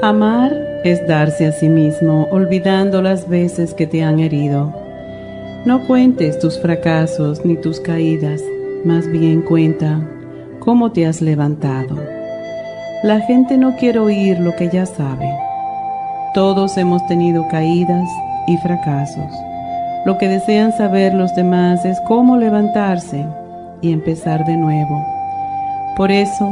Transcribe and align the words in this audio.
Amar 0.00 0.52
es 0.84 1.04
darse 1.08 1.48
a 1.48 1.50
sí 1.50 1.68
mismo, 1.68 2.28
olvidando 2.30 3.02
las 3.02 3.28
veces 3.28 3.74
que 3.74 3.84
te 3.84 4.04
han 4.04 4.20
herido. 4.20 4.72
No 5.66 5.84
cuentes 5.88 6.38
tus 6.38 6.56
fracasos 6.60 7.44
ni 7.44 7.56
tus 7.56 7.80
caídas, 7.80 8.40
más 8.84 9.10
bien 9.10 9.42
cuenta 9.42 10.00
cómo 10.60 10.92
te 10.92 11.04
has 11.04 11.20
levantado. 11.20 11.96
La 13.02 13.22
gente 13.22 13.56
no 13.56 13.74
quiere 13.74 13.98
oír 13.98 14.38
lo 14.38 14.54
que 14.54 14.68
ya 14.68 14.86
sabe. 14.86 15.28
Todos 16.32 16.78
hemos 16.78 17.04
tenido 17.08 17.48
caídas 17.48 18.08
y 18.46 18.56
fracasos. 18.58 19.32
Lo 20.06 20.16
que 20.16 20.28
desean 20.28 20.72
saber 20.76 21.12
los 21.12 21.34
demás 21.34 21.84
es 21.84 22.00
cómo 22.06 22.36
levantarse 22.36 23.26
y 23.82 23.90
empezar 23.90 24.44
de 24.46 24.56
nuevo. 24.56 25.04
Por 25.96 26.12
eso, 26.12 26.48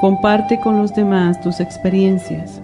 comparte 0.00 0.58
con 0.58 0.76
los 0.78 0.92
demás 0.92 1.40
tus 1.40 1.60
experiencias 1.60 2.60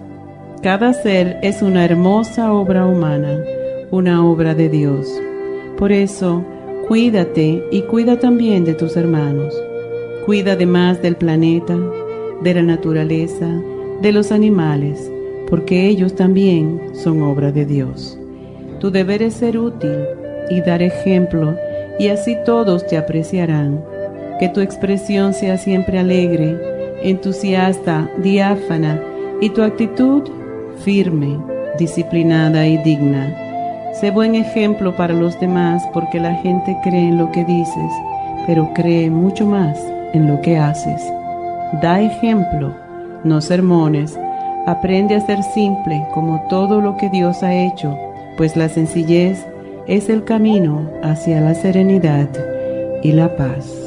cada 0.61 0.91
ser 0.93 1.37
es 1.43 1.61
una 1.61 1.85
hermosa 1.85 2.51
obra 2.51 2.87
humana, 2.87 3.43
una 3.91 4.25
obra 4.25 4.55
de 4.55 4.69
Dios. 4.69 5.07
Por 5.77 5.91
eso, 5.91 6.43
cuídate 6.87 7.63
y 7.71 7.81
cuida 7.83 8.17
también 8.17 8.65
de 8.65 8.73
tus 8.73 8.97
hermanos. 8.97 9.53
Cuida 10.25 10.53
además 10.53 11.01
del 11.01 11.15
planeta, 11.15 11.77
de 12.41 12.53
la 12.55 12.63
naturaleza, 12.63 13.47
de 14.01 14.11
los 14.11 14.31
animales, 14.31 15.11
porque 15.47 15.87
ellos 15.87 16.15
también 16.15 16.81
son 16.93 17.21
obra 17.21 17.51
de 17.51 17.65
Dios. 17.65 18.17
Tu 18.79 18.89
deber 18.89 19.21
es 19.21 19.35
ser 19.35 19.59
útil 19.59 20.05
y 20.49 20.61
dar 20.61 20.81
ejemplo, 20.81 21.55
y 21.99 22.07
así 22.07 22.35
todos 22.45 22.85
te 22.87 22.97
apreciarán. 22.97 23.83
Que 24.39 24.49
tu 24.49 24.61
expresión 24.61 25.33
sea 25.33 25.57
siempre 25.57 25.99
alegre, 25.99 26.57
entusiasta, 27.03 28.09
diáfana, 28.17 29.01
y 29.39 29.51
tu 29.51 29.61
actitud 29.61 30.23
firme, 30.83 31.39
disciplinada 31.77 32.65
y 32.67 32.77
digna. 32.77 33.33
Sé 33.99 34.11
buen 34.11 34.35
ejemplo 34.35 34.95
para 34.95 35.13
los 35.13 35.39
demás 35.39 35.83
porque 35.93 36.19
la 36.19 36.35
gente 36.35 36.77
cree 36.83 37.09
en 37.09 37.17
lo 37.17 37.31
que 37.31 37.43
dices, 37.45 37.91
pero 38.45 38.71
cree 38.73 39.09
mucho 39.09 39.45
más 39.45 39.77
en 40.13 40.27
lo 40.27 40.39
que 40.41 40.57
haces. 40.57 41.01
Da 41.81 42.01
ejemplo, 42.01 42.73
no 43.23 43.41
sermones. 43.41 44.17
Aprende 44.65 45.15
a 45.15 45.21
ser 45.21 45.41
simple 45.43 46.05
como 46.13 46.41
todo 46.49 46.81
lo 46.81 46.97
que 46.97 47.09
Dios 47.09 47.41
ha 47.43 47.53
hecho, 47.53 47.97
pues 48.37 48.55
la 48.55 48.69
sencillez 48.69 49.45
es 49.87 50.09
el 50.09 50.23
camino 50.25 50.89
hacia 51.03 51.39
la 51.39 51.55
serenidad 51.55 52.27
y 53.01 53.13
la 53.13 53.35
paz. 53.35 53.86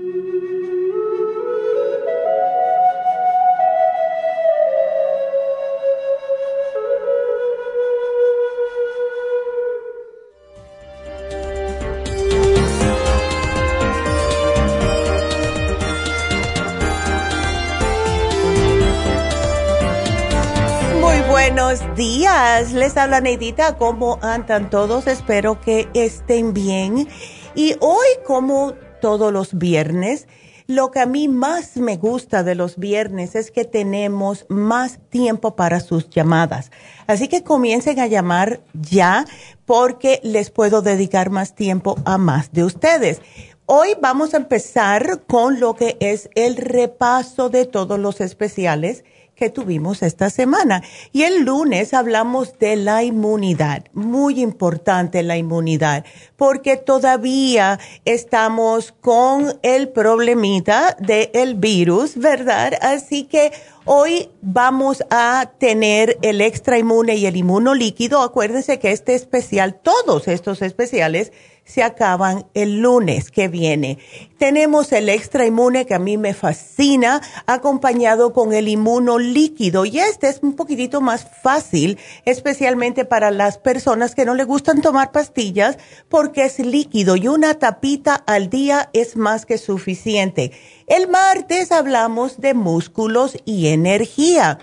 Les 22.69 22.95
habla 22.95 23.21
Neidita, 23.21 23.75
¿cómo 23.77 24.19
andan 24.21 24.69
todos? 24.69 25.07
Espero 25.07 25.59
que 25.59 25.89
estén 25.95 26.53
bien. 26.53 27.07
Y 27.55 27.75
hoy, 27.79 28.05
como 28.23 28.73
todos 29.01 29.33
los 29.33 29.57
viernes, 29.57 30.27
lo 30.67 30.91
que 30.91 30.99
a 30.99 31.07
mí 31.07 31.27
más 31.27 31.77
me 31.77 31.97
gusta 31.97 32.43
de 32.43 32.53
los 32.53 32.77
viernes 32.77 33.33
es 33.35 33.49
que 33.49 33.65
tenemos 33.65 34.45
más 34.47 34.99
tiempo 35.09 35.55
para 35.55 35.79
sus 35.79 36.11
llamadas. 36.11 36.69
Así 37.07 37.27
que 37.27 37.43
comiencen 37.43 37.99
a 37.99 38.05
llamar 38.05 38.61
ya 38.73 39.25
porque 39.65 40.19
les 40.23 40.51
puedo 40.51 40.83
dedicar 40.83 41.31
más 41.31 41.55
tiempo 41.55 41.97
a 42.05 42.19
más 42.19 42.51
de 42.51 42.63
ustedes. 42.63 43.21
Hoy 43.65 43.95
vamos 43.99 44.35
a 44.35 44.37
empezar 44.37 45.23
con 45.25 45.59
lo 45.59 45.75
que 45.75 45.97
es 45.99 46.29
el 46.35 46.57
repaso 46.57 47.49
de 47.49 47.65
todos 47.65 47.97
los 47.97 48.21
especiales 48.21 49.03
que 49.41 49.49
tuvimos 49.49 50.03
esta 50.03 50.29
semana. 50.29 50.83
Y 51.11 51.23
el 51.23 51.45
lunes 51.45 51.95
hablamos 51.95 52.59
de 52.59 52.75
la 52.75 53.01
inmunidad, 53.01 53.85
muy 53.91 54.39
importante 54.39 55.23
la 55.23 55.35
inmunidad, 55.35 56.05
porque 56.37 56.77
todavía 56.77 57.79
estamos 58.05 58.91
con 58.91 59.57
el 59.63 59.89
problemita 59.89 60.95
del 60.99 61.55
virus, 61.55 62.17
¿verdad? 62.17 62.73
Así 62.83 63.23
que 63.23 63.51
hoy 63.85 64.29
vamos 64.43 65.03
a 65.09 65.51
tener 65.57 66.19
el 66.21 66.39
extra 66.41 66.77
inmune 66.77 67.15
y 67.15 67.25
el 67.25 67.35
inmuno 67.35 67.73
líquido. 67.73 68.21
Acuérdense 68.21 68.77
que 68.77 68.91
este 68.91 69.15
especial, 69.15 69.79
todos 69.81 70.27
estos 70.27 70.61
especiales, 70.61 71.31
se 71.63 71.83
acaban 71.83 72.47
el 72.53 72.81
lunes 72.81 73.31
que 73.31 73.47
viene. 73.47 73.97
Tenemos 74.37 74.91
el 74.91 75.07
extra 75.09 75.45
inmune 75.45 75.85
que 75.85 75.93
a 75.93 75.99
mí 75.99 76.17
me 76.17 76.33
fascina, 76.33 77.21
acompañado 77.45 78.33
con 78.33 78.53
el 78.53 78.67
inmuno 78.67 79.19
líquido. 79.19 79.85
Y 79.85 79.99
este 79.99 80.27
es 80.27 80.39
un 80.41 80.55
poquitito 80.55 80.99
más 80.99 81.25
fácil, 81.41 81.97
especialmente 82.25 83.05
para 83.05 83.31
las 83.31 83.57
personas 83.57 84.15
que 84.15 84.25
no 84.25 84.35
le 84.35 84.43
gustan 84.43 84.81
tomar 84.81 85.11
pastillas, 85.11 85.77
porque 86.09 86.45
es 86.45 86.59
líquido 86.59 87.15
y 87.15 87.27
una 87.27 87.53
tapita 87.53 88.15
al 88.15 88.49
día 88.49 88.89
es 88.93 89.15
más 89.15 89.45
que 89.45 89.57
suficiente. 89.57 90.51
El 90.87 91.07
martes 91.07 91.71
hablamos 91.71 92.41
de 92.41 92.53
músculos 92.53 93.37
y 93.45 93.67
energía. 93.67 94.59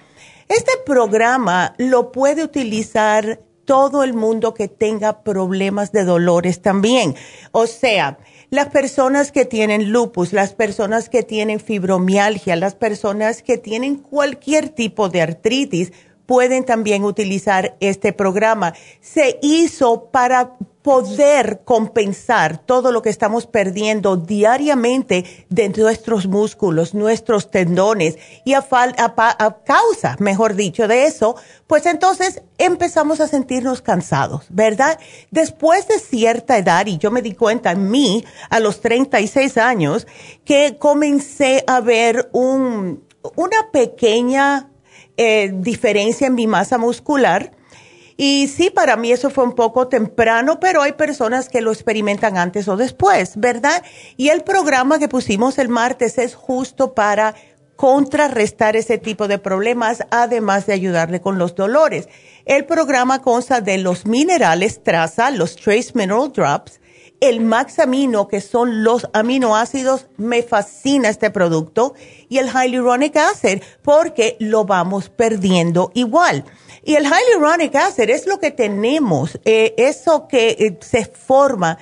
Este 0.49 0.73
programa 0.85 1.75
lo 1.79 2.11
puede 2.11 2.43
utilizar 2.43 3.41
todo 3.69 4.03
el 4.03 4.15
mundo 4.15 4.55
que 4.55 4.67
tenga 4.67 5.21
problemas 5.21 5.93
de 5.93 6.05
dolores 6.05 6.63
también. 6.63 7.15
O 7.53 7.67
sea, 7.67 8.19
las 8.49 8.69
personas 8.71 9.31
que 9.31 9.45
tienen 9.45 9.93
lupus, 9.93 10.33
las 10.33 10.55
personas 10.55 11.11
que 11.11 11.23
tienen 11.23 11.61
fibromialgia, 11.61 12.57
las 12.57 12.75
personas 12.75 13.43
que 13.43 13.59
tienen 13.59 13.97
cualquier 13.97 14.71
tipo 14.71 15.11
de 15.11 15.21
artritis, 15.21 15.93
pueden 16.29 16.65
también 16.65 17.05
utilizar 17.05 17.75
este 17.81 18.13
programa. 18.13 18.75
Se 19.01 19.39
hizo 19.41 20.11
para 20.11 20.59
poder 20.83 21.63
compensar 21.65 22.59
todo 22.59 22.93
lo 22.93 23.01
que 23.01 23.09
estamos 23.09 23.47
perdiendo 23.47 24.19
diariamente 24.19 25.47
de 25.49 25.71
nuestros 25.71 26.27
músculos, 26.27 26.93
nuestros 26.93 27.51
tendones 27.51 28.19
y 28.45 28.53
a, 28.53 28.63
causa, 29.65 30.17
mejor 30.19 30.55
dicho, 30.55 30.87
de 30.87 31.07
eso, 31.07 31.35
pues 31.67 31.87
entonces 31.87 32.43
empezamos 32.59 33.21
a 33.21 33.27
sentirnos 33.27 33.81
cansados, 33.81 34.49
¿verdad? 34.51 34.99
Después 35.31 35.89
de 35.89 35.99
cierta 35.99 36.59
edad, 36.59 36.85
y 36.87 36.99
yo 36.99 37.11
me 37.11 37.23
di 37.23 37.33
cuenta 37.33 37.71
en 37.71 37.91
mí 37.91 38.23
a 38.51 38.61
los 38.61 38.83
36 38.83 39.57
años, 39.57 40.07
que 40.45 40.77
comencé 40.79 41.65
a 41.67 41.81
ver 41.81 42.29
un, 42.33 43.03
una 43.35 43.71
pequeña 43.73 44.69
eh, 45.19 45.51
diferencia 45.53 46.27
en 46.29 46.35
mi 46.35 46.47
masa 46.47 46.79
muscular, 46.79 47.53
y 48.21 48.49
sí, 48.49 48.69
para 48.69 48.97
mí 48.97 49.13
eso 49.13 49.31
fue 49.31 49.45
un 49.45 49.55
poco 49.55 49.87
temprano, 49.87 50.59
pero 50.59 50.83
hay 50.83 50.93
personas 50.95 51.49
que 51.49 51.61
lo 51.61 51.71
experimentan 51.71 52.37
antes 52.37 52.67
o 52.67 52.77
después, 52.77 53.35
¿verdad? 53.37 53.85
Y 54.17 54.31
el 54.31 54.43
programa 54.43 54.99
que 54.99 55.07
pusimos 55.07 55.57
el 55.59 55.69
martes 55.69 56.19
es 56.19 56.35
justo 56.35 56.95
para 56.95 57.37
contrarrestar 57.77 58.75
ese 58.75 58.99
tipo 58.99 59.29
de 59.29 59.39
problemas, 59.39 60.03
además 60.11 60.67
de 60.67 60.73
ayudarle 60.73 61.21
con 61.21 61.39
los 61.39 61.55
dolores. 61.55 62.09
El 62.45 62.65
programa 62.65 63.23
consta 63.23 63.61
de 63.61 63.79
los 63.79 64.05
minerales 64.05 64.83
traza, 64.83 65.31
los 65.31 65.55
Trace 65.55 65.93
Mineral 65.95 66.33
Drops, 66.33 66.81
el 67.21 67.41
Maxamino, 67.41 68.29
que 68.29 68.41
son 68.41 68.85
los 68.85 69.09
aminoácidos, 69.13 70.07
me 70.17 70.43
fascina 70.43 71.09
este 71.09 71.31
producto, 71.31 71.95
y 72.29 72.39
el 72.39 72.49
Hyaluronic 72.49 73.17
Acid, 73.17 73.63
porque 73.83 74.37
lo 74.41 74.65
vamos 74.65 75.09
perdiendo 75.09 75.91
igual. 75.95 76.45
Y 76.89 76.95
el 76.95 77.05
hyaluronic 77.05 77.75
acid 77.75 78.09
es 78.09 78.27
lo 78.27 78.41
que 78.41 78.51
tenemos, 78.51 79.39
eh, 79.45 79.75
eso 79.77 80.27
que 80.27 80.57
eh, 80.59 80.79
se 80.81 81.05
forma 81.05 81.77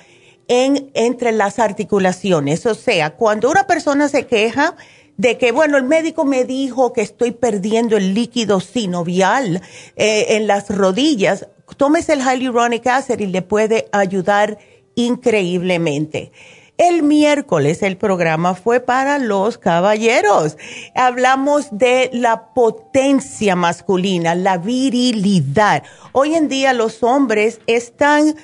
en, 0.49 0.91
entre 0.95 1.31
las 1.31 1.59
articulaciones. 1.59 2.65
O 2.65 2.75
sea, 2.75 3.11
cuando 3.11 3.49
una 3.49 3.67
persona 3.67 4.09
se 4.09 4.27
queja 4.27 4.75
de 5.15 5.37
que, 5.37 5.53
bueno, 5.53 5.77
el 5.77 5.85
médico 5.85 6.25
me 6.25 6.43
dijo 6.43 6.91
que 6.91 7.03
estoy 7.03 7.31
perdiendo 7.31 7.95
el 7.95 8.13
líquido 8.13 8.59
sinovial 8.59 9.61
eh, 9.95 10.25
en 10.31 10.45
las 10.45 10.69
rodillas, 10.75 11.47
tómese 11.77 12.11
el 12.11 12.21
hyaluronic 12.21 12.85
acid 12.87 13.19
y 13.21 13.27
le 13.27 13.41
puede 13.41 13.87
ayudar 13.93 14.57
increíblemente. 14.97 16.33
El 16.77 17.01
miércoles 17.01 17.81
el 17.81 17.97
programa 17.97 18.53
fue 18.53 18.79
para 18.79 19.17
los 19.17 19.57
caballeros. 19.57 20.57
Hablamos 20.93 21.69
de 21.71 22.09
la 22.13 22.53
potencia 22.53 23.55
masculina, 23.55 24.35
la 24.35 24.57
virilidad. 24.57 25.83
Hoy 26.11 26.35
en 26.35 26.49
día 26.49 26.73
los 26.73 27.01
hombres 27.01 27.61
están 27.65 28.35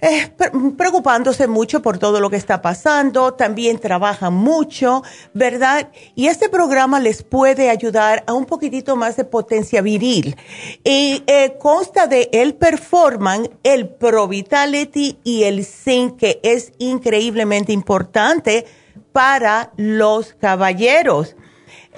eh, 0.00 0.30
preocupándose 0.76 1.46
mucho 1.46 1.82
por 1.82 1.98
todo 1.98 2.20
lo 2.20 2.30
que 2.30 2.36
está 2.36 2.62
pasando, 2.62 3.34
también 3.34 3.78
trabajan 3.78 4.34
mucho, 4.34 5.02
¿verdad? 5.34 5.90
Y 6.14 6.26
este 6.26 6.48
programa 6.48 7.00
les 7.00 7.22
puede 7.22 7.70
ayudar 7.70 8.24
a 8.26 8.32
un 8.32 8.44
poquitito 8.44 8.96
más 8.96 9.16
de 9.16 9.24
potencia 9.24 9.82
viril. 9.82 10.36
Y 10.84 11.22
eh, 11.26 11.56
consta 11.58 12.06
de 12.06 12.28
el 12.32 12.54
Performan, 12.54 13.48
el 13.62 13.88
Pro 13.88 14.28
Vitality 14.28 15.18
y 15.24 15.44
el 15.44 15.64
Zinc, 15.64 16.16
que 16.18 16.40
es 16.42 16.72
increíblemente 16.78 17.72
importante 17.72 18.66
para 19.12 19.72
los 19.76 20.34
caballeros. 20.34 21.34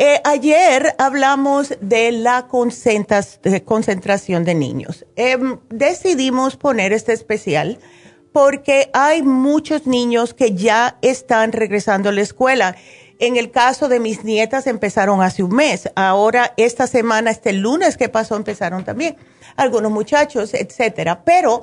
Eh, 0.02 0.18
ayer 0.24 0.94
hablamos 0.96 1.74
de 1.82 2.10
la 2.10 2.48
concentración 2.48 4.44
de 4.44 4.54
niños. 4.54 5.04
Em, 5.14 5.58
decidimos 5.68 6.56
poner 6.56 6.94
este 6.94 7.12
especial 7.12 7.78
porque 8.32 8.88
hay 8.94 9.22
muchos 9.22 9.86
niños 9.86 10.32
que 10.32 10.54
ya 10.54 10.96
están 11.02 11.52
regresando 11.52 12.08
a 12.08 12.12
la 12.12 12.22
escuela. 12.22 12.76
En 13.18 13.36
el 13.36 13.50
caso 13.50 13.90
de 13.90 14.00
mis 14.00 14.24
nietas 14.24 14.66
empezaron 14.66 15.20
hace 15.20 15.42
un 15.42 15.54
mes. 15.54 15.90
Ahora 15.96 16.54
esta 16.56 16.86
semana, 16.86 17.30
este 17.30 17.52
lunes 17.52 17.98
que 17.98 18.08
pasó, 18.08 18.36
empezaron 18.36 18.86
también 18.86 19.18
algunos 19.56 19.92
muchachos, 19.92 20.54
etcétera. 20.54 21.24
Pero 21.26 21.60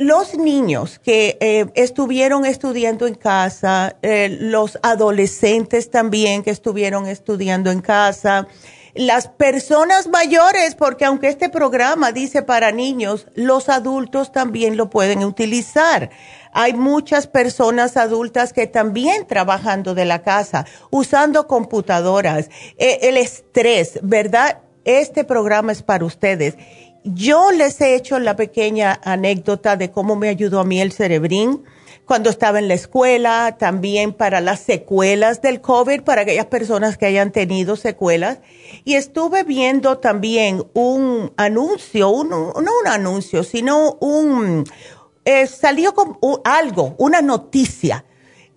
los 0.00 0.36
niños 0.36 0.98
que 0.98 1.38
eh, 1.40 1.66
estuvieron 1.74 2.44
estudiando 2.44 3.06
en 3.06 3.14
casa, 3.14 3.96
eh, 4.02 4.36
los 4.40 4.78
adolescentes 4.82 5.90
también 5.90 6.42
que 6.42 6.50
estuvieron 6.50 7.06
estudiando 7.06 7.70
en 7.70 7.80
casa, 7.80 8.46
las 8.94 9.28
personas 9.28 10.08
mayores, 10.08 10.74
porque 10.74 11.06
aunque 11.06 11.28
este 11.28 11.48
programa 11.48 12.12
dice 12.12 12.42
para 12.42 12.72
niños, 12.72 13.26
los 13.34 13.68
adultos 13.70 14.32
también 14.32 14.76
lo 14.76 14.90
pueden 14.90 15.24
utilizar. 15.24 16.10
Hay 16.52 16.74
muchas 16.74 17.26
personas 17.26 17.96
adultas 17.96 18.52
que 18.52 18.66
también 18.66 19.26
trabajando 19.26 19.94
de 19.94 20.04
la 20.04 20.22
casa, 20.22 20.66
usando 20.90 21.46
computadoras, 21.46 22.50
eh, 22.76 22.98
el 23.02 23.16
estrés, 23.16 23.98
¿verdad? 24.02 24.58
Este 24.84 25.24
programa 25.24 25.72
es 25.72 25.82
para 25.82 26.04
ustedes. 26.04 26.56
Yo 27.04 27.50
les 27.50 27.80
he 27.80 27.96
hecho 27.96 28.18
la 28.18 28.36
pequeña 28.36 29.00
anécdota 29.02 29.76
de 29.76 29.90
cómo 29.90 30.14
me 30.14 30.28
ayudó 30.28 30.60
a 30.60 30.64
mí 30.64 30.80
el 30.80 30.92
cerebrín 30.92 31.64
cuando 32.04 32.30
estaba 32.30 32.58
en 32.58 32.68
la 32.68 32.74
escuela, 32.74 33.56
también 33.58 34.12
para 34.12 34.40
las 34.40 34.60
secuelas 34.60 35.40
del 35.40 35.60
COVID, 35.60 36.02
para 36.02 36.22
aquellas 36.22 36.46
personas 36.46 36.98
que 36.98 37.06
hayan 37.06 37.32
tenido 37.32 37.76
secuelas. 37.76 38.38
Y 38.84 38.94
estuve 38.94 39.44
viendo 39.44 39.98
también 39.98 40.64
un 40.74 41.32
anuncio, 41.36 42.24
no 42.24 42.52
un 42.54 42.86
anuncio, 42.86 43.44
sino 43.44 43.96
un, 44.00 44.64
eh, 45.24 45.46
salió 45.46 45.94
con 45.94 46.18
algo, 46.44 46.94
una 46.98 47.22
noticia 47.22 48.04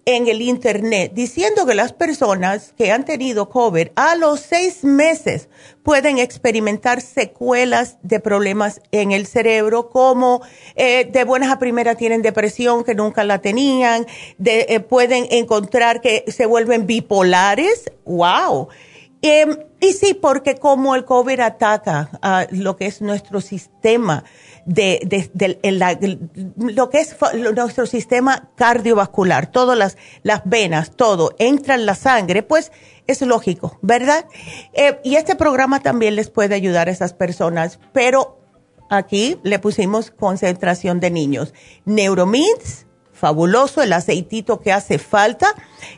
en 0.05 0.27
el 0.27 0.41
Internet 0.41 1.11
diciendo 1.15 1.65
que 1.65 1.73
las 1.73 1.91
personas 1.91 2.73
que 2.77 2.91
han 2.91 3.05
tenido 3.05 3.49
COVID 3.49 3.87
a 3.95 4.15
los 4.15 4.39
seis 4.39 4.83
meses 4.83 5.49
pueden 5.83 6.19
experimentar 6.19 7.01
secuelas 7.01 7.97
de 8.03 8.19
problemas 8.19 8.81
en 8.91 9.11
el 9.11 9.25
cerebro, 9.25 9.89
como 9.89 10.41
eh, 10.75 11.09
de 11.11 11.23
buenas 11.23 11.51
a 11.51 11.59
primeras 11.59 11.97
tienen 11.97 12.21
depresión 12.21 12.83
que 12.83 12.95
nunca 12.95 13.23
la 13.23 13.39
tenían, 13.39 14.05
eh, 14.43 14.79
pueden 14.79 15.27
encontrar 15.31 16.01
que 16.01 16.23
se 16.27 16.45
vuelven 16.45 16.85
bipolares. 16.85 17.91
¡Wow! 18.05 18.69
Em, 19.21 19.57
y 19.79 19.93
sí, 19.93 20.13
porque 20.13 20.55
como 20.55 20.93
el 20.93 21.03
COVID 21.03 21.39
ataca 21.39 22.11
a 22.21 22.45
lo 22.51 22.77
que 22.77 22.85
es 22.85 23.01
nuestro 23.01 23.41
sistema, 23.41 24.23
de, 24.65 25.29
lo 26.57 26.89
que 26.89 26.99
es 26.99 27.15
nuestro 27.55 27.85
sistema 27.85 28.49
cardiovascular, 28.55 29.47
todas 29.47 29.77
las, 29.77 29.97
las 30.23 30.41
venas, 30.45 30.91
todo 30.95 31.35
entra 31.37 31.75
en 31.75 31.85
la 31.85 31.95
sangre, 31.95 32.43
pues 32.43 32.71
es 33.07 33.21
lógico, 33.21 33.77
¿verdad? 33.81 34.25
Eh, 34.73 34.99
y 35.03 35.15
este 35.15 35.35
programa 35.35 35.79
también 35.81 36.15
les 36.15 36.29
puede 36.29 36.55
ayudar 36.55 36.87
a 36.87 36.91
esas 36.91 37.13
personas, 37.13 37.79
pero 37.93 38.39
aquí 38.89 39.37
le 39.43 39.59
pusimos 39.59 40.11
concentración 40.11 40.99
de 40.99 41.11
niños. 41.11 41.53
Neuromins, 41.85 42.85
fabuloso, 43.13 43.81
el 43.81 43.93
aceitito 43.93 44.59
que 44.59 44.71
hace 44.71 44.97
falta. 44.97 45.47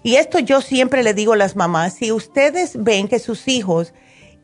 Y 0.04 0.16
esto 0.16 0.40
yo 0.40 0.62
siempre 0.62 1.04
le 1.04 1.14
digo 1.14 1.34
a 1.34 1.38
las 1.38 1.56
mamás, 1.56 1.94
si 1.94 2.12
ustedes 2.12 2.84
ven 2.84 3.08
que 3.08 3.20
sus 3.20 3.48
hijos 3.48 3.94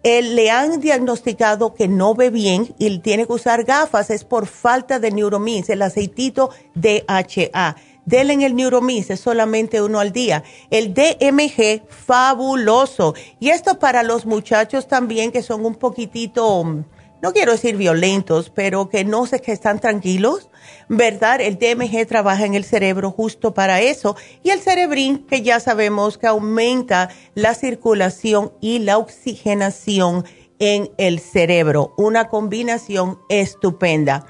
le 0.04 0.52
han 0.52 0.82
diagnosticado 0.82 1.74
que 1.74 1.88
no 1.88 2.14
ve 2.14 2.30
bien 2.30 2.76
y 2.78 3.00
tiene 3.00 3.26
que 3.26 3.34
usar 3.34 3.64
gafas, 3.64 4.10
es 4.10 4.26
por 4.26 4.48
falta 4.48 5.00
de 5.00 5.12
Neuromins, 5.12 5.70
el 5.70 5.82
aceitito 5.82 6.50
DHA. 6.76 7.78
Denle 8.06 8.34
en 8.34 8.42
el 8.42 8.56
Neuromins, 8.56 9.10
es 9.10 9.22
solamente 9.22 9.82
uno 9.82 10.00
al 10.00 10.12
día. 10.12 10.44
El 10.70 10.94
DMG, 10.94 11.84
fabuloso. 11.88 13.16
Y 13.40 13.50
esto 13.50 13.80
para 13.80 14.04
los 14.04 14.26
muchachos 14.26 14.90
también 14.90 15.32
que 15.32 15.42
son 15.42 15.66
un 15.66 15.76
poquitito 15.76 16.84
no 17.24 17.32
quiero 17.32 17.54
decir 17.54 17.78
violentos, 17.78 18.50
pero 18.50 18.90
que 18.90 19.06
no 19.06 19.26
sé 19.26 19.40
que 19.40 19.54
están 19.54 19.80
tranquilos, 19.80 20.50
¿verdad? 20.90 21.40
El 21.40 21.58
DMG 21.58 22.06
trabaja 22.06 22.46
en 22.46 22.54
el 22.54 22.66
cerebro 22.66 23.12
justo 23.12 23.54
para 23.54 23.80
eso 23.80 24.18
y 24.44 24.50
el 24.50 24.60
cerebrín 24.60 25.20
que 25.20 25.42
ya 25.42 25.62
sabemos 25.62 26.18
que 26.18 26.28
aumenta 26.28 27.10
la 27.34 27.56
circulación 27.56 28.52
y 28.60 28.80
la 28.80 28.98
oxigenación 28.98 30.26
en 30.60 30.92
el 30.98 31.22
cerebro, 31.22 31.94
una 31.98 32.28
combinación 32.28 33.18
estupenda. 33.30 34.26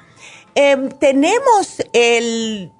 Em, 0.53 0.89
tenemos 0.89 1.81
el 1.93 2.71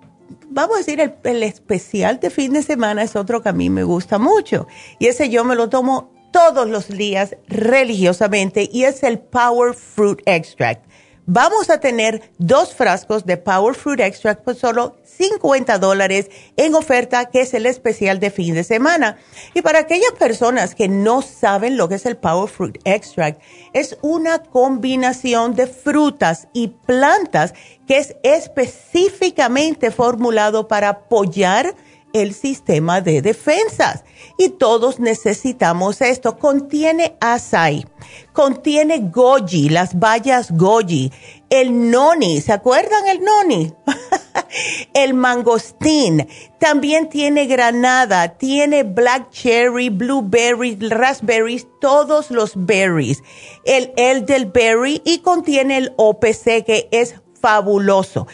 vamos 0.50 0.76
a 0.76 0.78
decir, 0.78 1.00
el, 1.24 1.44
especial 1.44 2.20
de 2.20 2.30
fin 2.30 2.54
de 2.54 2.62
semana 2.62 3.02
es 3.02 3.16
otro 3.16 3.42
que 3.42 3.50
a 3.50 3.54
mí 3.54 3.72
me 3.72 3.84
gusta 3.84 4.20
mucho. 4.20 4.68
Y 5.00 5.08
ese 5.08 5.30
yo 5.30 5.44
me 5.44 5.56
lo 5.56 5.70
tomo 5.70 6.12
todos 6.34 6.68
los 6.68 6.90
días 6.90 7.38
religiosamente 7.48 8.68
y 8.70 8.84
es 8.84 9.04
el 9.04 9.20
Power 9.20 9.74
Fruit 9.76 10.20
Extract. 10.26 10.84
Vamos 11.26 11.70
a 11.70 11.80
tener 11.80 12.34
dos 12.38 12.74
frascos 12.74 13.26
de 13.26 13.38
Power 13.38 13.76
Fruit 13.76 14.02
Extract 14.02 14.44
por 14.44 14.56
solo 14.56 14.98
50 15.06 15.78
dólares 15.78 16.30
en 16.58 16.76
oferta, 16.76 17.30
que 17.30 17.42
es 17.42 17.54
el 17.54 17.66
especial 17.66 18.20
de 18.20 18.30
fin 18.30 18.56
de 18.56 18.66
semana. 18.66 19.18
Y 19.54 19.62
para 19.62 19.80
aquellas 19.80 20.12
personas 20.20 20.76
que 20.76 20.90
no 20.90 21.22
saben 21.22 21.78
lo 21.78 21.88
que 21.88 21.96
es 21.96 22.06
el 22.06 22.18
Power 22.18 22.50
Fruit 22.50 22.78
Extract, 22.84 23.40
es 23.72 23.98
una 24.02 24.40
combinación 24.40 25.56
de 25.56 25.68
frutas 25.68 26.50
y 26.52 26.70
plantas 26.70 27.54
que 27.88 28.00
es 28.00 28.18
específicamente 28.24 29.92
formulado 29.92 30.68
para 30.68 30.90
apoyar 30.90 31.74
el 32.14 32.34
sistema 32.34 33.02
de 33.02 33.22
defensas. 33.22 34.06
Y 34.38 34.50
todos 34.50 35.00
necesitamos 35.00 36.02
esto. 36.02 36.38
Contiene 36.38 37.18
açaí, 37.20 37.86
contiene 38.32 39.00
goji, 39.00 39.70
las 39.70 40.00
bayas 40.00 40.52
goji, 40.52 41.12
el 41.50 41.92
noni, 41.92 42.40
¿se 42.42 42.54
acuerdan 42.54 43.08
el 43.08 43.22
noni? 43.22 43.74
el 44.94 45.14
mangostín, 45.14 46.28
también 46.60 47.10
tiene 47.10 47.46
granada, 47.48 48.38
tiene 48.38 48.84
black 48.84 49.30
cherry, 49.32 49.90
blueberry, 49.90 50.78
raspberries, 50.80 51.68
todos 51.82 52.32
los 52.32 52.54
berries, 52.56 53.22
el 53.66 53.92
elderberry 53.98 55.02
y 55.04 55.20
contiene 55.20 55.78
el 55.78 55.94
OPC 55.98 56.64
que 56.66 56.88
es 56.92 57.16
fabuloso 57.40 58.28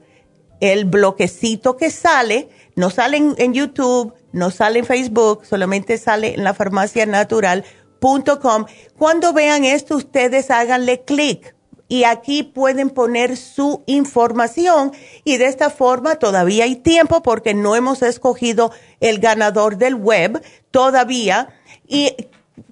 el 0.61 0.85
bloquecito 0.85 1.77
que 1.77 1.91
sale, 1.91 2.49
no 2.75 2.91
sale 2.91 3.17
en, 3.17 3.53
YouTube, 3.53 4.15
no 4.33 4.51
sale 4.51 4.81
en 4.81 4.87
Facebook, 4.87 5.45
solamente 5.45 5.99
sale 5.99 6.35
en 6.35 6.43
la 6.45 6.55
farmacianatural.com. 6.55 8.67
Cuando 8.99 9.33
vean 9.33 9.65
esto, 9.65 9.97
ustedes 9.97 10.51
háganle 10.51 11.03
clic 11.03 11.55
y 11.89 12.05
aquí 12.05 12.43
pueden 12.43 12.91
poner 12.91 13.37
su 13.37 13.85
información 13.87 14.93
y 15.25 15.37
de 15.37 15.47
esta 15.47 15.71
forma 15.71 16.17
todavía 16.17 16.65
hay 16.65 16.77
tiempo 16.77 17.23
porque 17.23 17.55
no 17.55 17.77
hemos 17.77 18.03
escogido 18.03 18.73
el 19.01 19.21
ganador 19.21 19.77
del 19.77 19.95
web 19.95 20.43
todavía 20.71 21.49
y 21.87 22.15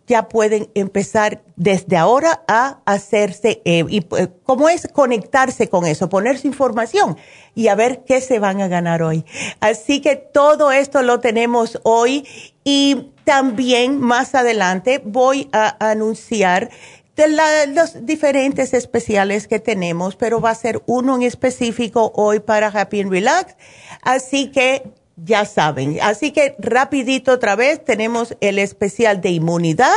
ya 0.07 0.29
pueden 0.29 0.71
empezar 0.75 1.43
desde 1.57 1.97
ahora 1.97 2.43
a 2.47 2.81
hacerse, 2.85 3.63
eh, 3.65 3.85
y 3.89 3.99
eh, 4.17 4.29
cómo 4.43 4.69
es 4.69 4.87
conectarse 4.89 5.69
con 5.69 5.87
eso, 5.87 6.09
poner 6.09 6.39
su 6.39 6.47
información 6.47 7.17
y 7.55 7.69
a 7.69 7.75
ver 7.75 8.05
qué 8.05 8.21
se 8.21 8.39
van 8.39 8.61
a 8.61 8.69
ganar 8.69 9.03
hoy. 9.03 9.25
Así 9.61 10.01
que 10.01 10.17
todo 10.17 10.73
esto 10.73 11.03
lo 11.03 11.21
tenemos 11.21 11.81
hoy 11.85 12.27
y 12.65 13.13
también 13.25 14.01
más 14.01 14.35
adelante 14.35 15.01
voy 15.05 15.49
a 15.53 15.77
anunciar 15.91 16.71
de 17.17 17.29
los 17.69 18.05
diferentes 18.05 18.75
especiales 18.75 19.47
que 19.47 19.61
tenemos, 19.61 20.17
pero 20.17 20.41
va 20.41 20.51
a 20.51 20.55
ser 20.55 20.83
uno 20.87 21.15
en 21.15 21.23
específico 21.23 22.13
hoy 22.15 22.41
para 22.41 22.69
Happy 22.69 23.01
and 23.01 23.11
Relax. 23.11 23.55
Así 24.03 24.51
que 24.51 24.83
ya 25.17 25.45
saben. 25.45 25.99
Así 26.03 26.33
que 26.33 26.57
rapidito 26.59 27.33
otra 27.33 27.57
vez 27.57 27.85
tenemos 27.85 28.37
el 28.41 28.59
especial 28.59 29.21
de 29.21 29.31
inmunidad, 29.31 29.95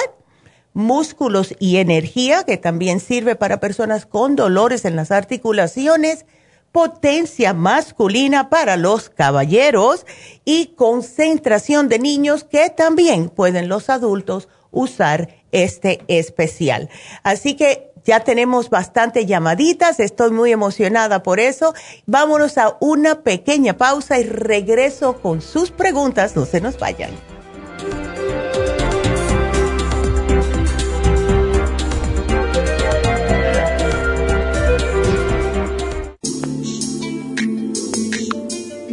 músculos 0.74 1.56
y 1.60 1.78
energía, 1.78 2.44
que 2.44 2.58
también 2.58 3.00
sirve 3.00 3.36
para 3.36 3.60
personas 3.60 4.06
con 4.06 4.36
dolores 4.36 4.86
en 4.86 4.96
las 4.96 5.12
articulaciones, 5.12 6.26
potencia 6.72 7.54
masculina 7.54 8.50
para 8.50 8.78
los 8.78 9.10
caballeros 9.10 10.06
y 10.46 10.68
concentración 10.76 11.90
de 11.90 11.98
niños 11.98 12.44
que 12.44 12.70
también 12.70 13.30
pueden 13.30 13.68
los 13.70 13.90
adultos 13.90 14.48
usar 14.72 15.30
este 15.52 16.02
especial. 16.08 16.90
Así 17.24 17.56
que 17.56 17.92
ya 18.08 18.22
tenemos 18.22 18.70
bastante 18.70 19.26
llamaditas, 19.26 20.00
estoy 20.00 20.32
muy 20.32 20.52
emocionada 20.54 21.22
por 21.22 21.42
eso. 21.42 21.74
Vámonos 22.06 22.58
a 22.58 22.78
una 22.80 23.22
pequeña 23.22 23.78
pausa 23.78 24.18
y 24.18 24.24
regreso 24.24 25.22
con 25.22 25.42
sus 25.42 25.72
preguntas, 25.72 26.36
no 26.36 26.46
se 26.46 26.62
nos 26.62 26.80
vayan. 26.80 27.12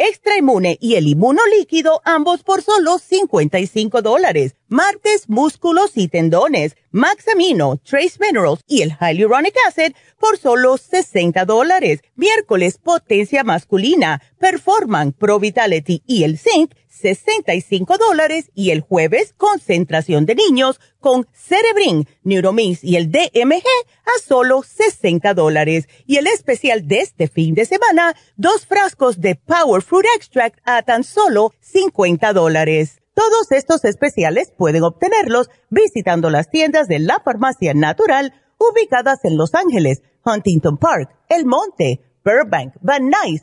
extra 0.00 0.38
inmune 0.38 0.78
y 0.80 0.94
el 0.94 1.06
inmuno 1.06 1.42
líquido, 1.58 2.00
ambos 2.06 2.42
por 2.42 2.62
solo 2.62 2.98
55 2.98 4.00
dólares. 4.00 4.56
Martes, 4.68 5.28
músculos 5.28 5.92
y 5.94 6.08
tendones, 6.08 6.76
Max 6.90 7.26
Amino, 7.28 7.76
Trace 7.76 8.16
Minerals 8.18 8.62
y 8.66 8.80
el 8.80 8.96
Hyaluronic 8.98 9.54
Acid 9.68 9.92
por 10.18 10.38
solo 10.38 10.78
60 10.78 11.44
dólares. 11.44 12.00
Miércoles, 12.16 12.78
potencia 12.78 13.44
masculina, 13.44 14.22
Performan, 14.38 15.12
Pro 15.12 15.38
Vitality 15.38 16.02
y 16.06 16.24
el 16.24 16.38
Zinc, 16.38 16.72
65 17.00 17.98
dólares. 17.98 18.50
Y 18.54 18.70
el 18.70 18.80
jueves, 18.80 19.34
concentración 19.36 20.26
de 20.26 20.34
niños 20.34 20.80
con 21.00 21.26
Cerebrin, 21.32 22.06
Neuromix 22.22 22.84
y 22.84 22.96
el 22.96 23.10
DMG 23.10 23.64
a 24.04 24.22
solo 24.26 24.62
60 24.62 25.34
dólares. 25.34 25.88
Y 26.06 26.16
el 26.16 26.26
especial 26.26 26.86
de 26.86 27.00
este 27.00 27.28
fin 27.28 27.54
de 27.54 27.64
semana, 27.64 28.14
dos 28.36 28.66
frascos 28.66 29.20
de 29.20 29.34
Power 29.34 29.82
Fruit 29.82 30.06
Extract 30.16 30.58
a 30.64 30.82
tan 30.82 31.04
solo 31.04 31.52
50 31.60 32.32
dólares. 32.32 33.00
Todos 33.14 33.50
estos 33.50 33.84
especiales 33.84 34.52
pueden 34.56 34.82
obtenerlos 34.82 35.50
visitando 35.68 36.30
las 36.30 36.48
tiendas 36.48 36.88
de 36.88 37.00
la 37.00 37.20
Farmacia 37.24 37.74
Natural 37.74 38.32
ubicadas 38.58 39.24
en 39.24 39.36
Los 39.36 39.54
Ángeles, 39.54 40.02
Huntington 40.24 40.78
Park, 40.78 41.10
El 41.28 41.46
Monte, 41.46 42.00
Burbank, 42.24 42.74
Van 42.80 43.10
Nuys, 43.10 43.42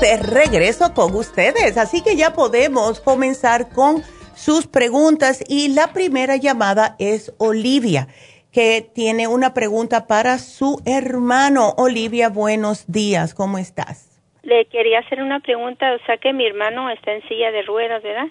De 0.00 0.16
regreso 0.18 0.92
con 0.92 1.14
ustedes, 1.14 1.76
así 1.76 2.02
que 2.02 2.16
ya 2.16 2.32
podemos 2.34 3.00
comenzar 3.00 3.70
con 3.70 4.02
sus 4.34 4.66
preguntas 4.66 5.42
y 5.48 5.68
la 5.68 5.92
primera 5.92 6.36
llamada 6.36 6.96
es 6.98 7.32
Olivia 7.38 8.08
que 8.52 8.90
tiene 8.94 9.26
una 9.26 9.54
pregunta 9.54 10.06
para 10.06 10.38
su 10.38 10.80
hermano. 10.84 11.74
Olivia, 11.76 12.28
buenos 12.28 12.84
días, 12.86 13.34
¿cómo 13.34 13.58
estás? 13.58 14.05
Le 14.46 14.64
quería 14.66 15.00
hacer 15.00 15.20
una 15.20 15.40
pregunta, 15.40 15.92
o 15.92 16.06
sea 16.06 16.18
que 16.18 16.32
mi 16.32 16.46
hermano 16.46 16.88
está 16.88 17.12
en 17.12 17.26
silla 17.26 17.50
de 17.50 17.62
ruedas, 17.62 18.00
¿verdad? 18.02 18.28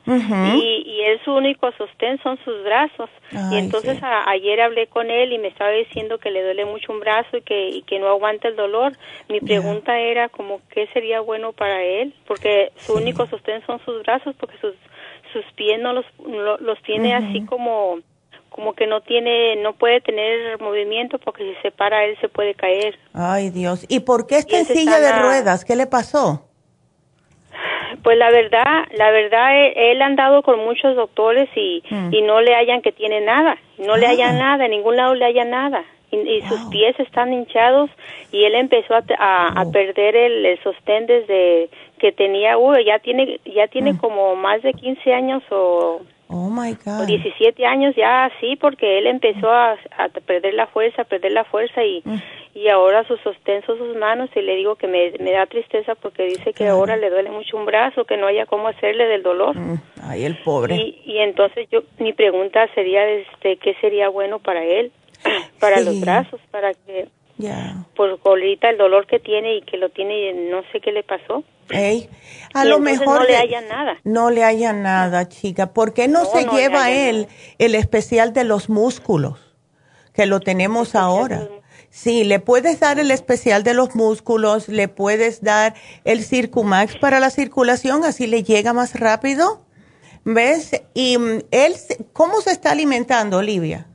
y, 0.56 0.84
y 0.88 1.02
él 1.02 1.20
su 1.26 1.34
único 1.34 1.70
sostén 1.74 2.18
son 2.24 2.40
sus 2.46 2.64
brazos. 2.64 3.10
y 3.52 3.58
entonces 3.58 4.00
ayer 4.28 4.62
hablé 4.62 4.88
con 4.88 5.12
él 5.12 5.34
y 5.34 5.38
me 5.38 5.50
estaba 5.50 5.72
diciendo 5.72 6.18
que 6.18 6.32
le 6.32 6.42
duele 6.42 6.64
mucho 6.64 6.94
un 6.94 7.02
brazo 7.02 7.36
y 7.36 7.42
que, 7.42 7.68
y 7.70 7.82
que 7.82 8.00
no 8.00 8.08
aguanta 8.08 8.48
el 8.48 8.56
dolor. 8.56 8.94
Mi 9.28 9.42
pregunta 9.42 10.00
era 10.00 10.30
como 10.30 10.62
qué 10.70 10.88
sería 10.94 11.20
bueno 11.20 11.52
para 11.52 11.84
él, 11.84 12.14
porque 12.28 12.72
su 12.78 12.94
único 12.94 13.28
sostén 13.28 13.66
son 13.66 13.80
sus 13.84 14.02
brazos, 14.04 14.36
porque 14.40 14.58
sus, 14.62 14.74
sus 15.34 15.44
pies 15.56 15.82
no 15.82 15.92
los, 15.92 16.06
los 16.62 16.82
tiene 16.84 17.14
así 17.14 17.46
como 17.46 18.00
como 18.56 18.72
que 18.72 18.88
no 18.88 19.02
tiene, 19.02 19.58
no 19.58 19.74
puede 19.74 20.00
tener 20.00 20.62
movimiento 20.62 21.20
porque 21.20 21.44
si 21.44 21.62
se 21.62 21.72
para 21.72 22.06
él 22.06 22.16
se 22.22 22.30
puede 22.30 22.54
caer. 22.54 22.98
Ay 23.14 23.50
Dios, 23.50 23.86
¿y 23.90 24.00
por 24.00 24.28
qué 24.28 24.38
está 24.38 24.60
en 24.60 24.66
silla 24.66 25.02
de 25.02 25.12
ruedas? 25.12 25.66
¿Qué 25.66 25.76
le 25.76 25.88
pasó? 25.88 26.48
Pues 28.02 28.18
la 28.18 28.32
verdad, 28.32 28.86
la 28.98 29.12
verdad, 29.12 29.50
él, 29.76 30.02
ha 30.02 30.06
andado 30.06 30.42
con 30.42 30.64
muchos 30.64 30.96
doctores 30.96 31.50
y, 31.54 31.84
hmm. 31.90 32.14
y 32.14 32.22
no 32.22 32.40
le 32.40 32.56
hayan 32.56 32.82
que 32.82 32.94
tiene 32.94 33.20
nada, 33.20 33.58
no 33.78 33.98
le 33.98 34.08
hayan 34.08 34.38
ah. 34.38 34.40
nada, 34.40 34.66
en 34.66 34.72
ningún 34.72 34.96
lado 34.96 35.16
le 35.16 35.26
haya 35.26 35.44
nada. 35.44 35.84
Y, 36.12 36.42
sus 36.44 36.62
pies 36.70 36.98
están 36.98 37.34
hinchados 37.34 37.90
y 38.32 38.46
él 38.46 38.56
empezó 38.56 38.94
a, 38.94 39.04
a, 39.20 39.64
oh. 39.64 39.72
perder 39.74 40.16
el, 40.16 40.58
sostén 40.64 41.08
desde 41.08 41.70
que 42.00 42.14
tenía, 42.14 42.58
uh, 42.58 42.78
ya 42.86 43.00
tiene, 43.00 43.42
ya 43.44 43.68
tiene 43.68 43.94
hmm. 43.94 43.98
como 43.98 44.36
más 44.38 44.62
de 44.62 44.72
15 44.72 45.14
años 45.14 45.44
o 45.50 46.00
Oh 46.28 46.50
my 46.50 46.74
God. 46.84 47.06
17 47.06 47.66
años 47.66 47.96
ya 47.96 48.32
sí, 48.40 48.56
porque 48.56 48.98
él 48.98 49.08
empezó 49.08 49.50
a, 49.50 49.78
perder 50.26 50.54
la 50.56 50.68
fuerza, 50.68 51.04
a 51.04 51.06
perder 51.06 51.32
la 51.32 51.44
fuerza 51.44 51.84
y, 51.84 52.02
mm. 52.04 52.22
y 52.56 52.68
ahora 52.70 53.08
su 53.08 53.16
sostén 53.18 53.64
sus 53.66 53.80
manos 53.98 54.30
y 54.36 54.42
le 54.42 54.56
digo 54.56 54.76
que 54.76 54.88
me, 54.88 55.12
me 55.20 55.32
da 55.32 55.46
tristeza 55.46 55.94
porque 55.96 56.24
dice 56.24 56.54
que 56.54 56.68
ahora 56.68 56.98
le 56.98 57.10
duele 57.10 57.30
mucho 57.30 57.58
un 57.58 57.66
brazo, 57.66 58.06
que 58.06 58.18
no 58.18 58.28
haya 58.28 58.46
cómo 58.46 58.68
hacerle 58.68 59.06
del 59.06 59.22
dolor. 59.22 59.56
Mm. 59.56 59.82
Ay, 60.02 60.24
el 60.24 60.38
pobre. 60.38 60.76
Y, 60.76 61.02
y 61.06 61.20
entonces 61.20 61.68
yo, 61.72 61.84
mi 62.00 62.14
pregunta 62.14 62.68
sería, 62.74 63.08
este, 63.08 63.58
¿qué 63.58 63.76
sería 63.82 64.10
bueno 64.10 64.40
para 64.40 64.64
él? 64.64 64.92
para 65.60 65.80
los 65.82 66.00
brazos, 66.02 66.40
para 66.52 66.74
que 66.74 67.08
ya. 67.38 67.86
Por 67.96 68.20
ahorita 68.24 68.70
el 68.70 68.78
dolor 68.78 69.08
que 69.08 69.20
tiene 69.20 69.58
y 69.58 69.62
que 69.62 69.78
lo 69.78 69.90
tiene, 69.90 70.34
no 70.50 70.62
sé 70.72 70.80
qué 70.80 70.92
le 70.92 71.04
pasó. 71.04 71.44
a 72.54 72.66
lo 72.66 72.80
mejor 72.80 73.22
no 73.22 73.24
le 73.24 73.38
haya 73.38 73.62
nada. 73.62 73.98
No 74.04 74.30
le 74.30 74.44
haya 74.44 74.74
nada, 74.74 75.28
chica. 75.28 75.74
¿Por 75.74 75.94
qué 75.94 76.08
no, 76.08 76.26
se 76.26 76.46
lleva 76.46 76.92
él 76.92 77.28
el 77.58 77.76
especial 77.76 78.34
de 78.34 78.44
los 78.44 78.70
músculos? 78.70 79.40
Que 80.14 80.26
lo 80.26 80.40
tenemos 80.40 80.96
ahora. 80.96 81.48
Sí, 81.90 82.26
le 82.26 82.40
puedes 82.40 82.82
dar 82.82 83.00
el 83.00 83.10
especial 83.10 83.64
de 83.64 83.74
los 83.74 83.96
músculos, 83.96 84.68
le 84.68 84.90
puedes 84.90 85.42
dar 85.42 85.76
el 86.04 86.24
Circumax 86.24 86.98
para 86.98 87.22
la 87.22 87.30
circulación, 87.30 88.04
así 88.04 88.28
le 88.28 88.44
llega 88.44 88.74
más 88.74 89.00
rápido. 89.00 89.62
¿Ves? 90.26 90.82
Y 90.94 91.18
mm, 91.18 91.44
él, 91.52 91.74
¿cómo 92.12 92.42
se 92.42 92.52
está 92.52 92.72
alimentando, 92.72 93.38
Olivia? 93.38 93.88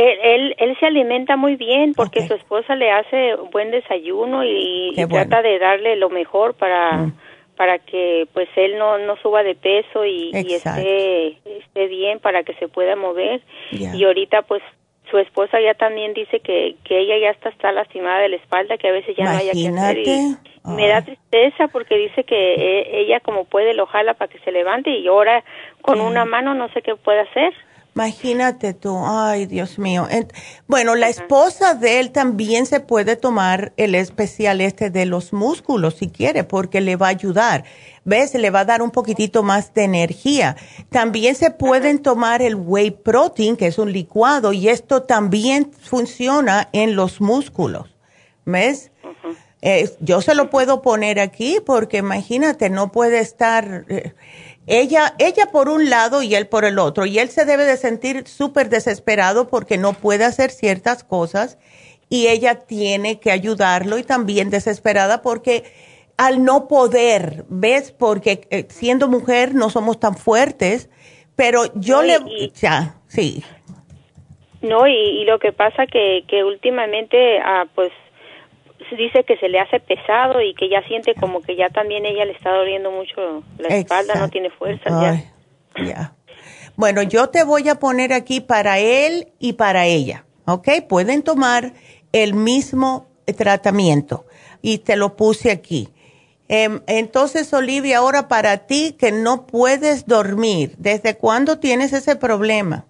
Él, 0.00 0.54
él, 0.58 0.76
se 0.78 0.86
alimenta 0.86 1.36
muy 1.36 1.56
bien 1.56 1.92
porque 1.92 2.24
su 2.28 2.34
esposa 2.34 2.76
le 2.76 2.88
hace 2.92 3.34
buen 3.50 3.72
desayuno 3.72 4.44
y, 4.44 4.94
trata 5.10 5.42
de 5.42 5.58
darle 5.58 5.96
lo 5.96 6.08
mejor 6.08 6.54
para 6.54 6.92
mm. 6.92 7.12
para 7.56 7.80
que 7.80 8.28
pues 8.32 8.48
él 8.54 8.78
no, 8.78 8.98
no 8.98 9.16
suba 9.16 9.42
de 9.42 9.56
peso 9.56 10.04
y, 10.04 10.30
esté, 10.32 11.38
esté 11.44 11.88
bien 11.88 12.20
para 12.20 12.44
que 12.44 12.54
se 12.54 12.68
pueda 12.68 12.94
mover. 12.94 13.42
Y 13.72 14.04
ahorita 14.04 14.42
pues 14.42 14.62
su 15.10 15.18
esposa 15.18 15.60
ya 15.60 15.74
también 15.74 16.14
dice 16.14 16.38
que, 16.38 16.76
que 16.84 17.00
ella 17.00 17.18
ya 17.18 17.30
está, 17.30 17.48
está 17.48 17.72
lastimada 17.72 18.20
de 18.20 18.28
la 18.28 18.36
espalda 18.36 18.78
que 18.78 18.88
a 18.88 18.92
veces 18.92 19.16
ya 19.16 19.24
no 19.24 19.30
haya 19.30 19.52
que 19.52 19.68
hacer 19.68 19.98
y 19.98 20.36
me 20.76 20.86
da 20.86 21.02
tristeza 21.02 21.66
porque 21.72 21.96
dice 21.96 22.22
que 22.22 22.54
e, 22.54 23.00
ella 23.00 23.18
como 23.18 23.46
puede 23.46 23.74
lo 23.74 23.86
jala 23.86 24.14
para 24.14 24.30
que 24.30 24.38
se 24.40 24.52
levante 24.52 24.90
y 24.90 25.08
ahora 25.08 25.42
con 25.80 26.00
una 26.00 26.24
mano 26.24 26.54
no 26.54 26.68
sé 26.68 26.82
qué 26.82 26.94
puede 26.94 27.20
hacer 27.20 27.52
Imagínate 27.98 28.74
tú, 28.74 28.96
ay 29.04 29.46
Dios 29.46 29.76
mío. 29.76 30.06
Bueno, 30.68 30.94
la 30.94 31.08
esposa 31.08 31.74
de 31.74 31.98
él 31.98 32.12
también 32.12 32.64
se 32.64 32.78
puede 32.78 33.16
tomar 33.16 33.72
el 33.76 33.96
especial 33.96 34.60
este 34.60 34.88
de 34.90 35.04
los 35.04 35.32
músculos 35.32 35.96
si 35.96 36.06
quiere, 36.06 36.44
porque 36.44 36.80
le 36.80 36.94
va 36.94 37.06
a 37.08 37.10
ayudar. 37.10 37.64
¿Ves? 38.04 38.34
Le 38.34 38.50
va 38.50 38.60
a 38.60 38.64
dar 38.64 38.82
un 38.82 38.92
poquitito 38.92 39.42
más 39.42 39.74
de 39.74 39.82
energía. 39.82 40.54
También 40.90 41.34
se 41.34 41.50
pueden 41.50 41.98
tomar 41.98 42.40
el 42.40 42.54
whey 42.54 42.92
protein, 42.92 43.56
que 43.56 43.66
es 43.66 43.78
un 43.78 43.92
licuado, 43.92 44.52
y 44.52 44.68
esto 44.68 45.02
también 45.02 45.72
funciona 45.72 46.68
en 46.72 46.94
los 46.94 47.20
músculos. 47.20 47.96
¿Ves? 48.44 48.92
Eh, 49.60 49.90
yo 49.98 50.20
se 50.20 50.36
lo 50.36 50.50
puedo 50.50 50.82
poner 50.82 51.18
aquí 51.18 51.58
porque 51.66 51.96
imagínate, 51.96 52.70
no 52.70 52.92
puede 52.92 53.18
estar... 53.18 53.86
Eh, 53.88 54.14
ella, 54.68 55.14
ella 55.18 55.46
por 55.50 55.68
un 55.68 55.88
lado 55.90 56.22
y 56.22 56.34
él 56.34 56.46
por 56.46 56.64
el 56.64 56.78
otro. 56.78 57.06
Y 57.06 57.18
él 57.18 57.30
se 57.30 57.44
debe 57.44 57.64
de 57.64 57.76
sentir 57.76 58.26
súper 58.28 58.68
desesperado 58.68 59.48
porque 59.48 59.78
no 59.78 59.94
puede 59.94 60.24
hacer 60.24 60.50
ciertas 60.50 61.04
cosas 61.04 61.58
y 62.10 62.28
ella 62.28 62.66
tiene 62.66 63.20
que 63.20 63.30
ayudarlo 63.30 63.98
y 63.98 64.02
también 64.02 64.50
desesperada 64.50 65.22
porque 65.22 65.64
al 66.16 66.44
no 66.44 66.68
poder, 66.68 67.44
¿ves? 67.48 67.92
Porque 67.92 68.40
eh, 68.50 68.66
siendo 68.68 69.08
mujer 69.08 69.54
no 69.54 69.70
somos 69.70 70.00
tan 70.00 70.16
fuertes, 70.16 70.90
pero 71.36 71.72
yo 71.74 72.02
le... 72.02 72.18
ya, 72.54 72.96
sí. 73.06 73.44
No, 74.60 74.88
y, 74.88 75.24
lo 75.24 75.38
que 75.38 75.52
pasa 75.52 75.86
que, 75.86 76.24
que 76.26 76.42
últimamente, 76.42 77.38
ah, 77.38 77.66
pues 77.74 77.92
dice 78.96 79.24
que 79.24 79.36
se 79.36 79.48
le 79.48 79.60
hace 79.60 79.80
pesado 79.80 80.40
y 80.40 80.54
que 80.54 80.68
ya 80.68 80.82
siente 80.82 81.14
como 81.14 81.42
que 81.42 81.56
ya 81.56 81.68
también 81.68 82.06
ella 82.06 82.24
le 82.24 82.32
está 82.32 82.50
doliendo 82.50 82.90
mucho 82.90 83.42
la 83.58 83.68
espalda, 83.68 84.14
no 84.14 84.28
tiene 84.28 84.50
fuerza 84.50 84.88
ya. 85.84 86.14
Bueno, 86.76 87.02
yo 87.02 87.28
te 87.28 87.42
voy 87.42 87.68
a 87.68 87.76
poner 87.76 88.12
aquí 88.12 88.40
para 88.40 88.78
él 88.78 89.28
y 89.38 89.54
para 89.54 89.86
ella, 89.86 90.24
¿ok? 90.46 90.68
Pueden 90.88 91.22
tomar 91.22 91.72
el 92.12 92.34
mismo 92.34 93.08
tratamiento. 93.36 94.24
y 94.60 94.78
te 94.78 94.96
lo 94.96 95.14
puse 95.14 95.52
aquí. 95.52 95.88
Em, 96.48 96.80
entonces, 96.88 97.52
Olivia, 97.52 97.98
ahora 97.98 98.26
para 98.26 98.66
ti 98.66 98.96
que 98.98 99.12
no 99.12 99.46
puedes 99.46 100.06
dormir, 100.06 100.74
¿desde 100.78 101.16
cuándo 101.16 101.60
tienes 101.60 101.92
ese 101.92 102.16
problema? 102.16 102.87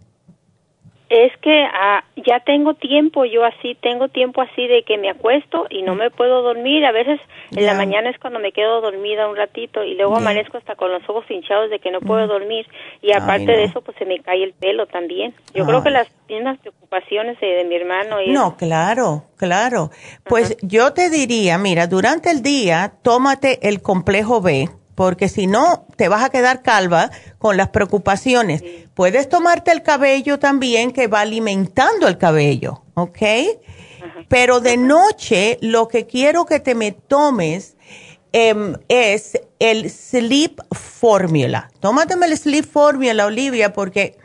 Es 1.08 1.32
que 1.38 1.64
ah, 1.64 2.04
ya 2.16 2.40
tengo 2.40 2.74
tiempo, 2.74 3.24
yo 3.24 3.44
así, 3.44 3.74
tengo 3.80 4.08
tiempo 4.08 4.42
así 4.42 4.66
de 4.66 4.82
que 4.82 4.98
me 4.98 5.08
acuesto 5.08 5.66
y 5.70 5.82
no 5.82 5.94
me 5.94 6.10
puedo 6.10 6.42
dormir. 6.42 6.84
A 6.84 6.92
veces 6.92 7.18
en 7.56 7.64
la 7.64 7.74
mañana 7.74 8.10
es 8.10 8.18
cuando 8.18 8.38
me 8.40 8.52
quedo 8.52 8.82
dormida 8.82 9.26
un 9.26 9.36
ratito 9.36 9.84
y 9.84 9.94
luego 9.94 10.16
amanezco 10.16 10.58
hasta 10.58 10.74
con 10.74 10.92
los 10.92 11.02
ojos 11.08 11.24
hinchados 11.30 11.70
de 11.70 11.78
que 11.78 11.90
no 11.90 12.00
puedo 12.00 12.26
dormir. 12.26 12.66
Y 13.00 13.12
aparte 13.12 13.52
de 13.52 13.64
eso, 13.64 13.80
pues 13.80 13.96
se 13.96 14.04
me 14.04 14.18
cae 14.20 14.44
el 14.44 14.52
pelo 14.52 14.86
también. 14.86 15.32
Yo 15.54 15.64
creo 15.64 15.82
que 15.82 15.90
las 15.90 16.08
mismas 16.28 16.58
preocupaciones 16.58 17.40
de, 17.40 17.64
mi 17.64 17.76
hermano. 17.76 18.20
Y 18.20 18.30
no, 18.30 18.56
claro, 18.56 19.24
claro. 19.36 19.90
Pues 20.24 20.58
yo 20.60 20.92
te 20.92 21.08
diría, 21.08 21.56
mira, 21.56 21.86
durante 21.86 22.30
el 22.30 22.42
día, 22.42 22.92
tómate 23.02 23.66
el 23.66 23.80
complejo 23.80 24.42
B 24.42 24.68
porque 24.98 25.28
si 25.28 25.46
no, 25.46 25.86
te 25.94 26.08
vas 26.08 26.24
a 26.24 26.28
quedar 26.28 26.60
calva 26.60 27.12
con 27.38 27.56
las 27.56 27.68
preocupaciones. 27.68 28.64
Puedes 28.94 29.28
tomarte 29.28 29.70
el 29.70 29.84
cabello 29.84 30.40
también, 30.40 30.90
que 30.90 31.06
va 31.06 31.20
alimentando 31.20 32.08
el 32.08 32.18
cabello, 32.18 32.82
¿ok? 32.94 33.18
Pero 34.26 34.58
de 34.58 34.76
noche, 34.76 35.56
lo 35.60 35.86
que 35.86 36.08
quiero 36.08 36.46
que 36.46 36.58
te 36.58 36.74
me 36.74 36.90
tomes 36.90 37.76
em, 38.32 38.74
es 38.88 39.40
el 39.60 39.88
Sleep 39.88 40.60
Formula. 40.72 41.70
Tómateme 41.78 42.26
el 42.26 42.36
Sleep 42.36 42.66
Formula, 42.66 43.24
Olivia, 43.24 43.72
porque 43.72 44.18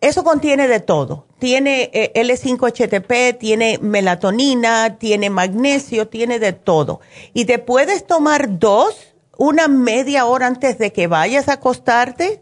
eso 0.00 0.24
contiene 0.24 0.66
de 0.66 0.80
todo. 0.80 1.28
Tiene 1.38 1.90
eh, 1.92 2.10
L5-HTP, 2.16 3.38
tiene 3.38 3.78
melatonina, 3.80 4.98
tiene 4.98 5.30
magnesio, 5.30 6.08
tiene 6.08 6.40
de 6.40 6.54
todo. 6.54 7.00
Y 7.34 7.44
te 7.44 7.60
puedes 7.60 8.04
tomar 8.04 8.58
dos 8.58 9.14
una 9.38 9.68
media 9.68 10.26
hora 10.26 10.46
antes 10.46 10.78
de 10.78 10.92
que 10.92 11.06
vayas 11.06 11.48
a 11.48 11.54
acostarte 11.54 12.40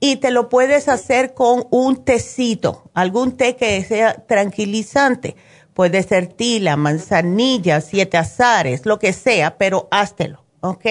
y 0.00 0.16
te 0.16 0.32
lo 0.32 0.48
puedes 0.48 0.88
hacer 0.88 1.34
con 1.34 1.64
un 1.70 2.04
tecito, 2.04 2.90
algún 2.94 3.36
té 3.36 3.54
que 3.54 3.80
sea 3.82 4.14
tranquilizante. 4.26 5.36
Puede 5.74 6.02
ser 6.02 6.26
tila, 6.26 6.76
manzanilla, 6.76 7.80
siete 7.80 8.16
azares, 8.16 8.84
lo 8.84 8.98
que 8.98 9.12
sea, 9.12 9.56
pero 9.58 9.86
háztelo, 9.90 10.42
¿ok? 10.60 10.86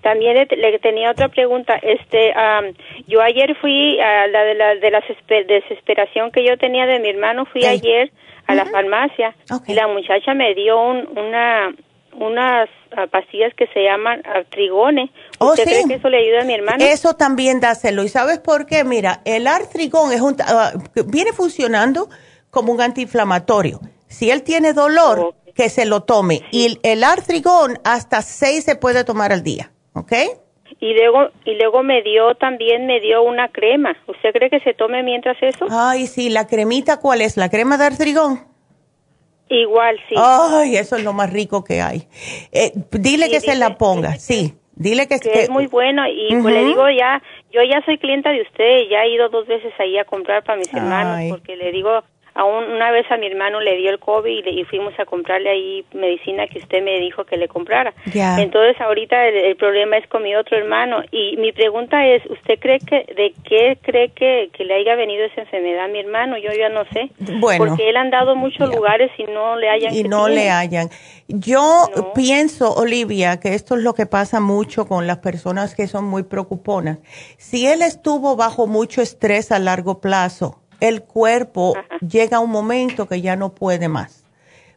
También 0.00 0.34
le, 0.50 0.78
tenía 0.78 1.10
otra 1.10 1.28
pregunta. 1.28 1.76
Este, 1.76 2.32
yo 3.06 3.20
ayer 3.20 3.56
fui 3.60 4.00
a 4.00 4.26
la 4.28 4.42
de 4.42 4.54
la, 4.54 4.74
de 4.76 4.90
la 4.90 5.04
desesperación 5.46 6.30
que 6.30 6.44
yo 6.44 6.56
tenía 6.56 6.86
de 6.86 6.98
mi 6.98 7.10
hermano. 7.10 7.46
Fui 7.46 7.64
ayer 7.64 8.10
a 8.46 8.54
la 8.54 8.64
farmacia 8.66 9.34
y 9.66 9.74
la 9.74 9.86
muchacha 9.88 10.34
me 10.34 10.54
dio 10.54 10.80
una 10.80 11.72
unas 12.18 12.68
ah, 12.96 13.06
pastillas 13.06 13.52
que 13.54 13.66
se 13.68 13.82
llaman 13.82 14.22
artrigone. 14.26 15.10
Oh, 15.38 15.50
¿Usted 15.50 15.64
cree 15.64 15.84
que 15.86 15.94
eso 15.94 16.08
le 16.08 16.18
ayuda 16.18 16.42
a 16.42 16.44
mi 16.44 16.54
hermano? 16.54 16.84
Eso 16.84 17.14
también 17.14 17.60
dáselo. 17.60 18.04
¿Y 18.04 18.08
sabes 18.08 18.38
por 18.38 18.66
qué? 18.66 18.84
Mira, 18.84 19.20
el 19.24 19.46
artrigón 19.46 20.12
es 20.12 20.20
un, 20.20 20.36
ah, 20.40 20.72
viene 21.06 21.32
funcionando 21.32 22.08
como 22.50 22.72
un 22.72 22.80
antiinflamatorio. 22.80 23.80
Si 24.06 24.30
él 24.30 24.42
tiene 24.42 24.72
dolor, 24.72 25.34
que 25.56 25.68
se 25.70 25.86
lo 25.86 26.02
tome. 26.02 26.42
Y 26.52 26.78
el 26.82 27.02
artrigón 27.02 27.78
hasta 27.84 28.22
seis 28.22 28.64
se 28.64 28.76
puede 28.76 29.04
tomar 29.04 29.32
al 29.32 29.42
día, 29.42 29.72
¿ok? 29.94 30.12
Y 30.78 30.92
luego, 30.92 31.30
y 31.44 31.54
luego 31.54 31.82
me 31.82 32.02
dio 32.02 32.34
también, 32.34 32.86
me 32.86 33.00
dio 33.00 33.22
una 33.22 33.48
crema. 33.48 33.96
¿Usted 34.06 34.32
cree 34.32 34.50
que 34.50 34.60
se 34.60 34.74
tome 34.74 35.02
mientras 35.02 35.36
eso? 35.40 35.66
Ay, 35.70 36.06
sí, 36.06 36.28
la 36.28 36.46
cremita, 36.46 36.98
¿cuál 36.98 37.22
es? 37.22 37.38
¿La 37.38 37.48
crema 37.48 37.78
de 37.78 37.84
artrigón? 37.86 38.55
Igual, 39.48 39.96
sí. 40.08 40.14
Ay, 40.18 40.76
eso 40.76 40.96
es 40.96 41.04
lo 41.04 41.12
más 41.12 41.32
rico 41.32 41.62
que 41.62 41.80
hay. 41.80 42.08
Eh, 42.52 42.72
dile 42.90 43.30
que 43.30 43.40
se 43.40 43.54
la 43.54 43.76
ponga, 43.76 44.16
sí. 44.16 44.54
Dile 44.74 45.08
que, 45.08 45.18
que, 45.18 45.42
es 45.42 45.50
muy 45.50 45.68
bueno 45.68 46.06
y 46.06 46.36
pues 46.42 46.54
le 46.54 46.64
digo 46.66 46.84
ya, 46.90 47.22
yo 47.50 47.62
ya 47.62 47.82
soy 47.86 47.96
clienta 47.96 48.30
de 48.30 48.42
usted, 48.42 48.88
ya 48.90 49.04
he 49.04 49.14
ido 49.14 49.30
dos 49.30 49.46
veces 49.46 49.72
ahí 49.78 49.96
a 49.96 50.04
comprar 50.04 50.44
para 50.44 50.58
mis 50.58 50.72
hermanos 50.74 51.30
porque 51.30 51.56
le 51.56 51.72
digo, 51.72 52.02
una 52.44 52.90
vez 52.90 53.10
a 53.10 53.16
mi 53.16 53.26
hermano 53.26 53.60
le 53.60 53.76
dio 53.76 53.90
el 53.90 53.98
COVID 53.98 54.46
y, 54.46 54.64
fuimos 54.64 54.92
a 54.98 55.04
comprarle 55.04 55.48
ahí 55.50 55.84
medicina 55.94 56.46
que 56.46 56.58
usted 56.58 56.82
me 56.82 56.98
dijo 57.00 57.24
que 57.24 57.36
le 57.36 57.48
comprara. 57.48 57.94
Entonces 58.12 58.80
ahorita 58.80 59.26
el, 59.28 59.56
problema 59.56 59.96
es 59.96 60.06
con 60.08 60.22
mi 60.22 60.34
otro 60.36 60.56
hermano 60.56 61.02
y 61.10 61.36
mi 61.38 61.52
pregunta 61.52 62.06
es, 62.06 62.22
¿usted 62.26 62.58
cree 62.58 62.78
que 62.80 63.06
de 63.14 63.32
qué 63.44 63.78
cree 63.80 64.10
que, 64.10 64.50
le 64.58 64.74
haya 64.74 64.96
venido 64.96 65.24
esa 65.24 65.42
enfermedad 65.42 65.84
a 65.84 65.88
mi 65.88 66.00
hermano? 66.00 66.36
Yo 66.36 66.50
ya 66.52 66.68
no 66.68 66.84
sé. 66.92 67.10
Bueno. 67.38 67.64
Porque 67.64 67.88
él 67.88 67.96
ha 67.96 68.00
andado 68.00 68.36
muchos 68.36 68.68
lugares 68.74 69.10
y 69.16 69.24
no 69.24 69.56
le 69.56 69.70
hayan. 69.70 69.94
Y 69.94 70.02
no 70.02 70.28
le 70.28 70.50
hayan. 70.50 70.90
Yo 71.28 71.86
pienso, 72.14 72.74
Olivia, 72.74 73.40
que 73.40 73.54
esto 73.54 73.76
es 73.76 73.82
lo 73.82 73.94
que 73.94 74.06
pasa 74.06 74.40
mucho 74.40 74.86
con 74.86 75.06
las 75.06 75.18
personas 75.18 75.74
que 75.74 75.86
son 75.86 76.04
muy 76.04 76.24
preocuponas. 76.24 76.98
Si 77.38 77.66
él 77.66 77.82
estuvo 77.82 78.36
bajo 78.36 78.66
mucho 78.66 79.00
estrés 79.00 79.52
a 79.52 79.58
largo 79.58 80.00
plazo, 80.00 80.60
el 80.80 81.02
cuerpo 81.02 81.74
llega 82.06 82.38
a 82.38 82.40
un 82.40 82.50
momento 82.50 83.06
que 83.06 83.20
ya 83.20 83.36
no 83.36 83.54
puede 83.54 83.88
más. 83.88 84.24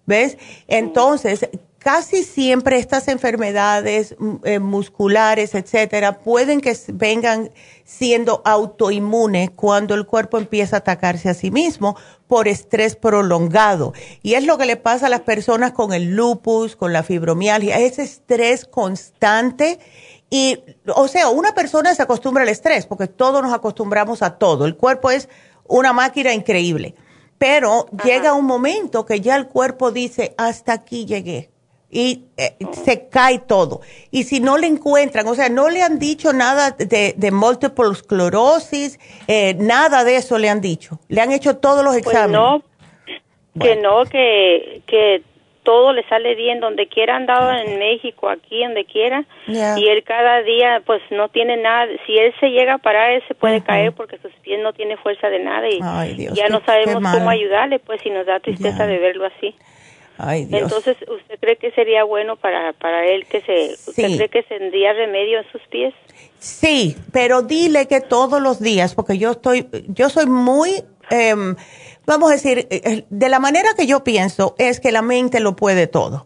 ¿Ves? 0.05 0.37
Entonces, 0.67 1.47
casi 1.79 2.23
siempre 2.23 2.77
estas 2.77 3.07
enfermedades 3.07 4.15
mm, 4.19 4.35
eh, 4.43 4.59
musculares, 4.59 5.55
etcétera, 5.55 6.19
pueden 6.19 6.61
que 6.61 6.77
vengan 6.89 7.51
siendo 7.85 8.41
autoinmunes 8.45 9.49
cuando 9.49 9.95
el 9.95 10.05
cuerpo 10.05 10.37
empieza 10.37 10.75
a 10.75 10.79
atacarse 10.79 11.29
a 11.29 11.33
sí 11.33 11.49
mismo 11.49 11.95
por 12.27 12.47
estrés 12.47 12.95
prolongado. 12.95 13.93
Y 14.21 14.35
es 14.35 14.43
lo 14.43 14.57
que 14.57 14.65
le 14.65 14.75
pasa 14.75 15.07
a 15.07 15.09
las 15.09 15.21
personas 15.21 15.71
con 15.71 15.93
el 15.93 16.15
lupus, 16.15 16.75
con 16.75 16.93
la 16.93 17.01
fibromialgia, 17.01 17.79
ese 17.79 18.03
estrés 18.03 18.65
constante. 18.65 19.79
Y, 20.29 20.59
o 20.93 21.07
sea, 21.07 21.29
una 21.29 21.55
persona 21.55 21.95
se 21.95 22.03
acostumbra 22.03 22.43
al 22.43 22.49
estrés, 22.49 22.85
porque 22.85 23.07
todos 23.07 23.41
nos 23.41 23.51
acostumbramos 23.51 24.21
a 24.21 24.37
todo. 24.37 24.65
El 24.65 24.75
cuerpo 24.75 25.09
es 25.09 25.27
una 25.69 25.93
máquina 25.93 26.33
increíble. 26.33 26.95
Pero 27.37 27.85
llega 28.03 28.33
un 28.33 28.45
momento 28.45 29.05
que 29.05 29.21
ya 29.21 29.37
el 29.37 29.47
cuerpo 29.47 29.91
dice, 29.91 30.35
hasta 30.37 30.73
aquí 30.73 31.05
llegué. 31.05 31.49
Y 31.89 32.25
eh, 32.37 32.55
se 32.71 33.07
cae 33.07 33.39
todo. 33.39 33.81
Y 34.11 34.25
si 34.25 34.41
no 34.41 34.57
le 34.57 34.67
encuentran, 34.67 35.25
o 35.27 35.33
sea, 35.33 35.49
no 35.49 35.69
le 35.69 35.81
han 35.81 35.97
dicho 35.97 36.33
nada 36.33 36.71
de, 36.71 37.15
de 37.17 37.33
esclerosis, 37.91 38.99
eh, 39.27 39.55
nada 39.55 40.03
de 40.03 40.17
eso 40.17 40.37
le 40.37 40.49
han 40.49 40.61
dicho. 40.61 40.99
Le 41.07 41.21
han 41.21 41.31
hecho 41.31 41.57
todos 41.57 41.83
los 41.83 41.93
pues 41.93 42.05
exámenes. 42.05 42.39
no, 42.39 42.63
que 43.59 43.75
no, 43.77 44.05
que, 44.05 44.83
que 44.85 45.23
todo 45.63 45.93
le 45.93 46.07
sale 46.07 46.35
bien, 46.35 46.59
donde 46.59 46.87
quiera 46.87 47.15
andado 47.15 47.51
en 47.51 47.79
México, 47.79 48.29
aquí, 48.29 48.63
donde 48.63 48.85
quiera, 48.85 49.25
y 49.47 49.87
él 49.87 50.03
cada 50.03 50.41
día 50.41 50.81
pues 50.85 51.01
no 51.11 51.29
tiene 51.29 51.57
nada, 51.57 51.87
si 52.05 52.17
él 52.17 52.33
se 52.39 52.47
llega 52.47 52.75
a 52.75 52.77
parar, 52.77 53.11
él 53.11 53.23
se 53.27 53.35
puede 53.35 53.61
caer 53.61 53.93
porque 53.93 54.17
sus 54.19 54.31
pies 54.41 54.59
no 54.61 54.73
tiene 54.73 54.97
fuerza 54.97 55.29
de 55.29 55.39
nada 55.39 55.67
y 55.69 55.79
ya 56.33 56.47
no 56.49 56.61
sabemos 56.65 57.03
cómo 57.11 57.29
ayudarle, 57.29 57.79
pues 57.79 58.01
si 58.01 58.09
nos 58.09 58.25
da 58.25 58.39
tristeza 58.39 58.87
de 58.87 58.97
verlo 58.99 59.25
así. 59.25 59.55
Entonces, 60.21 60.97
¿usted 61.07 61.39
cree 61.39 61.55
que 61.55 61.71
sería 61.71 62.03
bueno 62.03 62.35
para, 62.35 62.73
para 62.73 63.05
él 63.05 63.25
que 63.25 63.41
se, 63.41 63.89
usted 63.89 64.17
cree 64.17 64.29
que 64.29 64.43
tendría 64.43 64.91
remedio 64.91 65.39
en 65.39 65.49
sus 65.51 65.61
pies? 65.69 65.93
Sí, 66.39 66.95
pero 67.13 67.41
dile 67.41 67.87
que 67.87 68.01
todos 68.01 68.41
los 68.41 68.59
días, 68.59 68.95
porque 68.95 69.17
yo 69.17 69.31
estoy, 69.31 69.67
yo 69.87 70.09
soy 70.09 70.25
muy, 70.25 70.83
eh, 71.09 71.35
vamos 72.09 72.31
a 72.31 72.33
decir, 72.33 72.67
eh, 72.71 72.81
eh, 72.83 73.05
de 73.09 73.29
la 73.29 73.39
manera 73.39 73.69
que 73.77 73.85
yo 73.85 74.03
pienso 74.03 74.55
es 74.57 74.79
que 74.79 74.91
la 74.91 75.03
mente 75.03 75.39
lo 75.39 75.55
puede 75.55 75.85
todo. 75.85 76.25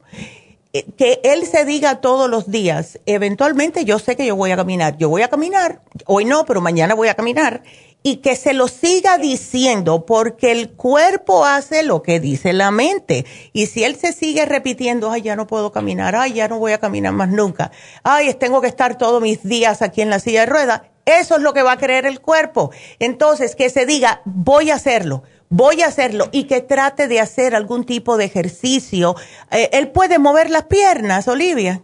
Eh, 0.72 0.86
que 0.98 1.19
él 1.24 1.46
se 1.46 1.65
diga 1.65 2.00
todos 2.00 2.30
los 2.30 2.50
días, 2.50 3.00
eventualmente 3.06 3.84
yo 3.84 4.00
sé 4.00 4.15
que 4.15 4.26
yo 4.26 4.36
voy 4.38 4.52
a 4.52 4.56
caminar, 4.56 4.98
yo 4.98 5.10
voy 5.10 5.24
a 5.24 5.28
caminar, 5.28 5.82
hoy 6.06 6.24
no, 6.24 6.46
pero 6.46 6.62
mañana 6.62 6.96
voy 6.96 7.10
a 7.10 7.15
caminar, 7.15 7.63
y 8.02 8.17
que 8.17 8.38
se 8.38 8.54
lo 8.54 8.69
siga 8.69 9.17
diciendo 9.17 10.06
porque 10.06 10.52
el 10.52 10.72
cuerpo 10.72 11.46
hace 11.46 11.84
lo 11.84 12.02
que 12.02 12.19
dice 12.19 12.52
la 12.52 12.69
mente. 12.69 13.26
Y 13.54 13.67
si 13.67 13.86
él 13.86 13.96
se 13.96 14.12
sigue 14.12 14.46
repitiendo, 14.46 15.10
ay, 15.10 15.22
ya 15.22 15.38
no 15.38 15.48
puedo 15.48 15.72
caminar, 15.72 16.15
ay, 16.15 16.34
ya 16.34 16.48
no 16.48 16.60
voy 16.60 16.72
a 16.72 16.80
caminar 16.80 17.13
más 17.13 17.30
nunca, 17.30 17.72
ay, 18.04 18.34
tengo 18.34 18.62
que 18.62 18.67
estar 18.67 18.98
todos 18.98 19.22
mis 19.22 19.43
días 19.43 19.82
aquí 19.82 20.02
en 20.02 20.10
la 20.10 20.19
silla 20.19 20.41
de 20.41 20.46
ruedas, 20.48 20.82
eso 21.06 21.36
es 21.36 21.41
lo 21.41 21.54
que 21.54 21.63
va 21.63 21.74
a 21.74 21.78
creer 21.78 22.06
el 22.06 22.22
cuerpo. 22.22 22.72
Entonces, 23.00 23.56
que 23.56 23.69
se 23.69 23.86
diga, 23.86 24.22
voy 24.26 24.69
a 24.69 24.76
hacerlo 24.76 25.24
voy 25.54 25.82
a 25.82 25.88
hacerlo 25.88 26.26
y 26.32 26.46
que 26.46 26.62
trate 26.62 27.08
de 27.08 27.20
hacer 27.20 27.54
algún 27.54 27.86
tipo 27.86 28.18
de 28.18 28.26
ejercicio. 28.26 29.16
Eh, 29.52 29.70
¿Él 29.74 29.89
puede 29.89 30.18
mover 30.18 30.50
las 30.50 30.63
piernas, 30.63 31.28
Olivia? 31.28 31.82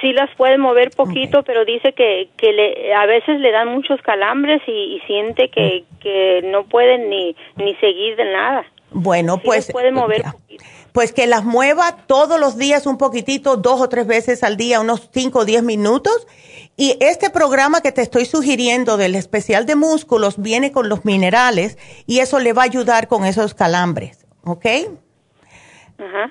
Sí, 0.00 0.12
las 0.12 0.30
puede 0.36 0.58
mover 0.58 0.90
poquito, 0.90 1.42
pero 1.42 1.64
dice 1.64 1.92
que, 1.92 2.28
que 2.36 2.52
le, 2.52 2.94
a 2.94 3.04
veces 3.06 3.40
le 3.40 3.50
dan 3.50 3.66
muchos 3.68 4.00
calambres 4.02 4.62
y, 4.68 5.00
siente 5.08 5.50
que, 5.50 5.82
mm. 5.90 5.98
que 5.98 6.40
no 6.44 6.66
puede 6.66 6.98
ni, 6.98 7.34
ni 7.56 7.74
seguir 7.76 8.14
de 8.14 8.32
nada. 8.32 8.64
Bueno, 8.92 9.38
pues... 9.38 9.72
puede 9.72 9.90
mover 9.90 10.22
Pues 10.92 11.12
que 11.12 11.26
las 11.26 11.44
mueva 11.44 11.96
todos 12.06 12.40
los 12.40 12.56
días 12.56 12.86
un 12.86 12.98
poquitito, 12.98 13.56
dos 13.56 13.80
o 13.80 13.88
tres 13.88 14.06
veces 14.06 14.42
al 14.42 14.56
día, 14.56 14.80
unos 14.80 15.08
cinco 15.12 15.40
o 15.40 15.44
diez 15.44 15.62
minutos 15.62 16.26
y 16.80 16.96
este 17.00 17.28
programa 17.28 17.80
que 17.80 17.90
te 17.90 18.02
estoy 18.02 18.24
sugiriendo 18.24 18.96
del 18.96 19.16
especial 19.16 19.66
de 19.66 19.74
músculos 19.74 20.40
viene 20.40 20.70
con 20.70 20.88
los 20.88 21.04
minerales 21.04 21.76
y 22.06 22.20
eso 22.20 22.38
le 22.38 22.52
va 22.52 22.62
a 22.62 22.66
ayudar 22.66 23.08
con 23.08 23.24
esos 23.24 23.52
calambres, 23.52 24.26
¿ok? 24.44 24.66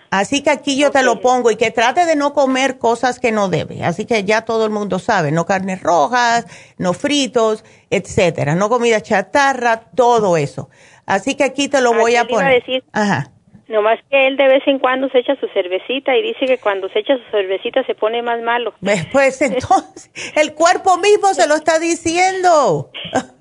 Así 0.10 0.42
que 0.44 0.50
aquí 0.50 0.78
yo 0.78 0.92
te 0.92 1.04
lo 1.04 1.20
pongo 1.20 1.52
y 1.52 1.58
que 1.58 1.72
trate 1.72 2.06
de 2.06 2.16
no 2.16 2.34
comer 2.34 2.78
cosas 2.78 3.20
que 3.20 3.34
no 3.34 3.50
debe. 3.50 3.84
Así 3.84 4.06
que 4.06 4.24
ya 4.24 4.44
todo 4.44 4.64
el 4.64 4.72
mundo 4.72 5.00
sabe, 5.00 5.34
no 5.34 5.46
carnes 5.46 5.84
rojas, 5.84 6.46
no 6.78 6.94
fritos, 6.94 7.66
etcétera, 7.90 8.56
no 8.56 8.70
comida 8.70 9.02
chatarra, 9.02 9.82
todo 9.94 10.38
eso. 10.38 10.70
Así 11.06 11.36
que 11.36 11.44
aquí 11.44 11.68
te 11.68 11.82
lo 11.82 11.92
ah, 11.92 11.98
voy 11.98 12.16
a 12.16 12.26
poner. 12.26 12.48
A 12.48 12.54
decir, 12.54 12.86
Ajá. 12.94 13.32
Nomás 13.68 14.00
que 14.10 14.28
él 14.28 14.38
de 14.38 14.48
vez 14.48 14.64
en 14.66 14.80
cuando 14.80 15.10
se 15.10 15.20
echa 15.20 15.36
su 15.40 15.48
cervecita 15.50 16.16
y 16.16 16.22
dice 16.22 16.46
que 16.46 16.58
cuando 16.58 16.88
se 16.90 17.00
echa 17.00 17.18
su 17.18 17.32
cervecita 17.32 17.84
se 17.84 17.96
pone 17.96 18.22
más 18.22 18.42
malo. 18.42 18.74
Pues 19.12 19.42
entonces, 19.42 20.12
el 20.36 20.54
cuerpo 20.54 20.98
mismo 20.98 21.34
se 21.34 21.48
lo 21.48 21.56
está 21.56 21.80
diciendo. 21.80 22.92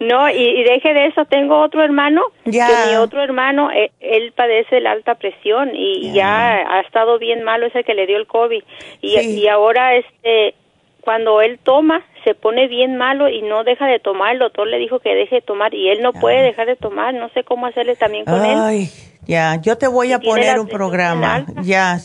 No, 0.00 0.28
y, 0.28 0.64
deje 0.64 0.92
de 0.92 1.06
eso, 1.06 1.24
tengo 1.26 1.60
otro 1.60 1.84
hermano, 1.84 2.22
que 2.44 2.50
mi 2.50 2.96
otro 2.96 3.22
hermano, 3.22 3.70
eh, 3.70 3.92
él, 4.00 4.32
padece 4.34 4.80
la 4.80 4.90
alta 4.90 5.14
presión 5.14 5.70
y 5.74 6.12
ya 6.12 6.56
ha 6.56 6.80
estado 6.80 7.18
bien 7.18 7.44
malo, 7.44 7.66
ese 7.66 7.84
que 7.84 7.94
le 7.94 8.06
dio 8.06 8.16
el 8.16 8.26
COVID. 8.26 8.62
Y, 9.02 9.20
y 9.20 9.46
ahora, 9.46 9.94
este, 9.94 10.54
cuando 11.02 11.40
él 11.40 11.58
toma, 11.62 12.04
se 12.24 12.34
pone 12.34 12.66
bien 12.68 12.96
malo 12.96 13.28
y 13.28 13.42
no 13.42 13.64
deja 13.64 13.86
de 13.86 13.98
tomar. 13.98 14.32
El 14.32 14.40
doctor 14.40 14.66
le 14.66 14.78
dijo 14.78 14.98
que 14.98 15.14
deje 15.14 15.36
de 15.36 15.42
tomar 15.42 15.72
y 15.74 15.88
él 15.88 16.02
no 16.02 16.12
puede 16.12 16.42
dejar 16.42 16.66
de 16.66 16.76
tomar. 16.76 17.14
No 17.14 17.28
sé 17.30 17.44
cómo 17.44 17.66
hacerle 17.66 17.96
también 17.96 18.24
con 18.24 18.44
él. 18.44 18.88
Ya, 19.28 19.56
yo 19.56 19.76
te 19.76 19.86
voy 19.86 20.12
a 20.12 20.20
poner 20.20 20.58
un 20.58 20.66
programa. 20.66 21.46
Ya, 21.62 22.00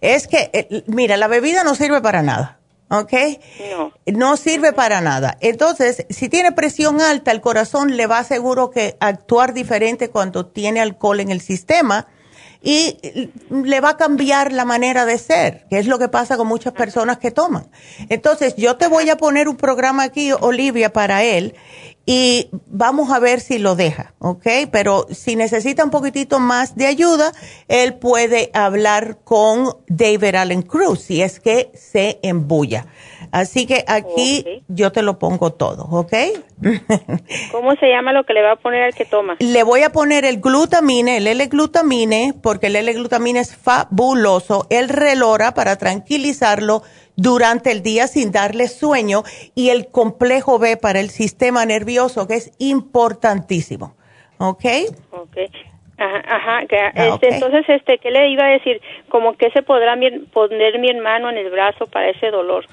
es 0.00 0.28
que, 0.28 0.50
eh, 0.52 0.84
mira, 0.86 1.16
la 1.16 1.26
bebida 1.26 1.64
no 1.64 1.74
sirve 1.74 2.00
para 2.00 2.22
nada. 2.22 2.60
¿ok? 2.88 3.12
No. 3.70 3.92
No 4.06 4.36
sirve 4.36 4.72
para 4.72 5.00
nada. 5.00 5.36
Entonces, 5.40 6.06
si 6.08 6.28
tiene 6.28 6.52
presión 6.52 7.00
alta, 7.00 7.32
el 7.32 7.40
corazón 7.40 7.96
le 7.96 8.06
va 8.06 8.22
seguro 8.22 8.70
que 8.70 8.96
actuar 9.00 9.52
diferente 9.52 10.08
cuando 10.08 10.46
tiene 10.46 10.80
alcohol 10.80 11.18
en 11.18 11.32
el 11.32 11.40
sistema 11.40 12.06
y 12.62 12.98
le 13.50 13.80
va 13.80 13.90
a 13.90 13.96
cambiar 13.96 14.52
la 14.52 14.64
manera 14.64 15.04
de 15.06 15.18
ser, 15.18 15.66
que 15.68 15.78
es 15.78 15.86
lo 15.86 15.98
que 15.98 16.08
pasa 16.08 16.36
con 16.36 16.46
muchas 16.46 16.72
personas 16.72 17.18
que 17.18 17.30
toman. 17.30 17.68
Entonces, 18.08 18.54
yo 18.56 18.76
te 18.76 18.86
voy 18.86 19.10
a 19.10 19.16
poner 19.16 19.48
un 19.48 19.56
programa 19.56 20.04
aquí, 20.04 20.32
Olivia, 20.32 20.92
para 20.92 21.22
él 21.24 21.54
y 22.08 22.48
vamos 22.68 23.10
a 23.10 23.18
ver 23.18 23.40
si 23.40 23.58
lo 23.58 23.74
deja, 23.74 24.14
¿ok? 24.20 24.46
Pero 24.70 25.06
si 25.10 25.34
necesita 25.34 25.84
un 25.84 25.90
poquitito 25.90 26.38
más 26.38 26.76
de 26.76 26.86
ayuda, 26.86 27.32
él 27.66 27.94
puede 27.94 28.50
hablar 28.54 29.18
con 29.24 29.74
David 29.88 30.36
Allen 30.36 30.62
Cruz 30.62 31.00
si 31.00 31.20
es 31.20 31.40
que 31.40 31.70
se 31.74 32.20
embulla. 32.22 32.86
Así 33.32 33.66
que 33.66 33.84
aquí 33.88 34.62
yo 34.68 34.92
te 34.92 35.02
lo 35.02 35.18
pongo 35.18 35.52
todo, 35.52 35.82
¿ok? 35.90 36.12
¿Cómo 37.50 37.74
se 37.74 37.88
llama 37.88 38.12
lo 38.12 38.24
que 38.24 38.34
le 38.34 38.42
va 38.42 38.52
a 38.52 38.56
poner 38.56 38.84
al 38.84 38.94
que 38.94 39.04
toma? 39.04 39.36
Le 39.40 39.62
voy 39.64 39.82
a 39.82 39.90
poner 39.90 40.24
el 40.24 40.40
glutamine, 40.40 41.16
el 41.16 41.26
L-glutamine, 41.26 42.34
porque 42.40 42.68
el 42.68 42.76
L-glutamine 42.76 43.40
es 43.40 43.56
fabuloso. 43.56 44.66
El 44.70 44.88
relora 44.88 45.54
para 45.54 45.76
tranquilizarlo 45.76 46.82
durante 47.16 47.72
el 47.72 47.82
día 47.82 48.06
sin 48.06 48.30
darle 48.30 48.68
sueño 48.68 49.22
y 49.54 49.70
el 49.70 49.88
complejo 49.88 50.58
B 50.58 50.76
para 50.76 51.00
el 51.00 51.10
sistema 51.10 51.64
nervioso, 51.66 52.26
que 52.26 52.34
es 52.34 52.52
importantísimo. 52.58 53.96
¿Ok? 54.38 54.64
Ok. 55.10 55.36
Ajá, 55.98 56.22
ajá. 56.28 56.58
Ah, 56.94 57.08
este, 57.14 57.34
Entonces, 57.34 57.64
este, 57.68 57.98
¿qué 57.98 58.10
le 58.10 58.30
iba 58.30 58.44
a 58.44 58.50
decir? 58.50 58.82
Como 59.08 59.34
que 59.34 59.50
se 59.50 59.62
podrá 59.62 59.94
poner 60.32 60.78
mi 60.78 60.90
hermano 60.90 61.30
en 61.30 61.38
el 61.38 61.50
brazo 61.50 61.86
para 61.86 62.10
ese 62.10 62.30
dolor. 62.30 62.66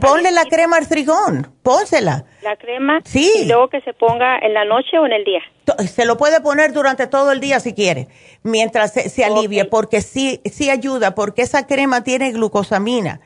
ponle 0.00 0.32
la 0.32 0.44
crema 0.44 0.78
artrigón, 0.78 1.52
pónsela. 1.62 2.24
La 2.42 2.56
crema. 2.56 3.00
Sí. 3.04 3.30
Y 3.42 3.44
luego 3.46 3.68
que 3.68 3.82
se 3.82 3.92
ponga 3.92 4.38
en 4.38 4.54
la 4.54 4.64
noche 4.64 4.98
o 4.98 5.04
en 5.04 5.12
el 5.12 5.24
día. 5.24 5.42
Se 5.86 6.06
lo 6.06 6.16
puede 6.16 6.40
poner 6.40 6.72
durante 6.72 7.06
todo 7.06 7.30
el 7.30 7.40
día 7.40 7.60
si 7.60 7.74
quiere, 7.74 8.08
mientras 8.42 8.94
se, 8.94 9.10
se 9.10 9.24
alivie, 9.24 9.66
porque 9.66 10.00
sí, 10.00 10.40
sí 10.46 10.70
ayuda, 10.70 11.14
porque 11.14 11.42
esa 11.42 11.66
crema 11.66 12.04
tiene 12.04 12.32
glucosamina 12.32 13.20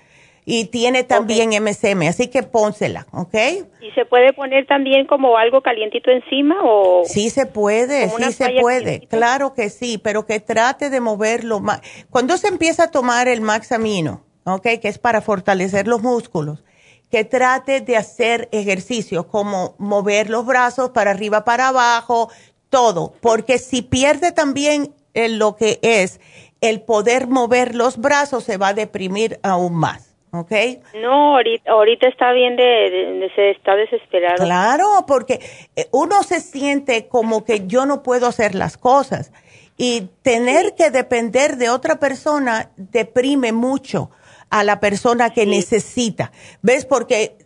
y 0.50 0.64
tiene 0.64 1.04
también 1.04 1.50
MSM, 1.62 2.08
así 2.08 2.28
que 2.28 2.42
pónsela, 2.42 3.06
¿ok? 3.12 3.34
¿Y 3.82 3.90
se 3.90 4.06
puede 4.06 4.32
poner 4.32 4.66
también 4.66 5.06
como 5.06 5.36
algo 5.36 5.60
calientito 5.60 6.10
encima 6.10 6.56
o...? 6.64 7.02
Sí 7.04 7.28
se 7.28 7.44
puede, 7.44 8.08
sí 8.08 8.32
se 8.32 8.58
puede, 8.62 9.00
claro 9.08 9.52
que 9.52 9.68
sí, 9.68 9.98
pero 9.98 10.24
que 10.24 10.40
trate 10.40 10.88
de 10.88 11.02
moverlo 11.02 11.60
más. 11.60 11.82
Cuando 12.08 12.38
se 12.38 12.48
empieza 12.48 12.84
a 12.84 12.90
tomar 12.90 13.28
el 13.28 13.42
Maxamino, 13.42 14.24
¿ok? 14.44 14.62
Que 14.80 14.88
es 14.88 14.98
para 14.98 15.20
fortalecer 15.20 15.86
los 15.86 16.00
músculos, 16.00 16.64
que 17.10 17.26
trate 17.26 17.82
de 17.82 17.98
hacer 17.98 18.48
ejercicios 18.50 19.26
como 19.26 19.74
mover 19.76 20.30
los 20.30 20.46
brazos 20.46 20.90
para 20.90 21.10
arriba, 21.10 21.44
para 21.44 21.68
abajo, 21.68 22.30
todo, 22.70 23.12
porque 23.20 23.58
si 23.58 23.82
pierde 23.82 24.32
también 24.32 24.94
lo 25.12 25.56
que 25.56 25.78
es 25.82 26.20
el 26.62 26.80
poder 26.80 27.26
mover 27.26 27.74
los 27.74 27.98
brazos, 27.98 28.44
se 28.44 28.56
va 28.56 28.68
a 28.68 28.74
deprimir 28.74 29.40
aún 29.42 29.74
más. 29.74 30.07
¿Ok? 30.32 30.52
No, 31.00 31.36
ahorita, 31.36 32.08
está 32.08 32.32
bien 32.32 32.56
de, 32.56 33.30
se 33.34 33.50
está 33.50 33.76
desesperado. 33.76 34.44
Claro, 34.44 35.04
porque 35.06 35.40
eh, 35.76 35.86
uno 35.92 36.22
se 36.22 36.40
siente 36.40 37.08
como 37.08 37.44
que 37.44 37.66
yo 37.66 37.86
no 37.86 38.02
puedo 38.02 38.26
hacer 38.26 38.54
las 38.54 38.76
cosas 38.76 39.32
y 39.76 40.08
tener 40.22 40.74
que 40.74 40.90
depender 40.90 41.56
de 41.56 41.70
otra 41.70 41.96
persona 42.00 42.70
deprime 42.76 43.52
mucho 43.52 44.10
a 44.50 44.64
la 44.64 44.80
persona 44.80 45.30
que 45.30 45.46
necesita. 45.46 46.32
¿Ves? 46.62 46.84
Porque 46.84 47.36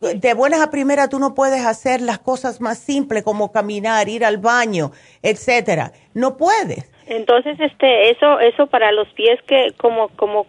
de 0.00 0.34
buenas 0.34 0.60
a 0.60 0.70
primeras 0.70 1.08
tú 1.08 1.18
no 1.18 1.34
puedes 1.34 1.64
hacer 1.64 2.00
las 2.00 2.18
cosas 2.18 2.60
más 2.60 2.78
simples 2.78 3.22
como 3.22 3.52
caminar, 3.52 4.08
ir 4.08 4.24
al 4.24 4.38
baño, 4.38 4.90
etcétera. 5.22 5.92
No 6.14 6.36
puedes. 6.36 6.90
Entonces, 7.06 7.58
este, 7.58 8.10
eso, 8.10 8.40
eso 8.40 8.66
para 8.66 8.92
los 8.92 9.08
pies 9.14 9.40
que, 9.46 9.72
como, 9.76 10.08
como, 10.10 10.46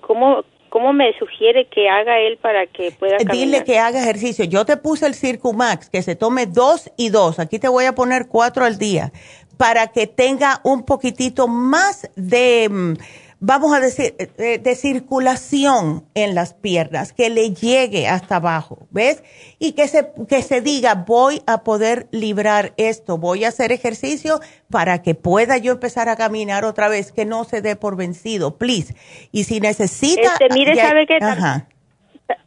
como, 0.00 0.44
¿Cómo 0.74 0.92
me 0.92 1.16
sugiere 1.20 1.68
que 1.68 1.88
haga 1.88 2.18
él 2.18 2.36
para 2.36 2.66
que 2.66 2.90
pueda 2.90 3.18
caminar? 3.18 3.36
Dile 3.36 3.62
que 3.62 3.78
haga 3.78 4.02
ejercicio. 4.02 4.44
Yo 4.44 4.64
te 4.64 4.76
puse 4.76 5.06
el 5.06 5.14
Circumax, 5.14 5.88
que 5.88 6.02
se 6.02 6.16
tome 6.16 6.46
dos 6.46 6.90
y 6.96 7.10
dos. 7.10 7.38
Aquí 7.38 7.60
te 7.60 7.68
voy 7.68 7.84
a 7.84 7.94
poner 7.94 8.26
cuatro 8.26 8.64
al 8.64 8.76
día 8.76 9.12
para 9.56 9.92
que 9.92 10.08
tenga 10.08 10.60
un 10.64 10.84
poquitito 10.84 11.46
más 11.46 12.10
de 12.16 12.68
mm, 12.68 12.94
vamos 13.40 13.74
a 13.74 13.80
decir, 13.80 14.14
eh, 14.18 14.58
de, 14.58 14.74
circulación 14.74 16.04
en 16.14 16.34
las 16.34 16.54
piernas, 16.54 17.12
que 17.12 17.30
le 17.30 17.52
llegue 17.52 18.08
hasta 18.08 18.36
abajo, 18.36 18.86
¿ves? 18.90 19.22
Y 19.58 19.72
que 19.72 19.88
se, 19.88 20.12
que 20.28 20.42
se 20.42 20.60
diga, 20.60 21.04
voy 21.06 21.42
a 21.46 21.64
poder 21.64 22.06
librar 22.10 22.72
esto, 22.76 23.18
voy 23.18 23.44
a 23.44 23.48
hacer 23.48 23.72
ejercicio 23.72 24.40
para 24.70 25.02
que 25.02 25.14
pueda 25.14 25.58
yo 25.58 25.72
empezar 25.72 26.08
a 26.08 26.16
caminar 26.16 26.64
otra 26.64 26.88
vez, 26.88 27.12
que 27.12 27.24
no 27.24 27.44
se 27.44 27.62
dé 27.62 27.76
por 27.76 27.96
vencido, 27.96 28.56
please. 28.56 28.94
Y 29.32 29.44
si 29.44 29.60
necesita... 29.60 30.32
Este, 30.40 30.48
mire, 30.52 30.76
¿sabe 30.76 31.06
qué? 31.06 31.18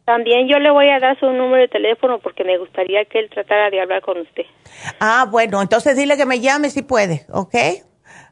También 0.06 0.47
yo 0.47 0.58
le 0.60 0.71
voy 0.71 0.89
a 0.89 1.00
dar 1.00 1.19
su 1.19 1.26
número 1.26 1.58
de 1.58 1.67
teléfono 1.67 2.19
porque 2.19 2.45
me 2.45 2.58
gustaría 2.58 3.04
que 3.06 3.19
él 3.19 3.30
tratara 3.30 3.69
de 3.69 3.82
hablar 3.82 4.02
con 4.02 4.17
usted. 4.17 4.43
Ah, 5.02 5.28
bueno, 5.30 5.62
entonces 5.62 5.97
dile 5.97 6.15
que 6.15 6.26
me 6.26 6.39
llame 6.39 6.69
si 6.69 6.82
puede, 6.82 7.26
¿ok? 7.30 7.56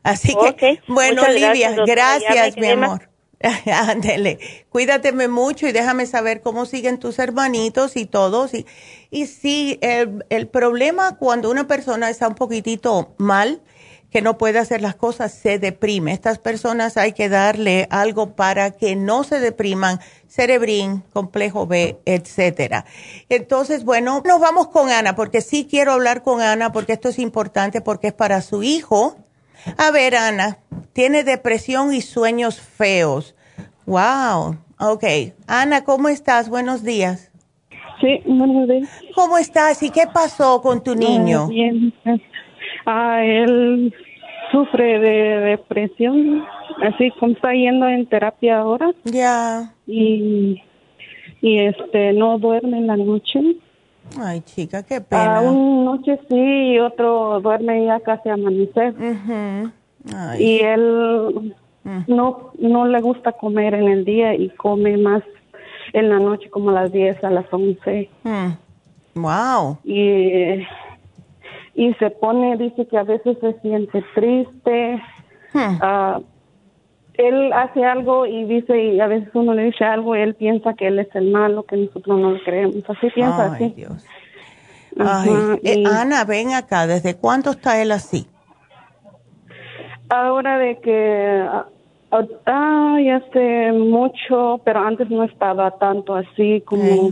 Así 0.05 0.35
que, 0.59 0.79
bueno, 0.87 1.23
Olivia, 1.23 1.75
gracias, 1.83 2.57
mi 2.57 2.67
amor. 2.67 3.09
Ándele, 3.65 4.37
cuídateme 4.69 5.27
mucho 5.27 5.67
y 5.67 5.71
déjame 5.71 6.05
saber 6.05 6.41
cómo 6.41 6.67
siguen 6.67 6.99
tus 6.99 7.17
hermanitos 7.17 7.97
y 7.97 8.05
todos. 8.05 8.53
Y, 8.53 8.67
y 9.09 9.25
sí, 9.25 9.79
el, 9.81 10.23
el 10.29 10.47
problema 10.47 11.17
cuando 11.17 11.49
una 11.49 11.65
persona 11.67 12.11
está 12.11 12.27
un 12.27 12.35
poquitito 12.35 13.15
mal, 13.17 13.61
que 14.11 14.21
no 14.21 14.37
puede 14.37 14.59
hacer 14.59 14.79
las 14.79 14.95
cosas, 14.95 15.33
se 15.33 15.57
deprime. 15.57 16.13
Estas 16.13 16.37
personas 16.37 16.97
hay 16.97 17.13
que 17.13 17.27
darle 17.27 17.87
algo 17.89 18.35
para 18.35 18.71
que 18.71 18.95
no 18.95 19.23
se 19.23 19.39
depriman, 19.39 19.99
cerebrín, 20.27 21.03
complejo 21.11 21.65
B, 21.65 21.97
etcétera. 22.05 22.85
Entonces, 23.27 23.83
bueno, 23.83 24.21
nos 24.23 24.39
vamos 24.39 24.67
con 24.67 24.91
Ana, 24.91 25.15
porque 25.15 25.41
sí 25.41 25.67
quiero 25.69 25.93
hablar 25.93 26.21
con 26.21 26.41
Ana, 26.41 26.71
porque 26.71 26.93
esto 26.93 27.09
es 27.09 27.17
importante, 27.17 27.81
porque 27.81 28.07
es 28.07 28.13
para 28.13 28.41
su 28.41 28.61
hijo 28.61 29.17
a 29.78 29.91
ver, 29.91 30.15
Ana, 30.15 30.58
tiene 30.93 31.23
depresión 31.23 31.93
y 31.93 32.01
sueños 32.01 32.60
feos. 32.60 33.36
Wow. 33.86 34.58
Ok. 34.80 35.04
Ana, 35.47 35.84
¿cómo 35.84 36.10
estás? 36.10 36.49
Buenos 36.49 36.84
días. 36.84 37.32
Sí, 38.01 38.21
buenos 38.25 38.67
días. 38.67 38.89
¿Cómo 39.15 39.38
estás 39.38 39.82
y 39.84 39.89
qué 39.89 40.04
pasó 40.13 40.62
con 40.62 40.84
tu 40.84 40.95
niño? 40.95 41.47
bien. 41.47 41.93
Ah, 42.86 43.23
él 43.23 43.93
sufre 44.51 44.99
de 44.99 45.39
depresión, 45.39 46.43
así 46.84 47.10
como 47.19 47.34
está 47.34 47.54
yendo 47.54 47.88
en 47.88 48.06
terapia 48.06 48.60
ahora. 48.60 48.91
Ya. 49.06 49.73
Y, 49.88 50.62
y 51.41 51.60
este, 51.60 52.13
no 52.13 52.38
duerme 52.38 52.78
en 52.78 52.88
la 52.88 52.97
noche. 52.97 53.39
Ay, 54.19 54.41
chica, 54.41 54.84
qué 54.84 55.01
pena. 55.01 55.41
una 55.41 55.84
noche 55.91 56.19
sí 56.30 56.73
y 56.73 56.80
otro 56.80 57.39
duerme 57.41 57.86
ya 57.86 57.99
casi 57.99 58.30
amanecer. 58.30 58.93
Y 60.39 60.60
él 60.60 61.54
mm. 61.84 61.99
no 62.08 62.51
no 62.60 62.88
le 62.88 63.01
gusta 63.01 63.32
comer 63.34 63.73
en 63.73 63.88
el 63.88 64.06
día 64.06 64.36
y 64.36 64.49
come 64.49 64.97
más 64.97 65.23
en 65.93 66.10
la 66.10 66.19
noche 66.19 66.49
como 66.49 66.69
a 66.71 66.73
las 66.73 66.91
10, 66.91 67.23
a 67.23 67.30
las 67.30 67.45
11. 67.51 68.10
Wow. 69.15 69.78
Mm. 69.84 69.89
Y, 69.91 70.67
y 71.75 71.93
se 71.95 72.10
pone, 72.10 72.58
dice 72.58 72.88
que 72.88 72.97
a 72.97 73.04
veces 73.04 73.38
se 73.39 73.60
siente 73.62 74.04
triste 74.13 75.01
Hmm. 75.56 75.80
Ah, 75.82 76.19
él 77.17 77.54
hace 77.54 77.84
algo 77.84 78.25
y 78.25 78.45
dice, 78.45 78.82
y 78.82 78.99
a 78.99 79.08
veces 79.08 79.30
uno 79.34 79.54
le 79.54 79.63
dice 79.63 79.84
algo, 79.84 80.15
él 80.15 80.36
piensa 80.36 80.73
que 80.73 80.88
él 80.88 80.99
es 80.99 81.13
el 81.15 81.32
malo, 81.32 81.63
que 81.63 81.78
nosotros 81.78 82.19
no 82.19 82.32
lo 82.32 82.43
creemos. 82.43 82.78
Así 82.88 83.10
piensa 83.12 83.54
Ay, 83.54 83.73
Dios. 83.75 84.06
Eh, 85.63 85.84
Ana, 85.86 86.23
ven 86.23 86.54
acá, 86.54 86.88
¿desde 86.88 87.15
cuándo 87.15 87.51
está 87.51 87.82
él 87.82 87.91
así? 87.91 88.28
Ahora 90.10 90.58
de 90.58 90.80
que, 90.80 91.45
ah, 91.49 92.97
ya 93.04 93.17
hace 93.17 93.71
mucho, 93.73 94.62
pero 94.63 94.80
antes 94.80 95.10
no 95.10 95.23
estaba 95.23 95.71
tanto 95.71 96.15
así 96.15 96.62
como, 96.62 97.10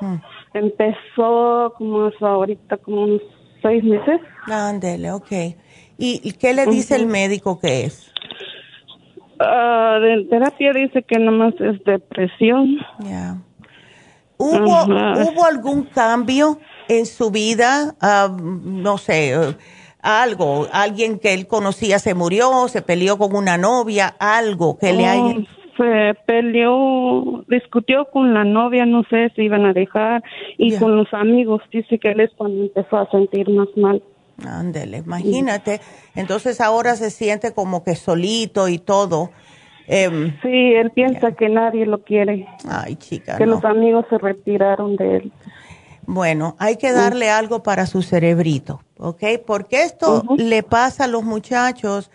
hmm. 0.00 0.14
empezó 0.54 1.74
como 1.76 2.10
ahorita, 2.20 2.76
como 2.76 3.02
unos 3.04 3.22
seis 3.62 3.82
meses. 3.82 4.20
Ándele, 4.46 5.10
ok. 5.12 5.32
¿Y, 6.02 6.32
qué 6.32 6.54
le 6.54 6.64
dice 6.66 6.96
el 6.96 7.06
médico 7.06 7.58
que 7.60 7.84
es? 7.84 8.09
Uh, 9.40 10.00
de 10.00 10.26
terapia 10.28 10.72
dice 10.74 11.02
que 11.02 11.18
nomás 11.18 11.54
es 11.60 11.82
depresión. 11.84 12.76
Ya. 13.02 13.38
¿Hubo, 14.36 14.84
¿Hubo 14.84 15.44
algún 15.46 15.84
cambio 15.84 16.58
en 16.88 17.06
su 17.06 17.30
vida? 17.30 17.94
Ah, 18.02 18.28
no 18.38 18.98
sé, 18.98 19.34
algo, 20.02 20.66
alguien 20.72 21.18
que 21.18 21.34
él 21.34 21.46
conocía 21.46 21.98
se 21.98 22.14
murió, 22.14 22.68
se 22.68 22.82
peleó 22.82 23.18
con 23.18 23.34
una 23.34 23.56
novia, 23.56 24.14
algo 24.18 24.78
que 24.78 24.92
le 24.92 25.06
haya... 25.06 25.36
Oh, 25.38 25.60
se 25.76 26.14
peleó, 26.26 27.44
discutió 27.48 28.04
con 28.06 28.34
la 28.34 28.44
novia, 28.44 28.84
no 28.84 29.02
sé 29.04 29.32
si 29.34 29.42
iban 29.42 29.64
a 29.64 29.72
dejar, 29.72 30.22
y 30.58 30.76
con 30.76 30.96
los 30.96 31.12
amigos, 31.14 31.62
dice 31.72 31.98
que 31.98 32.10
él 32.10 32.20
es 32.20 32.30
cuando 32.36 32.64
empezó 32.64 32.98
a 32.98 33.10
sentir 33.10 33.48
más 33.48 33.68
mal. 33.76 34.02
Ándele, 34.46 34.98
imagínate. 34.98 35.80
Entonces 36.14 36.60
ahora 36.60 36.96
se 36.96 37.10
siente 37.10 37.52
como 37.52 37.84
que 37.84 37.96
solito 37.96 38.68
y 38.68 38.78
todo. 38.78 39.30
Em, 39.86 40.40
sí, 40.42 40.74
él 40.74 40.90
piensa 40.92 41.32
que 41.32 41.48
nadie 41.48 41.84
lo 41.86 42.02
quiere. 42.02 42.46
Ay, 42.68 42.96
chica. 42.96 43.36
Que 43.36 43.46
los 43.46 43.64
amigos 43.64 44.06
se 44.08 44.18
retiraron 44.18 44.96
de 44.96 45.16
él. 45.16 45.32
Bueno, 46.06 46.56
hay 46.58 46.76
que 46.76 46.92
darle 46.92 47.30
algo 47.30 47.62
para 47.62 47.86
su 47.86 48.02
cerebrito, 48.02 48.80
¿ok? 48.98 49.22
Porque 49.46 49.82
esto 49.82 50.24
le 50.36 50.62
pasa 50.62 51.04
a 51.04 51.08
los 51.08 51.22
muchachos 51.22 52.10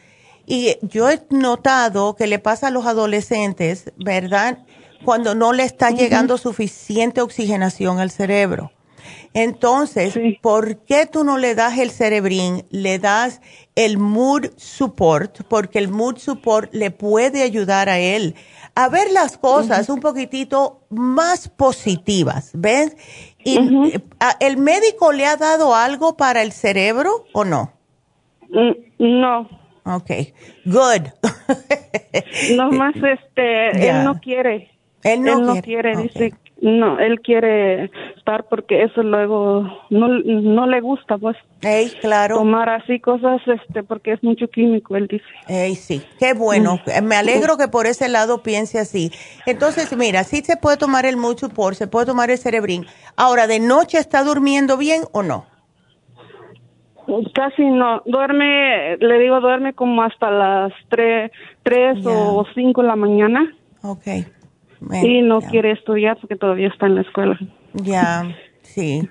y 0.45 0.75
yo 0.81 1.09
he 1.09 1.21
notado 1.29 2.15
que 2.15 2.27
le 2.27 2.39
pasa 2.39 2.67
a 2.67 2.71
los 2.71 2.85
adolescentes, 2.85 3.93
¿verdad? 3.97 4.59
Cuando 5.03 5.33
no 5.35 5.53
le 5.53 5.63
está 5.63 5.91
llegando 5.91 6.37
suficiente 6.37 7.21
oxigenación 7.21 7.99
al 7.99 8.11
cerebro. 8.11 8.71
Entonces, 9.33 10.17
¿por 10.41 10.77
qué 10.85 11.05
tú 11.05 11.23
no 11.23 11.37
le 11.37 11.55
das 11.55 11.77
el 11.77 11.91
cerebrín? 11.91 12.65
Le 12.69 12.99
das 12.99 13.41
el 13.75 13.97
mood 13.97 14.51
support, 14.57 15.43
porque 15.47 15.79
el 15.79 15.89
mood 15.89 16.17
support 16.17 16.73
le 16.73 16.91
puede 16.91 17.43
ayudar 17.43 17.89
a 17.89 17.99
él 17.99 18.35
a 18.75 18.89
ver 18.89 19.09
las 19.11 19.37
cosas 19.37 19.89
un 19.89 20.01
poquitito 20.01 20.81
más 20.89 21.47
positivas, 21.47 22.51
¿ves? 22.53 22.95
Y 23.43 23.57
eh, 23.57 23.99
¿El 24.41 24.57
médico 24.57 25.13
le 25.13 25.25
ha 25.25 25.37
dado 25.37 25.73
algo 25.73 26.17
para 26.17 26.41
el 26.41 26.51
cerebro 26.51 27.25
o 27.31 27.45
no? 27.45 27.71
Mm, 28.49 28.71
no. 29.19 29.49
Ok, 29.85 30.11
good. 30.65 31.07
no 32.57 32.71
más, 32.71 32.95
este, 32.95 33.89
él 33.89 34.03
no 34.03 34.19
quiere. 34.19 34.74
Él 35.05 35.21
no 35.21 35.61
quiere, 35.61 35.95
dice 35.95 36.33
no, 36.61 36.99
él 36.99 37.19
quiere 37.19 37.91
estar 38.15 38.45
porque 38.45 38.83
eso 38.83 39.03
luego 39.03 39.63
no, 39.89 40.07
no 40.07 40.65
le 40.67 40.79
gusta, 40.79 41.17
pues. 41.17 41.35
Ey, 41.61 41.91
claro. 42.01 42.37
Tomar 42.37 42.69
así 42.69 42.99
cosas, 42.99 43.41
este, 43.45 43.83
porque 43.83 44.13
es 44.13 44.23
mucho 44.23 44.47
químico, 44.47 44.95
él 44.95 45.07
dice. 45.07 45.25
Ey, 45.47 45.75
sí, 45.75 46.01
qué 46.17 46.33
bueno. 46.33 46.79
Mm. 46.85 47.05
Me 47.05 47.17
alegro 47.17 47.57
que 47.57 47.67
por 47.67 47.87
ese 47.87 48.07
lado 48.07 48.41
piense 48.41 48.79
así. 48.79 49.11
Entonces, 49.45 49.95
mira, 49.97 50.23
sí 50.23 50.41
se 50.41 50.55
puede 50.55 50.77
tomar 50.77 51.05
el 51.05 51.17
mucho 51.17 51.49
por, 51.49 51.75
se 51.75 51.87
puede 51.87 52.05
tomar 52.05 52.31
el 52.31 52.37
cerebrín. 52.37 52.85
Ahora, 53.17 53.47
¿de 53.47 53.59
noche 53.59 53.97
está 53.97 54.23
durmiendo 54.23 54.77
bien 54.77 55.03
o 55.11 55.23
no? 55.23 55.45
Casi 57.35 57.63
no. 57.63 58.01
Duerme, 58.05 58.97
le 58.97 59.19
digo, 59.19 59.39
duerme 59.41 59.73
como 59.73 60.01
hasta 60.01 60.31
las 60.31 60.73
tres, 60.89 61.31
tres 61.61 61.97
o 62.05 62.45
cinco 62.55 62.81
de 62.81 62.87
la 62.87 62.95
mañana. 62.95 63.53
Okay 63.83 64.25
sí, 64.91 65.21
no 65.21 65.41
quiere 65.41 65.71
estudiar 65.71 66.17
porque 66.19 66.35
todavía 66.35 66.67
está 66.67 66.85
en 66.87 66.95
la 66.95 67.01
escuela. 67.01 67.39
Ya, 67.73 68.35
sí. 68.61 69.07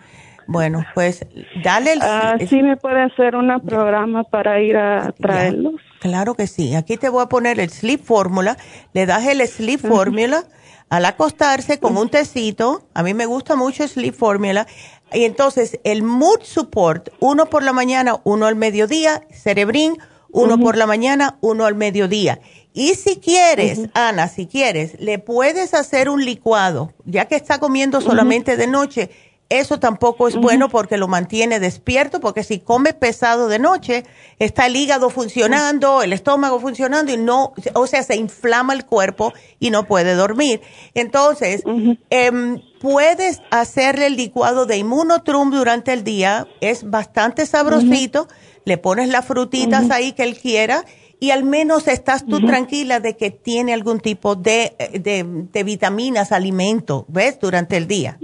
Bueno, 0.47 0.85
pues 0.95 1.27
dale 1.63 1.93
el... 1.93 2.01
Ah, 2.03 2.37
sí, 2.49 2.63
me 2.63 2.77
puede 2.77 3.03
hacer 3.03 3.35
un 3.35 3.61
programa 3.61 4.25
para 4.25 4.61
ir 4.61 4.77
a 4.77 5.13
traerlos. 5.13 5.75
claro 6.01 6.35
que 6.35 6.47
sí. 6.47 6.75
Aquí 6.75 6.97
te 6.97 7.09
voy 7.09 7.23
a 7.23 7.27
poner 7.27 7.61
el 7.61 7.71
Sleep 7.71 8.01
Formula. 8.03 8.57
Le 8.93 9.07
das 9.07 9.27
el 9.27 9.47
Sleep 9.47 9.81
Formula 9.81 10.45
al 10.91 11.05
acostarse 11.07 11.79
con 11.79 11.97
un 11.97 12.09
tecito. 12.09 12.83
A 12.95 13.03
mí 13.03 13.15
me 13.15 13.27
gusta 13.27 13.57
mucho 13.57 13.85
el 13.85 13.89
Sleep 13.89 14.15
Formula. 14.15 14.67
Y 15.13 15.25
entonces 15.25 15.81
el 15.85 16.03
Mood 16.03 16.41
Support, 16.43 17.11
uno 17.21 17.47
por 17.47 17.63
la 17.63 17.73
mañana, 17.73 18.17
uno 18.25 18.47
al 18.47 18.57
mediodía. 18.57 19.23
Cerebrin, 19.31 19.97
uno 20.31 20.59
por 20.59 20.77
la 20.77 20.87
mañana, 20.87 21.39
uno 21.41 21.65
al 21.65 21.75
mediodía. 21.75 22.41
Y 22.77 22.97
si 22.97 23.17
quieres, 23.17 23.89
Ana, 23.95 24.27
si 24.27 24.47
quieres, 24.47 24.99
le 24.99 25.21
puedes 25.21 25.75
hacer 25.75 26.09
un 26.09 26.25
licuado, 26.25 26.93
ya 27.05 27.27
que 27.27 27.37
está 27.37 27.61
comiendo 27.61 28.01
solamente 28.01 28.57
de 28.57 28.67
noche. 28.67 29.11
Eso 29.49 29.79
tampoco 29.79 30.27
es 30.27 30.35
bueno 30.35 30.69
porque 30.69 30.97
lo 30.97 31.07
mantiene 31.07 31.61
despierto, 31.61 32.19
porque 32.19 32.43
si 32.43 32.59
come 32.59 32.93
pesado 32.93 33.47
de 33.47 33.61
noche, 33.61 34.05
está 34.41 34.67
el 34.67 34.75
hígado 34.75 35.09
funcionando, 35.09 36.03
el 36.03 36.13
estómago 36.13 36.59
funcionando 36.59 37.13
y 37.13 37.17
no, 37.17 37.53
o 37.75 37.87
sea, 37.87 38.03
se 38.03 38.17
inflama 38.17 38.73
el 38.73 38.85
cuerpo 38.87 39.33
y 39.61 39.71
no 39.71 39.85
puede 39.85 40.15
dormir. 40.15 40.61
Entonces, 40.95 41.63
em, 42.11 42.61
puedes 42.81 43.41
hacerle 43.53 44.07
el 44.07 44.17
licuado 44.17 44.67
de 44.67 44.79
inmunotrum 44.79 45.53
durante 45.53 45.93
el 45.93 46.03
día, 46.03 46.49
es 46.61 46.91
bastante 46.91 47.47
sabrosito, 47.47 48.27
le 48.65 48.79
pones 48.79 49.11
las 49.11 49.27
frutitas 49.27 49.91
ahí 49.93 50.11
que 50.13 50.25
él 50.25 50.37
quiera 50.37 50.85
y 51.21 51.31
al 51.31 51.45
menos 51.45 51.89
estás 51.89 52.27
tú 52.27 52.41
tranquila 52.41 53.01
de 53.01 53.17
que 53.17 53.31
tiene 53.31 53.73
algún 53.73 54.01
tipo 54.01 54.35
de, 54.37 54.73
de, 55.01 55.65
vitaminas, 55.65 56.33
alimento, 56.33 57.05
¿ves? 57.09 57.39
Durante 57.41 57.77
el 57.77 57.87
día. 57.87 58.19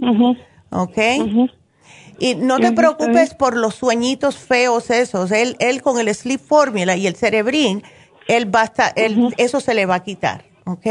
¿Ok? 0.70 0.98
Y 2.18 2.34
no 2.34 2.58
te 2.58 2.72
preocupes 2.72 3.34
por 3.34 3.56
los 3.56 3.74
sueñitos 3.74 4.36
feos 4.36 4.90
esos. 4.90 5.32
Él, 5.32 5.56
él 5.58 5.80
con 5.80 5.98
el 5.98 6.14
Sleep 6.14 6.40
Formula 6.40 6.96
y 6.96 7.06
el 7.06 7.16
Cerebrin, 7.16 7.82
él 8.28 8.46
basta, 8.46 8.88
él, 8.94 9.34
eso 9.38 9.60
se 9.60 9.74
le 9.74 9.86
va 9.86 9.96
a 9.96 10.02
quitar. 10.02 10.44
¿Ok? 10.66 10.86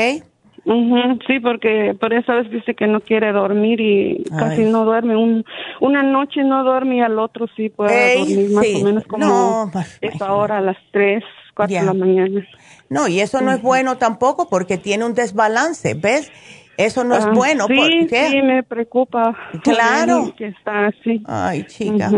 Sí, 1.25 1.39
porque 1.39 1.95
por 1.99 2.13
esa 2.13 2.35
vez 2.35 2.51
dice 2.51 2.75
que 2.75 2.85
no 2.85 2.99
quiere 2.99 3.31
dormir 3.31 3.79
y 3.79 4.23
casi 4.37 4.65
no 4.65 4.85
duerme. 4.85 5.15
Un, 5.15 5.45
una 5.79 6.03
noche 6.03 6.43
no 6.43 6.63
duerme 6.63 6.97
y 6.97 7.01
al 7.01 7.17
otro 7.17 7.47
sí 7.55 7.69
puede 7.69 8.17
dormir 8.17 8.51
más 8.51 8.65
o 8.75 8.85
menos 8.85 9.03
como 9.05 9.25
no, 9.25 9.71
esta 10.01 10.33
hora 10.33 10.57
a 10.57 10.61
las 10.61 10.77
tres 10.91 11.23
la 11.67 11.93
mañana. 11.93 12.45
No, 12.89 13.07
y 13.07 13.19
eso 13.19 13.41
no 13.41 13.51
es 13.51 13.61
bueno 13.61 13.97
tampoco 13.97 14.49
porque 14.49 14.77
tiene 14.77 15.05
un 15.05 15.13
desbalance, 15.13 15.93
¿ves? 15.93 16.31
Eso 16.79 17.03
no 17.03 17.13
es 17.13 17.25
ah, 17.25 17.31
bueno. 17.35 17.67
Sí, 17.67 17.75
porque... 17.75 18.29
sí, 18.29 18.41
me 18.41 18.63
preocupa. 18.63 19.35
Claro. 19.63 20.33
Que 20.37 20.47
está 20.47 20.87
así. 20.87 21.21
Ay, 21.25 21.65
chica. 21.65 22.09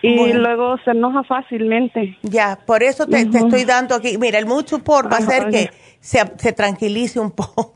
Y 0.00 0.32
luego 0.32 0.76
se 0.82 0.92
enoja 0.92 1.22
fácilmente. 1.24 2.16
Ya, 2.22 2.58
por 2.66 2.82
eso 2.82 3.06
te, 3.06 3.20
estoy 3.20 3.66
dando 3.66 3.94
aquí. 3.94 4.16
Mira, 4.16 4.38
el 4.38 4.46
mood 4.46 4.64
support 4.66 5.12
va 5.12 5.16
a 5.16 5.18
hacer 5.18 5.50
que 5.50 5.68
se, 6.00 6.20
se 6.38 6.52
tranquilice 6.54 7.20
un 7.20 7.30
poco. 7.32 7.74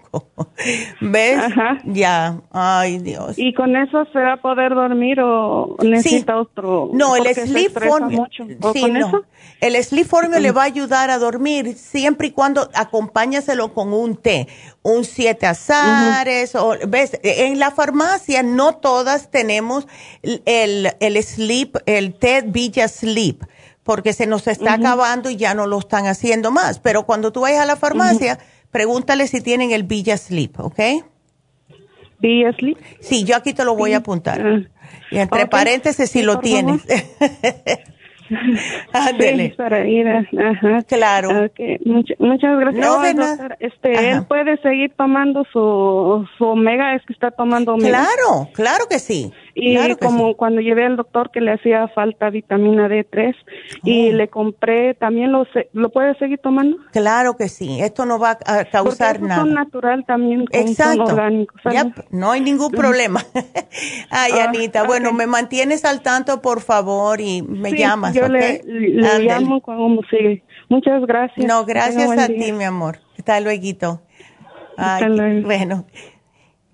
¿Ves? 1.03 1.39
Ajá. 1.39 1.81
Ya, 1.85 2.41
ay 2.51 2.99
Dios. 2.99 3.39
¿Y 3.39 3.53
con 3.53 3.77
eso 3.77 4.07
se 4.13 4.19
va 4.19 4.35
a 4.35 4.37
poder 4.39 4.75
dormir 4.75 5.21
o 5.21 5.77
necesita 5.83 6.39
otro? 6.39 6.91
No, 6.95 7.15
el 7.15 7.27
Sleep 7.35 7.73
Formula. 7.73 8.27
Sí, 8.73 8.91
no. 8.91 9.23
El 9.63 9.77
Sleep 9.85 10.09
Formula 10.09 10.41
le 10.41 10.51
va 10.51 10.63
a 10.63 10.65
ayudar 10.65 11.09
a 11.11 11.19
dormir 11.19 11.77
siempre 11.79 12.27
y 12.27 12.31
cuando 12.33 12.69
acompáñaselo 12.75 13.73
con 13.73 13.93
un 13.93 14.17
té, 14.17 14.49
un 14.83 15.05
siete 15.05 15.47
azares, 15.47 16.57
o, 16.57 16.75
¿ves? 16.89 17.17
En 17.23 17.61
la 17.61 17.71
farmacia 17.71 18.43
no 18.43 18.75
todas 18.75 19.31
tenemos 19.31 19.87
el, 20.23 20.93
el 20.99 21.23
sleep, 21.23 21.77
el 21.87 22.15
té 22.15 22.43
Villa 22.45 22.89
Sleep 22.89 23.45
porque 23.85 24.13
se 24.13 24.27
nos 24.27 24.49
está 24.49 24.75
acabando 24.75 25.31
y 25.31 25.37
ya 25.37 25.55
no 25.55 25.67
lo 25.67 25.79
están 25.79 26.07
haciendo 26.07 26.51
más. 26.51 26.81
Pero 26.81 27.05
cuando 27.05 27.31
tú 27.33 27.43
vayas 27.43 27.61
a 27.61 27.67
la 27.67 27.77
farmacia, 27.77 28.41
pregúntale 28.73 29.29
si 29.29 29.41
tienen 29.41 29.71
el 29.71 29.85
Villa 29.85 30.17
Sleep, 30.17 30.59
¿ok? 30.59 30.81
Villa 32.19 32.53
Sleep. 32.53 32.79
Sí, 33.01 33.23
yo 33.23 33.37
aquí 33.37 33.53
te 33.53 33.65
lo 33.65 33.77
voy 33.77 33.93
a 33.93 33.99
apuntar. 33.99 34.45
Ah. 34.45 34.61
Y 35.13 35.19
entre 35.19 35.47
paréntesis 35.47 36.11
si 36.11 36.23
lo 36.23 36.41
tienes. 36.41 36.83
Sí, 39.19 39.55
para 39.57 39.87
ir 39.87 40.07
ajá. 40.09 40.83
Claro. 40.87 41.31
muchas 41.85 42.61
gracias. 42.61 42.87
No, 42.87 43.01
de 43.01 43.15
nada. 43.15 43.57
Este, 43.61 44.11
él 44.11 44.25
puede 44.27 44.57
seguir 44.59 44.93
tomando 44.97 45.45
su, 45.53 46.27
su 46.39 46.45
omega, 46.45 46.95
es 46.95 47.03
que 47.07 47.13
está 47.13 47.31
tomando 47.31 47.75
omega. 47.75 48.07
Claro, 48.07 48.49
claro 48.53 48.85
que 48.89 48.99
sí. 48.99 49.33
Y 49.55 49.77
como 49.97 50.35
cuando 50.37 50.61
llevé 50.61 50.87
al 50.87 50.97
doctor 50.97 51.31
que 51.31 51.41
le 51.41 51.53
hacía 51.53 51.89
falta 51.89 52.31
vitamina 52.31 52.89
D3 52.89 53.35
y 53.85 54.13
le 54.13 54.29
compré, 54.29 54.95
¿también 54.95 55.33
lo, 55.33 55.47
lo 55.73 55.91
puede 55.91 56.17
seguir 56.19 56.39
tomando? 56.39 56.79
Claro 56.93 57.37
que 57.37 57.49
sí, 57.49 57.81
esto 57.81 58.07
no 58.07 58.19
va 58.19 58.39
a 58.47 58.65
causar 58.65 59.17
Porque 59.17 59.29
nada. 59.29 59.43
Son 59.43 59.55
natural 59.55 60.05
también, 60.07 60.45
Exacto. 60.51 61.17
no 62.11 62.31
hay 62.31 62.41
ningún 62.41 62.71
problema. 62.71 63.21
Ay, 64.11 64.33
ah, 64.41 64.49
Anita, 64.49 64.85
bueno, 64.85 65.13
me 65.13 65.27
mantienes 65.27 65.85
al 65.85 66.03
tanto, 66.03 66.41
por 66.41 66.61
favor, 66.61 67.21
y 67.21 67.43
me 67.43 67.73
llamas, 67.73 68.15
yo 68.15 68.29
le, 68.29 68.63
le 68.65 69.19
llamo 69.21 69.61
cuando 69.61 70.03
sigue. 70.11 70.43
Muchas 70.69 71.03
gracias. 71.05 71.47
No, 71.47 71.65
gracias 71.67 72.11
a 72.19 72.29
ti, 72.29 72.53
mi 72.53 72.65
amor. 72.65 72.99
Hasta 73.19 73.41
luego. 73.41 74.01
Hasta 74.77 75.09
luego. 75.09 75.47
Bueno. 75.47 75.85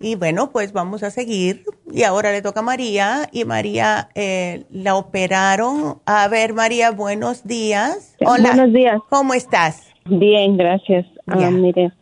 Y 0.01 0.15
bueno, 0.15 0.51
pues 0.53 0.73
vamos 0.73 1.03
a 1.03 1.11
seguir. 1.11 1.65
Y 1.91 2.05
ahora 2.05 2.31
le 2.31 2.41
toca 2.41 2.61
a 2.61 2.63
María. 2.63 3.29
Y 3.33 3.45
María 3.45 4.09
eh, 4.15 4.65
la 4.71 4.95
operaron. 4.95 5.99
A 6.07 6.29
ver, 6.29 6.55
María, 6.55 6.93
buenos 6.93 7.45
días. 7.45 8.17
Hola. 8.25 8.55
Buenos 8.55 8.73
días. 8.73 9.01
¿Cómo 9.11 9.35
estás? 9.35 9.93
Bien, 10.05 10.57
gracias. 10.57 11.05
Ah, 11.27 11.51
mire, 11.51 11.93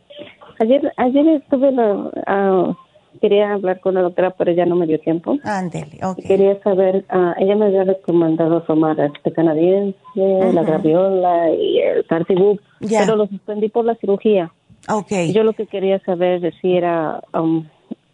ayer, 0.59 0.93
ayer 0.95 1.27
estuve, 1.27 1.69
uh, 1.71 2.75
quería 3.19 3.53
hablar 3.53 3.81
con 3.81 3.95
la 3.95 4.01
doctora, 4.01 4.29
pero 4.37 4.53
ya 4.53 4.65
no 4.65 4.75
me 4.75 4.87
dio 4.87 4.99
tiempo. 4.99 5.37
Ándele, 5.43 5.99
ok. 6.01 6.19
Quería 6.25 6.61
saber, 6.61 7.03
uh, 7.11 7.33
ella 7.37 7.55
me 7.55 7.65
había 7.65 7.83
recomendado 7.83 8.61
tomar 8.61 8.97
este 8.99 9.33
canadiense, 9.33 9.97
la 10.15 10.63
graviola 10.63 11.51
y 11.51 11.79
el 11.79 12.05
cartibú, 12.05 12.59
pero 12.79 13.17
lo 13.17 13.27
suspendí 13.27 13.67
por 13.67 13.83
la 13.83 13.95
cirugía. 13.95 14.53
Ok. 14.87 15.11
Yo 15.33 15.43
lo 15.43 15.51
que 15.53 15.65
quería 15.65 15.99
saber 16.05 16.45
es 16.45 16.53
si 16.61 16.77
era... 16.77 17.21
Um, 17.33 17.67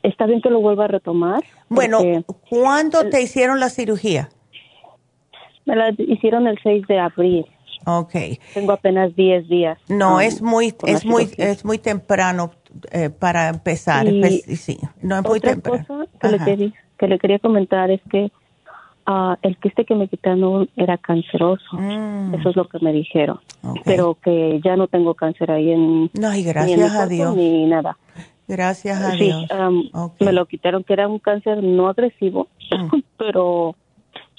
¿Está 0.03 0.25
bien 0.25 0.41
que 0.41 0.49
lo 0.49 0.59
vuelva 0.59 0.85
a 0.85 0.87
retomar? 0.89 1.43
Bueno, 1.69 1.99
¿cuándo 2.49 3.09
te 3.09 3.21
hicieron 3.21 3.59
la 3.59 3.69
cirugía? 3.69 4.29
Me 5.65 5.75
la 5.77 5.93
hicieron 5.97 6.45
el 6.47 6.59
6 6.61 6.87
de 6.87 6.99
abril. 6.99 7.45
Okay. 7.85 8.39
Tengo 8.53 8.73
apenas 8.73 9.15
10 9.15 9.47
días. 9.47 9.77
No, 9.87 10.15
um, 10.15 10.21
es 10.21 10.41
muy 10.41 10.73
es 10.85 11.05
muy 11.05 11.29
es 11.37 11.65
muy 11.65 11.77
temprano 11.77 12.51
eh, 12.91 13.09
para 13.09 13.49
empezar. 13.49 14.07
Y 14.07 14.39
sí, 14.55 14.77
no 15.01 15.17
es 15.17 15.23
muy 15.23 15.37
otra 15.37 15.51
temprano. 15.51 15.85
cosa 15.85 16.05
que 16.19 16.27
le, 16.29 16.39
quería, 16.39 16.73
que 16.97 17.07
le, 17.07 17.19
quería, 17.19 17.39
comentar 17.39 17.91
es 17.91 18.01
que 18.09 18.31
uh, 19.07 19.35
el 19.41 19.57
quiste 19.57 19.85
que 19.85 19.95
me 19.95 20.07
quitaron 20.07 20.69
era 20.77 20.97
canceroso. 20.97 21.65
Mm. 21.73 22.35
Eso 22.35 22.49
es 22.49 22.55
lo 22.55 22.67
que 22.67 22.79
me 22.79 22.93
dijeron. 22.93 23.39
Okay. 23.61 23.81
Pero 23.85 24.17
que 24.21 24.61
ya 24.63 24.75
no 24.75 24.87
tengo 24.87 25.13
cáncer 25.13 25.51
ahí 25.51 25.71
en 25.71 26.09
No, 26.13 26.33
y 26.35 26.43
gracias 26.43 26.77
ni 26.77 26.85
en 26.85 26.91
a 26.91 27.07
Dios. 27.07 27.35
Ni 27.35 27.65
nada. 27.65 27.97
Gracias 28.55 29.01
a 29.01 29.11
sí, 29.11 29.23
Dios. 29.25 29.45
Um, 29.51 29.89
okay. 29.93 30.25
Me 30.27 30.31
lo 30.33 30.45
quitaron 30.45 30.83
que 30.83 30.93
era 30.93 31.07
un 31.07 31.19
cáncer 31.19 31.63
no 31.63 31.87
agresivo, 31.89 32.47
mm. 32.71 32.99
pero 33.17 33.75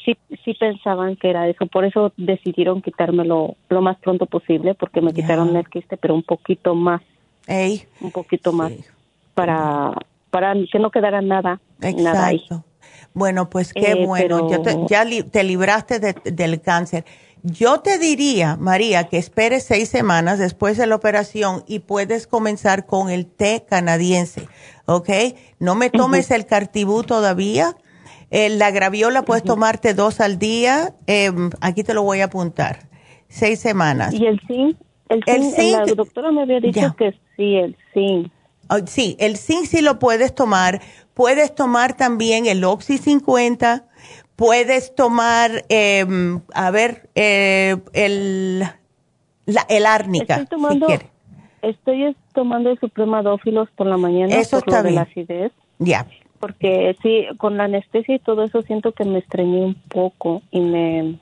sí, 0.04 0.16
sí 0.44 0.54
pensaban 0.54 1.16
que 1.16 1.30
era 1.30 1.48
eso. 1.48 1.66
Por 1.66 1.84
eso 1.84 2.12
decidieron 2.16 2.80
quitármelo 2.80 3.56
lo 3.68 3.82
más 3.82 3.96
pronto 3.98 4.26
posible, 4.26 4.74
porque 4.74 5.00
me 5.00 5.12
Yeah. 5.12 5.22
quitaron 5.24 5.56
el 5.56 5.68
quiste, 5.68 5.96
pero 5.96 6.14
un 6.14 6.22
poquito 6.22 6.74
más, 6.74 7.02
Ey, 7.46 7.82
un 8.00 8.10
poquito 8.12 8.52
más, 8.52 8.70
Sí. 8.72 8.84
para, 9.34 9.92
para 10.30 10.54
que 10.70 10.78
no 10.78 10.90
quedara 10.90 11.20
nada, 11.20 11.60
nada 11.80 12.26
ahí. 12.26 12.36
exacto. 12.36 12.64
Bueno, 13.12 13.48
pues 13.50 13.72
qué 13.72 13.92
Eh, 13.92 14.06
bueno. 14.06 14.48
pero- 14.48 14.50
Ya, 14.50 14.62
te, 14.62 14.76
ya 14.88 15.04
li- 15.04 15.22
te 15.22 15.42
libraste 15.44 15.98
de- 16.00 16.30
del 16.32 16.60
cáncer. 16.60 17.04
Yo 17.47 17.80
te 17.80 17.99
diría, 17.99 18.57
María, 18.57 19.05
que 19.09 19.18
esperes 19.18 19.64
seis 19.64 19.90
semanas 19.90 20.38
después 20.38 20.78
de 20.78 20.86
la 20.86 20.95
operación 20.95 21.62
y 21.66 21.80
puedes 21.80 22.26
comenzar 22.26 22.86
con 22.86 23.11
el 23.11 23.26
té 23.26 23.66
canadiense, 23.68 24.49
¿ok? 24.86 25.11
No 25.59 25.74
me 25.74 25.90
tomes 25.90 26.30
el 26.30 26.47
cartibú 26.47 27.03
todavía. 27.03 27.76
Eh, 28.30 28.49
la 28.49 28.70
graviola 28.70 29.22
puedes 29.26 29.45
tomarte 29.45 29.92
dos 29.92 30.20
al 30.20 30.38
día. 30.38 30.95
Eh, 31.07 31.30
aquí 31.61 31.84
te 31.84 31.92
lo 31.92 32.03
voy 32.03 32.22
a 32.22 32.24
apuntar. 32.24 32.88
Seis 33.28 33.61
semanas. 33.61 34.14
Y 34.14 34.24
el 34.26 34.40
zinc, 34.47 34.78
el 35.11 35.20
El 35.26 35.42
zinc, 35.53 35.72
la 35.80 35.84
zinc- 35.84 35.95
doctora 35.97 36.32
me 36.32 36.42
había 36.42 36.61
dicho 36.61 36.80
Ya. 36.80 36.95
que 36.99 37.11
sí, 37.36 37.57
el 37.57 37.76
zinc. 37.92 38.32
Oh, 38.70 38.78
sí, 38.86 39.16
el 39.20 39.36
zinc 39.36 39.66
sí 39.66 39.82
lo 39.82 39.99
puedes 39.99 40.34
tomar. 40.34 40.80
Puedes 41.12 41.55
tomar 41.55 41.95
también 41.95 42.47
el 42.47 42.64
Oxy 42.64 42.97
50. 42.97 43.84
Puedes 44.37 44.95
tomar, 44.95 45.64
eh, 45.68 46.05
a 46.55 46.70
ver, 46.70 47.09
eh, 47.14 47.76
el, 47.93 48.61
la, 49.47 49.66
el 49.68 49.87
árnica, 49.87 50.35
Estoy 50.35 50.47
tomando, 50.47 50.87
si 50.89 50.99
estoy 51.62 52.05
es- 52.05 52.16
tomando 52.32 52.74
supremadófilos 52.76 53.70
por 53.76 53.87
la 53.87 53.97
mañana 53.97 54.35
Eso 54.37 54.59
por 54.61 54.68
está 54.68 54.78
lo 54.78 54.82
de 54.89 54.91
la 54.93 55.03
acidez. 55.03 55.53
Ya. 55.78 56.07
porque 56.41 56.97
sí, 57.03 57.26
con 57.39 57.57
la 57.57 57.64
anestesia 57.64 58.16
y 58.16 58.18
todo 58.18 58.45
eso 58.45 58.62
siento 58.62 58.93
que 58.93 59.05
me 59.05 59.18
estreñé 59.20 59.62
un 59.64 59.74
poco 59.89 60.43
y 60.51 60.61
me, 60.61 61.18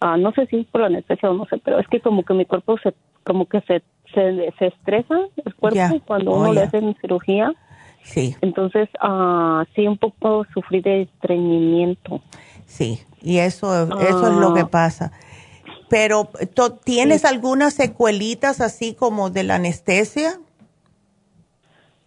ah, 0.00 0.16
no 0.16 0.32
sé 0.32 0.46
si 0.46 0.60
es 0.60 0.66
por 0.66 0.80
la 0.82 0.86
anestesia 0.86 1.30
o 1.30 1.34
no 1.34 1.44
sé, 1.46 1.58
pero 1.58 1.78
es 1.78 1.86
que 1.88 2.00
como 2.00 2.22
que 2.24 2.32
mi 2.34 2.44
cuerpo 2.46 2.78
se, 2.82 2.94
como 3.24 3.44
que 3.46 3.60
se, 3.62 3.82
se, 4.14 4.52
se 4.58 4.66
estresa 4.68 5.18
el 5.44 5.54
cuerpo 5.56 6.00
cuando 6.06 6.32
Oh, 6.32 6.38
uno 6.40 6.52
le 6.54 6.60
ya. 6.60 6.66
hacen 6.66 6.96
cirugía, 7.00 7.52
Sí, 8.12 8.34
entonces 8.40 8.88
ah, 9.00 9.64
sí 9.74 9.86
un 9.86 9.96
poco 9.98 10.44
sufrí 10.52 10.80
de 10.80 11.02
estreñimiento. 11.02 12.20
sí. 12.66 12.98
Y 13.22 13.36
eso, 13.38 13.84
eso 14.00 14.28
es 14.28 14.36
lo 14.38 14.54
que 14.54 14.60
Ah. 14.62 14.68
pasa. 14.70 15.12
Pero, 15.90 16.28
¿tienes 16.84 17.26
algunas 17.26 17.74
secuelitas 17.74 18.62
así 18.62 18.94
como 18.94 19.28
de 19.28 19.42
la 19.44 19.56
anestesia? 19.56 20.40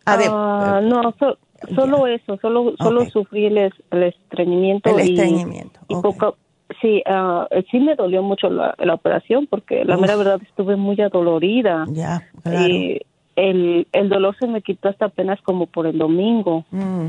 A 0.06 0.18
ver, 0.18 0.30
Ah, 0.32 0.82
no, 0.84 1.14
so- 1.20 1.38
solo 1.76 2.08
eso, 2.08 2.38
solo, 2.42 2.74
sufrí 3.12 3.46
el, 3.46 3.58
es- 3.60 3.74
el 3.92 4.04
estreñimiento. 4.04 4.90
El 4.90 5.06
y- 5.08 5.12
estreñimiento, 5.14 5.80
Y 5.88 5.96
poco, 5.96 6.36
sí, 6.82 7.04
ah, 7.06 7.48
sí 7.72 7.80
me 7.80 7.96
dolió 7.96 8.24
mucho 8.24 8.50
la, 8.50 8.74
la 8.80 8.96
operación 8.96 9.48
porque 9.48 9.86
la 9.86 9.96
Uf. 9.96 10.02
mera 10.02 10.16
verdad 10.16 10.42
estuve 10.42 10.76
muy 10.76 11.00
adolorida. 11.00 11.86
ya, 11.90 12.28
claro. 12.42 12.68
Y 12.68 13.02
el, 13.36 13.88
el 13.92 14.10
dolor 14.10 14.36
se 14.40 14.48
me 14.48 14.62
quitó 14.62 14.90
hasta 14.90 15.06
apenas 15.06 15.42
como 15.42 15.66
por 15.68 15.88
el 15.88 15.98
domingo, 15.98 16.66
Mm, 16.72 17.08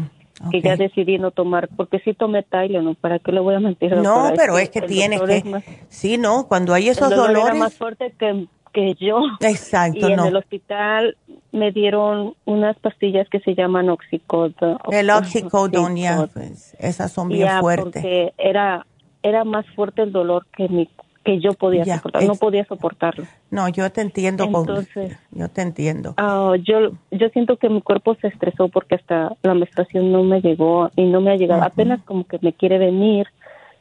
que 0.51 0.61
ya 0.63 0.77
decidí 0.77 1.17
no 1.19 1.31
tomar, 1.31 1.69
porque 1.77 2.01
sí 2.01 2.13
tomé 2.13 2.43
Tylenol, 2.43 2.97
¿para 2.97 3.19
qué 3.21 3.31
le 3.31 3.41
voy 3.41 3.55
a 3.55 3.61
mentir? 3.61 3.95
No, 3.97 4.33
pero 4.37 4.59
es 4.59 4.69
que 4.71 4.83
tienes 4.83 5.21
es 5.29 5.43
que... 5.45 5.49
más- 5.49 5.65
Sí, 5.89 6.19
no, 6.19 6.49
cuando 6.49 6.75
hay 6.75 6.89
esos 6.89 7.11
el 7.11 7.17
dolor 7.17 7.29
dolores... 7.29 7.47
era 7.53 7.55
más 7.55 7.75
fuerte 7.77 8.13
que, 8.19 8.47
que 8.73 8.95
yo. 8.95 9.21
Exacto, 9.41 10.09
y 10.09 10.13
en 10.13 10.17
no. 10.17 10.27
el 10.27 10.37
hospital 10.37 11.17
me 11.53 11.71
dieron 11.71 12.35
unas 12.47 12.77
pastillas 12.81 13.29
que 13.29 13.39
se 13.41 13.55
llaman 13.55 13.89
oxicodone. 13.91 14.77
El 14.91 15.11
oxicodone, 15.11 16.01
ya, 16.01 16.27
pues, 16.33 16.75
esas 16.81 17.13
son 17.13 17.29
bien 17.29 17.47
Ya, 17.47 17.61
fuertes. 17.61 17.85
porque 18.03 18.33
era 18.39 18.87
era 19.23 19.45
más 19.45 19.65
fuerte 19.75 20.03
el 20.03 20.13
dolor 20.13 20.45
que 20.55 20.69
mi 20.69 20.87
que 21.25 21.41
yo 21.41 21.53
podía 21.55 21.85
Ya, 21.85 21.97
soportar, 21.97 22.25
no 22.25 22.35
podía 22.35 22.65
soportarlo. 22.67 23.25
No, 23.51 23.69
yo 23.69 23.91
te 23.91 24.01
entiendo. 24.03 24.45
Entonces- 24.45 25.17
yo 25.31 25.49
te 25.49 25.63
entiendo. 25.63 26.15
Ah, 26.17 26.53
yo 26.63 26.91
yo 27.11 27.29
siento 27.31 27.57
que 27.57 27.69
mi 27.69 27.81
cuerpo 27.81 28.15
se 28.21 28.29
estresó 28.29 28.69
porque 28.69 28.97
hasta 28.97 29.35
la 29.43 29.55
menstruación 29.55 30.13
no 30.13 30.23
me 30.23 30.41
llegó 30.41 30.91
y 30.97 31.05
no 31.05 31.21
me 31.21 31.33
ha 31.33 31.37
llegado, 31.37 31.63
apenas 31.63 32.03
como 32.05 32.25
que 32.25 32.39
me 32.43 32.53
quiere 32.53 32.79
venir, 32.79 33.27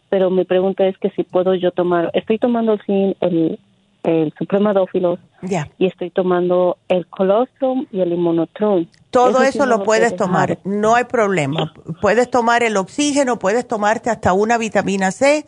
pero 0.09 0.29
mi 0.29 0.45
pregunta 0.45 0.85
es 0.87 0.97
que 0.97 1.09
si 1.11 1.23
puedo 1.23 1.53
yo 1.55 1.71
tomar, 1.71 2.09
estoy 2.13 2.37
tomando 2.39 2.73
el 2.87 3.15
el 3.19 3.59
el 4.03 4.33
supremadófilos 4.37 5.17
Ya. 5.41 5.69
y 5.77 5.85
estoy 5.85 6.09
tomando 6.09 6.77
el 6.89 7.07
colostrum 7.07 7.85
y 7.89 8.01
el 8.01 8.11
inmunotrum. 8.11 8.85
Todo 9.11 9.41
eso 9.43 9.65
lo 9.65 9.83
puedes 9.83 10.15
tomar, 10.17 10.57
no 10.65 10.95
hay 10.95 11.05
problema. 11.05 11.71
Puedes 12.01 12.29
tomar 12.29 12.63
el 12.63 12.75
oxígeno, 12.75 13.39
puedes 13.39 13.65
tomarte 13.65 14.09
hasta 14.09 14.33
una 14.33 14.57
vitamina 14.57 15.11
C, 15.11 15.45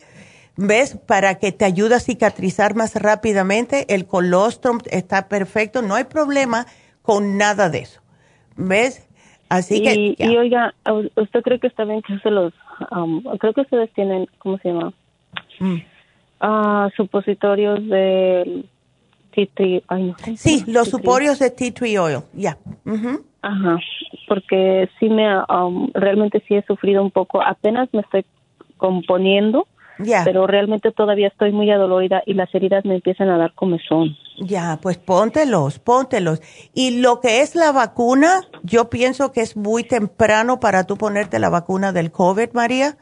¿ves? 0.56 0.96
Para 1.06 1.36
que 1.36 1.52
te 1.52 1.64
ayude 1.64 1.94
a 1.94 2.00
cicatrizar 2.00 2.74
más 2.74 2.94
rápidamente. 2.96 3.92
El 3.94 4.06
colostrum 4.06 4.78
está 4.90 5.28
perfecto, 5.28 5.82
no 5.82 5.94
hay 5.94 6.04
problema 6.04 6.66
con 7.02 7.38
nada 7.38 7.68
de 7.70 7.80
eso, 7.80 8.00
¿ves? 8.56 9.08
Así 9.48 9.82
que, 9.82 9.94
y, 9.94 10.16
ya. 10.16 10.26
y 10.26 10.36
oiga, 10.36 10.74
¿usted 11.14 11.42
cree 11.42 11.60
que 11.60 11.68
está 11.68 11.84
bien 11.84 12.02
que 12.02 12.18
se 12.18 12.30
los, 12.30 12.52
um, 12.90 13.22
creo 13.38 13.52
que 13.52 13.60
ustedes 13.60 13.92
tienen, 13.92 14.26
¿cómo 14.38 14.58
se 14.58 14.68
llama? 14.68 14.92
Mm. 15.60 15.76
Ah, 16.40 16.88
supositorios 16.96 17.86
del 17.86 18.68
T3, 19.32 19.84
ay 19.86 20.02
no. 20.02 20.16
¿cómo 20.22 20.36
se 20.36 20.48
sí, 20.48 20.64
los 20.66 20.88
T3. 20.88 20.90
suporios 20.90 21.38
de 21.38 21.50
tea 21.50 21.72
tree 21.72 21.96
oil, 21.96 22.18
ya. 22.32 22.58
Ajá, 23.42 23.78
porque 24.26 24.88
sí 24.98 25.08
me, 25.08 25.38
um, 25.44 25.90
realmente 25.94 26.42
sí 26.48 26.56
he 26.56 26.62
sufrido 26.62 27.00
un 27.00 27.12
poco, 27.12 27.40
apenas 27.40 27.88
me 27.92 28.00
estoy 28.00 28.24
componiendo, 28.78 29.68
Pero 30.24 30.46
realmente 30.46 30.90
todavía 30.92 31.28
estoy 31.28 31.52
muy 31.52 31.70
adolorida 31.70 32.22
y 32.26 32.34
las 32.34 32.54
heridas 32.54 32.84
me 32.84 32.94
empiezan 32.96 33.28
a 33.30 33.38
dar 33.38 33.52
comezón. 33.54 34.16
Ya, 34.38 34.78
pues 34.82 34.98
póntelos, 34.98 35.78
póntelos. 35.78 36.42
Y 36.74 37.00
lo 37.00 37.20
que 37.20 37.40
es 37.40 37.54
la 37.54 37.72
vacuna, 37.72 38.40
yo 38.62 38.90
pienso 38.90 39.32
que 39.32 39.40
es 39.40 39.56
muy 39.56 39.84
temprano 39.84 40.60
para 40.60 40.84
tú 40.84 40.96
ponerte 40.96 41.38
la 41.38 41.48
vacuna 41.48 41.92
del 41.92 42.10
COVID, 42.12 42.50
María. 42.52 42.96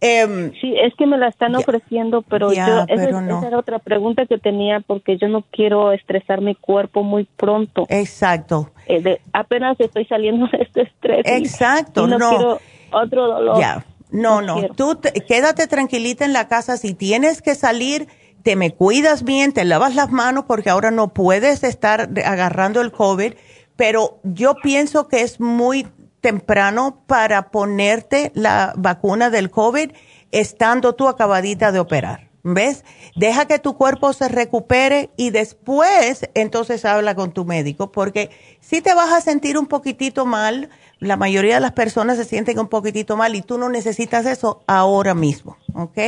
Em, 0.00 0.52
Sí, 0.60 0.74
es 0.82 0.94
que 0.96 1.06
me 1.06 1.16
la 1.16 1.28
están 1.28 1.54
ofreciendo, 1.56 2.22
pero 2.22 2.52
yo, 2.52 2.62
esa, 2.62 2.84
pero 2.86 3.20
no. 3.22 3.38
esa 3.38 3.48
era 3.48 3.58
otra 3.58 3.78
pregunta 3.78 4.26
que 4.26 4.38
tenía 4.38 4.80
porque 4.80 5.16
yo 5.16 5.28
no 5.28 5.44
quiero 5.50 5.92
estresar 5.92 6.40
mi 6.42 6.54
cuerpo 6.54 7.02
muy 7.02 7.24
pronto. 7.36 7.86
exacto. 7.88 8.70
Eh, 8.86 9.00
de- 9.00 9.20
apenas 9.32 9.80
estoy 9.80 10.04
saliendo 10.04 10.46
de 10.48 10.58
este 10.62 10.82
estrés. 10.82 11.22
Exacto, 11.24 12.06
y 12.06 12.10
no, 12.10 12.18
no. 12.18 12.28
quiero 12.30 12.60
otro 12.92 13.26
dolor. 13.28 13.58
Ya, 13.58 13.84
no, 14.14 14.42
no, 14.42 14.68
tú 14.68 15.00
quédate 15.26 15.66
tranquilita 15.66 16.24
en 16.24 16.32
la 16.32 16.46
casa. 16.46 16.76
Si 16.76 16.94
tienes 16.94 17.42
que 17.42 17.56
salir, 17.56 18.06
te 18.44 18.54
me 18.54 18.72
cuidas 18.72 19.24
bien, 19.24 19.52
te 19.52 19.64
lavas 19.64 19.96
las 19.96 20.12
manos 20.12 20.44
porque 20.46 20.70
ahora 20.70 20.92
no 20.92 21.12
puedes 21.12 21.64
estar 21.64 22.10
agarrando 22.24 22.80
el 22.80 22.92
COVID, 22.92 23.34
pero 23.74 24.20
yo 24.22 24.54
pienso 24.62 25.08
que 25.08 25.22
es 25.22 25.40
muy 25.40 25.88
temprano 26.20 27.02
para 27.08 27.50
ponerte 27.50 28.30
la 28.34 28.72
vacuna 28.76 29.30
del 29.30 29.50
COVID 29.50 29.90
estando 30.30 30.94
tú 30.94 31.08
acabadita 31.08 31.72
de 31.72 31.80
operar. 31.80 32.30
¿Ves? 32.44 32.84
Deja 33.16 33.46
que 33.46 33.58
tu 33.58 33.74
cuerpo 33.76 34.12
se 34.12 34.28
recupere 34.28 35.10
y 35.16 35.30
después 35.30 36.28
entonces 36.34 36.84
habla 36.84 37.14
con 37.14 37.32
tu 37.32 37.46
médico, 37.46 37.90
porque 37.90 38.30
si 38.60 38.80
te 38.80 38.92
vas 38.92 39.10
a 39.10 39.22
sentir 39.22 39.56
un 39.56 39.66
poquitito 39.66 40.24
mal, 40.26 40.68
la 41.04 41.16
mayoría 41.16 41.54
de 41.54 41.60
las 41.60 41.72
personas 41.72 42.16
se 42.16 42.24
sienten 42.24 42.58
un 42.58 42.68
poquitito 42.68 43.16
mal 43.16 43.34
y 43.36 43.42
tú 43.42 43.58
no 43.58 43.68
necesitas 43.68 44.26
eso 44.26 44.62
ahora 44.66 45.14
mismo, 45.14 45.56
¿ok? 45.74 45.98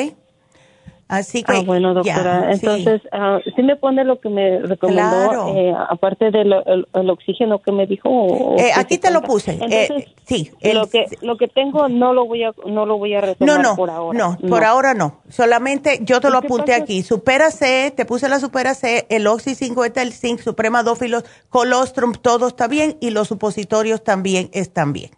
Así 1.08 1.44
que. 1.44 1.58
Ah, 1.58 1.62
bueno, 1.64 1.94
doctora. 1.94 2.50
Entonces, 2.52 3.00
ah, 3.12 3.38
sí. 3.54 3.62
me 3.62 3.76
pone 3.76 4.04
lo 4.04 4.18
que 4.18 4.28
me 4.28 4.58
recomendó, 4.58 5.54
eh, 5.54 5.72
aparte 5.88 6.32
del 6.32 6.52
el, 6.52 7.10
oxígeno 7.10 7.60
que 7.60 7.70
me 7.70 7.86
dijo. 7.86 8.56
Eh, 8.58 8.72
aquí 8.74 8.98
te 8.98 9.12
lo 9.12 9.22
puse. 9.22 9.56
Eh, 9.70 10.08
sí. 10.24 10.50
lo 10.62 10.88
que 10.88 11.06
lo 11.22 11.36
que 11.36 11.46
tengo 11.46 11.88
no 11.88 12.12
lo 12.12 12.26
voy 12.26 12.42
a 12.42 12.52
no 12.66 12.86
lo 12.86 12.98
voy 12.98 13.14
a 13.14 13.20
retomar 13.20 13.56
no, 13.56 13.62
no, 13.62 13.76
por 13.76 13.90
ahora. 13.90 14.18
No, 14.18 14.36
por 14.48 14.64
ahora 14.64 14.94
no. 14.94 15.20
Solamente 15.28 16.00
yo 16.02 16.20
te 16.20 16.28
lo 16.28 16.38
apunté 16.38 16.74
aquí. 16.74 17.04
Supera 17.04 17.52
C, 17.52 17.92
te 17.96 18.04
puse 18.04 18.28
la 18.28 18.40
Supera 18.40 18.74
C, 18.74 19.06
el 19.08 19.28
Oxy 19.28 19.54
50, 19.54 20.02
el 20.02 20.12
Zinc, 20.12 20.40
Suprema 20.40 20.82
Dófilos, 20.82 21.24
Colostrum, 21.50 22.14
todo 22.14 22.48
está 22.48 22.66
bien 22.66 22.96
y 23.00 23.10
los 23.10 23.28
supositorios 23.28 24.02
también 24.02 24.50
están 24.52 24.92
bien. 24.92 25.10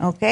¿Ok? 0.00 0.22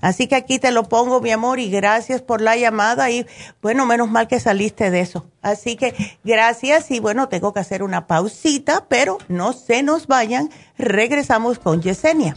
Así 0.00 0.26
que 0.26 0.36
aquí 0.36 0.58
te 0.58 0.70
lo 0.70 0.84
pongo, 0.84 1.20
mi 1.20 1.30
amor, 1.30 1.58
y 1.60 1.70
gracias 1.70 2.22
por 2.22 2.40
la 2.40 2.56
llamada. 2.56 3.10
Y 3.10 3.26
bueno, 3.62 3.86
menos 3.86 4.10
mal 4.10 4.28
que 4.28 4.40
saliste 4.40 4.90
de 4.90 5.00
eso. 5.00 5.26
Así 5.42 5.76
que 5.76 5.94
gracias 6.24 6.90
y 6.90 7.00
bueno, 7.00 7.28
tengo 7.28 7.52
que 7.52 7.60
hacer 7.60 7.82
una 7.82 8.06
pausita, 8.06 8.86
pero 8.88 9.18
no 9.28 9.52
se 9.52 9.82
nos 9.82 10.06
vayan. 10.06 10.50
Regresamos 10.76 11.58
con 11.58 11.82
Yesenia. 11.82 12.36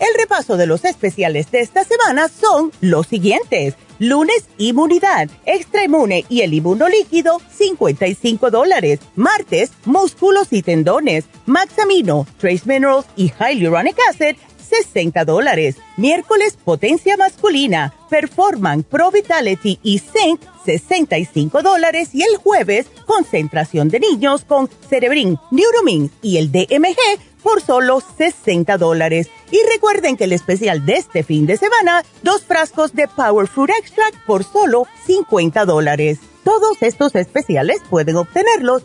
El 0.00 0.14
repaso 0.18 0.56
de 0.56 0.66
los 0.66 0.86
especiales 0.86 1.50
de 1.50 1.60
esta 1.60 1.84
semana 1.84 2.28
son 2.28 2.72
los 2.80 3.06
siguientes. 3.06 3.74
Lunes, 3.98 4.48
inmunidad, 4.56 5.28
extra 5.44 5.84
inmune 5.84 6.24
y 6.30 6.40
el 6.40 6.54
inmunolíquido, 6.54 7.38
55 7.50 8.50
dólares. 8.50 9.00
Martes, 9.14 9.72
músculos 9.84 10.54
y 10.54 10.62
tendones, 10.62 11.26
Maxamino, 11.44 12.26
Trace 12.38 12.62
Minerals 12.64 13.04
y 13.14 13.30
Hyaluronic 13.30 13.98
Acid, 14.08 14.36
60 14.70 15.24
dólares. 15.24 15.76
Miércoles, 15.96 16.56
potencia 16.64 17.16
masculina, 17.16 17.92
Performan, 18.08 18.82
Pro 18.84 19.10
Vitality 19.10 19.78
y 19.82 19.98
Zinc, 19.98 20.40
65 20.64 21.62
dólares. 21.62 22.10
Y 22.12 22.22
el 22.22 22.36
jueves, 22.36 22.86
concentración 23.06 23.88
de 23.88 24.00
niños 24.00 24.44
con 24.44 24.70
Cerebrin, 24.88 25.38
Neuromin 25.50 26.10
y 26.22 26.38
el 26.38 26.50
DMG, 26.50 26.96
por 27.42 27.60
solo 27.60 28.00
60 28.16 28.78
dólares. 28.78 29.28
Y 29.50 29.58
recuerden 29.72 30.16
que 30.16 30.24
el 30.24 30.32
especial 30.32 30.86
de 30.86 30.94
este 30.94 31.22
fin 31.22 31.46
de 31.46 31.56
semana, 31.56 32.04
dos 32.22 32.44
frascos 32.44 32.94
de 32.94 33.08
Power 33.08 33.48
Fruit 33.48 33.70
Extract 33.78 34.16
por 34.26 34.44
solo 34.44 34.86
50 35.06 35.64
dólares. 35.64 36.18
Todos 36.44 36.80
estos 36.80 37.14
especiales 37.16 37.82
pueden 37.90 38.16
obtenerlos 38.16 38.84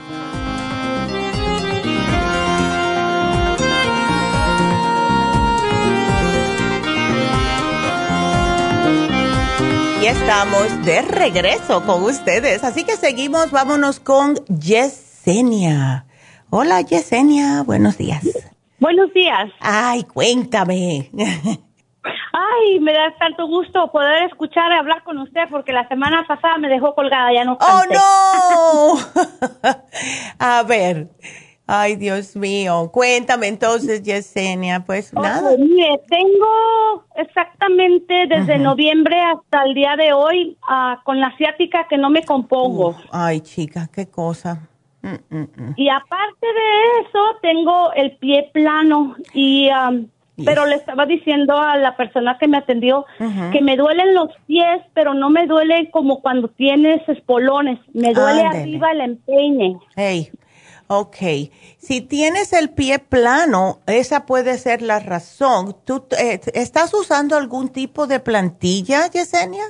Y 10.01 10.07
estamos 10.07 10.83
de 10.83 11.03
regreso 11.03 11.85
con 11.85 12.01
ustedes, 12.03 12.63
así 12.63 12.83
que 12.83 12.93
seguimos, 12.93 13.51
vámonos 13.51 13.99
con 13.99 14.33
Yesenia. 14.47 16.05
Hola 16.49 16.81
Yesenia, 16.81 17.61
buenos 17.61 17.99
días. 17.99 18.23
Buenos 18.79 19.13
días. 19.13 19.51
Ay, 19.59 20.03
cuéntame. 20.05 21.11
Ay, 22.33 22.79
me 22.79 22.93
da 22.93 23.15
tanto 23.19 23.45
gusto 23.45 23.91
poder 23.91 24.23
escuchar 24.23 24.71
y 24.71 24.79
hablar 24.79 25.03
con 25.03 25.19
usted 25.19 25.43
porque 25.51 25.71
la 25.71 25.87
semana 25.87 26.25
pasada 26.27 26.57
me 26.57 26.67
dejó 26.67 26.95
colgada, 26.95 27.31
ya 27.31 27.45
no 27.45 27.59
¡Oh, 27.61 27.83
no! 27.93 29.21
A 30.39 30.63
ver, 30.63 31.09
Ay, 31.73 31.95
Dios 31.95 32.35
mío. 32.35 32.89
Cuéntame 32.91 33.47
entonces, 33.47 34.03
Yesenia. 34.03 34.81
Pues 34.81 35.13
nada. 35.13 35.55
Mire, 35.57 36.01
tengo 36.09 37.05
exactamente 37.15 38.27
desde 38.27 38.57
noviembre 38.57 39.17
hasta 39.21 39.63
el 39.63 39.73
día 39.73 39.95
de 39.95 40.11
hoy 40.11 40.57
uh, 40.69 41.01
con 41.05 41.21
la 41.21 41.33
ciática 41.37 41.87
que 41.89 41.97
no 41.97 42.09
me 42.09 42.25
compongo. 42.25 42.97
ay, 43.09 43.39
chica, 43.39 43.87
qué 43.89 44.09
cosa. 44.09 44.67
Mm, 45.01 45.15
mm, 45.29 45.37
mm. 45.39 45.73
Y 45.77 45.87
aparte 45.87 46.45
de 46.45 47.07
eso, 47.07 47.19
tengo 47.41 47.93
el 47.93 48.17
pie 48.17 48.49
plano 48.51 49.15
y... 49.33 49.69
Um, 49.69 50.07
pero 50.43 50.65
le 50.65 50.75
estaba 50.75 51.05
diciendo 51.05 51.55
a 51.55 51.77
la 51.77 51.95
persona 51.95 52.37
que 52.39 52.47
me 52.47 52.57
atendió 52.57 53.05
que 53.51 53.61
me 53.61 53.77
duelen 53.77 54.15
los 54.15 54.29
pies, 54.47 54.81
pero 54.95 55.13
no 55.13 55.29
me 55.29 55.45
duele 55.45 55.91
como 55.91 56.19
cuando 56.21 56.47
tienes 56.47 57.07
espolones, 57.07 57.77
me 57.93 58.11
duele 58.11 58.41
arriba 58.41 58.91
el 58.91 59.01
empeine. 59.01 59.77
Hey, 59.95 60.31
ok. 60.91 61.17
Si 61.77 62.01
tienes 62.01 62.53
el 62.53 62.69
pie 62.69 62.99
plano, 62.99 63.79
esa 63.87 64.25
puede 64.25 64.57
ser 64.57 64.81
la 64.81 64.99
razón. 64.99 65.75
¿Tú 65.85 66.05
eh, 66.19 66.39
estás 66.53 66.93
usando 66.93 67.37
algún 67.37 67.69
tipo 67.69 68.07
de 68.07 68.19
plantilla, 68.19 69.07
Yesenia? 69.09 69.63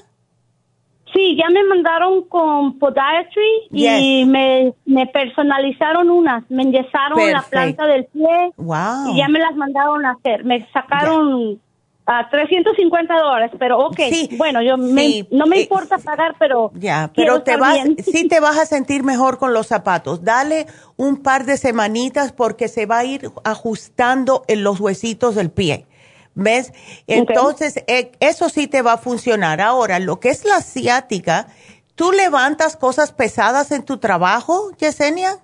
Sí, 1.13 1.35
ya 1.37 1.49
me 1.49 1.63
mandaron 1.65 2.23
con 2.23 2.79
podiatry 2.79 3.67
y 3.69 4.25
me, 4.25 4.73
me, 4.85 5.07
personalizaron 5.07 6.09
unas, 6.09 6.49
me 6.49 6.63
enyesaron 6.63 7.19
la 7.31 7.41
planta 7.41 7.85
del 7.85 8.05
pie 8.05 8.53
y 8.57 9.17
ya 9.17 9.27
me 9.27 9.39
las 9.39 9.55
mandaron 9.55 10.05
a 10.05 10.11
hacer. 10.11 10.45
Me 10.45 10.65
sacaron 10.71 11.59
a 12.05 12.29
350 12.29 13.13
dólares, 13.13 13.51
pero 13.59 13.79
ok, 13.79 13.99
bueno, 14.37 14.61
yo 14.61 14.75
no 14.75 15.45
me 15.45 15.57
eh, 15.57 15.61
importa 15.61 15.97
pagar, 15.99 16.35
pero 16.39 16.71
ya, 16.73 17.11
pero 17.15 17.43
te 17.43 17.57
vas, 17.57 17.77
sí 18.03 18.27
te 18.27 18.39
vas 18.39 18.57
a 18.57 18.65
sentir 18.65 19.03
mejor 19.03 19.37
con 19.37 19.53
los 19.53 19.67
zapatos. 19.67 20.23
Dale 20.23 20.65
un 20.97 21.21
par 21.21 21.45
de 21.45 21.57
semanitas 21.57 22.31
porque 22.31 22.67
se 22.67 22.85
va 22.85 22.99
a 22.99 23.05
ir 23.05 23.29
ajustando 23.43 24.43
en 24.47 24.63
los 24.63 24.79
huesitos 24.79 25.35
del 25.35 25.51
pie. 25.51 25.85
¿Ves? 26.33 26.71
Entonces, 27.07 27.83
eh, 27.87 28.13
eso 28.21 28.47
sí 28.47 28.67
te 28.67 28.81
va 28.81 28.93
a 28.93 28.97
funcionar. 28.97 29.59
Ahora, 29.59 29.99
lo 29.99 30.19
que 30.21 30.29
es 30.29 30.45
la 30.45 30.61
ciática, 30.61 31.47
¿tú 31.95 32.13
levantas 32.13 32.77
cosas 32.77 33.11
pesadas 33.11 33.71
en 33.71 33.83
tu 33.83 33.97
trabajo, 33.97 34.71
Yesenia? 34.77 35.39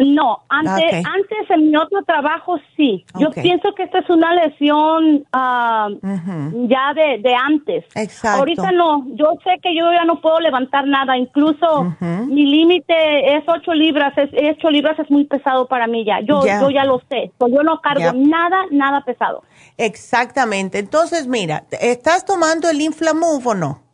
No, 0.00 0.40
antes, 0.48 1.04
antes 1.04 1.50
en 1.50 1.70
mi 1.70 1.76
otro 1.76 2.02
trabajo 2.04 2.58
sí. 2.76 3.04
Yo 3.18 3.30
pienso 3.30 3.74
que 3.74 3.84
esta 3.84 3.98
es 3.98 4.10
una 4.10 4.34
lesión 4.34 5.26
ah, 5.32 5.88
ya 6.02 6.94
de, 6.94 7.18
de 7.22 7.34
antes. 7.34 7.84
Exacto. 7.94 8.38
Ahorita 8.38 8.72
no, 8.72 9.04
yo 9.14 9.34
sé 9.44 9.60
que 9.62 9.74
yo 9.76 9.92
ya 9.92 10.04
no 10.04 10.20
puedo 10.20 10.40
levantar 10.40 10.86
nada, 10.86 11.16
incluso 11.16 11.94
mi 12.00 12.46
límite 12.46 13.36
es 13.36 13.44
8 13.46 13.74
libras, 13.74 14.12
es, 14.16 14.30
8 14.56 14.70
libras 14.70 14.98
es 14.98 15.10
muy 15.10 15.24
pesado 15.24 15.66
para 15.66 15.86
mí 15.86 16.04
ya, 16.04 16.20
yo, 16.20 16.44
yo 16.44 16.70
ya 16.70 16.84
lo 16.84 17.00
sé, 17.08 17.30
pues 17.38 17.52
yo 17.52 17.62
no 17.62 17.80
cargo 17.80 18.12
nada, 18.14 18.64
nada 18.70 19.02
pesado. 19.02 19.42
Exactamente, 19.76 20.78
entonces 20.78 21.26
mira, 21.26 21.64
¿estás 21.80 22.24
tomando 22.24 22.68
el 22.70 22.80
Inflamove 22.80 23.46
o 23.46 23.54
no? 23.54 23.89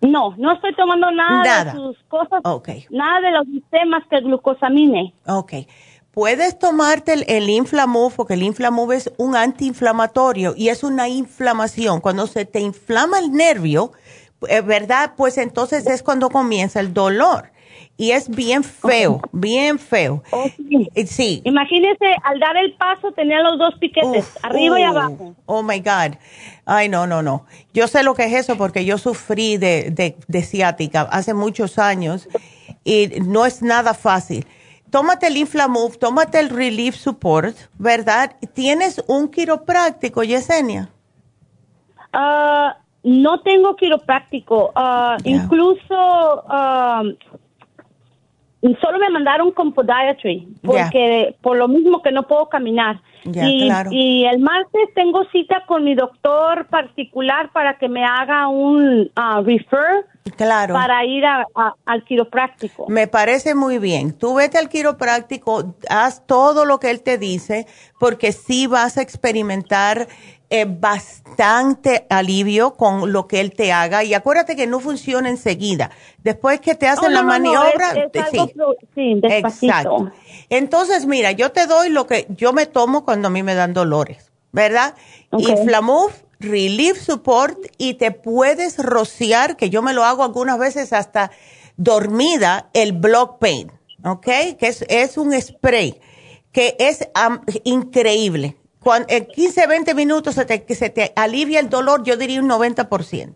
No, 0.00 0.34
no 0.36 0.52
estoy 0.52 0.74
tomando 0.74 1.10
nada, 1.10 1.64
de 1.64 1.72
sus 1.72 1.96
cosas, 2.08 2.40
nada 2.90 3.20
de 3.20 3.32
los 3.32 3.46
sistemas 3.46 4.04
que 4.08 4.20
glucosamine. 4.20 5.12
Ok. 5.26 5.52
Puedes 6.12 6.58
tomarte 6.58 7.12
el, 7.12 7.24
el 7.28 7.48
Inflamove, 7.48 8.14
porque 8.16 8.34
el 8.34 8.42
Inflamove 8.42 8.96
es 8.96 9.12
un 9.18 9.36
antiinflamatorio 9.36 10.54
y 10.56 10.68
es 10.68 10.82
una 10.82 11.08
inflamación. 11.08 12.00
Cuando 12.00 12.26
se 12.26 12.44
te 12.44 12.60
inflama 12.60 13.18
el 13.18 13.32
nervio, 13.32 13.92
eh, 14.48 14.60
¿verdad? 14.60 15.14
Pues 15.16 15.38
entonces 15.38 15.86
es 15.86 16.02
cuando 16.02 16.28
comienza 16.30 16.80
el 16.80 16.94
dolor 16.94 17.50
y 17.98 18.12
es 18.12 18.30
bien 18.30 18.62
feo, 18.62 19.20
bien 19.32 19.76
feo. 19.78 20.22
Eh, 20.94 21.04
sí. 21.04 21.42
Imagínese, 21.44 22.14
al 22.22 22.38
dar 22.38 22.56
el 22.56 22.72
paso 22.74 23.10
tenía 23.10 23.42
los 23.42 23.58
dos 23.58 23.74
piquetes, 23.80 24.38
arriba 24.42 24.78
y 24.78 24.84
abajo. 24.84 25.34
Oh 25.46 25.64
my 25.64 25.80
God. 25.80 26.16
Ay, 26.64 26.88
no, 26.88 27.08
no, 27.08 27.22
no. 27.22 27.44
Yo 27.74 27.88
sé 27.88 28.04
lo 28.04 28.14
que 28.14 28.24
es 28.26 28.32
eso 28.34 28.56
porque 28.56 28.84
yo 28.84 28.98
sufrí 28.98 29.56
de, 29.56 30.14
de, 30.28 30.42
ciática 30.42 31.08
hace 31.10 31.34
muchos 31.34 31.76
años 31.78 32.28
y 32.84 33.08
no 33.26 33.44
es 33.44 33.62
nada 33.62 33.94
fácil. 33.94 34.46
Tómate 34.90 35.26
el 35.26 35.36
Inflamove, 35.36 35.98
tómate 35.98 36.38
el 36.38 36.50
Relief 36.50 36.94
Support, 36.94 37.56
¿verdad? 37.78 38.36
¿Tienes 38.54 39.02
un 39.08 39.28
quiropráctico, 39.28 40.22
Yesenia? 40.22 40.88
Uh, 42.14 42.70
no 43.02 43.40
tengo 43.40 43.74
quiropráctico. 43.74 44.72
Uh, 44.76 45.16
Incluso 45.24 46.44
uh, 46.46 47.37
solo 48.80 48.98
me 48.98 49.08
mandaron 49.10 49.52
con 49.52 49.72
podiatry 49.72 50.48
porque 50.64 51.36
por 51.40 51.56
lo 51.56 51.68
mismo 51.68 52.02
que 52.02 52.10
no 52.10 52.24
puedo 52.26 52.48
caminar. 52.48 53.00
y, 53.24 53.70
y, 53.90 54.24
el 54.24 54.38
martes 54.40 54.88
tengo 54.94 55.24
cita 55.30 55.64
con 55.66 55.84
mi 55.84 55.94
doctor 55.94 56.66
particular 56.66 57.50
para 57.52 57.78
que 57.78 57.88
me 57.88 58.04
haga 58.04 58.48
un 58.48 59.10
uh, 59.16 59.42
refer 59.42 60.06
claro. 60.36 60.74
para 60.74 61.04
ir 61.04 61.24
al 61.24 62.04
quiropráctico. 62.04 62.86
Me 62.88 63.06
parece 63.06 63.54
muy 63.54 63.78
bien. 63.78 64.12
Tú 64.12 64.34
vete 64.34 64.58
al 64.58 64.68
quiropráctico, 64.68 65.74
haz 65.88 66.26
todo 66.26 66.64
lo 66.64 66.80
que 66.80 66.90
él 66.90 67.02
te 67.02 67.18
dice 67.18 67.66
porque 67.98 68.32
sí 68.32 68.66
vas 68.66 68.98
a 68.98 69.02
experimentar 69.02 70.08
eh, 70.50 70.64
bastante 70.64 72.06
alivio 72.08 72.72
con 72.74 73.12
lo 73.12 73.28
que 73.28 73.40
él 73.40 73.52
te 73.52 73.70
haga 73.70 74.02
y 74.02 74.14
acuérdate 74.14 74.56
que 74.56 74.66
no 74.66 74.80
funciona 74.80 75.28
enseguida. 75.28 75.90
Después 76.24 76.60
que 76.60 76.74
te 76.74 76.88
hacen 76.88 77.12
la 77.12 77.22
maniobra, 77.22 77.92
sí, 78.94 79.20
exacto. 79.22 80.10
Entonces, 80.48 81.04
mira, 81.04 81.32
yo 81.32 81.52
te 81.52 81.66
doy 81.66 81.90
lo 81.90 82.06
que 82.06 82.26
yo 82.30 82.54
me 82.54 82.64
tomo 82.64 83.04
cuando 83.04 83.28
a 83.28 83.30
mí 83.30 83.42
me 83.42 83.54
dan 83.54 83.74
dolores, 83.74 84.32
¿verdad? 84.50 84.94
Okay. 85.30 85.50
Inflamuf, 85.50 86.14
Relief 86.40 86.98
Support 86.98 87.58
y 87.76 87.94
te 87.94 88.10
puedes 88.10 88.78
rociar, 88.78 89.56
que 89.58 89.68
yo 89.68 89.82
me 89.82 89.92
lo 89.92 90.04
hago 90.04 90.24
algunas 90.24 90.58
veces 90.58 90.94
hasta 90.94 91.30
dormida, 91.76 92.70
el 92.72 92.92
Block 92.92 93.38
Pain, 93.38 93.70
¿ok? 94.02 94.24
Que 94.58 94.68
es, 94.68 94.82
es 94.88 95.18
un 95.18 95.38
spray 95.38 96.00
que 96.52 96.74
es 96.78 97.06
increíble 97.64 98.56
en 98.94 99.26
15, 99.26 99.66
20 99.66 99.94
minutos 99.94 100.34
se 100.34 100.44
te, 100.44 100.74
se 100.74 100.90
te 100.90 101.12
alivia 101.16 101.60
el 101.60 101.68
dolor, 101.68 102.02
yo 102.04 102.16
diría 102.16 102.40
un 102.40 102.48
90%. 102.48 103.34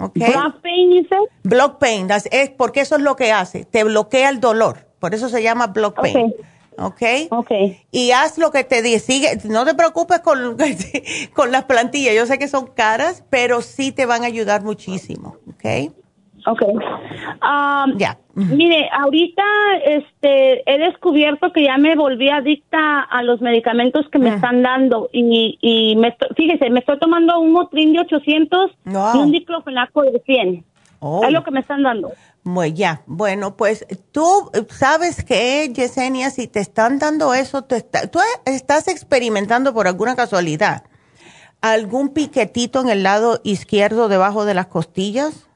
Okay. 0.00 0.32
¿Block 0.32 0.60
pain, 0.60 0.90
dice? 0.90 1.16
Block 1.42 1.78
pain, 1.78 2.08
es 2.30 2.50
porque 2.50 2.80
eso 2.80 2.96
es 2.96 3.02
lo 3.02 3.16
que 3.16 3.32
hace, 3.32 3.64
te 3.64 3.82
bloquea 3.84 4.28
el 4.28 4.40
dolor, 4.40 4.86
por 5.00 5.14
eso 5.14 5.28
se 5.28 5.42
llama 5.42 5.68
block 5.68 6.00
pain. 6.00 6.34
Okay. 6.80 7.26
¿Ok? 7.32 7.50
Y 7.90 8.12
haz 8.12 8.38
lo 8.38 8.52
que 8.52 8.62
te 8.62 8.82
dice, 8.82 9.00
sigue, 9.00 9.38
no 9.44 9.64
te 9.64 9.74
preocupes 9.74 10.20
con, 10.20 10.56
con 11.34 11.50
las 11.50 11.64
plantillas, 11.64 12.14
yo 12.14 12.24
sé 12.26 12.38
que 12.38 12.46
son 12.46 12.68
caras, 12.68 13.24
pero 13.30 13.62
sí 13.62 13.90
te 13.90 14.06
van 14.06 14.22
a 14.22 14.26
ayudar 14.26 14.62
muchísimo, 14.62 15.36
¿ok? 15.48 15.92
Ok. 16.48 16.62
Um, 16.62 17.98
ya. 17.98 18.18
Mire, 18.34 18.88
ahorita 18.92 19.42
este, 19.84 20.62
he 20.64 20.78
descubierto 20.78 21.52
que 21.52 21.64
ya 21.64 21.76
me 21.76 21.96
volví 21.96 22.30
adicta 22.30 23.00
a 23.00 23.22
los 23.22 23.40
medicamentos 23.40 24.08
que 24.10 24.18
me 24.18 24.30
ah. 24.30 24.34
están 24.36 24.62
dando. 24.62 25.10
Y, 25.12 25.58
y 25.60 25.96
me 25.96 26.16
fíjese, 26.36 26.70
me 26.70 26.80
estoy 26.80 26.98
tomando 26.98 27.38
un 27.40 27.52
Motrin 27.52 27.92
de 27.92 28.00
800 28.00 28.70
y 28.86 29.18
un 29.18 29.32
diclofenaco 29.32 30.02
de 30.02 30.22
100. 30.24 30.64
Es 31.24 31.32
lo 31.32 31.44
que 31.44 31.50
me 31.50 31.60
están 31.60 31.82
dando. 31.82 32.12
Muy 32.44 32.72
ya. 32.72 33.02
Bueno, 33.06 33.56
pues 33.56 33.86
tú 34.10 34.50
sabes 34.70 35.24
que, 35.24 35.70
Yesenia, 35.72 36.30
si 36.30 36.48
te 36.48 36.60
están 36.60 36.98
dando 36.98 37.34
eso, 37.34 37.62
tú 37.62 37.74
estás 38.46 38.88
experimentando 38.88 39.74
por 39.74 39.86
alguna 39.86 40.16
casualidad 40.16 40.84
algún 41.60 42.10
piquetito 42.10 42.80
en 42.80 42.88
el 42.88 43.02
lado 43.02 43.40
izquierdo 43.44 44.08
debajo 44.08 44.44
de 44.44 44.54
las 44.54 44.66
costillas. 44.66 45.47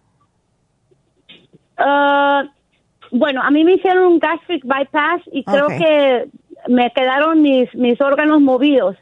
Uh, 1.85 2.49
bueno, 3.11 3.43
a 3.43 3.51
mí 3.51 3.65
me 3.65 3.75
hicieron 3.75 4.07
un 4.07 4.19
gastric 4.19 4.65
bypass 4.65 5.23
y 5.33 5.45
creo 5.45 5.69
que 5.69 6.29
me 6.69 6.91
quedaron 6.93 7.43
mis, 7.43 7.75
mis 7.75 8.01
órganos 8.01 8.41
movidos. 8.41 8.97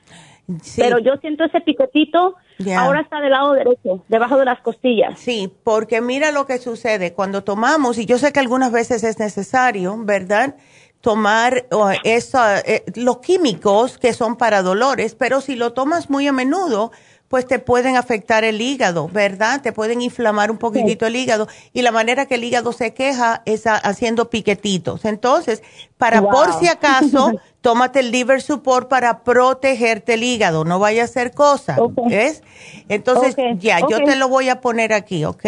Pero 0.77 0.99
yo 0.99 1.17
siento 1.21 1.45
ese 1.45 1.61
piquetito, 1.61 2.35
ahora 2.77 3.03
está 3.03 3.21
del 3.21 3.31
lado 3.31 3.53
derecho, 3.53 4.03
debajo 4.09 4.37
de 4.37 4.45
las 4.45 4.61
costillas. 4.61 5.19
Sí, 5.19 5.53
porque 5.63 6.01
mira 6.01 6.33
lo 6.33 6.47
que 6.47 6.59
sucede 6.59 7.13
cuando 7.13 7.45
tomamos, 7.45 7.99
y 7.99 8.07
yo 8.07 8.19
sé 8.19 8.33
que 8.33 8.41
algunas 8.41 8.73
veces 8.73 9.05
es 9.05 9.19
necesario, 9.21 9.97
¿verdad? 9.99 10.57
Tomar 11.01 11.67
eh, 12.05 12.85
los 12.97 13.19
químicos 13.19 13.97
que 13.97 14.13
son 14.13 14.37
para 14.37 14.63
dolores, 14.63 15.15
pero 15.15 15.41
si 15.41 15.55
lo 15.55 15.73
tomas 15.73 16.11
muy 16.11 16.27
a 16.27 16.33
menudo, 16.33 16.91
pues 17.31 17.47
te 17.47 17.61
pueden 17.61 17.97
afectar 17.97 18.43
el 18.43 18.61
hígado, 18.61 19.07
¿verdad? 19.07 19.63
Te 19.63 19.71
pueden 19.71 20.03
inflamar 20.03 20.51
un 20.51 20.59
poquitito 20.59 21.07
el 21.07 21.15
hígado 21.15 21.47
y 21.73 21.83
la 21.83 21.93
manera 21.93 22.27
que 22.27 22.35
el 22.35 22.43
hígado 22.43 22.73
se 22.73 22.93
queja 22.93 23.43
es 23.45 23.69
haciendo 23.69 24.31
piquetitos. 24.31 25.05
Entonces, 25.05 25.63
para 25.97 26.23
por 26.23 26.53
si 26.59 26.67
acaso, 26.67 27.31
tómate 27.61 28.01
el 28.01 28.11
liver 28.11 28.43
support 28.43 28.89
para 28.89 29.23
protegerte 29.23 30.15
el 30.15 30.25
hígado, 30.25 30.65
no 30.65 30.81
vaya 30.81 31.03
a 31.03 31.05
hacer 31.05 31.31
cosas, 31.31 31.79
¿ves? 32.09 32.43
Entonces, 32.89 33.37
ya, 33.61 33.79
yo 33.89 34.03
te 34.03 34.17
lo 34.17 34.29
voy 34.29 34.49
a 34.49 34.61
poner 34.61 34.93
aquí, 34.93 35.25
¿ok? 35.25 35.45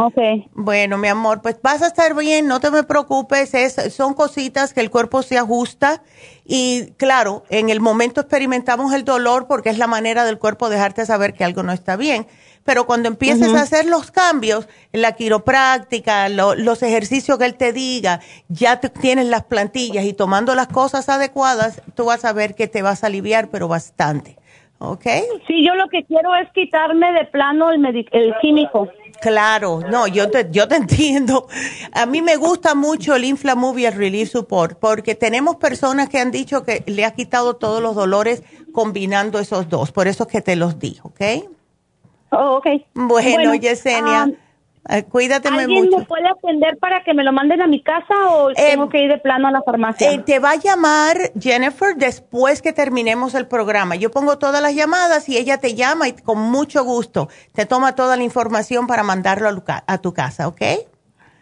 Ok. 0.00 0.16
Bueno, 0.52 0.96
mi 0.96 1.08
amor, 1.08 1.42
pues 1.42 1.60
vas 1.60 1.82
a 1.82 1.88
estar 1.88 2.14
bien, 2.14 2.46
no 2.46 2.60
te 2.60 2.70
me 2.70 2.84
preocupes, 2.84 3.52
es, 3.54 3.74
son 3.92 4.14
cositas 4.14 4.72
que 4.72 4.80
el 4.80 4.90
cuerpo 4.90 5.22
se 5.22 5.36
ajusta 5.36 6.04
y 6.44 6.92
claro, 6.98 7.42
en 7.50 7.68
el 7.68 7.80
momento 7.80 8.20
experimentamos 8.20 8.92
el 8.94 9.04
dolor 9.04 9.48
porque 9.48 9.70
es 9.70 9.78
la 9.78 9.88
manera 9.88 10.24
del 10.24 10.38
cuerpo 10.38 10.68
dejarte 10.68 11.04
saber 11.04 11.34
que 11.34 11.42
algo 11.42 11.64
no 11.64 11.72
está 11.72 11.96
bien. 11.96 12.28
Pero 12.62 12.86
cuando 12.86 13.08
empieces 13.08 13.52
a 13.54 13.62
hacer 13.62 13.86
los 13.86 14.12
cambios, 14.12 14.68
la 14.92 15.12
quiropráctica, 15.16 16.28
los 16.28 16.82
ejercicios 16.84 17.36
que 17.36 17.46
él 17.46 17.56
te 17.56 17.72
diga, 17.72 18.20
ya 18.48 18.78
tienes 18.78 19.26
las 19.26 19.44
plantillas 19.44 20.04
y 20.04 20.12
tomando 20.12 20.54
las 20.54 20.68
cosas 20.68 21.08
adecuadas, 21.08 21.82
tú 21.96 22.04
vas 22.04 22.24
a 22.24 22.32
ver 22.32 22.54
que 22.54 22.68
te 22.68 22.82
vas 22.82 23.02
a 23.02 23.08
aliviar, 23.08 23.48
pero 23.48 23.66
bastante. 23.66 24.36
¿Ok? 24.78 25.06
Sí, 25.48 25.66
yo 25.66 25.74
lo 25.74 25.88
que 25.88 26.04
quiero 26.04 26.36
es 26.36 26.48
quitarme 26.52 27.12
de 27.12 27.24
plano 27.24 27.72
el, 27.72 27.84
el 28.12 28.34
químico. 28.40 28.88
Claro, 29.20 29.80
no, 29.80 30.06
yo 30.06 30.30
te, 30.30 30.48
yo 30.50 30.68
te 30.68 30.76
entiendo. 30.76 31.48
A 31.92 32.06
mí 32.06 32.22
me 32.22 32.36
gusta 32.36 32.74
mucho 32.74 33.14
el 33.16 33.24
Inflamovia 33.24 33.90
Relief 33.90 34.30
Support 34.30 34.78
porque 34.78 35.14
tenemos 35.14 35.56
personas 35.56 36.08
que 36.08 36.18
han 36.18 36.30
dicho 36.30 36.62
que 36.62 36.82
le 36.86 37.04
ha 37.04 37.12
quitado 37.12 37.56
todos 37.56 37.82
los 37.82 37.94
dolores 37.94 38.42
combinando 38.72 39.38
esos 39.38 39.68
dos. 39.68 39.92
Por 39.92 40.08
eso 40.08 40.24
es 40.24 40.28
que 40.28 40.40
te 40.40 40.56
los 40.56 40.78
di, 40.78 40.98
¿ok? 41.02 41.20
Oh, 42.30 42.56
ok. 42.56 42.66
Bueno, 42.94 43.54
Yesenia. 43.54 44.24
Um, 44.24 44.30
eh, 44.30 44.38
cuídate 45.10 45.50
mucho. 45.50 45.62
¿Alguien 45.62 45.90
me 45.90 46.04
puede 46.04 46.28
atender 46.28 46.78
para 46.78 47.02
que 47.04 47.12
me 47.12 47.22
lo 47.22 47.32
manden 47.32 47.60
a 47.60 47.66
mi 47.66 47.82
casa 47.82 48.14
o 48.30 48.50
eh, 48.50 48.54
tengo 48.56 48.88
que 48.88 49.02
ir 49.02 49.10
de 49.10 49.18
plano 49.18 49.48
a 49.48 49.50
la 49.50 49.62
farmacia? 49.62 50.12
Eh, 50.12 50.18
te 50.18 50.38
va 50.38 50.52
a 50.52 50.56
llamar 50.56 51.16
Jennifer 51.38 51.94
después 51.94 52.62
que 52.62 52.72
terminemos 52.72 53.34
el 53.34 53.46
programa. 53.46 53.96
Yo 53.96 54.10
pongo 54.10 54.38
todas 54.38 54.62
las 54.62 54.74
llamadas 54.74 55.28
y 55.28 55.36
ella 55.36 55.58
te 55.58 55.74
llama 55.74 56.08
y 56.08 56.12
con 56.12 56.38
mucho 56.38 56.84
gusto 56.84 57.28
te 57.52 57.66
toma 57.66 57.94
toda 57.94 58.16
la 58.16 58.22
información 58.22 58.86
para 58.86 59.02
mandarlo 59.02 59.48
a, 59.66 59.98
tu 59.98 60.14
casa, 60.14 60.48
¿ok? 60.48 60.62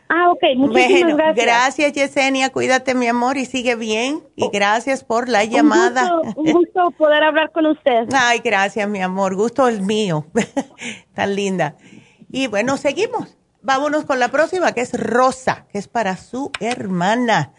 Ah, 0.08 0.30
ok, 0.30 0.42
muchísimas 0.56 1.16
gracias. 1.16 1.44
Gracias, 1.44 1.92
Yesenia, 1.92 2.50
cuídate, 2.50 2.94
mi 2.94 3.08
amor, 3.08 3.36
y 3.36 3.44
sigue 3.44 3.74
bien. 3.74 4.22
Y 4.36 4.48
gracias 4.52 5.04
por 5.04 5.28
la 5.28 5.44
llamada. 5.44 6.20
Un 6.36 6.52
gusto, 6.52 6.90
poder 6.96 7.22
hablar 7.24 7.50
con 7.50 7.66
usted. 7.66 8.08
Ay, 8.12 8.40
gracias, 8.44 8.88
mi 8.88 9.02
amor, 9.02 9.34
gusto 9.34 9.66
el 9.66 9.82
mío. 9.82 10.26
Tan 11.14 11.34
linda. 11.34 11.76
Y 12.30 12.46
bueno, 12.48 12.76
seguimos. 12.76 13.36
Vámonos 13.62 14.04
con 14.04 14.18
la 14.18 14.28
próxima, 14.28 14.72
que 14.72 14.80
es 14.80 14.92
Rosa, 14.98 15.66
que 15.72 15.78
es 15.78 15.88
para 15.88 16.16
su 16.16 16.50
hermana. 16.60 17.52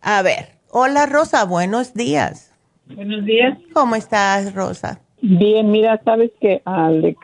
A 0.00 0.22
ver, 0.22 0.56
hola 0.70 1.06
Rosa, 1.06 1.44
buenos 1.44 1.94
días. 1.94 2.54
Buenos 2.94 3.24
días. 3.24 3.58
¿Cómo 3.74 3.94
estás, 3.94 4.54
Rosa? 4.54 5.00
Bien, 5.22 5.70
mira, 5.70 6.00
sabes 6.02 6.30
que 6.40 6.62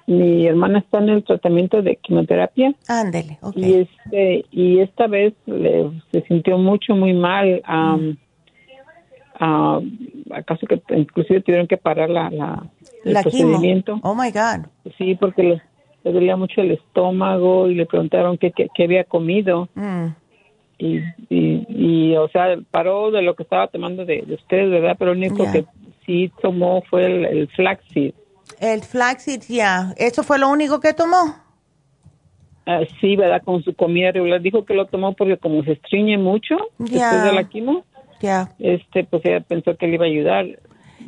mi 0.07 0.47
hermana 0.47 0.81
está 0.81 0.99
en 0.99 1.09
el 1.09 1.25
tratamiento 1.25 1.81
de 1.81 1.97
quimioterapia. 1.97 2.75
Ándele, 2.89 3.39
ok. 3.41 3.57
Y, 3.57 3.75
este, 3.75 4.45
y 4.51 4.81
esta 4.81 5.07
vez 5.07 5.33
se 6.13 6.21
sintió 6.29 6.59
mucho, 6.59 6.95
muy 6.95 7.15
mal. 7.15 7.63
Um, 7.67 8.17
acaso 10.31 10.67
que 10.67 10.83
inclusive 10.95 11.41
tuvieron 11.41 11.67
que 11.67 11.77
parar 11.79 12.11
la, 12.11 12.31
la 12.31 12.67
el 13.05 13.15
procedimiento. 13.23 13.99
Oh 14.03 14.15
my 14.15 14.31
God. 14.31 14.67
Sí, 14.99 15.15
porque 15.15 15.43
le, 15.43 15.63
le 16.07 16.13
dolía 16.13 16.37
mucho 16.37 16.61
el 16.61 16.71
estómago 16.71 17.69
y 17.69 17.75
le 17.75 17.85
preguntaron 17.85 18.39
qué, 18.39 18.53
qué, 18.53 18.85
había 18.85 19.03
comido. 19.03 19.69
Mm. 19.75 20.07
Y, 20.79 21.01
y, 21.29 22.17
o 22.17 22.29
sea, 22.29 22.57
paró 22.71 23.11
de 23.11 23.23
lo 23.23 23.35
que 23.35 23.43
estaba 23.43 23.67
tomando 23.67 24.05
de, 24.05 24.23
de 24.23 24.35
ustedes, 24.35 24.71
¿verdad? 24.71 24.95
Pero 24.97 25.15
lo 25.15 25.19
único 25.19 25.51
que 25.51 25.65
sí 26.05 26.31
tomó 26.41 26.83
fue 26.89 27.07
el, 27.07 27.25
el 27.25 27.49
flaxseed. 27.49 28.15
El 28.61 28.83
flaxseed, 28.83 29.43
ya. 29.49 29.95
¿Eso 29.97 30.23
fue 30.23 30.39
lo 30.39 30.49
único 30.49 30.79
que 30.79 30.93
tomó? 30.93 31.35
Ah, 32.67 32.83
sí, 33.01 33.17
¿verdad? 33.17 33.43
Con 33.45 33.65
su 33.65 33.75
comida 33.75 34.13
regular. 34.13 34.41
Dijo 34.41 34.65
que 34.65 34.75
lo 34.75 34.87
tomó 34.87 35.13
porque 35.15 35.39
como 35.39 35.65
se 35.65 35.73
estriñe 35.73 36.19
mucho 36.19 36.57
después 36.79 37.25
de 37.25 37.33
la 37.33 37.49
quimo, 37.49 37.85
ya. 38.21 38.53
este, 38.61 39.03
pues 39.05 39.25
ella 39.25 39.41
pensó 39.41 39.77
que 39.77 39.89
le 39.89 39.95
iba 39.95 40.05
a 40.05 40.09
ayudar. 40.09 40.47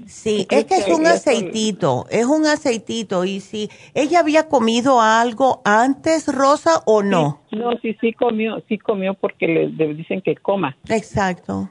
Sí, 0.07 0.47
es 0.51 0.65
que 0.65 0.77
es 0.77 0.89
un 0.89 1.07
aceitito, 1.07 2.07
es 2.11 2.27
un 2.27 2.47
aceitito. 2.47 3.25
Y 3.25 3.41
si 3.41 3.71
ella 3.95 4.21
había 4.21 4.49
comido 4.49 5.01
algo 5.01 5.63
antes, 5.65 6.27
Rosa, 6.29 6.83
o 6.87 7.03
no? 7.03 7.41
no, 7.53 7.73
sí, 7.81 7.97
sí 8.01 8.13
comió, 8.13 8.63
sí 8.69 8.79
comió 8.79 9.15
porque 9.15 9.47
le, 9.47 9.95
dicen 9.95 10.21
que 10.23 10.37
coma. 10.37 10.77
Exacto. 10.89 11.71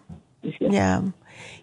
Ya. 0.59 1.01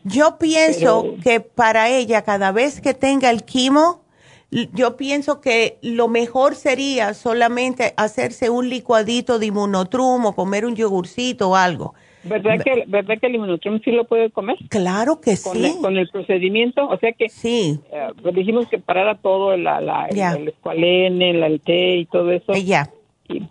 Yo 0.04 0.38
pienso 0.38 1.16
que 1.22 1.40
para 1.40 1.88
ella, 1.88 2.22
cada 2.22 2.52
vez 2.52 2.80
que 2.80 2.94
tenga 2.94 3.30
el 3.30 3.44
quimo, 3.44 4.02
yo 4.50 4.96
pienso 4.96 5.40
que 5.40 5.78
lo 5.82 6.08
mejor 6.08 6.54
sería 6.54 7.14
solamente 7.14 7.94
hacerse 7.96 8.50
un 8.50 8.68
licuadito 8.68 9.38
de 9.38 9.46
inmunotrum 9.46 10.26
o 10.26 10.34
comer 10.34 10.64
un 10.66 10.76
yogurcito 10.76 11.50
o 11.50 11.56
algo 11.56 11.94
¿Verdad 12.24 12.58
que, 12.62 12.84
¿Verdad 12.86 13.18
que 13.20 13.26
el 13.26 13.34
inmunotrum 13.34 13.80
sí 13.84 13.90
lo 13.90 14.04
puede 14.04 14.30
comer? 14.30 14.56
Claro 14.68 15.20
que 15.20 15.36
sí. 15.36 15.76
con 15.80 15.96
el 15.96 16.08
procedimiento, 16.08 16.86
o 16.88 16.98
sea 16.98 17.12
que 17.12 17.28
sí. 17.28 17.78
Eh, 17.92 18.08
pues 18.22 18.34
dijimos 18.34 18.66
que 18.68 18.78
parara 18.78 19.16
todo 19.16 19.56
la, 19.56 19.80
la, 19.80 20.06
el, 20.06 20.48
escualene, 20.48 21.30
el 21.30 21.60
té 21.60 21.96
y 21.96 22.06
todo 22.06 22.30
eso. 22.30 22.52
Ya. 22.54 22.90
Y, 23.26 23.42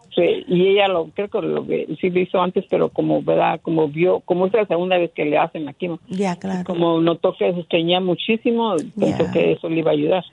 y, 0.48 0.68
ella 0.68 0.88
lo 0.88 1.08
creo 1.16 1.30
que 1.30 1.42
lo 1.42 1.66
sí 2.00 2.12
lo 2.12 2.20
hizo 2.20 2.40
antes 2.40 2.64
pero 2.70 2.90
como 2.90 3.24
verdad 3.24 3.60
como 3.60 3.88
vio 3.88 4.20
como 4.20 4.46
es 4.46 4.54
la 4.54 4.68
segunda 4.68 5.00
vez 5.00 5.12
que 5.16 5.26
le 5.26 5.40
hacen 5.40 5.66
la 5.66 5.74
quimo 5.74 6.00
ya 6.10 6.36
claro. 6.36 6.64
Como 6.64 7.02
notó 7.02 7.36
que 7.36 7.52
se 7.52 7.62
estreñía 7.62 8.00
muchísimo 8.00 8.76
pensó 9.00 9.32
que 9.34 9.54
eso 9.54 9.70
le 9.70 9.80
iba 9.80 9.90
a 9.90 9.94
ayudar. 9.94 10.24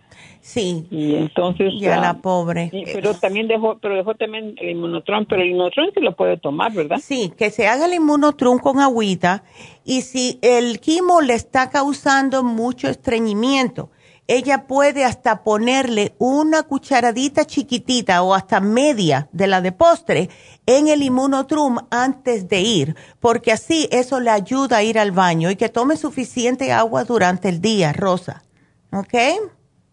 Sí. 0.42 0.86
Y 0.90 1.14
entonces 1.16 1.72
ya 1.78 1.98
la 2.00 2.20
pobre. 2.20 2.70
pero 2.92 3.14
también 3.14 3.48
dejó 3.48 3.78
pero 3.80 3.94
dejó 3.94 4.14
también 4.14 4.54
el 4.58 4.70
inmunotron 4.70 5.24
pero 5.24 5.40
el 5.40 5.48
inmunotron 5.48 5.90
sí 5.94 6.00
lo 6.00 6.14
puede 6.14 6.36
tomar 6.36 6.72
verdad 6.72 6.98
sí 7.00 7.32
que 7.34 7.48
se 7.48 7.66
haga 7.66 7.86
el 7.86 7.94
inmunotron 7.94 8.58
con 8.58 8.78
agüita 8.78 9.42
y 9.86 10.02
si 10.02 10.38
el 10.42 10.80
quimo 10.80 11.22
le 11.22 11.32
está 11.32 11.70
causando 11.70 12.42
mucho 12.42 12.88
estreñimiento 12.88 13.90
ella 14.30 14.68
puede 14.68 15.04
hasta 15.04 15.42
ponerle 15.42 16.14
una 16.18 16.62
cucharadita 16.62 17.44
chiquitita 17.44 18.22
o 18.22 18.32
hasta 18.32 18.60
media 18.60 19.28
de 19.32 19.48
la 19.48 19.60
de 19.60 19.72
postre 19.72 20.30
en 20.66 20.86
el 20.86 21.02
inmunotrum 21.02 21.78
antes 21.90 22.48
de 22.48 22.60
ir, 22.60 22.96
porque 23.18 23.50
así 23.50 23.88
eso 23.90 24.20
le 24.20 24.30
ayuda 24.30 24.76
a 24.76 24.82
ir 24.84 25.00
al 25.00 25.10
baño 25.10 25.50
y 25.50 25.56
que 25.56 25.68
tome 25.68 25.96
suficiente 25.96 26.70
agua 26.70 27.02
durante 27.02 27.48
el 27.48 27.60
día, 27.60 27.92
Rosa. 27.92 28.44
¿Ok? 28.92 29.14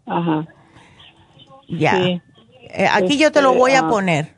Ajá. 0.06 0.48
Ya. 1.68 1.98
Eh, 1.98 2.22
aquí 2.94 3.18
yo 3.18 3.32
te 3.32 3.42
lo 3.42 3.56
voy 3.56 3.72
a 3.72 3.78
este, 3.78 3.88
ah, 3.88 3.90
poner. 3.90 4.37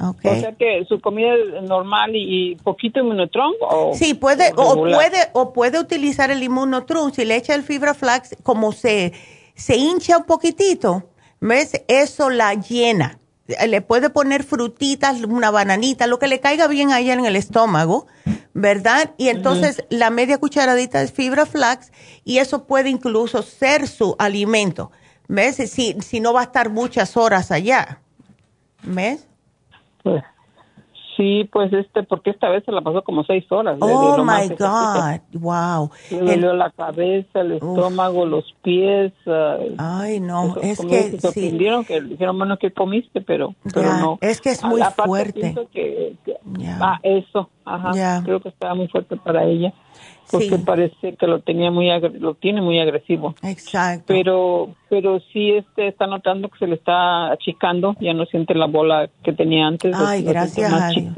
Okay. 0.00 0.30
O 0.30 0.40
sea 0.40 0.52
que 0.52 0.84
su 0.88 1.00
comida 1.00 1.34
es 1.34 1.62
normal 1.68 2.12
y, 2.14 2.56
poquito 2.62 3.00
inmunotron 3.00 3.52
o 3.60 3.94
Sí, 3.94 4.14
puede 4.14 4.52
o, 4.56 4.74
puede 4.76 5.18
o 5.32 5.52
puede 5.52 5.80
utilizar 5.80 6.30
el 6.30 6.42
inmunotron 6.42 7.12
si 7.12 7.24
le 7.24 7.34
echa 7.34 7.54
el 7.54 7.64
fibra 7.64 7.94
flax 7.94 8.36
como 8.44 8.70
se 8.70 9.12
se 9.58 9.76
hincha 9.76 10.18
un 10.18 10.24
poquitito, 10.24 11.10
¿ves? 11.40 11.82
Eso 11.88 12.30
la 12.30 12.54
llena. 12.54 13.18
Le 13.66 13.80
puede 13.80 14.08
poner 14.10 14.44
frutitas, 14.44 15.22
una 15.22 15.50
bananita, 15.50 16.06
lo 16.06 16.18
que 16.18 16.28
le 16.28 16.38
caiga 16.38 16.68
bien 16.68 16.92
allá 16.92 17.14
en 17.14 17.24
el 17.24 17.34
estómago, 17.34 18.06
¿verdad? 18.52 19.14
Y 19.16 19.28
entonces 19.28 19.84
la 19.88 20.10
media 20.10 20.38
cucharadita 20.38 21.00
de 21.00 21.08
fibra 21.08 21.44
flax 21.44 21.90
y 22.24 22.38
eso 22.38 22.66
puede 22.66 22.90
incluso 22.90 23.42
ser 23.42 23.88
su 23.88 24.14
alimento. 24.18 24.92
¿Ves? 25.28 25.56
Si, 25.56 25.96
si 26.00 26.20
no 26.20 26.32
va 26.32 26.40
a 26.40 26.44
estar 26.44 26.70
muchas 26.70 27.16
horas 27.16 27.50
allá. 27.50 28.00
¿Ves? 28.82 29.27
Pues, 30.10 30.24
sí, 31.16 31.48
pues 31.52 31.72
este, 31.72 32.04
porque 32.04 32.30
esta 32.30 32.48
vez 32.48 32.64
se 32.64 32.72
la 32.72 32.80
pasó 32.80 33.02
como 33.02 33.24
seis 33.24 33.44
horas. 33.50 33.76
Oh 33.80 34.24
my 34.24 34.48
God, 34.56 35.20
wow. 35.40 35.90
Le 36.10 36.36
dolió 36.36 36.52
la 36.54 36.70
cabeza, 36.70 37.40
el 37.40 37.52
estómago, 37.52 38.24
los 38.24 38.44
pies. 38.62 39.12
Ay, 39.78 40.20
no, 40.20 40.56
es 40.62 40.80
que. 40.80 41.02
Se 41.02 41.20
sorprendieron 41.20 41.84
que 41.84 42.00
dijeron, 42.00 42.38
bueno, 42.38 42.56
que 42.56 42.70
comiste, 42.70 43.20
pero, 43.20 43.54
pero 43.74 43.94
no. 43.98 44.18
Es 44.20 44.40
que 44.40 44.50
es 44.50 44.64
muy 44.64 44.80
fuerte. 45.04 45.54
Que, 45.72 46.16
Ah, 46.80 46.98
eso, 47.02 47.50
ajá. 47.64 48.22
Creo 48.24 48.40
que 48.40 48.48
estaba 48.48 48.74
muy 48.74 48.88
fuerte 48.88 49.16
para 49.16 49.44
ella 49.44 49.72
porque 50.30 50.58
parece 50.58 51.16
que 51.16 51.26
lo 51.26 51.40
tenía 51.40 51.70
muy 51.70 51.88
lo 52.18 52.34
tiene 52.34 52.60
muy 52.60 52.80
agresivo. 52.80 53.34
Exacto. 53.42 54.04
Pero 54.08 54.74
pero 54.88 55.20
sí 55.32 55.52
este 55.52 55.88
está 55.88 56.06
notando 56.06 56.48
que 56.48 56.58
se 56.58 56.66
le 56.66 56.74
está 56.74 57.32
achicando, 57.32 57.94
ya 58.00 58.14
no 58.14 58.26
siente 58.26 58.54
la 58.54 58.66
bola 58.66 59.08
que 59.22 59.32
tenía 59.32 59.66
antes. 59.66 59.94
Ay, 59.96 60.22
gracias 60.22 60.72
a 60.72 60.88
Dios. 60.88 61.14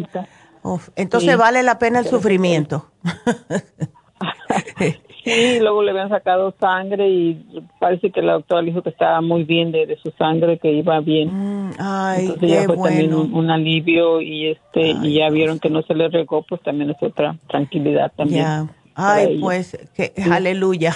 entonces 0.96 1.36
vale 1.36 1.62
la 1.62 1.78
pena 1.78 2.00
el 2.00 2.06
sufrimiento. 2.06 2.86
sí, 5.24 5.58
luego 5.60 5.82
le 5.82 5.90
habían 5.90 6.08
sacado 6.08 6.54
sangre 6.60 7.08
y 7.08 7.62
parece 7.78 8.10
que 8.10 8.22
la 8.22 8.34
doctora 8.34 8.62
dijo 8.62 8.82
que 8.82 8.90
estaba 8.90 9.20
muy 9.20 9.44
bien 9.44 9.72
de, 9.72 9.98
su 10.02 10.10
sangre, 10.12 10.58
que 10.58 10.72
iba 10.72 11.00
bien. 11.00 11.30
Mm, 11.32 11.72
ay, 11.78 12.26
entonces 12.26 12.50
ya 12.50 12.64
fue 12.64 12.76
también 12.76 13.14
un, 13.14 13.50
alivio 13.50 14.20
y 14.20 14.48
este 14.48 14.90
y 15.02 15.14
ya 15.14 15.30
vieron 15.30 15.58
que 15.58 15.70
no 15.70 15.82
se 15.82 15.94
le 15.94 16.08
regó, 16.08 16.42
pues 16.42 16.60
también 16.62 16.90
es 16.90 17.02
otra 17.02 17.36
tranquilidad 17.48 18.12
también. 18.16 18.70
Ay, 19.00 19.38
pues, 19.40 19.78
que, 19.94 20.12
aleluya. 20.30 20.94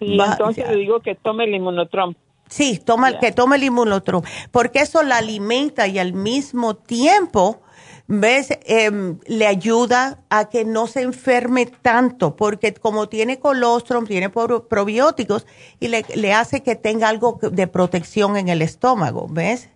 y 0.00 0.20
entonces 0.20 0.68
le 0.68 0.76
digo 0.76 1.00
que 1.00 1.14
tome 1.14 1.44
el 1.44 1.54
inmunotrom. 1.54 2.14
Sí, 2.48 2.80
toma, 2.84 3.18
que 3.20 3.30
tome 3.30 3.56
el 3.56 3.64
inmunotrum, 3.64 4.22
porque 4.50 4.80
eso 4.80 5.04
la 5.04 5.18
alimenta 5.18 5.86
y 5.86 6.00
al 6.00 6.14
mismo 6.14 6.74
tiempo, 6.74 7.62
¿ves? 8.08 8.58
Em, 8.64 9.20
le 9.26 9.46
ayuda 9.46 10.18
a 10.30 10.48
que 10.48 10.64
no 10.64 10.88
se 10.88 11.02
enferme 11.02 11.66
tanto, 11.66 12.34
porque 12.34 12.74
como 12.74 13.08
tiene 13.08 13.38
colostrum, 13.38 14.04
tiene 14.04 14.30
probióticos 14.30 15.46
y 15.78 15.88
le, 15.88 16.34
hace 16.34 16.64
que 16.64 16.74
tenga 16.74 17.08
algo 17.08 17.38
de 17.40 17.68
protección 17.68 18.36
en 18.36 18.48
el 18.48 18.62
estómago, 18.62 19.28
¿ves? 19.30 19.70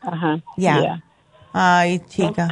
Ajá. 0.00 0.40
Ya. 0.56 1.04
Ay, 1.52 1.98
chica. 2.08 2.48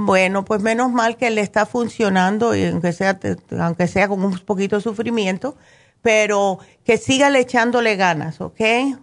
Bueno, 0.00 0.44
pues 0.44 0.62
menos 0.62 0.92
mal 0.92 1.16
que 1.16 1.28
le 1.28 1.40
está 1.40 1.66
funcionando, 1.66 2.54
y 2.54 2.66
aunque 2.66 2.92
sea, 2.92 3.18
aunque 3.58 3.88
sea 3.88 4.06
con 4.06 4.24
un 4.24 4.38
poquito 4.38 4.76
de 4.76 4.82
sufrimiento, 4.82 5.56
pero 6.02 6.60
que 6.84 6.98
siga 6.98 7.36
echándole 7.36 7.96
ganas, 7.96 8.40
¿ok? 8.40 8.60
Eh, 8.60 8.94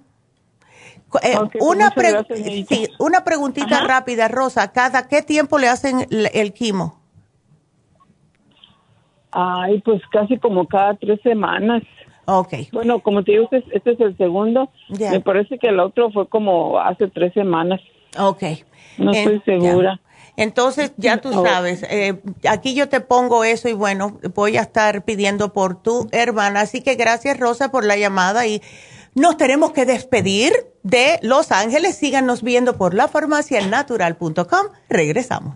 una, 1.60 1.94
sí, 2.34 2.88
una 2.98 3.26
preguntita 3.26 3.82
rápida, 3.86 4.30
Rosa. 4.30 4.72
¿Cada 4.72 5.10
qué 5.10 5.22
tiempo 5.22 5.60
le 5.60 5.68
hacen 5.68 6.08
el, 6.10 6.54
quimo? 6.54 7.02
Ay, 9.32 9.82
pues 9.82 10.02
casi 10.14 10.38
como 10.38 10.66
cada 10.66 10.96
tres 10.96 11.20
semanas. 11.24 11.84
Ok. 12.24 12.54
Bueno, 12.72 13.00
como 13.00 13.22
te 13.24 13.34
digo, 13.34 13.50
este, 13.52 13.78
este 13.78 13.92
es 13.92 14.00
el 14.00 14.16
segundo. 14.18 14.70
Me 14.90 15.20
parece 15.20 15.58
que 15.58 15.68
el 15.68 15.80
otro 15.82 16.10
fue 16.12 16.28
como 16.30 16.80
hace 16.80 17.10
tres 17.10 17.34
semanas. 17.34 17.82
Ok. 18.18 18.44
No 18.98 19.12
estoy 19.12 19.42
segura. 19.42 20.00
Entonces, 20.38 20.92
ya 20.98 21.18
tú 21.18 21.32
sabes, 21.32 21.84
eh, 21.90 22.22
aquí 22.48 22.74
yo 22.74 22.90
te 22.90 23.00
pongo 23.00 23.44
eso 23.44 23.70
y 23.70 23.74
bueno, 23.74 24.20
voy 24.34 24.58
a 24.58 24.62
estar 24.62 25.04
pidiendo 25.04 25.54
por 25.54 25.82
tu 25.82 26.10
hermana. 26.12 26.62
Así 26.62 26.82
que 26.82 26.96
gracias 26.96 27.40
Rosa 27.40 27.72
por 27.72 27.86
la 27.86 27.96
llamada 27.96 28.46
y 28.46 28.62
nos 29.14 29.38
tenemos 29.38 29.72
que 29.72 29.86
despedir 29.86 30.54
de 30.84 31.20
Los 31.22 31.52
Ángeles. 31.52 31.96
Síganos 31.96 32.44
viendo 32.44 32.78
por 32.78 32.94
lafarmacianatural.com. 32.94 34.68
Regresamos. 34.90 35.56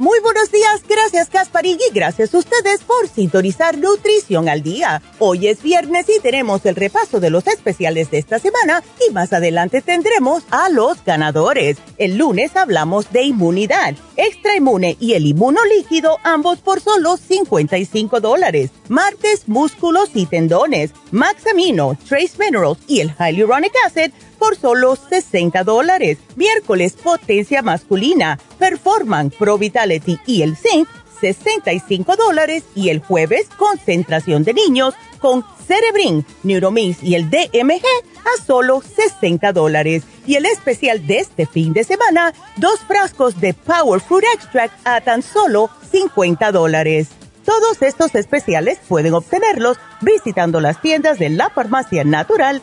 Muy 0.00 0.18
buenos 0.20 0.50
días, 0.50 0.82
gracias 0.88 1.28
Casparín 1.28 1.76
y 1.78 1.92
gracias 1.92 2.34
a 2.34 2.38
ustedes 2.38 2.80
por 2.80 3.06
sintonizar 3.06 3.76
Nutrición 3.76 4.48
al 4.48 4.62
Día. 4.62 5.02
Hoy 5.18 5.46
es 5.46 5.62
viernes 5.62 6.06
y 6.08 6.18
tenemos 6.20 6.64
el 6.64 6.74
repaso 6.74 7.20
de 7.20 7.28
los 7.28 7.46
especiales 7.46 8.10
de 8.10 8.16
esta 8.16 8.38
semana 8.38 8.82
y 9.06 9.12
más 9.12 9.34
adelante 9.34 9.82
tendremos 9.82 10.44
a 10.50 10.70
los 10.70 11.04
ganadores. 11.04 11.76
El 11.98 12.16
lunes 12.16 12.56
hablamos 12.56 13.12
de 13.12 13.24
inmunidad, 13.24 13.94
extra 14.16 14.56
inmune 14.56 14.96
y 15.00 15.12
el 15.12 15.26
inmuno 15.26 15.60
líquido, 15.66 16.16
ambos 16.24 16.60
por 16.60 16.80
solo 16.80 17.18
55 17.18 18.20
dólares. 18.20 18.70
Martes, 18.88 19.48
músculos 19.48 20.12
y 20.14 20.24
tendones, 20.24 20.92
Max 21.10 21.46
Amino, 21.46 21.98
Trace 22.08 22.38
Minerals 22.38 22.78
y 22.86 23.00
el 23.00 23.14
Hyaluronic 23.18 23.74
Acid 23.84 24.12
por 24.40 24.56
solo 24.56 24.96
60 24.96 25.62
dólares. 25.62 26.18
Miércoles, 26.34 26.94
potencia 26.94 27.62
masculina, 27.62 28.40
Performan, 28.58 29.30
Pro 29.30 29.58
Vitality 29.58 30.18
y 30.26 30.42
el 30.42 30.56
Zinc, 30.56 30.88
65 31.20 32.16
dólares. 32.16 32.64
Y 32.74 32.88
el 32.88 33.00
jueves, 33.00 33.46
concentración 33.56 34.42
de 34.42 34.54
niños 34.54 34.94
con 35.20 35.44
Cerebrin, 35.68 36.24
Neuromix 36.42 37.02
y 37.02 37.14
el 37.14 37.30
DMG 37.30 37.84
a 37.84 38.44
solo 38.44 38.82
60 38.82 39.52
dólares. 39.52 40.02
Y 40.26 40.34
el 40.36 40.46
especial 40.46 41.06
de 41.06 41.18
este 41.18 41.46
fin 41.46 41.72
de 41.74 41.84
semana, 41.84 42.32
dos 42.56 42.80
frascos 42.80 43.40
de 43.40 43.54
Power 43.54 44.00
Fruit 44.00 44.24
Extract 44.34 44.74
a 44.86 45.02
tan 45.02 45.22
solo 45.22 45.70
50 45.92 46.50
dólares. 46.50 47.08
Todos 47.44 47.82
estos 47.82 48.14
especiales 48.14 48.78
pueden 48.88 49.12
obtenerlos 49.12 49.76
visitando 50.00 50.60
las 50.60 50.80
tiendas 50.80 51.18
de 51.18 51.30
la 51.30 51.50
farmacia 51.50 52.04
natural 52.04 52.62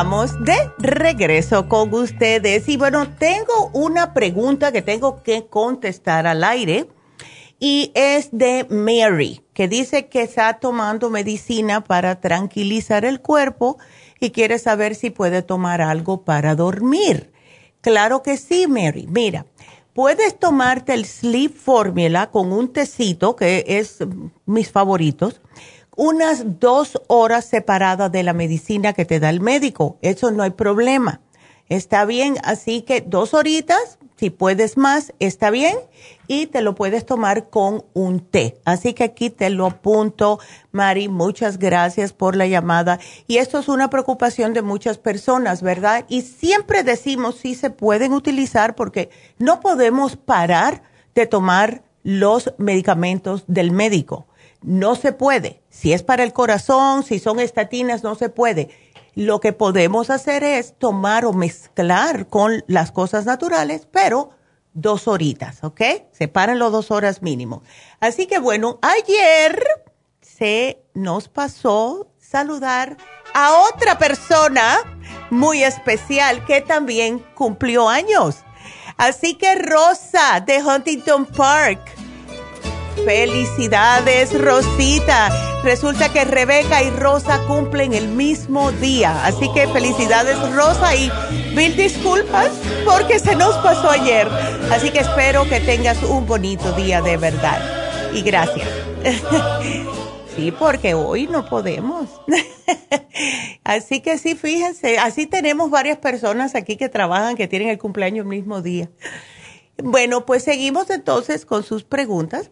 estamos 0.00 0.42
de 0.44 0.56
regreso 0.78 1.68
con 1.68 1.92
ustedes. 1.92 2.68
Y 2.68 2.76
bueno, 2.76 3.06
tengo 3.18 3.70
una 3.74 4.14
pregunta 4.14 4.72
que 4.72 4.82
tengo 4.82 5.22
que 5.22 5.46
contestar 5.46 6.26
al 6.26 6.42
aire 6.42 6.86
y 7.58 7.92
es 7.94 8.30
de 8.32 8.66
Mary, 8.70 9.42
que 9.52 9.68
dice 9.68 10.06
que 10.06 10.22
está 10.22 10.54
tomando 10.54 11.10
medicina 11.10 11.84
para 11.84 12.20
tranquilizar 12.20 13.04
el 13.04 13.20
cuerpo 13.20 13.78
y 14.20 14.30
quiere 14.30 14.58
saber 14.58 14.94
si 14.94 15.10
puede 15.10 15.42
tomar 15.42 15.82
algo 15.82 16.24
para 16.24 16.54
dormir. 16.54 17.30
Claro 17.80 18.22
que 18.22 18.36
sí, 18.36 18.66
Mary. 18.68 19.06
Mira, 19.06 19.44
puedes 20.00 20.38
tomarte 20.38 20.94
el 20.94 21.04
Sleep 21.04 21.54
Formula 21.54 22.30
con 22.30 22.54
un 22.54 22.72
tecito, 22.72 23.36
que 23.36 23.66
es 23.66 23.98
mis 24.46 24.70
favoritos 24.70 25.42
unas 25.94 26.58
dos 26.58 26.98
horas 27.08 27.44
separadas 27.44 28.10
de 28.10 28.22
la 28.22 28.32
medicina 28.32 28.94
que 28.94 29.04
te 29.04 29.20
da 29.20 29.28
el 29.28 29.42
médico. 29.42 29.98
Eso 30.00 30.30
no 30.30 30.42
hay 30.42 30.52
problema. 30.52 31.20
Está 31.68 32.06
bien, 32.06 32.38
así 32.44 32.80
que 32.80 33.02
dos 33.02 33.34
horitas, 33.34 33.98
si 34.16 34.30
puedes 34.30 34.78
más, 34.78 35.12
está 35.18 35.50
bien, 35.50 35.76
y 36.30 36.46
te 36.46 36.62
lo 36.62 36.76
puedes 36.76 37.06
tomar 37.06 37.50
con 37.50 37.84
un 37.92 38.20
té. 38.20 38.60
Así 38.64 38.94
que 38.94 39.02
aquí 39.02 39.30
te 39.30 39.50
lo 39.50 39.66
apunto, 39.66 40.38
Mari, 40.70 41.08
muchas 41.08 41.58
gracias 41.58 42.12
por 42.12 42.36
la 42.36 42.46
llamada. 42.46 43.00
Y 43.26 43.38
esto 43.38 43.58
es 43.58 43.66
una 43.66 43.90
preocupación 43.90 44.54
de 44.54 44.62
muchas 44.62 44.96
personas, 44.96 45.60
¿verdad? 45.60 46.04
Y 46.08 46.22
siempre 46.22 46.84
decimos 46.84 47.34
si 47.34 47.56
se 47.56 47.70
pueden 47.70 48.12
utilizar 48.12 48.76
porque 48.76 49.10
no 49.38 49.58
podemos 49.58 50.14
parar 50.14 50.84
de 51.16 51.26
tomar 51.26 51.82
los 52.04 52.54
medicamentos 52.58 53.42
del 53.48 53.72
médico. 53.72 54.28
No 54.62 54.94
se 54.94 55.12
puede. 55.12 55.62
Si 55.68 55.92
es 55.92 56.04
para 56.04 56.22
el 56.22 56.32
corazón, 56.32 57.02
si 57.02 57.18
son 57.18 57.40
estatinas, 57.40 58.04
no 58.04 58.14
se 58.14 58.28
puede. 58.28 58.68
Lo 59.16 59.40
que 59.40 59.52
podemos 59.52 60.10
hacer 60.10 60.44
es 60.44 60.74
tomar 60.78 61.24
o 61.24 61.32
mezclar 61.32 62.28
con 62.28 62.62
las 62.68 62.92
cosas 62.92 63.26
naturales, 63.26 63.88
pero 63.90 64.30
dos 64.72 65.08
horitas, 65.08 65.62
¿ok? 65.62 65.80
Sepárenlo 66.12 66.70
dos 66.70 66.90
horas 66.90 67.22
mínimo. 67.22 67.62
Así 68.00 68.26
que 68.26 68.38
bueno, 68.38 68.78
ayer 68.82 69.62
se 70.20 70.82
nos 70.94 71.28
pasó 71.28 72.08
saludar 72.18 72.96
a 73.34 73.52
otra 73.72 73.98
persona 73.98 74.78
muy 75.30 75.62
especial 75.62 76.44
que 76.44 76.60
también 76.60 77.18
cumplió 77.34 77.88
años. 77.88 78.36
Así 78.96 79.34
que 79.34 79.54
Rosa 79.54 80.40
de 80.40 80.62
Huntington 80.62 81.26
Park 81.26 81.80
Felicidades, 83.04 84.38
Rosita. 84.38 85.30
Resulta 85.62 86.12
que 86.12 86.24
Rebeca 86.24 86.82
y 86.82 86.90
Rosa 86.90 87.40
cumplen 87.46 87.92
el 87.92 88.08
mismo 88.08 88.72
día. 88.72 89.24
Así 89.24 89.50
que 89.52 89.66
felicidades, 89.68 90.38
Rosa. 90.54 90.94
Y 90.94 91.10
mil 91.54 91.76
disculpas 91.76 92.50
porque 92.84 93.18
se 93.18 93.36
nos 93.36 93.56
pasó 93.58 93.90
ayer. 93.90 94.28
Así 94.70 94.90
que 94.90 95.00
espero 95.00 95.44
que 95.48 95.60
tengas 95.60 96.02
un 96.02 96.26
bonito 96.26 96.72
día 96.72 97.02
de 97.02 97.16
verdad. 97.16 97.60
Y 98.12 98.22
gracias. 98.22 98.68
Sí, 100.36 100.52
porque 100.52 100.94
hoy 100.94 101.26
no 101.26 101.44
podemos. 101.44 102.08
Así 103.64 104.00
que 104.00 104.16
sí, 104.16 104.36
fíjense, 104.36 104.96
así 104.96 105.26
tenemos 105.26 105.70
varias 105.70 105.98
personas 105.98 106.54
aquí 106.54 106.76
que 106.76 106.88
trabajan, 106.88 107.36
que 107.36 107.48
tienen 107.48 107.68
el 107.68 107.78
cumpleaños 107.78 108.22
el 108.22 108.28
mismo 108.28 108.62
día. 108.62 108.88
Bueno, 109.82 110.26
pues 110.26 110.44
seguimos 110.44 110.88
entonces 110.90 111.44
con 111.44 111.62
sus 111.62 111.84
preguntas. 111.84 112.50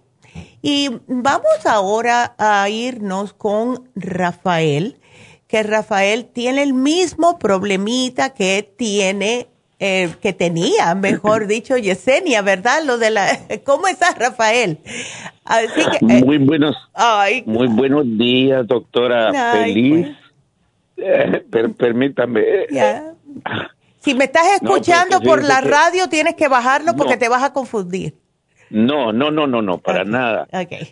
Y 0.62 0.90
vamos 1.06 1.66
ahora 1.66 2.34
a 2.38 2.68
irnos 2.68 3.32
con 3.32 3.88
Rafael, 3.94 4.96
que 5.46 5.62
Rafael 5.62 6.26
tiene 6.26 6.62
el 6.62 6.74
mismo 6.74 7.38
problemita 7.38 8.30
que 8.30 8.68
tiene, 8.76 9.46
eh, 9.78 10.11
que 10.20 10.32
tenía, 10.32 10.94
mejor 10.94 11.46
dicho, 11.48 11.76
Yesenia, 11.76 12.42
¿verdad? 12.42 12.82
Lo 12.84 12.98
de 12.98 13.11
la, 13.11 13.28
¿cómo 13.64 13.86
estás, 13.86 14.18
Rafael? 14.18 14.78
Así 15.44 15.80
que, 15.90 16.04
eh, 16.14 16.24
muy 16.24 16.38
buenos, 16.38 16.76
muy 17.46 17.68
buenos 17.68 18.04
días, 18.18 18.66
doctora. 18.66 19.52
Feliz. 19.52 20.06
Pues. 20.06 20.28
Eh, 21.00 21.44
permítame. 21.78 22.42
Si 24.00 24.14
me 24.14 24.24
estás 24.24 24.46
escuchando 24.61 25.20
por 25.20 25.44
la 25.44 25.61
radio, 25.61 26.09
tienes 26.09 26.34
que 26.34 26.48
bajarlo 26.48 26.94
porque 26.96 27.16
te 27.16 27.28
vas 27.28 27.42
a 27.42 27.52
confundir. 27.52 28.14
No, 28.70 29.12
no, 29.12 29.30
no, 29.30 29.46
no, 29.46 29.62
no, 29.62 29.78
para 29.78 30.04
nada. 30.04 30.46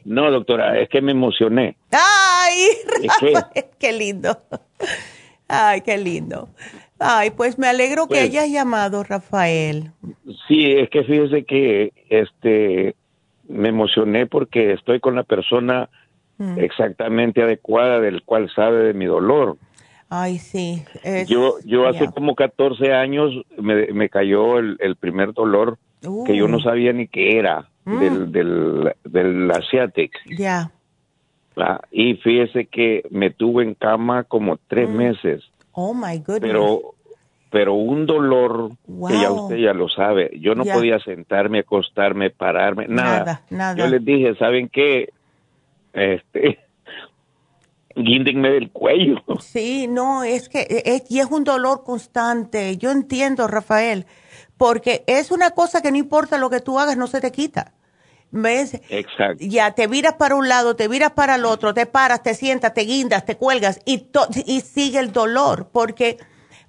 No, 0.05 0.31
doctora, 0.31 0.79
es 0.81 0.89
que 0.89 1.03
me 1.03 1.13
emocioné. 1.13 1.77
Ay, 1.91 2.69
qué 3.79 3.93
lindo. 3.93 4.39
Ay, 5.49 5.83
qué 5.83 5.99
lindo. 5.99 6.49
Ay, 6.99 7.31
pues 7.31 7.59
me 7.59 7.67
alegro 7.67 8.05
que 8.09 8.15
pues 8.15 8.23
hayas 8.23 8.51
llamado, 8.51 9.03
Rafael. 9.05 9.91
Sí, 10.49 10.73
es 10.73 10.89
que 10.89 11.05
fíjese 11.05 11.45
que 11.45 11.93
este 12.09 12.95
me 13.49 13.69
emocioné 13.69 14.27
porque 14.27 14.73
estoy 14.73 14.99
con 14.99 15.15
la 15.15 15.23
persona 15.23 15.89
mm. 16.39 16.59
exactamente 16.59 17.43
adecuada 17.43 18.01
del 18.01 18.23
cual 18.23 18.51
sabe 18.55 18.85
de 18.85 18.95
mi 18.95 19.05
dolor. 19.05 19.57
Ay, 20.09 20.39
sí. 20.39 20.85
yo 21.27 21.57
yo 21.65 21.89
hace 21.89 22.09
como 22.13 22.35
14 22.35 22.93
años 22.93 23.33
me, 23.59 23.89
me 23.89 24.09
cayó 24.09 24.59
el, 24.59 24.77
el 24.81 24.97
primer 24.97 25.33
dolor 25.33 25.79
que 26.27 26.37
yo 26.37 26.49
no 26.49 26.59
uh. 26.59 26.61
sabía 26.61 26.93
ni 26.93 27.09
qué 27.09 27.39
era 27.39 27.69
mm. 27.85 27.99
del, 27.99 28.33
del, 28.33 28.93
del 29.05 29.51
Asiatic. 29.51 30.13
Ya. 30.39 30.71
Ah, 31.57 31.81
y 31.91 32.15
fíjese 32.17 32.67
que 32.67 33.03
me 33.11 33.31
tuve 33.31 33.65
en 33.65 33.75
cama 33.75 34.25
como 34.25 34.59
tres 34.69 34.89
mm. 34.89 34.97
meses. 34.97 35.45
Oh 35.73 35.95
my 35.95 36.19
goodness. 36.19 36.41
Pero, 36.43 36.95
pero 37.51 37.75
un 37.75 38.07
dolor 38.07 38.71
que 39.09 39.21
ya 39.21 39.31
usted 39.31 39.57
ya 39.57 39.73
lo 39.73 39.89
sabe. 39.89 40.31
Yo 40.41 40.55
no 40.55 40.65
podía 40.65 40.99
sentarme, 41.01 41.61
acostarme, 41.61 42.31
pararme, 42.31 42.87
nada. 42.89 43.43
nada. 43.51 43.77
Yo 43.77 43.87
les 43.87 44.05
dije, 44.05 44.35
¿saben 44.37 44.69
qué? 44.69 45.11
Este, 45.95 46.59
guíndenme 47.97 48.51
del 48.51 48.71
cuello. 48.71 49.23
Sí, 49.41 49.87
no, 49.89 50.25
es 50.25 50.51
que 50.51 50.67
es, 50.85 51.11
y 51.11 51.21
es 51.21 51.31
un 51.31 51.45
dolor 51.45 51.85
constante. 51.85 52.77
Yo 52.77 52.91
entiendo, 52.91 53.47
Rafael 53.49 54.07
porque 54.57 55.05
es 55.07 55.31
una 55.31 55.51
cosa 55.51 55.83
que 55.83 55.91
no 55.91 55.97
importa 55.97 56.39
lo 56.39 56.51
que 56.51 56.61
tú 56.61 56.79
hagas, 56.79 56.97
no 56.97 57.07
se 57.07 57.21
te 57.21 57.33
quita. 57.33 57.73
¿Ves? 58.31 58.81
Exacto. 58.91 59.39
Ya 59.41 59.71
te 59.73 59.87
viras 59.87 60.15
para 60.15 60.35
un 60.35 60.49
lado, 60.49 60.75
te 60.77 60.89
viras 60.89 61.13
para 61.13 61.37
el 61.37 61.45
otro, 61.45 61.75
te 61.75 61.87
paras, 61.87 62.23
te 62.23 62.35
sientas, 62.35 62.75
te 62.75 62.83
guindas, 62.83 63.25
te 63.25 63.37
cuelgas 63.37 63.81
y, 63.85 64.09
y 64.47 64.61
sigue 64.61 64.99
el 64.99 65.13
dolor, 65.13 65.69
porque 65.73 66.19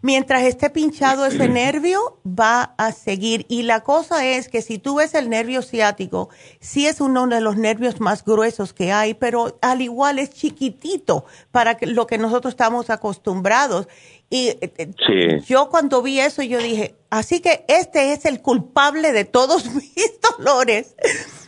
mientras 0.02 0.44
esté 0.44 0.70
pinchado 0.70 1.26
ese 1.26 1.48
nervio, 1.50 2.20
va 2.26 2.76
a 2.78 2.92
seguir. 2.92 3.46
Y 3.50 3.64
la 3.64 3.82
cosa 3.82 4.26
es 4.26 4.50
que 4.50 4.62
si 4.62 4.78
tú 4.78 4.96
ves 4.96 5.14
el 5.14 5.30
nervio 5.30 5.62
ciático, 5.62 6.30
sí 6.60 6.88
es 6.88 7.02
uno 7.02 7.28
de 7.28 7.42
los 7.42 7.58
nervios 7.58 8.00
más 8.00 8.24
gruesos 8.24 8.74
que 8.74 8.92
hay, 8.92 9.14
pero 9.14 9.58
al 9.62 9.82
igual 9.82 10.20
es 10.20 10.30
chiquitito 10.32 11.26
para 11.52 11.78
lo 11.82 12.08
que 12.08 12.18
nosotros 12.18 12.54
estamos 12.54 12.90
acostumbrados. 12.90 13.88
Y 14.30 14.50
eh, 14.50 14.74
eh, 14.78 15.42
yo 15.46 15.70
cuando 15.70 16.02
vi 16.02 16.20
eso, 16.20 16.42
yo 16.44 16.60
dije, 16.60 16.96
así 17.10 17.40
que 17.40 17.64
este 17.68 18.12
es 18.12 18.26
el 18.26 18.42
culpable 18.42 19.14
de 19.14 19.26
todos 19.26 19.66
mis 19.74 20.20
dolores, 20.38 20.96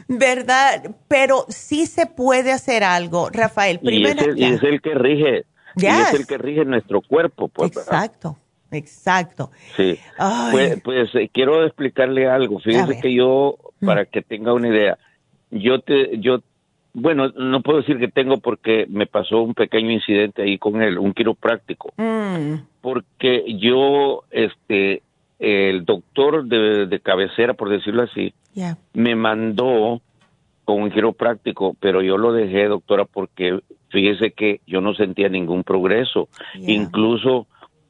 ¿verdad? 0.08 0.96
Pero 1.08 1.46
sí 1.50 1.86
se 1.86 2.06
puede 2.06 2.52
hacer 2.52 2.84
algo, 2.84 3.30
Rafael. 3.30 3.80
Primero, 3.80 4.34
y, 4.36 4.46
es 4.46 4.64
el, 4.64 4.82
que 4.82 4.94
rige, 4.96 5.46
es 5.88 6.14
el 6.14 6.28
que 6.28 6.38
rige 6.38 6.66
nuestro 6.66 7.02
cuerpo. 7.02 7.48
Pues, 7.48 7.76
exacto, 7.76 8.38
exacto. 8.72 9.52
Sí. 9.76 9.98
Pues, 10.52 10.82
pues 10.82 11.16
eh, 11.16 11.30
quiero 11.32 11.66
explicarle 11.66 12.28
algo. 12.28 12.60
Fíjese 12.60 13.00
que 13.00 13.14
yo, 13.14 13.58
mm. 13.80 13.86
para 13.86 14.06
que 14.06 14.22
tenga 14.22 14.54
una 14.54 14.70
idea, 14.70 14.98
yo 15.52 15.80
te, 15.82 16.20
yo 16.20 16.42
bueno, 16.94 17.30
no 17.30 17.62
puedo 17.62 17.80
decir 17.80 18.00
que 18.00 18.08
tengo 18.08 18.38
porque 18.38 18.86
me 18.90 19.06
pasó 19.06 19.42
un 19.42 19.54
pequeño 19.54 19.92
incidente 19.92 20.42
ahí 20.42 20.58
con 20.58 20.82
él, 20.82 20.98
un 20.98 21.14
quiropráctico. 21.14 21.94
Mm. 21.98 22.56
Porque 22.82 23.44
yo, 23.58 24.24
este, 24.32 25.04
el 25.40 25.86
doctor 25.86 26.46
de, 26.46 27.00
cabecera, 27.02 27.54
por 27.54 27.70
decirlo 27.70 28.04
así, 28.04 28.34
me 28.94 29.16
mandó 29.16 30.02
con 30.70 30.84
un 30.84 30.92
quiropráctico, 30.92 31.76
pero 31.80 32.04
yo 32.04 32.16
lo 32.16 32.32
dejé, 32.32 32.68
doctora, 32.68 33.06
porque 33.06 33.60
fíjese 33.90 34.34
que 34.34 34.62
yo 34.68 34.82
no 34.82 34.94
sentía 34.94 35.28
ningún 35.28 35.64
progreso. 35.64 36.30
Incluso, 36.54 37.48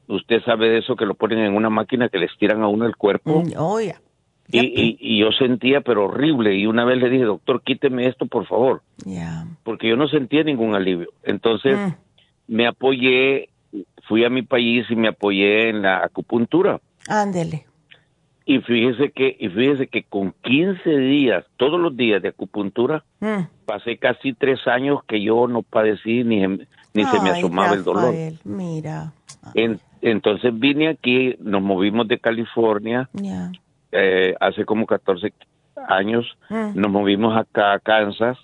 usted 0.08 0.42
sabe 0.46 0.70
de 0.70 0.78
eso 0.78 0.96
que 0.96 1.04
lo 1.04 1.12
ponen 1.14 1.40
en 1.40 1.54
una 1.54 1.68
máquina 1.68 2.08
que 2.08 2.16
le 2.16 2.24
estiran 2.24 2.62
a 2.62 2.68
uno 2.68 2.86
el 2.86 2.96
cuerpo. 2.96 3.42
Mm, 3.44 3.52
oh, 3.58 3.78
y, 3.82 5.20
yo 5.20 5.30
sentía, 5.32 5.82
pero 5.82 6.06
horrible. 6.06 6.56
Y 6.56 6.66
una 6.66 6.86
vez 6.86 6.96
le 6.96 7.10
dije, 7.10 7.24
doctor, 7.24 7.60
quíteme 7.62 8.06
esto, 8.06 8.24
por 8.24 8.46
favor. 8.46 8.80
Porque 9.62 9.86
yo 9.86 9.96
no 9.96 10.08
sentía 10.08 10.42
ningún 10.42 10.74
alivio. 10.74 11.08
Entonces 11.22 11.76
mm. 11.76 12.54
me 12.54 12.66
apoyé, 12.66 13.50
fui 14.08 14.24
a 14.24 14.30
mi 14.30 14.40
país 14.40 14.86
y 14.88 14.96
me 14.96 15.08
apoyé 15.08 15.68
en 15.68 15.82
la 15.82 16.02
acupuntura. 16.02 16.80
Ándele. 17.06 17.66
Y 18.50 18.58
fíjese 18.62 19.12
que, 19.12 19.36
y 19.38 19.48
fíjese 19.48 19.86
que 19.86 20.02
con 20.02 20.34
15 20.42 20.90
días, 20.90 21.44
todos 21.56 21.78
los 21.78 21.96
días 21.96 22.20
de 22.20 22.30
acupuntura, 22.30 23.04
mm. 23.20 23.42
pasé 23.64 23.96
casi 23.96 24.32
tres 24.32 24.66
años 24.66 25.04
que 25.06 25.22
yo 25.22 25.46
no 25.46 25.62
padecí 25.62 26.24
ni, 26.24 26.44
ni 26.92 27.04
se 27.04 27.20
me 27.22 27.30
asomaba 27.30 27.74
el 27.74 27.84
dolor. 27.84 28.12
Mira. 28.42 29.12
entonces 30.02 30.58
vine 30.58 30.88
aquí, 30.88 31.36
nos 31.38 31.62
movimos 31.62 32.08
de 32.08 32.18
California 32.18 33.08
eh, 33.92 34.34
hace 34.40 34.64
como 34.64 34.84
14 34.84 35.32
años, 35.86 36.26
mm. 36.48 36.72
nos 36.74 36.90
movimos 36.90 37.36
acá 37.36 37.74
a 37.74 37.78
Kansas 37.78 38.36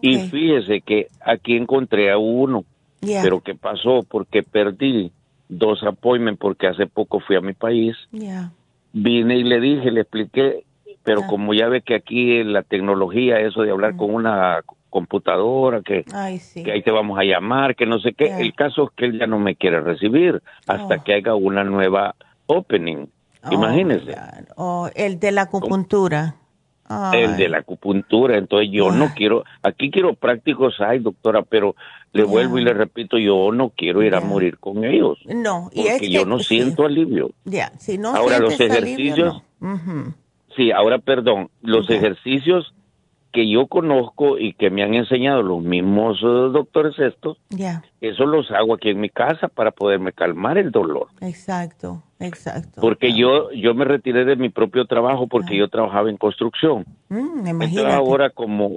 y 0.00 0.20
fíjese 0.20 0.80
que 0.80 1.08
aquí 1.20 1.54
encontré 1.54 2.10
a 2.10 2.16
uno, 2.16 2.64
pero 3.02 3.42
¿qué 3.42 3.54
pasó? 3.54 4.06
Porque 4.08 4.42
perdí 4.42 5.12
dos 5.50 5.82
appointments 5.82 6.40
porque 6.40 6.66
hace 6.66 6.86
poco 6.86 7.20
fui 7.20 7.36
a 7.36 7.42
mi 7.42 7.52
país. 7.52 7.94
Vine 9.02 9.36
y 9.36 9.44
le 9.44 9.60
dije, 9.60 9.90
le 9.90 10.00
expliqué, 10.00 10.64
pero 11.02 11.22
como 11.26 11.54
ya 11.54 11.68
ve 11.68 11.82
que 11.82 11.94
aquí 11.94 12.42
la 12.44 12.62
tecnología, 12.62 13.40
eso 13.40 13.62
de 13.62 13.70
hablar 13.70 13.94
mm. 13.94 13.96
con 13.96 14.14
una 14.14 14.60
computadora, 14.90 15.82
que, 15.82 16.04
que 16.04 16.72
ahí 16.72 16.82
te 16.82 16.90
vamos 16.90 17.18
a 17.18 17.24
llamar, 17.24 17.76
que 17.76 17.86
no 17.86 17.98
sé 17.98 18.14
qué. 18.14 18.40
El 18.40 18.54
caso 18.54 18.84
es 18.84 18.90
que 18.96 19.04
él 19.06 19.18
ya 19.18 19.26
no 19.26 19.38
me 19.38 19.54
quiere 19.54 19.80
recibir 19.80 20.42
hasta 20.66 20.96
oh. 20.96 21.04
que 21.04 21.14
haga 21.14 21.34
una 21.34 21.64
nueva 21.64 22.14
opening. 22.46 23.06
Oh, 23.44 23.52
Imagínese. 23.52 24.16
O 24.56 24.90
el 24.94 25.20
de 25.20 25.32
la 25.32 25.42
acupuntura. 25.42 26.36
El 27.12 27.36
de 27.36 27.48
la 27.48 27.58
acupuntura. 27.58 28.38
Entonces 28.38 28.70
yo 28.72 28.90
no 28.90 29.12
quiero, 29.14 29.44
aquí 29.62 29.90
quiero 29.90 30.14
prácticos, 30.14 30.80
hay 30.80 31.00
doctora, 31.00 31.42
pero 31.42 31.74
le 32.12 32.24
vuelvo 32.24 32.58
y 32.58 32.64
le 32.64 32.72
repito, 32.72 33.18
yo 33.18 33.50
no 33.52 33.70
quiero 33.70 34.02
ir 34.02 34.14
a 34.14 34.20
morir 34.20 34.58
con 34.58 34.84
ellos. 34.84 35.18
No, 35.26 35.70
y 35.72 35.82
porque 35.82 36.10
yo 36.10 36.24
no 36.24 36.38
siento 36.38 36.84
alivio. 36.84 37.30
Ya, 37.44 37.72
si 37.78 37.98
no 37.98 38.14
ahora 38.14 38.38
los 38.38 38.58
ejercicios, 38.58 39.42
sí, 40.56 40.70
ahora 40.72 40.98
perdón, 40.98 41.50
los 41.62 41.88
ejercicios 41.90 42.74
que 43.32 43.48
yo 43.48 43.66
conozco 43.66 44.38
y 44.38 44.54
que 44.54 44.70
me 44.70 44.82
han 44.82 44.94
enseñado 44.94 45.42
los 45.42 45.62
mismos 45.62 46.18
eh, 46.22 46.50
doctores 46.52 46.98
estos, 46.98 47.38
eso 48.00 48.26
los 48.26 48.50
hago 48.50 48.74
aquí 48.74 48.88
en 48.88 49.00
mi 49.00 49.10
casa 49.10 49.48
para 49.48 49.70
poderme 49.70 50.12
calmar 50.12 50.56
el 50.56 50.70
dolor. 50.70 51.08
Exacto, 51.20 52.02
exacto. 52.20 52.80
Porque 52.80 53.12
yo 53.16 53.50
yo 53.52 53.74
me 53.74 53.84
retiré 53.84 54.24
de 54.24 54.36
mi 54.36 54.48
propio 54.48 54.86
trabajo 54.86 55.26
porque 55.26 55.56
yo 55.56 55.68
trabajaba 55.68 56.10
en 56.10 56.16
construcción. 56.16 56.84
Mm, 57.08 57.46
Entonces 57.46 57.84
ahora 57.84 58.30
como 58.30 58.76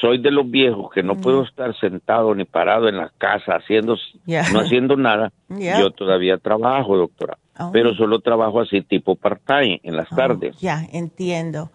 soy 0.00 0.18
de 0.18 0.30
los 0.30 0.50
viejos 0.50 0.92
que 0.92 1.02
no 1.02 1.14
mm. 1.14 1.20
puedo 1.20 1.42
estar 1.42 1.78
sentado 1.78 2.34
ni 2.34 2.44
parado 2.44 2.88
en 2.88 2.96
la 2.96 3.10
casa 3.18 3.56
haciendo 3.56 3.96
no 4.26 4.60
haciendo 4.60 4.96
nada, 4.96 5.32
yo 5.48 5.90
todavía 5.90 6.38
trabajo, 6.38 6.96
doctora. 6.96 7.38
Oh. 7.58 7.70
Pero 7.72 7.94
solo 7.94 8.20
trabajo 8.20 8.60
así 8.60 8.82
tipo 8.82 9.16
part-time 9.16 9.80
en 9.82 9.96
las 9.96 10.12
oh, 10.12 10.16
tardes. 10.16 10.58
Ya, 10.60 10.86
entiendo. 10.92 11.70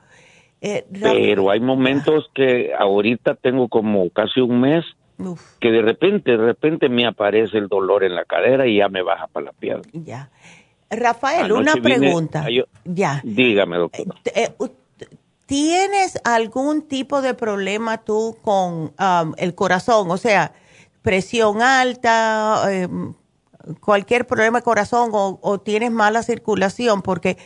Eh, 0.61 0.85
Pero 1.01 1.49
hay 1.49 1.59
momentos 1.59 2.29
que 2.35 2.71
ahorita 2.77 3.33
tengo 3.33 3.67
como 3.67 4.11
casi 4.11 4.41
un 4.41 4.61
mes 4.61 4.85
que 5.59 5.71
de 5.71 5.81
repente, 5.81 6.31
de 6.31 6.37
repente 6.37 6.89
me 6.89 7.05
aparece 7.05 7.57
el 7.57 7.67
dolor 7.67 8.03
en 8.03 8.15
la 8.15 8.25
cadera 8.25 8.67
y 8.67 8.77
ya 8.77 8.89
me 8.89 9.01
baja 9.01 9.27
para 9.27 9.47
la 9.47 9.53
pierna. 9.53 9.83
Ya. 9.93 10.29
Rafael, 10.91 11.51
una 11.51 11.73
pregunta. 11.73 12.45
ya. 12.85 13.21
Dígame, 13.23 13.77
doctor. 13.77 14.05
Eh, 14.25 14.49
eh, 14.59 14.67
¿Tienes 15.45 16.19
algún 16.23 16.87
tipo 16.87 17.21
de 17.21 17.33
problema 17.33 17.97
tú 17.97 18.37
con 18.41 18.93
um, 18.97 19.33
el 19.37 19.53
corazón? 19.55 20.09
O 20.09 20.17
sea, 20.17 20.53
presión 21.01 21.61
alta, 21.61 22.63
em, 22.71 23.13
cualquier 23.81 24.25
problema 24.27 24.59
de 24.59 24.63
corazón 24.63 25.09
o, 25.13 25.39
o 25.41 25.59
tienes 25.59 25.91
mala 25.91 26.23
circulación, 26.23 27.01
porque 27.01 27.37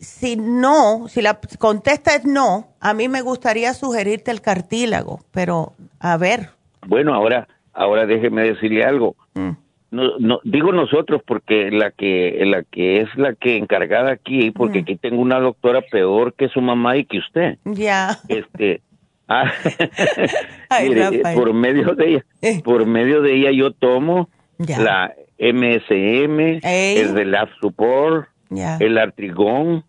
si 0.00 0.36
no, 0.36 1.08
si 1.08 1.22
la 1.22 1.40
contesta 1.58 2.14
es 2.14 2.24
no, 2.24 2.68
a 2.80 2.94
mí 2.94 3.08
me 3.08 3.20
gustaría 3.20 3.74
sugerirte 3.74 4.30
el 4.30 4.40
cartílago, 4.40 5.20
pero 5.30 5.74
a 5.98 6.16
ver. 6.16 6.50
Bueno, 6.86 7.14
ahora, 7.14 7.46
ahora 7.72 8.06
déjeme 8.06 8.42
decirle 8.42 8.84
algo. 8.84 9.14
Mm. 9.34 9.50
No, 9.90 10.18
no, 10.18 10.40
digo 10.44 10.72
nosotros 10.72 11.20
porque 11.26 11.70
la 11.70 11.90
que 11.90 12.40
la 12.44 12.62
que 12.62 13.00
es 13.00 13.08
la 13.16 13.34
que 13.34 13.56
encargada 13.56 14.12
aquí, 14.12 14.50
porque 14.52 14.80
mm. 14.80 14.82
aquí 14.82 14.96
tengo 14.96 15.20
una 15.20 15.40
doctora 15.40 15.82
peor 15.82 16.34
que 16.34 16.48
su 16.48 16.60
mamá 16.60 16.96
y 16.96 17.04
que 17.04 17.18
usted. 17.18 17.58
Ya. 17.64 18.18
Este, 18.28 18.82
ah, 19.26 19.50
mire, 20.82 21.22
por 21.34 21.52
medio 21.54 21.94
de 21.94 22.08
ella, 22.08 22.24
eh. 22.42 22.62
por 22.62 22.86
medio 22.86 23.20
de 23.20 23.34
ella 23.34 23.50
yo 23.50 23.72
tomo 23.72 24.28
la 24.58 25.12
MSM, 25.38 26.60
el 26.62 27.14
de 27.14 27.24
la 27.24 27.48
Support, 27.60 28.28
el 28.50 28.98
Artrigón, 28.98 29.84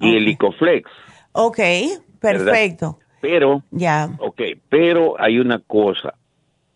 y 0.00 0.16
el 0.16 0.28
Icoflex. 0.28 0.88
Ok, 1.32 1.58
perfecto. 2.20 2.98
Pero, 3.20 3.62
ya. 3.70 4.10
Ok, 4.18 4.40
pero 4.68 5.20
hay 5.20 5.38
una 5.38 5.58
cosa. 5.58 6.14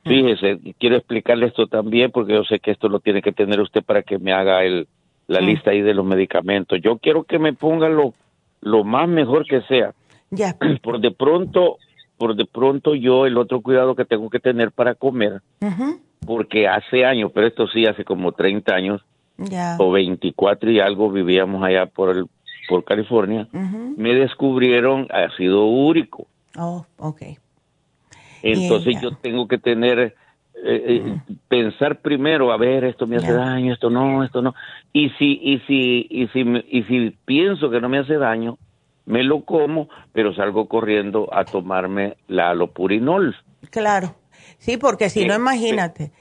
Mm. 0.05 0.09
Fíjese, 0.09 0.61
quiero 0.79 0.97
explicarle 0.97 1.47
esto 1.47 1.67
también 1.67 2.11
porque 2.11 2.35
yo 2.35 2.45
sé 2.45 2.59
que 2.59 2.71
esto 2.71 2.89
lo 2.89 3.01
tiene 3.01 3.23
que 3.23 3.33
tener 3.33 3.61
usted 3.61 3.83
para 3.83 4.03
que 4.03 4.19
me 4.19 4.33
haga 4.33 4.65
el, 4.65 4.89
la 5.27 5.41
mm. 5.41 5.45
lista 5.45 5.71
ahí 5.71 5.81
de 5.81 5.95
los 5.95 6.05
medicamentos. 6.05 6.81
Yo 6.83 6.99
quiero 6.99 7.25
que 7.25 7.39
me 7.39 7.53
ponga 7.53 7.89
lo, 7.89 8.15
lo 8.61 8.85
más 8.85 9.09
mejor 9.09 9.47
que 9.47 9.63
sea. 9.63 9.93
Ya. 10.31 10.57
Por 10.83 11.01
de 11.01 11.11
pronto, 11.11 11.79
por 12.17 12.37
de 12.37 12.47
pronto 12.47 12.95
yo 12.95 13.27
el 13.27 13.37
otro 13.37 13.61
cuidado 13.61 13.95
que 13.95 14.05
tengo 14.05 14.31
que 14.31 14.39
tener 14.39 14.71
para 14.71 14.95
comer, 14.95 15.43
porque 16.25 16.69
hace 16.69 17.05
años, 17.05 17.33
pero 17.35 17.49
esto 17.49 17.67
sí 17.67 17.85
hace 17.85 18.05
como 18.05 18.31
30 18.31 18.73
años, 18.73 19.05
o 19.79 19.91
24 19.91 20.71
y 20.71 20.79
algo 20.79 21.11
vivíamos 21.11 21.65
allá 21.65 21.87
por 21.87 22.17
el 22.17 22.27
por 22.69 22.85
California, 22.85 23.49
me 23.53 24.15
descubrieron 24.15 25.09
ácido 25.11 25.65
úrico. 25.65 26.29
Oh, 26.57 26.87
ok. 26.97 27.23
Entonces 28.43 29.01
yo 29.01 29.12
tengo 29.16 29.47
que 29.49 29.59
tener, 29.59 29.99
eh, 30.01 30.14
eh, 30.64 31.16
pensar 31.49 32.01
primero, 32.01 32.53
a 32.53 32.57
ver, 32.57 32.84
esto 32.84 33.07
me 33.07 33.16
hace 33.16 33.32
daño, 33.32 33.72
esto 33.72 33.90
no, 33.90 34.24
esto 34.24 34.43
no. 34.43 34.55
Y 34.93 35.11
si, 35.11 35.38
y 35.43 35.59
si, 35.66 36.07
y 36.11 36.28
si, 36.28 36.40
y 36.70 36.82
si 36.84 37.16
pienso 37.24 37.70
que 37.70 37.80
no 37.80 37.88
me 37.88 37.99
hace 37.99 38.16
daño, 38.16 38.59
me 39.07 39.22
lo 39.22 39.45
como, 39.45 39.88
pero 40.12 40.34
salgo 40.34 40.68
corriendo 40.68 41.28
a 41.32 41.45
tomarme 41.45 42.16
la 42.28 42.51
alopurinol. 42.51 43.36
Claro, 43.70 44.14
sí, 44.59 44.76
porque 44.76 45.11
si 45.11 45.24
no, 45.26 45.34
imagínate. 45.34 46.12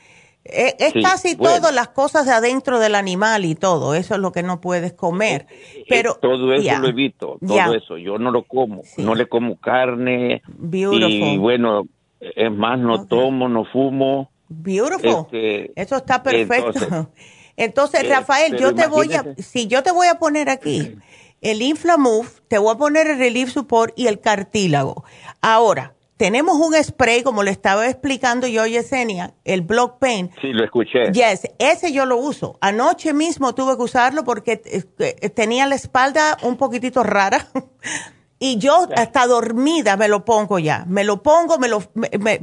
Eh, 0.43 0.75
es, 0.79 0.93
casi 1.03 1.35
todas 1.35 1.73
las 1.73 1.89
cosas 1.89 2.25
de 2.25 2.31
adentro 2.31 2.79
del 2.79 2.95
animal 2.95 3.45
y 3.45 3.53
todo, 3.53 3.93
eso 3.93 4.15
es 4.15 4.19
lo 4.19 4.31
que 4.31 4.41
no 4.41 4.59
puedes 4.59 4.93
comer. 4.93 5.45
Pero 5.87 6.15
todo 6.15 6.53
eso 6.53 6.79
lo 6.79 6.87
evito, 6.87 7.37
todo 7.45 7.75
eso, 7.75 7.97
yo 7.97 8.17
no 8.17 8.31
lo 8.31 8.43
como, 8.43 8.81
no 8.97 9.13
le 9.13 9.27
como 9.27 9.57
carne 9.57 10.41
y 10.71 11.37
bueno, 11.37 11.83
es 12.21 12.51
más 12.51 12.79
no 12.79 13.05
tomo, 13.05 13.49
no 13.49 13.65
fumo. 13.65 14.31
Beautiful. 14.47 15.25
Este, 15.25 15.71
eso 15.75 15.97
está 15.97 16.21
perfecto. 16.21 17.11
Entonces, 17.57 18.07
Rafael, 18.07 18.57
yo 18.57 18.73
te 18.73 18.87
voy 18.87 19.13
a 19.13 19.35
si 19.37 19.67
yo 19.67 19.83
te 19.83 19.91
voy 19.91 20.07
a 20.07 20.15
poner 20.15 20.49
aquí 20.49 20.95
el 21.41 21.61
Inflamove, 21.61 22.29
te 22.47 22.57
voy 22.57 22.73
a 22.73 22.77
poner 22.77 23.07
el 23.07 23.17
Relief 23.17 23.49
Support 23.49 23.93
y 23.97 24.07
el 24.07 24.19
cartílago. 24.19 25.03
Ahora, 25.41 25.95
tenemos 26.17 26.57
un 26.57 26.75
spray, 26.75 27.23
como 27.23 27.41
le 27.41 27.49
estaba 27.49 27.87
explicando 27.89 28.45
yo, 28.45 28.67
Yesenia, 28.67 29.33
el 29.43 29.61
Block 29.61 29.97
Pain. 29.97 30.29
Sí, 30.39 30.53
lo 30.53 30.63
escuché. 30.63 31.11
Yes, 31.11 31.49
ese 31.57 31.91
yo 31.91 32.05
lo 32.05 32.17
uso. 32.17 32.59
Anoche 32.61 33.13
mismo 33.13 33.55
tuve 33.55 33.75
que 33.75 33.81
usarlo 33.81 34.23
porque 34.23 34.61
eh, 34.63 35.29
tenía 35.29 35.65
la 35.65 35.73
espalda 35.73 36.37
un 36.43 36.57
poquitito 36.57 37.01
rara. 37.01 37.47
Y 38.43 38.57
yo 38.57 38.87
hasta 38.95 39.27
dormida 39.27 39.97
me 39.97 40.07
lo 40.07 40.25
pongo 40.25 40.57
ya. 40.57 40.83
Me 40.87 41.03
lo 41.03 41.21
pongo, 41.21 41.59
me 41.59 41.67
lo, 41.67 41.79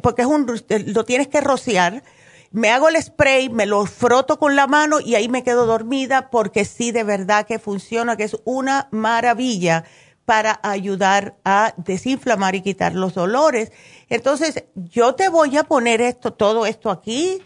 porque 0.00 0.22
es 0.22 0.28
un, 0.28 0.46
lo 0.86 1.04
tienes 1.04 1.26
que 1.26 1.40
rociar. 1.40 2.04
Me 2.52 2.70
hago 2.70 2.88
el 2.88 3.02
spray, 3.02 3.48
me 3.48 3.66
lo 3.66 3.84
froto 3.84 4.38
con 4.38 4.54
la 4.54 4.68
mano 4.68 5.00
y 5.00 5.16
ahí 5.16 5.28
me 5.28 5.42
quedo 5.42 5.66
dormida 5.66 6.30
porque 6.30 6.64
sí, 6.64 6.92
de 6.92 7.02
verdad 7.02 7.46
que 7.46 7.58
funciona, 7.58 8.16
que 8.16 8.22
es 8.22 8.36
una 8.44 8.86
maravilla 8.92 9.82
para 10.24 10.60
ayudar 10.62 11.34
a 11.44 11.74
desinflamar 11.76 12.54
y 12.54 12.62
quitar 12.62 12.94
los 12.94 13.14
dolores. 13.14 13.72
Entonces, 14.08 14.66
yo 14.76 15.16
te 15.16 15.28
voy 15.30 15.56
a 15.56 15.64
poner 15.64 16.00
esto, 16.00 16.32
todo 16.32 16.64
esto 16.64 16.92
aquí, 16.92 17.42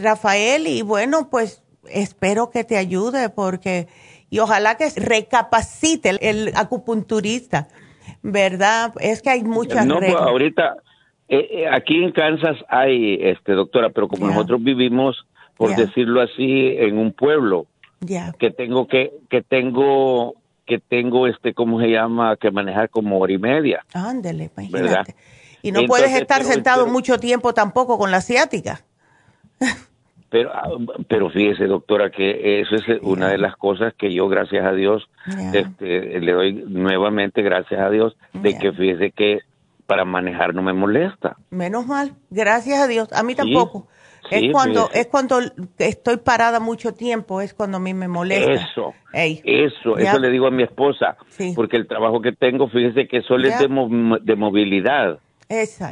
Rafael, 0.00 0.66
y 0.66 0.80
bueno, 0.80 1.28
pues 1.28 1.62
espero 1.90 2.48
que 2.48 2.64
te 2.64 2.78
ayude 2.78 3.28
porque, 3.28 3.86
y 4.30 4.38
ojalá 4.38 4.78
que 4.78 4.88
recapacite 4.88 6.16
el, 6.26 6.52
acupunturista, 6.54 7.68
¿verdad? 8.22 8.92
Es 9.00 9.22
que 9.22 9.30
hay 9.30 9.44
muchas 9.44 9.86
no, 9.86 9.98
pues, 9.98 10.14
ahorita, 10.14 10.76
eh, 11.28 11.48
eh, 11.50 11.68
aquí 11.68 12.02
en 12.02 12.12
Kansas 12.12 12.56
hay, 12.68 13.18
este, 13.20 13.52
doctora, 13.52 13.90
pero 13.90 14.08
como 14.08 14.26
nosotros 14.26 14.62
vivimos, 14.62 15.26
por 15.56 15.74
decirlo 15.74 16.20
así, 16.20 16.74
en 16.78 16.98
un 16.98 17.12
pueblo, 17.12 17.66
que 18.38 18.50
tengo 18.50 18.88
que, 18.88 19.12
que 19.30 19.42
tengo 19.42 20.34
que 20.66 20.78
tengo, 20.78 21.26
este, 21.26 21.54
¿cómo 21.54 21.80
se 21.80 21.88
llama? 21.88 22.36
Que 22.36 22.50
manejar 22.50 22.88
como 22.88 23.18
hora 23.18 23.32
y 23.32 23.38
media. 23.38 23.84
Ándele, 23.92 24.50
imagínate. 24.56 25.16
Y 25.60 25.72
no 25.72 25.82
puedes 25.86 26.12
estar 26.14 26.44
sentado 26.44 26.86
mucho 26.86 27.18
tiempo 27.18 27.52
tampoco 27.52 27.98
con 27.98 28.10
la 28.10 28.18
asiática. 28.18 28.84
Pero, 30.32 30.50
ah, 30.54 30.70
pero 31.08 31.28
fíjese, 31.28 31.66
doctora, 31.66 32.10
que 32.10 32.62
eso 32.62 32.74
es 32.74 32.84
una 33.02 33.28
de 33.28 33.36
las 33.36 33.54
cosas 33.54 33.92
que 33.92 34.14
yo, 34.14 34.28
gracias 34.28 34.64
a 34.64 34.72
Dios, 34.72 35.06
este, 35.52 36.18
le 36.20 36.32
doy 36.32 36.52
nuevamente 36.66 37.42
gracias 37.42 37.78
a 37.78 37.90
Dios 37.90 38.16
de 38.32 38.56
que 38.58 38.72
fíjese 38.72 39.10
que 39.10 39.40
para 39.86 40.06
manejar 40.06 40.54
no 40.54 40.62
me 40.62 40.72
molesta. 40.72 41.36
Menos 41.50 41.86
mal, 41.86 42.14
gracias 42.30 42.80
a 42.80 42.88
Dios. 42.88 43.12
A 43.12 43.22
mí 43.22 43.34
tampoco. 43.34 43.88
es 44.30 44.50
cuando 44.50 44.88
es 44.94 45.06
cuando 45.08 45.38
estoy 45.76 46.16
parada 46.16 46.60
mucho 46.60 46.94
tiempo, 46.94 47.42
es 47.42 47.52
cuando 47.52 47.76
a 47.76 47.80
mí 47.80 47.92
me 47.92 48.08
molesta. 48.08 48.52
Eso, 48.52 48.94
eso, 49.12 49.98
eso 49.98 50.18
le 50.18 50.30
digo 50.30 50.46
a 50.46 50.50
mi 50.50 50.62
esposa, 50.62 51.18
porque 51.54 51.76
el 51.76 51.86
trabajo 51.86 52.22
que 52.22 52.32
tengo, 52.32 52.68
fíjese 52.68 53.06
que 53.06 53.20
solo 53.20 53.48
es 53.48 53.58
de, 53.58 53.68
de 54.22 54.36
movilidad. 54.36 55.18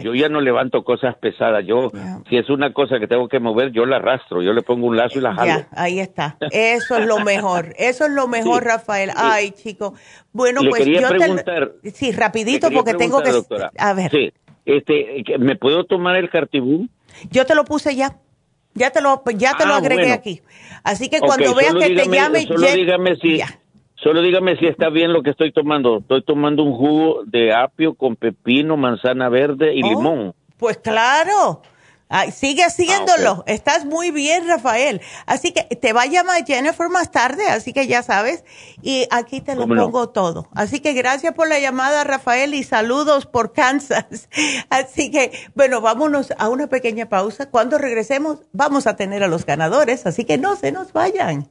Yo 0.03 0.15
ya 0.15 0.28
no 0.28 0.41
levanto 0.41 0.82
cosas 0.85 1.16
pesadas. 1.16 1.65
Yo, 1.66 1.91
si 2.28 2.37
es 2.37 2.49
una 2.49 2.73
cosa 2.73 2.99
que 2.99 3.07
tengo 3.07 3.28
que 3.28 3.41
mover, 3.41 3.73
yo 3.73 3.85
la 3.85 3.97
arrastro. 3.97 4.43
Yo 4.43 4.53
le 4.53 4.62
pongo 4.62 4.87
un 4.87 4.97
lazo 4.97 5.19
y 5.19 5.23
la 5.23 5.35
jalo. 5.35 5.66
ahí 5.73 6.01
está. 6.01 6.37
Eso 6.51 6.97
es 6.97 7.07
lo 7.07 7.20
mejor. 7.20 7.74
Eso 7.78 8.07
es 8.07 8.12
lo 8.12 8.27
mejor, 8.28 8.65
Rafael. 8.65 9.11
Ay, 9.16 9.51
chico. 9.53 9.95
Bueno, 10.32 10.61
pues 10.69 10.87
yo 10.87 11.09
preguntar, 11.09 11.73
Sí, 11.93 12.12
rapidito 12.12 12.70
porque 12.70 12.95
tengo 12.95 13.23
que... 13.23 13.31
A 13.78 13.93
ver. 13.95 14.11
Sí. 14.11 14.32
Este, 14.65 15.24
¿Me 15.39 15.57
puedo 15.57 15.85
tomar 15.85 16.16
el 16.16 16.31
cartibú? 16.31 16.89
Yo 17.31 17.45
te 17.45 17.55
lo 17.55 17.65
puse 17.65 17.97
ya. 17.97 18.19
Ya 18.74 18.91
te 18.91 19.01
lo, 19.01 19.23
ya 19.35 19.57
te 19.57 19.66
lo 19.66 19.74
ah, 19.74 19.78
agregué 19.78 20.12
aquí. 20.12 20.43
Así 20.85 21.09
que 21.09 21.19
cuando 21.19 21.55
veas 21.55 21.74
que 21.74 21.95
te 21.95 22.09
llame... 22.09 22.43
Solo 22.43 22.66
dígame 22.69 23.16
si... 23.16 23.41
Solo 24.02 24.22
dígame 24.22 24.56
si 24.56 24.66
está 24.66 24.89
bien 24.89 25.12
lo 25.12 25.22
que 25.22 25.31
estoy 25.31 25.52
tomando. 25.52 25.98
Estoy 25.98 26.22
tomando 26.22 26.62
un 26.62 26.72
jugo 26.72 27.22
de 27.27 27.52
apio 27.52 27.94
con 27.94 28.16
pepino, 28.16 28.78
manzana 28.78 29.28
verde 29.28 29.74
y 29.74 29.82
oh, 29.82 29.89
limón. 29.89 30.35
Pues 30.56 30.78
claro. 30.78 31.60
sigue 32.32 32.64
haciéndolo. 32.64 33.44
Ah, 33.47 33.52
Estás 33.52 33.85
muy 33.85 34.10
bien, 34.10 34.48
Rafael. 34.48 35.02
Así 35.27 35.52
que 35.52 35.64
te 35.77 35.93
va 35.93 36.02
a 36.02 36.06
llamar 36.06 36.47
Jennifer 36.47 36.89
más 36.89 37.10
tarde, 37.10 37.47
así 37.48 37.74
que 37.74 37.86
ya 37.86 38.02
sabes. 38.02 38.43
Y 38.81 39.06
aquí 39.10 39.43
te 39.43 39.55
lo 39.55 39.68
pongo 39.68 40.09
todo. 40.09 40.48
Así 40.55 40.81
que 40.81 40.94
gracias 40.94 41.35
por 41.35 41.47
la 41.51 41.59
llamada, 41.59 42.02
Rafael, 42.02 42.55
y 42.55 42.62
saludos 42.62 43.27
por 43.27 43.52
Kansas. 43.52 44.31
Así 44.70 45.10
que, 45.10 45.32
bueno, 45.55 45.82
vámonos 45.82 46.32
a 46.39 46.48
una 46.48 46.68
pequeña 46.68 47.10
pausa. 47.10 47.51
Cuando 47.51 47.77
regresemos, 47.77 48.39
vamos 48.52 48.86
a 48.86 48.97
tener 48.97 49.22
a 49.22 49.28
los 49.28 49.44
ganadores, 49.44 50.06
así 50.06 50.24
que 50.24 50.39
no 50.39 50.56
se 50.56 50.72
nos 50.72 50.93
vayan. 50.94 51.51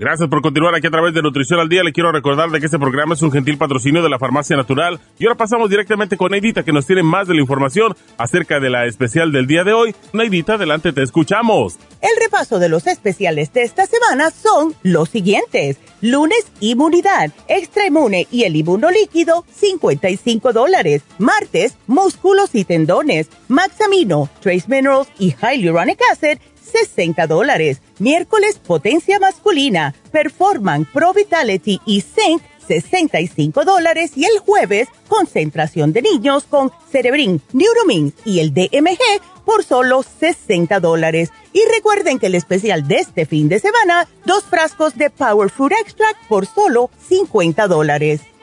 Gracias 0.00 0.28
por 0.28 0.42
continuar 0.42 0.76
aquí 0.76 0.86
a 0.86 0.92
través 0.92 1.12
de 1.12 1.22
Nutrición 1.22 1.58
al 1.58 1.68
Día. 1.68 1.82
Le 1.82 1.92
quiero 1.92 2.12
recordar 2.12 2.50
de 2.50 2.60
que 2.60 2.66
este 2.66 2.78
programa 2.78 3.14
es 3.14 3.22
un 3.22 3.32
gentil 3.32 3.58
patrocinio 3.58 4.00
de 4.00 4.08
la 4.08 4.20
Farmacia 4.20 4.56
Natural. 4.56 5.00
Y 5.18 5.26
ahora 5.26 5.36
pasamos 5.36 5.68
directamente 5.68 6.16
con 6.16 6.30
Neidita, 6.30 6.62
que 6.62 6.72
nos 6.72 6.86
tiene 6.86 7.02
más 7.02 7.26
de 7.26 7.34
la 7.34 7.40
información 7.40 7.96
acerca 8.16 8.60
de 8.60 8.70
la 8.70 8.86
especial 8.86 9.32
del 9.32 9.48
día 9.48 9.64
de 9.64 9.72
hoy. 9.72 9.96
Neidita, 10.12 10.54
adelante, 10.54 10.92
te 10.92 11.02
escuchamos. 11.02 11.80
El 12.00 12.10
repaso 12.22 12.60
de 12.60 12.68
los 12.68 12.86
especiales 12.86 13.52
de 13.52 13.64
esta 13.64 13.86
semana 13.86 14.30
son 14.30 14.72
los 14.84 15.08
siguientes. 15.08 15.78
Lunes, 16.00 16.46
inmunidad, 16.60 17.32
extra 17.48 17.88
inmune 17.88 18.28
y 18.30 18.44
el 18.44 18.54
inmunolíquido, 18.54 19.44
55 19.52 20.52
dólares. 20.52 21.02
Martes, 21.18 21.76
músculos 21.88 22.54
y 22.54 22.62
tendones, 22.62 23.30
Maxamino, 23.48 24.30
Trace 24.38 24.66
Minerals 24.68 25.08
y 25.18 25.34
Hyaluronic 25.34 25.98
Acid, 26.12 26.38
60 26.70 27.26
dólares. 27.26 27.80
Miércoles, 27.98 28.58
potencia 28.58 29.18
masculina, 29.18 29.94
Performan, 30.12 30.84
Pro 30.84 31.12
Vitality 31.12 31.80
y 31.86 32.02
Zinc, 32.02 32.42
65 32.66 33.64
dólares. 33.64 34.12
Y 34.14 34.24
el 34.24 34.38
jueves, 34.38 34.88
concentración 35.08 35.92
de 35.92 36.02
niños 36.02 36.44
con 36.44 36.70
Cerebrin, 36.90 37.40
Neuromin 37.52 38.12
y 38.24 38.40
el 38.40 38.52
DMG 38.52 38.98
por 39.44 39.64
solo 39.64 40.02
60 40.02 40.78
dólares. 40.78 41.30
Y 41.52 41.62
recuerden 41.74 42.18
que 42.18 42.26
el 42.26 42.34
especial 42.34 42.86
de 42.86 42.96
este 42.96 43.24
fin 43.24 43.48
de 43.48 43.58
semana, 43.58 44.06
dos 44.26 44.44
frascos 44.44 44.96
de 44.96 45.08
Power 45.10 45.50
Food 45.50 45.72
Extract 45.80 46.28
por 46.28 46.46
solo 46.46 46.90
50 47.08 47.66
dólares. 47.66 48.20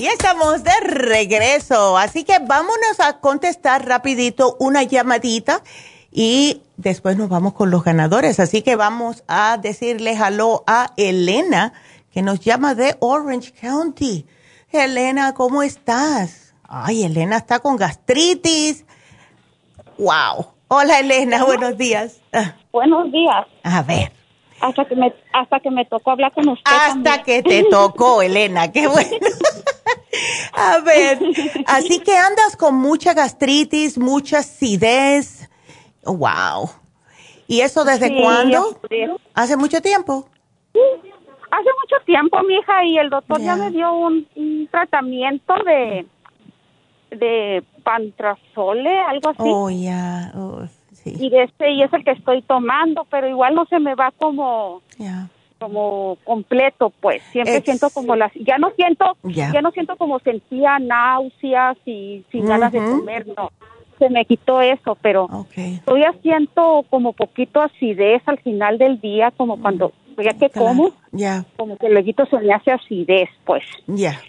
Y 0.00 0.06
estamos 0.06 0.64
de 0.64 0.72
regreso, 0.80 1.98
así 1.98 2.24
que 2.24 2.38
vámonos 2.38 3.00
a 3.00 3.20
contestar 3.20 3.86
rapidito 3.86 4.56
una 4.58 4.82
llamadita 4.82 5.62
y 6.10 6.62
después 6.78 7.18
nos 7.18 7.28
vamos 7.28 7.52
con 7.52 7.70
los 7.70 7.84
ganadores. 7.84 8.40
Así 8.40 8.62
que 8.62 8.76
vamos 8.76 9.22
a 9.28 9.58
decirle 9.58 10.12
hello 10.12 10.64
a 10.66 10.94
Elena, 10.96 11.74
que 12.14 12.22
nos 12.22 12.40
llama 12.40 12.74
de 12.74 12.96
Orange 13.00 13.52
County. 13.52 14.24
Elena, 14.72 15.34
¿cómo 15.34 15.62
estás? 15.62 16.54
Ay, 16.62 17.02
Elena 17.04 17.36
está 17.36 17.58
con 17.58 17.76
gastritis. 17.76 18.86
Wow. 19.98 20.46
Hola, 20.68 20.98
Elena, 21.00 21.44
buenos 21.44 21.76
días. 21.76 22.22
Buenos 22.72 23.12
días. 23.12 23.46
A 23.64 23.82
ver. 23.82 24.19
Hasta 24.60 24.84
que 24.84 24.94
me, 24.94 25.14
hasta 25.32 25.60
que 25.60 25.70
me 25.70 25.84
tocó 25.84 26.10
hablar 26.10 26.32
con 26.32 26.48
usted. 26.48 26.70
Hasta 26.70 27.22
que 27.22 27.42
te 27.42 27.64
tocó, 27.70 28.22
Elena, 28.22 28.70
qué 28.70 28.86
bueno. 28.86 29.10
A 30.52 30.78
ver, 30.80 31.18
así 31.66 32.00
que 32.00 32.16
andas 32.16 32.56
con 32.56 32.74
mucha 32.74 33.14
gastritis, 33.14 33.96
mucha 33.96 34.38
acidez. 34.38 35.48
Wow. 36.04 36.70
¿Y 37.46 37.60
eso 37.62 37.84
desde 37.84 38.20
cuándo? 38.20 38.80
¿Hace 39.34 39.56
mucho 39.56 39.80
tiempo? 39.80 40.28
Hace 41.50 41.68
mucho 41.82 42.04
tiempo, 42.04 42.42
mi 42.42 42.54
hija, 42.54 42.84
y 42.84 42.98
el 42.98 43.10
doctor 43.10 43.40
ya 43.40 43.56
me 43.56 43.70
dio 43.70 43.92
un, 43.92 44.68
tratamiento 44.70 45.54
de 45.64 46.06
de 47.10 47.64
pantrazole, 47.82 49.00
algo 49.00 49.30
así. 49.30 49.42
Oh, 49.42 49.68
ya. 49.68 50.32
Oh, 50.36 50.62
sí. 51.16 51.26
Y 51.26 51.30
de 51.30 51.44
este 51.44 51.70
y 51.70 51.82
es 51.82 51.92
el 51.92 52.04
que 52.04 52.12
estoy 52.12 52.42
tomando, 52.42 53.06
pero 53.10 53.28
igual 53.28 53.54
no 53.54 53.64
se 53.66 53.78
me 53.78 53.94
va 53.94 54.12
como 54.16 54.82
como 55.58 56.16
completo, 56.24 56.90
pues. 57.00 57.22
Siempre 57.32 57.60
siento 57.60 57.90
como 57.90 58.16
las 58.16 58.32
ya 58.34 58.58
no 58.58 58.70
siento 58.70 59.16
ya 59.24 59.60
no 59.60 59.70
siento 59.72 59.96
como 59.96 60.18
sentía 60.20 60.78
náuseas 60.78 61.76
y 61.84 62.24
sin 62.30 62.46
ganas 62.46 62.72
de 62.72 62.78
comer, 62.78 63.26
no. 63.36 63.50
Se 63.98 64.08
me 64.08 64.24
quitó 64.24 64.62
eso, 64.62 64.96
pero 65.02 65.28
todavía 65.84 66.14
siento 66.22 66.86
como 66.88 67.12
poquito 67.12 67.60
acidez 67.60 68.22
al 68.24 68.38
final 68.40 68.78
del 68.78 68.98
día, 68.98 69.30
como 69.36 69.60
cuando 69.60 69.92
ya 70.22 70.34
que 70.34 70.50
como, 70.50 70.92
ya. 71.12 71.44
como 71.56 71.76
que 71.76 71.88
luego 71.88 72.26
se 72.30 72.38
me 72.38 72.52
hace 72.52 72.72
acidez, 72.72 73.28
pues. 73.44 73.62
Ya. 73.86 74.20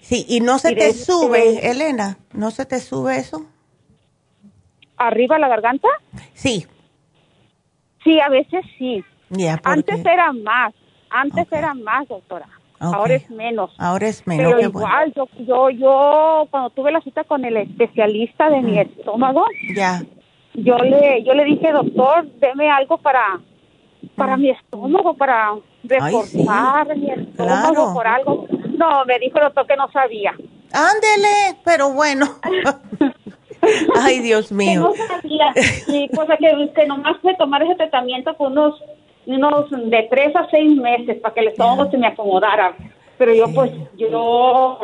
Sí, 0.00 0.24
y 0.28 0.40
no 0.40 0.58
se 0.58 0.74
te 0.74 0.92
sube, 0.92 1.70
Elena, 1.70 2.18
¿no 2.32 2.50
se 2.50 2.66
te 2.66 2.80
sube 2.80 3.16
eso? 3.16 3.46
¿Arriba 5.06 5.38
la 5.38 5.48
garganta? 5.48 5.88
Sí. 6.34 6.66
Sí, 8.04 8.20
a 8.20 8.28
veces 8.28 8.64
sí. 8.78 9.04
Antes 9.64 10.04
era 10.04 10.32
más, 10.32 10.74
antes 11.10 11.50
era 11.50 11.74
más, 11.74 12.08
doctora. 12.08 12.48
Ahora 12.78 13.14
es 13.14 13.30
menos. 13.30 13.70
Ahora 13.78 14.08
es 14.08 14.26
menos. 14.26 14.54
Pero 14.54 14.60
igual, 14.60 15.12
yo, 15.14 15.28
yo, 15.46 15.70
yo, 15.70 16.48
cuando 16.50 16.70
tuve 16.70 16.90
la 16.90 17.00
cita 17.00 17.22
con 17.22 17.44
el 17.44 17.56
especialista 17.56 18.50
de 18.50 18.60
mi 18.60 18.80
estómago, 18.80 19.44
ya. 19.76 20.02
yo 20.54 20.76
le, 20.78 21.22
yo 21.24 21.32
le 21.34 21.44
dije, 21.44 21.70
doctor, 21.70 22.26
deme 22.40 22.70
algo 22.70 22.98
para 22.98 23.40
para 24.16 24.36
mi 24.36 24.50
estómago, 24.50 25.14
para 25.14 25.54
reforzar 25.84 26.96
mi 26.96 27.10
estómago 27.10 27.94
por 27.94 28.06
algo. 28.06 28.46
No, 28.76 29.04
me 29.04 29.18
dijo 29.18 29.38
el 29.38 29.44
doctor 29.44 29.66
que 29.66 29.76
no 29.76 29.90
sabía. 29.92 30.32
Ándele, 30.72 31.58
pero 31.64 31.92
bueno. 31.92 32.26
Ay, 33.94 34.20
Dios 34.20 34.52
mío. 34.52 34.92
Que 34.92 34.98
no 34.98 35.06
sabía. 35.06 35.52
Sí, 35.86 36.08
cosa 36.14 36.36
que, 36.36 36.70
que 36.74 36.86
nomás 36.86 37.20
de 37.22 37.34
tomar 37.34 37.62
ese 37.62 37.74
tratamiento 37.76 38.34
por 38.34 38.50
unos, 38.50 38.82
unos 39.26 39.70
de 39.70 40.06
tres 40.10 40.34
a 40.36 40.48
seis 40.50 40.76
meses 40.76 41.18
para 41.20 41.34
que 41.34 41.40
el 41.40 41.48
estómago 41.48 41.90
se 41.90 41.98
me 41.98 42.06
acomodara. 42.06 42.74
Pero 43.18 43.34
yo, 43.34 43.52
pues, 43.54 43.70
yo... 43.96 44.78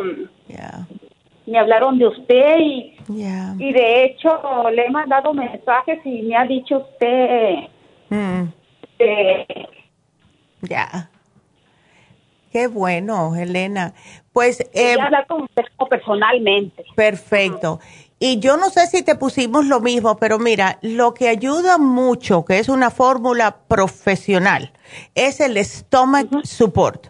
Me 1.47 1.59
hablaron 1.59 1.99
de 1.99 2.07
usted 2.07 2.59
y, 2.59 2.95
y 3.59 3.73
de 3.73 4.05
hecho 4.05 4.39
le 4.71 4.85
he 4.85 4.91
mandado 4.91 5.33
mensajes 5.33 5.99
y 6.05 6.23
me 6.23 6.37
ha 6.37 6.45
dicho 6.45 6.79
usted... 6.79 7.55
Mm. 8.11 8.45
Ya. 10.63 11.09
Qué 12.53 12.67
bueno, 12.67 13.35
Elena. 13.35 13.95
Pues... 14.33 14.61
Eh, 14.73 14.97
hablar 15.01 15.27
con 15.27 15.43
usted 15.43 15.65
personalmente. 15.89 16.85
Perfecto. 16.95 17.81
Y 18.21 18.41
yo 18.41 18.57
no 18.57 18.71
sé 18.71 18.89
si 18.89 19.03
te 19.03 19.15
pusimos 19.15 19.67
lo 19.67 19.81
mismo, 19.81 20.17
pero 20.17 20.41
mira, 20.41 20.79
lo 20.83 21.15
que 21.15 21.29
ayuda 21.29 21.79
mucho, 21.79 22.45
que 22.45 22.59
es 22.59 22.69
una 22.69 22.91
fórmula 22.91 23.59
profesional, 23.69 24.73
es 25.15 25.39
el 25.39 25.57
Stomach 25.65 26.29
Support. 26.43 27.09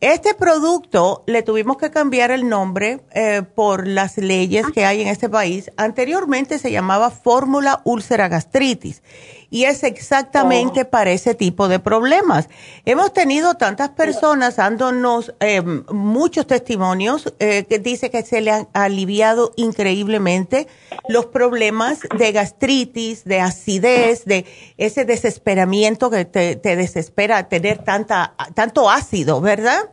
Este 0.00 0.34
producto 0.34 1.24
le 1.26 1.42
tuvimos 1.42 1.78
que 1.78 1.90
cambiar 1.90 2.30
el 2.30 2.48
nombre 2.48 3.00
eh, 3.14 3.42
por 3.42 3.86
las 3.86 4.18
leyes 4.18 4.66
que 4.74 4.84
hay 4.84 5.00
en 5.00 5.08
este 5.08 5.28
país. 5.28 5.70
Anteriormente 5.78 6.58
se 6.58 6.70
llamaba 6.70 7.10
fórmula 7.10 7.80
úlcera 7.84 8.28
gastritis 8.28 9.02
y 9.50 9.64
es 9.64 9.82
exactamente 9.82 10.82
oh. 10.82 10.90
para 10.90 11.10
ese 11.10 11.34
tipo 11.34 11.68
de 11.68 11.78
problemas. 11.78 12.48
Hemos 12.84 13.12
tenido 13.12 13.54
tantas 13.54 13.90
personas 13.90 14.56
dándonos 14.56 15.34
eh, 15.40 15.62
muchos 15.62 16.46
testimonios 16.46 17.32
eh, 17.38 17.64
que 17.68 17.78
dice 17.78 18.10
que 18.10 18.22
se 18.22 18.40
le 18.40 18.50
han 18.50 18.68
aliviado 18.72 19.52
increíblemente 19.56 20.66
los 21.08 21.26
problemas 21.26 22.00
de 22.18 22.32
gastritis, 22.32 23.24
de 23.24 23.40
acidez, 23.40 24.24
de 24.24 24.46
ese 24.76 25.04
desesperamiento 25.04 26.10
que 26.10 26.24
te, 26.24 26.56
te 26.56 26.76
desespera 26.76 27.48
tener 27.48 27.78
tanta, 27.78 28.34
tanto 28.54 28.90
ácido, 28.90 29.40
¿verdad? 29.40 29.90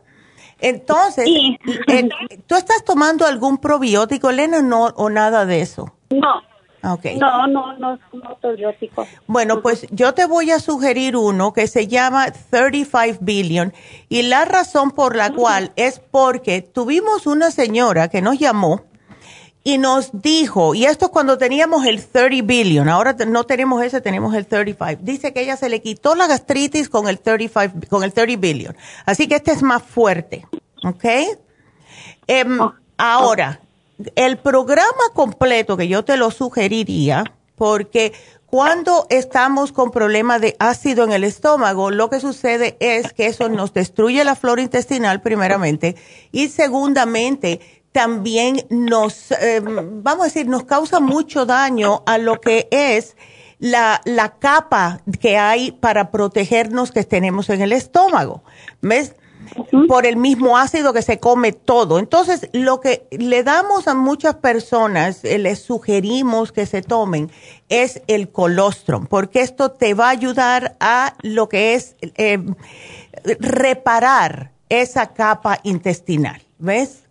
Entonces, 0.59 1.27
¿tú 2.47 2.55
estás 2.55 2.85
tomando 2.85 3.25
algún 3.25 3.57
probiótico, 3.57 4.29
Elena, 4.29 4.61
no, 4.61 4.85
o 4.95 5.09
nada 5.09 5.45
de 5.45 5.61
eso? 5.61 5.93
No. 6.09 6.52
Okay. 6.83 7.17
No, 7.17 7.47
no, 7.47 7.77
no 7.77 7.93
es 7.93 7.99
probiótico. 8.41 9.07
Bueno, 9.25 9.61
pues 9.61 9.87
yo 9.91 10.13
te 10.13 10.25
voy 10.25 10.51
a 10.51 10.59
sugerir 10.59 11.15
uno 11.15 11.53
que 11.53 11.67
se 11.67 11.87
llama 11.87 12.31
35 12.49 13.19
Billion 13.21 13.73
y 14.09 14.23
la 14.23 14.43
razón 14.43 14.91
por 14.91 15.15
la 15.15 15.31
cual 15.31 15.71
es 15.77 15.99
porque 15.99 16.61
tuvimos 16.61 17.25
una 17.25 17.51
señora 17.51 18.09
que 18.09 18.21
nos 18.21 18.37
llamó 18.37 18.81
y 19.63 19.77
nos 19.77 20.09
dijo, 20.11 20.75
y 20.75 20.85
esto 20.85 21.09
cuando 21.09 21.37
teníamos 21.37 21.85
el 21.85 22.05
30 22.05 22.45
billion, 22.45 22.89
ahora 22.89 23.15
no 23.25 23.45
tenemos 23.45 23.81
ese, 23.81 24.01
tenemos 24.01 24.35
el 24.35 24.45
35. 24.45 25.01
Dice 25.03 25.31
que 25.31 25.41
ella 25.41 25.55
se 25.55 25.69
le 25.69 25.81
quitó 25.81 26.15
la 26.15 26.27
gastritis 26.27 26.89
con 26.89 27.07
el 27.07 27.19
35, 27.19 27.87
con 27.89 28.03
el 28.03 28.11
30 28.11 28.41
billion. 28.41 28.75
Así 29.05 29.27
que 29.27 29.35
este 29.35 29.51
es 29.51 29.63
más 29.63 29.81
fuerte, 29.81 30.45
¿ok? 30.83 31.05
Em, 32.27 32.59
oh. 32.59 32.73
ahora, 32.97 33.61
el 34.15 34.37
programa 34.37 35.03
completo 35.13 35.77
que 35.77 35.87
yo 35.87 36.03
te 36.03 36.17
lo 36.17 36.31
sugeriría, 36.31 37.23
porque 37.55 38.13
cuando 38.53 39.07
estamos 39.09 39.71
con 39.71 39.89
problemas 39.89 40.39
de 40.39 40.55
ácido 40.59 41.03
en 41.03 41.11
el 41.11 41.23
estómago, 41.23 41.89
lo 41.89 42.09
que 42.09 42.19
sucede 42.19 42.77
es 42.79 43.11
que 43.11 43.25
eso 43.25 43.49
nos 43.49 43.73
destruye 43.73 44.23
la 44.23 44.35
flora 44.35 44.61
intestinal 44.61 45.21
primeramente 45.21 45.95
y 46.31 46.49
segundamente 46.49 47.59
también 47.91 48.65
nos, 48.69 49.31
em, 49.31 50.03
vamos 50.03 50.21
a 50.21 50.25
decir, 50.25 50.47
nos 50.47 50.65
causa 50.65 50.99
mucho 50.99 51.45
daño 51.45 52.03
a 52.05 52.17
lo 52.17 52.41
que 52.41 52.67
es 52.69 53.15
la, 53.59 54.01
la 54.05 54.37
capa 54.37 55.01
que 55.19 55.37
hay 55.37 55.71
para 55.71 56.11
protegernos 56.11 56.91
que 56.91 57.03
tenemos 57.05 57.49
en 57.49 57.61
el 57.61 57.71
estómago. 57.71 58.43
¿Ves? 58.81 59.15
Por 59.87 60.05
el 60.05 60.17
mismo 60.17 60.57
ácido 60.57 60.93
que 60.93 61.01
se 61.01 61.19
come 61.19 61.51
todo. 61.51 61.99
Entonces, 61.99 62.49
lo 62.53 62.79
que 62.79 63.07
le 63.11 63.43
damos 63.43 63.87
a 63.87 63.93
muchas 63.93 64.35
personas, 64.35 65.23
eh, 65.25 65.37
les 65.37 65.59
sugerimos 65.59 66.51
que 66.51 66.65
se 66.65 66.81
tomen, 66.81 67.29
es 67.69 68.01
el 68.07 68.29
colostrum, 68.29 69.07
porque 69.07 69.41
esto 69.41 69.71
te 69.71 69.93
va 69.93 70.07
a 70.07 70.11
ayudar 70.11 70.75
a 70.79 71.15
lo 71.21 71.49
que 71.49 71.73
es 71.73 71.95
em, 72.15 72.55
reparar 73.39 74.51
esa 74.69 75.13
capa 75.13 75.59
intestinal. 75.63 76.41
¿Ves? 76.59 77.03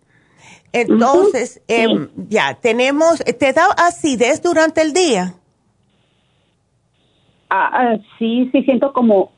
Entonces, 0.73 1.61
em, 1.67 2.09
ya, 2.29 2.55
tenemos, 2.55 3.19
¿te 3.19 3.53
da 3.53 3.67
acidez 3.77 4.41
durante 4.41 4.81
el 4.81 4.91
día? 4.91 5.35
Ah, 7.51 7.69
ah, 7.71 7.97
sí, 8.17 8.49
sí, 8.51 8.63
siento 8.63 8.91
como, 8.91 9.31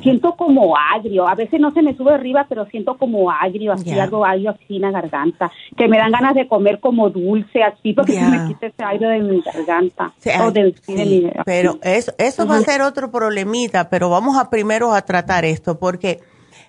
siento 0.00 0.36
como 0.36 0.74
agrio. 0.76 1.28
A 1.28 1.34
veces 1.34 1.60
no 1.60 1.70
se 1.72 1.82
me 1.82 1.96
sube 1.96 2.14
arriba, 2.14 2.46
pero 2.48 2.66
siento 2.66 2.96
como 2.96 3.30
agrio, 3.30 3.72
así 3.72 3.90
algo 3.98 4.24
agrio 4.24 4.50
así 4.50 4.76
en 4.76 4.82
la 4.82 4.90
garganta. 4.90 5.50
Que 5.76 5.88
me 5.88 5.98
dan 5.98 6.12
ganas 6.12 6.34
de 6.34 6.48
comer 6.48 6.80
como 6.80 7.10
dulce, 7.10 7.62
así, 7.62 7.92
porque 7.92 8.12
se 8.12 8.22
me 8.22 8.46
quita 8.48 8.66
ese 8.66 8.84
aire 8.84 9.08
de 9.08 9.20
mi 9.20 9.40
garganta. 9.40 10.12
Sí, 10.18 11.26
pero 11.44 11.78
eso, 11.82 12.12
eso 12.18 12.46
va 12.46 12.56
a 12.56 12.60
ser 12.62 12.82
otro 12.82 13.10
problemita, 13.10 13.88
pero 13.88 14.10
vamos 14.10 14.38
a 14.38 14.50
primero 14.50 14.92
a 14.92 15.02
tratar 15.02 15.44
esto, 15.44 15.78
porque 15.78 16.20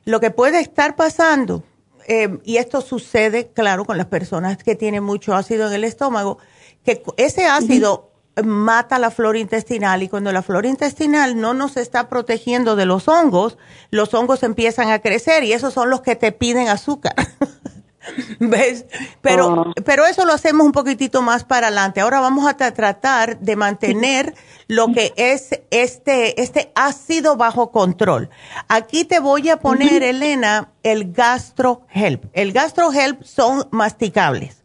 lo 0.05 0.19
que 0.19 0.31
puede 0.31 0.59
estar 0.59 0.95
pasando 0.95 1.63
eh, 2.07 2.39
y 2.43 2.57
esto 2.57 2.81
sucede, 2.81 3.51
claro, 3.53 3.85
con 3.85 3.97
las 3.97 4.07
personas 4.07 4.57
que 4.57 4.75
tienen 4.75 5.03
mucho 5.03 5.33
ácido 5.33 5.67
en 5.67 5.73
el 5.73 5.83
estómago, 5.83 6.37
que 6.83 7.01
ese 7.17 7.45
ácido 7.45 8.12
mata 8.43 8.97
la 8.99 9.11
flora 9.11 9.37
intestinal 9.37 10.01
y 10.01 10.09
cuando 10.09 10.31
la 10.31 10.41
flora 10.41 10.67
intestinal 10.67 11.39
no 11.39 11.53
nos 11.53 11.77
está 11.77 12.09
protegiendo 12.09 12.75
de 12.75 12.85
los 12.85 13.07
hongos, 13.07 13.57
los 13.91 14.13
hongos 14.13 14.43
empiezan 14.43 14.89
a 14.89 14.99
crecer 14.99 15.43
y 15.43 15.53
esos 15.53 15.73
son 15.73 15.89
los 15.89 16.01
que 16.01 16.15
te 16.15 16.31
piden 16.31 16.67
azúcar. 16.67 17.15
¿Ves? 18.39 18.85
Pero, 19.21 19.47
oh. 19.47 19.73
pero 19.85 20.05
eso 20.05 20.25
lo 20.25 20.33
hacemos 20.33 20.65
un 20.65 20.71
poquitito 20.71 21.21
más 21.21 21.43
para 21.43 21.67
adelante. 21.67 22.01
Ahora 22.01 22.19
vamos 22.19 22.45
a 22.47 22.55
tratar 22.55 23.39
de 23.39 23.55
mantener 23.55 24.33
lo 24.67 24.91
que 24.91 25.13
es 25.15 25.61
este, 25.71 26.41
este 26.41 26.71
ácido 26.75 27.37
bajo 27.37 27.71
control. 27.71 28.29
Aquí 28.67 29.05
te 29.05 29.19
voy 29.19 29.49
a 29.49 29.57
poner, 29.57 30.03
Elena, 30.03 30.71
el 30.83 31.13
Gastro 31.13 31.85
Help. 31.93 32.25
El 32.33 32.51
Gastro 32.51 32.91
Help 32.91 33.23
son 33.23 33.67
masticables. 33.71 34.62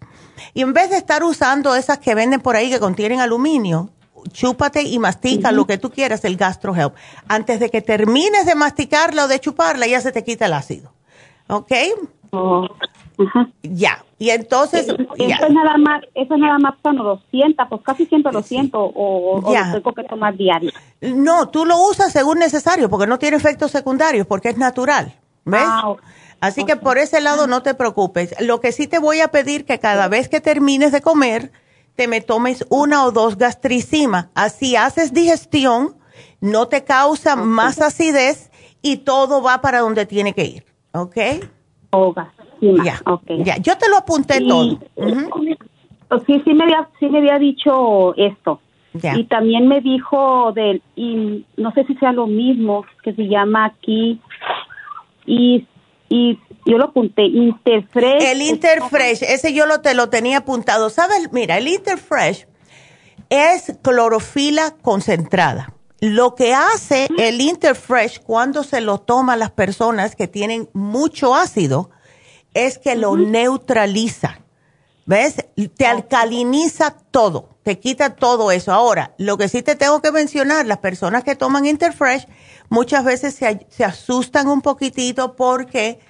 Y 0.54 0.62
en 0.62 0.72
vez 0.72 0.90
de 0.90 0.96
estar 0.96 1.22
usando 1.22 1.74
esas 1.74 1.98
que 1.98 2.14
venden 2.14 2.40
por 2.40 2.56
ahí 2.56 2.70
que 2.70 2.80
contienen 2.80 3.20
aluminio, 3.20 3.90
chúpate 4.32 4.82
y 4.82 4.98
mastica 4.98 5.52
lo 5.52 5.66
que 5.66 5.78
tú 5.78 5.90
quieras, 5.90 6.24
el 6.24 6.36
Gastro 6.36 6.74
Help. 6.74 6.94
Antes 7.28 7.60
de 7.60 7.70
que 7.70 7.82
termines 7.82 8.46
de 8.46 8.54
masticarla 8.54 9.24
o 9.24 9.28
de 9.28 9.40
chuparla, 9.40 9.86
ya 9.86 10.00
se 10.00 10.12
te 10.12 10.24
quita 10.24 10.46
el 10.46 10.52
ácido. 10.52 10.92
¿Ok? 11.48 11.72
Oh. 12.30 12.66
Ya, 13.62 14.04
y 14.18 14.30
entonces... 14.30 14.88
Eso, 14.88 14.94
es 14.94 15.52
nada 15.52 15.76
más, 15.78 16.02
eso 16.14 16.34
es 16.34 16.40
nada 16.40 16.58
más 16.58 16.74
sienta, 17.30 17.68
pues 17.68 17.82
casi 17.82 18.06
siempre 18.06 18.32
lo 18.32 18.42
siento 18.42 18.78
o, 18.78 19.40
o 19.40 19.40
lo 19.40 19.72
tengo 19.72 19.92
que 19.92 20.04
tomar 20.04 20.36
diario. 20.36 20.70
No, 21.00 21.48
tú 21.48 21.64
lo 21.64 21.78
usas 21.88 22.12
según 22.12 22.38
necesario 22.38 22.88
porque 22.88 23.08
no 23.08 23.18
tiene 23.18 23.36
efectos 23.36 23.72
secundarios, 23.72 24.26
porque 24.26 24.50
es 24.50 24.58
natural. 24.58 25.14
¿Ves? 25.44 25.62
Ah, 25.64 25.94
Así 26.40 26.64
que 26.64 26.76
por 26.76 26.98
ese 26.98 27.20
lado 27.20 27.46
no 27.46 27.62
te 27.62 27.74
preocupes. 27.74 28.34
Lo 28.40 28.60
que 28.60 28.72
sí 28.72 28.86
te 28.86 28.98
voy 28.98 29.20
a 29.20 29.28
pedir 29.28 29.64
que 29.64 29.78
cada 29.78 30.08
vez 30.08 30.28
que 30.28 30.40
termines 30.40 30.92
de 30.92 31.00
comer, 31.00 31.50
te 31.96 32.06
me 32.06 32.20
tomes 32.20 32.64
una 32.68 33.04
o 33.04 33.10
dos 33.10 33.36
gastricima. 33.36 34.30
Así 34.34 34.76
haces 34.76 35.12
digestión, 35.12 35.96
no 36.40 36.68
te 36.68 36.84
causa 36.84 37.34
más 37.34 37.80
acidez 37.80 38.50
y 38.82 38.98
todo 38.98 39.42
va 39.42 39.60
para 39.60 39.80
donde 39.80 40.06
tiene 40.06 40.32
que 40.32 40.44
ir. 40.44 40.64
¿Ok? 40.92 41.16
Oh, 41.90 42.14
ya, 42.60 43.00
ya, 43.44 43.56
yo 43.58 43.76
te 43.78 43.88
lo 43.88 43.96
apunté 43.98 44.40
todo. 44.40 44.78
Sí, 46.26 46.42
sí 46.44 46.54
me 46.54 46.64
había, 46.64 46.88
sí 46.98 47.08
me 47.08 47.18
había 47.18 47.38
dicho 47.38 48.14
esto. 48.16 48.60
Y 48.94 49.24
también 49.24 49.68
me 49.68 49.80
dijo 49.80 50.52
del, 50.52 50.82
y 50.96 51.44
no 51.56 51.72
sé 51.72 51.84
si 51.84 51.94
sea 51.96 52.12
lo 52.12 52.26
mismo, 52.26 52.84
que 53.02 53.12
se 53.12 53.28
llama 53.28 53.66
aquí, 53.66 54.20
y, 55.26 55.66
y 56.08 56.38
yo 56.64 56.78
lo 56.78 56.86
apunté, 56.86 57.24
Interfresh. 57.24 58.22
El 58.22 58.42
Interfresh, 58.42 59.22
ese 59.22 59.52
yo 59.52 59.66
lo, 59.66 59.80
te 59.80 59.94
lo 59.94 60.08
tenía 60.08 60.38
apuntado. 60.38 60.90
¿Sabes? 60.90 61.32
Mira, 61.32 61.58
el 61.58 61.68
Interfresh 61.68 62.46
es 63.30 63.74
clorofila 63.82 64.74
concentrada. 64.82 65.74
Lo 66.00 66.34
que 66.34 66.54
hace 66.54 67.08
el 67.18 67.40
Interfresh 67.40 68.20
cuando 68.20 68.62
se 68.62 68.80
lo 68.80 69.00
toma 69.00 69.36
las 69.36 69.50
personas 69.50 70.14
que 70.14 70.28
tienen 70.28 70.68
mucho 70.72 71.34
ácido 71.34 71.90
es 72.54 72.78
que 72.78 72.94
lo 72.94 73.16
neutraliza. 73.16 74.40
¿Ves? 75.06 75.36
Te 75.76 75.86
alcaliniza 75.86 76.94
todo, 77.10 77.57
te 77.68 77.78
quita 77.78 78.16
todo 78.16 78.50
eso. 78.50 78.72
Ahora, 78.72 79.12
lo 79.18 79.36
que 79.36 79.46
sí 79.46 79.60
te 79.62 79.76
tengo 79.76 80.00
que 80.00 80.10
mencionar, 80.10 80.64
las 80.64 80.78
personas 80.78 81.22
que 81.22 81.36
toman 81.36 81.66
Interfresh 81.66 82.26
muchas 82.70 83.04
veces 83.04 83.34
se, 83.34 83.66
se 83.68 83.84
asustan 83.84 84.48
un 84.48 84.62
poquitito 84.62 85.36
porque 85.36 86.00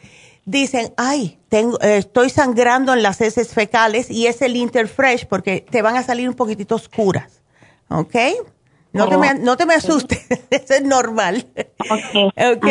dicen, 0.45 0.95
ay, 0.97 1.41
tengo, 1.49 1.77
eh, 1.81 1.97
estoy 1.97 2.31
sangrando 2.31 2.93
en 2.93 3.03
las 3.03 3.21
heces 3.21 3.55
fecales 3.55 4.09
y 4.09 4.29
es 4.29 4.41
el 4.41 4.55
Interfresh 4.55 5.27
porque 5.27 5.67
te 5.69 5.83
van 5.83 5.97
a 5.97 6.05
salir 6.05 6.29
un 6.29 6.37
poquitito 6.37 6.77
oscuras. 6.77 7.43
¿Ok? 7.89 8.15
No, 8.93 9.09
te, 9.09 9.19
me, 9.19 9.35
no 9.35 9.57
te 9.57 9.67
me 9.67 9.75
asustes, 9.75 10.27
eso 10.51 10.75
es 10.75 10.83
normal. 10.85 11.45
Ok. 11.91 12.37
Ok. 12.55 12.67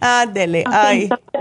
Ándele, 0.00 0.64
ay. 0.66 1.02
Entonces 1.02 1.39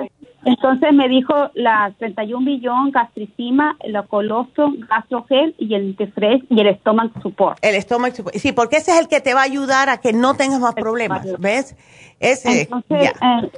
me 0.93 1.09
dijo 1.09 1.33
la 1.53 1.93
31 1.97 2.45
billón, 2.45 2.91
gastricima, 2.91 3.75
el 3.81 3.97
colostrum, 4.07 4.79
gastrogel 4.89 5.55
y 5.57 5.73
el 5.73 5.85
Interfresh 5.85 6.43
y 6.49 6.59
el 6.59 6.75
stomach 6.77 7.11
support. 7.21 7.57
El 7.61 7.81
stomach 7.81 8.13
support. 8.13 8.35
Sí, 8.35 8.51
porque 8.51 8.77
ese 8.77 8.91
es 8.91 8.99
el 8.99 9.07
que 9.07 9.21
te 9.21 9.33
va 9.33 9.41
a 9.41 9.43
ayudar 9.43 9.89
a 9.89 9.97
que 9.97 10.13
no 10.13 10.35
tengas 10.35 10.59
más 10.59 10.75
problemas, 10.75 11.27
¿ves? 11.39 11.75
Ese, 12.19 12.61
Entonces, 12.61 13.11
eh, 13.21 13.49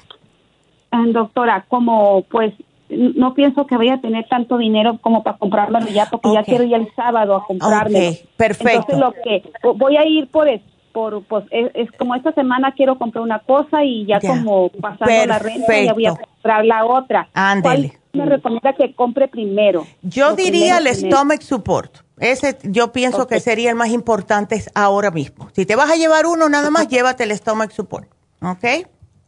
eh, 0.92 1.12
doctora, 1.12 1.66
como 1.68 2.24
pues 2.24 2.54
no 2.90 3.34
pienso 3.34 3.66
que 3.66 3.78
vaya 3.78 3.96
a 3.96 4.02
tener 4.02 4.28
tanto 4.28 4.58
dinero 4.58 4.98
como 5.02 5.24
para 5.24 5.38
comprármelo 5.38 5.88
ya, 5.88 6.08
porque 6.10 6.34
ya 6.34 6.44
quiero 6.44 6.64
ir 6.66 6.74
el 6.74 6.94
sábado 6.94 7.36
a 7.36 7.46
comprarlo. 7.46 7.98
perfecto. 8.36 8.92
Entonces 8.92 9.00
lo 9.00 9.14
que 9.14 9.44
voy 9.78 9.98
a 9.98 10.06
ir 10.06 10.28
por 10.28 10.50
eso 10.50 10.71
por 10.92 11.24
pues 11.24 11.46
es, 11.52 11.92
como 11.98 12.16
esta 12.16 12.32
semana 12.34 12.74
quiero 12.76 12.98
comprar 12.98 13.24
una 13.24 13.40
cosa 13.40 13.84
y 13.84 14.06
ya, 14.06 14.20
como 14.20 14.70
pasando 14.70 15.26
la 15.28 15.40
renta 15.40 15.82
ya 15.82 15.94
voy 15.94 16.06
a 16.06 16.16
comprar 16.16 16.66
la 16.66 16.86
otra. 16.86 17.28
Ándele. 17.34 17.98
me 18.14 18.26
recomienda 18.26 18.74
que 18.74 18.94
compre 18.94 19.28
primero? 19.28 19.86
Yo 20.02 20.36
diría 20.36 20.78
el 20.78 20.88
stomach 20.88 21.42
support. 21.42 22.00
Ese 22.20 22.58
yo 22.64 22.92
pienso 22.92 23.26
que 23.28 23.40
sería 23.40 23.72
el 23.72 23.76
más 23.76 23.90
importante 23.90 24.62
ahora 24.76 25.10
mismo. 25.12 25.50
Si 25.54 25.66
te 25.66 25.76
vas 25.76 25.90
a 25.90 25.96
llevar 25.96 26.26
uno 26.26 26.50
nada 26.50 26.70
más, 26.70 26.88
llévate 26.88 27.24
el 27.24 27.32
stomach 27.36 27.72
support. 27.72 28.08
¿Ok? 28.42 28.66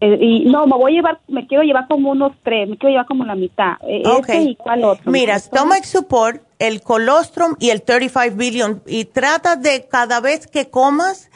Eh, 0.04 0.18
y 0.20 0.46
no, 0.52 0.68
me 0.68 0.76
voy 0.76 0.92
a 0.92 0.96
llevar, 0.96 1.22
me 1.30 1.48
quiero 1.48 1.64
llevar 1.64 1.88
como 1.88 2.12
unos 2.12 2.34
tres, 2.44 2.68
me 2.68 2.78
quiero 2.78 2.92
llevar 2.92 3.06
como 3.06 3.24
la 3.24 3.36
mitad. 3.36 3.76
Eh, 3.88 4.04
y 4.34 4.56
cuál 4.56 4.84
otro. 4.84 5.10
Mira, 5.10 5.40
stomach 5.40 5.86
support, 5.86 6.42
el 6.60 6.82
colostrum 6.82 7.56
y 7.58 7.70
el 7.70 7.84
35 7.84 8.36
billion. 8.36 8.84
Y 8.86 9.06
trata 9.06 9.56
de 9.56 9.88
cada 9.88 10.20
vez 10.20 10.48
que 10.48 10.70
comas, 10.70 11.32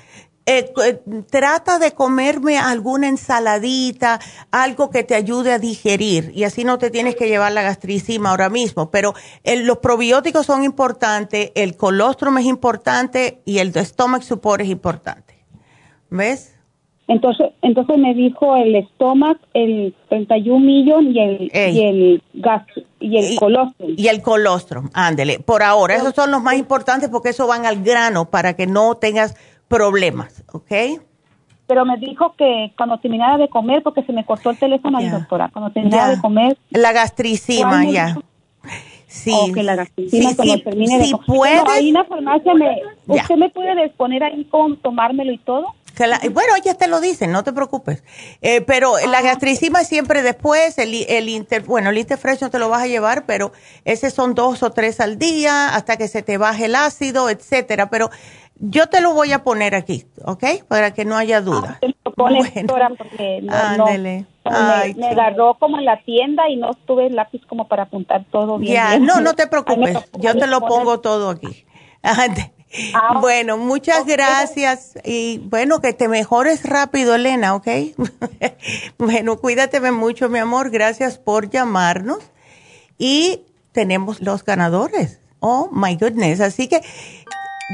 eh, 0.49 0.71
trata 1.29 1.77
de 1.77 1.91
comerme 1.91 2.57
alguna 2.57 3.09
ensaladita, 3.09 4.19
algo 4.49 4.89
que 4.89 5.03
te 5.03 5.13
ayude 5.13 5.51
a 5.51 5.59
digerir 5.59 6.31
y 6.33 6.45
así 6.45 6.63
no 6.63 6.77
te 6.77 6.89
tienes 6.89 7.17
que 7.17 7.27
llevar 7.27 7.51
la 7.51 7.63
gastricima 7.63 8.29
ahora 8.29 8.49
mismo. 8.49 8.89
Pero 8.89 9.13
los 9.43 9.77
probióticos 9.79 10.45
son 10.45 10.63
importantes, 10.63 11.51
el 11.53 11.75
colostrum 11.75 12.37
es 12.37 12.45
importante 12.45 13.41
y 13.43 13.59
el 13.59 13.73
stomach 13.73 14.21
support 14.21 14.61
es 14.61 14.69
importante. 14.69 15.35
¿Ves? 16.09 16.57
Entonces, 17.09 17.51
entonces 17.61 17.97
me 17.97 18.13
dijo 18.13 18.55
el 18.57 18.75
estómago, 18.75 19.39
el 19.53 19.93
31 20.09 20.59
millón 20.59 21.15
y 21.15 21.19
el, 21.19 21.51
y 21.53 21.81
el 21.81 22.23
gas 22.33 22.65
y 22.99 23.17
el 23.17 23.37
colostrum. 23.37 23.93
Y 23.95 24.07
el 24.07 24.21
colostrum, 24.21 24.89
ándele. 24.93 25.39
Por 25.39 25.63
ahora, 25.63 25.95
esos 25.95 26.13
son 26.13 26.31
los 26.31 26.41
más 26.41 26.55
importantes 26.55 27.09
porque 27.09 27.29
eso 27.29 27.47
van 27.47 27.65
al 27.65 27.81
grano 27.81 28.29
para 28.29 28.55
que 28.55 28.67
no 28.67 28.95
tengas 28.95 29.35
problemas, 29.67 30.43
¿ok? 30.51 31.01
Pero 31.67 31.85
me 31.85 31.97
dijo 31.97 32.33
que 32.37 32.73
cuando 32.77 32.97
terminara 32.97 33.37
de 33.37 33.49
comer, 33.49 33.83
porque 33.83 34.03
se 34.03 34.13
me 34.13 34.25
cortó 34.25 34.49
el 34.49 34.57
teléfono, 34.57 34.99
yeah. 34.99 35.11
doctora, 35.11 35.49
cuando 35.51 35.71
terminara 35.71 36.15
de 36.15 36.21
comer. 36.21 36.57
La 36.69 36.93
gastricima, 36.93 37.83
ya. 37.85 38.17
Sí. 39.07 39.33
que 39.53 39.63
la 39.63 39.75
gastricima 39.75 40.35
cuando 40.35 40.59
termine 40.59 40.99
de 40.99 41.11
comer. 41.11 41.63
ahí 41.67 41.89
en 41.89 41.93
la 41.93 42.05
farmacia, 42.05 42.53
me, 42.53 42.81
¿usted 43.07 43.35
me 43.35 43.49
puede 43.49 43.83
disponer 43.83 44.23
ahí 44.23 44.45
con 44.45 44.77
tomármelo 44.77 45.31
y 45.31 45.37
todo? 45.39 45.73
bueno, 46.31 46.53
ya 46.63 46.75
te 46.75 46.87
lo 46.87 47.01
dicen, 47.01 47.31
no 47.31 47.43
te 47.43 47.53
preocupes. 47.53 48.03
Eh, 48.41 48.61
pero 48.61 48.93
la 49.09 49.19
ah. 49.19 49.21
gastricima 49.21 49.83
siempre 49.83 50.21
después, 50.21 50.77
el, 50.77 50.93
el 51.07 51.29
inter, 51.29 51.63
bueno, 51.63 51.89
el 51.89 51.97
Interfresh 51.97 52.41
no 52.41 52.49
te 52.49 52.59
lo 52.59 52.69
vas 52.69 52.83
a 52.83 52.87
llevar, 52.87 53.25
pero 53.25 53.51
ese 53.85 54.11
son 54.11 54.35
dos 54.35 54.61
o 54.63 54.71
tres 54.71 54.99
al 54.99 55.17
día 55.17 55.75
hasta 55.75 55.97
que 55.97 56.07
se 56.07 56.21
te 56.21 56.37
baje 56.37 56.65
el 56.65 56.75
ácido, 56.75 57.29
etcétera. 57.29 57.89
Pero 57.89 58.09
yo 58.59 58.87
te 58.87 59.01
lo 59.01 59.13
voy 59.13 59.31
a 59.31 59.43
poner 59.43 59.75
aquí, 59.75 60.05
¿ok? 60.25 60.43
Para 60.67 60.93
que 60.93 61.05
no 61.05 61.15
haya 61.15 61.41
duda. 61.41 61.79
Ah, 61.81 61.87
bueno. 62.15 62.49
porque 62.97 63.41
no, 63.43 63.85
me, 63.85 64.25
agarró 65.05 65.55
como 65.59 65.77
en 65.77 65.85
la 65.85 66.01
tienda 66.01 66.49
y 66.49 66.55
no 66.55 66.73
tuve 66.73 67.07
el 67.07 67.15
lápiz 67.15 67.41
como 67.47 67.67
para 67.67 67.83
apuntar 67.83 68.25
todo 68.31 68.57
bien. 68.57 68.73
Ya, 68.73 68.99
no, 68.99 69.21
no 69.21 69.33
te 69.33 69.47
preocupes, 69.47 69.97
yo 70.13 70.35
te 70.37 70.47
lo 70.47 70.61
pongo 70.61 70.99
todo 70.99 71.29
aquí. 71.29 71.65
Ah, 72.93 73.19
bueno, 73.21 73.57
muchas 73.57 74.05
gracias 74.05 74.99
y 75.05 75.39
bueno, 75.45 75.79
que 75.79 75.93
te 75.93 76.09
mejores 76.09 76.63
rápido, 76.63 77.15
Elena, 77.15 77.55
¿ok? 77.55 77.67
bueno, 78.97 79.37
cuídate 79.37 79.79
mucho, 79.91 80.27
mi 80.27 80.39
amor, 80.39 80.69
gracias 80.69 81.17
por 81.17 81.49
llamarnos 81.49 82.19
y 82.97 83.43
tenemos 83.71 84.21
los 84.21 84.43
ganadores. 84.43 85.21
Oh, 85.39 85.69
my 85.71 85.95
goodness, 85.95 86.41
así 86.41 86.67
que 86.67 86.81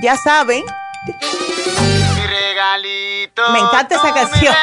ya 0.01 0.15
saben. 0.17 0.63
Mi 1.05 2.27
regalito, 2.27 3.49
me 3.51 3.59
encanta 3.59 3.95
esa 3.95 4.13
canción. 4.13 4.55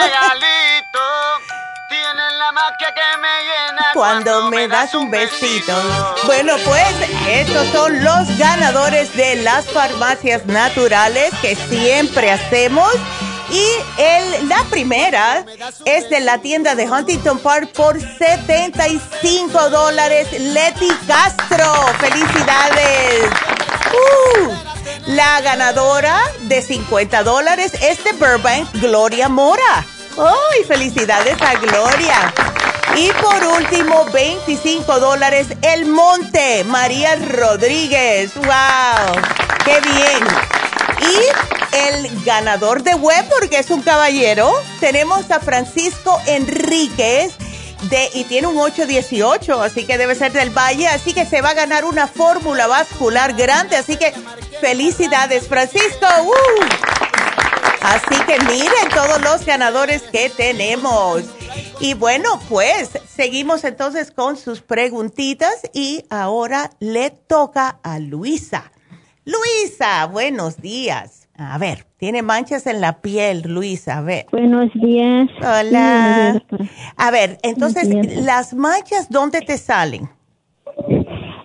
la 2.39 2.53
que 2.95 3.19
me 3.21 3.29
llena 3.43 3.83
cuando, 3.95 4.51
me 4.51 4.67
das 4.67 4.95
un 4.95 5.11
besito. 5.11 5.75
Bueno, 6.27 6.55
pues 6.65 6.95
estos 7.29 7.69
son 7.69 8.03
los 8.03 8.39
ganadores 8.39 9.15
de 9.17 9.37
las 9.37 9.67
farmacias 9.67 10.47
naturales 10.47 11.33
que 11.43 11.55
siempre 11.55 12.31
hacemos. 12.31 12.91
Y 13.51 13.67
el, 13.99 14.49
la 14.49 14.65
primera 14.71 15.45
es 15.85 16.09
de 16.09 16.21
la 16.21 16.39
tienda 16.39 16.75
de 16.75 16.89
Huntington 16.89 17.39
Park 17.41 17.71
por 17.73 18.01
75 18.01 19.71
dólares. 19.71 20.29
Leti 20.39 20.89
Castro, 21.07 21.73
felicidades. 21.99 23.31
Uh, 23.93 24.51
la 25.09 25.41
ganadora 25.41 26.21
de 26.43 26.63
50 26.63 27.25
dólares 27.25 27.73
es 27.83 28.03
de 28.05 28.13
Burbank, 28.13 28.73
Gloria 28.75 29.29
Mora. 29.29 29.85
¡Ay, 30.17 30.65
felicidades 30.65 31.41
a 31.41 31.55
Gloria! 31.55 32.35
Y 32.97 33.11
por 33.13 33.45
último, 33.45 34.05
25 34.13 35.01
dólares 35.01 35.49
El 35.63 35.87
Monte, 35.87 36.65
María 36.65 37.17
Rodríguez. 37.17 38.35
¡Wow! 38.35 39.23
¡Qué 39.65 39.81
bien! 39.81 40.25
Y 41.01 41.77
el 41.77 42.25
ganador 42.25 42.83
de 42.83 42.95
web, 42.95 43.25
porque 43.39 43.59
es 43.59 43.71
un 43.71 43.83
caballero, 43.83 44.53
tenemos 44.81 45.31
a 45.31 45.41
Francisco 45.41 46.19
Enríquez. 46.27 47.35
De, 47.89 48.11
y 48.13 48.25
tiene 48.25 48.47
un 48.47 48.59
818, 48.59 49.63
así 49.63 49.87
que 49.87 49.97
debe 49.97 50.15
ser 50.15 50.33
del 50.33 50.51
Valle, 50.51 50.87
así 50.89 51.15
que 51.15 51.25
se 51.25 51.41
va 51.41 51.51
a 51.51 51.55
ganar 51.55 51.87
una 51.87 52.07
fórmula 52.07 52.67
vascular 52.67 53.33
grande, 53.33 53.75
así 53.77 53.97
que 53.97 54.13
felicidades 54.61 55.49
Francisco. 55.49 56.07
¡Uh! 56.25 56.91
Así 57.81 58.21
que 58.27 58.39
miren 58.41 58.89
todos 58.95 59.23
los 59.23 59.47
ganadores 59.47 60.03
que 60.03 60.29
tenemos. 60.29 61.23
Y 61.81 61.95
bueno, 61.95 62.39
pues 62.49 62.91
seguimos 63.09 63.65
entonces 63.65 64.11
con 64.11 64.37
sus 64.37 64.61
preguntitas 64.61 65.55
y 65.73 66.05
ahora 66.11 66.71
le 66.79 67.11
toca 67.11 67.81
a 67.83 67.99
Luisa. 67.99 68.71
Luisa, 69.31 70.07
buenos 70.07 70.61
días. 70.61 71.29
A 71.37 71.57
ver, 71.59 71.87
tiene 71.99 72.23
manchas 72.23 72.67
en 72.67 72.81
la 72.81 73.01
piel, 73.01 73.43
Luisa, 73.47 73.99
a 73.99 74.01
ver. 74.01 74.27
Buenos 74.33 74.71
días. 74.75 75.29
Hola. 75.39 76.43
a 76.97 77.11
ver, 77.11 77.39
entonces, 77.43 77.89
¿las 78.25 78.55
manchas 78.55 79.09
dónde 79.09 79.41
te 79.41 79.57
salen? 79.57 80.09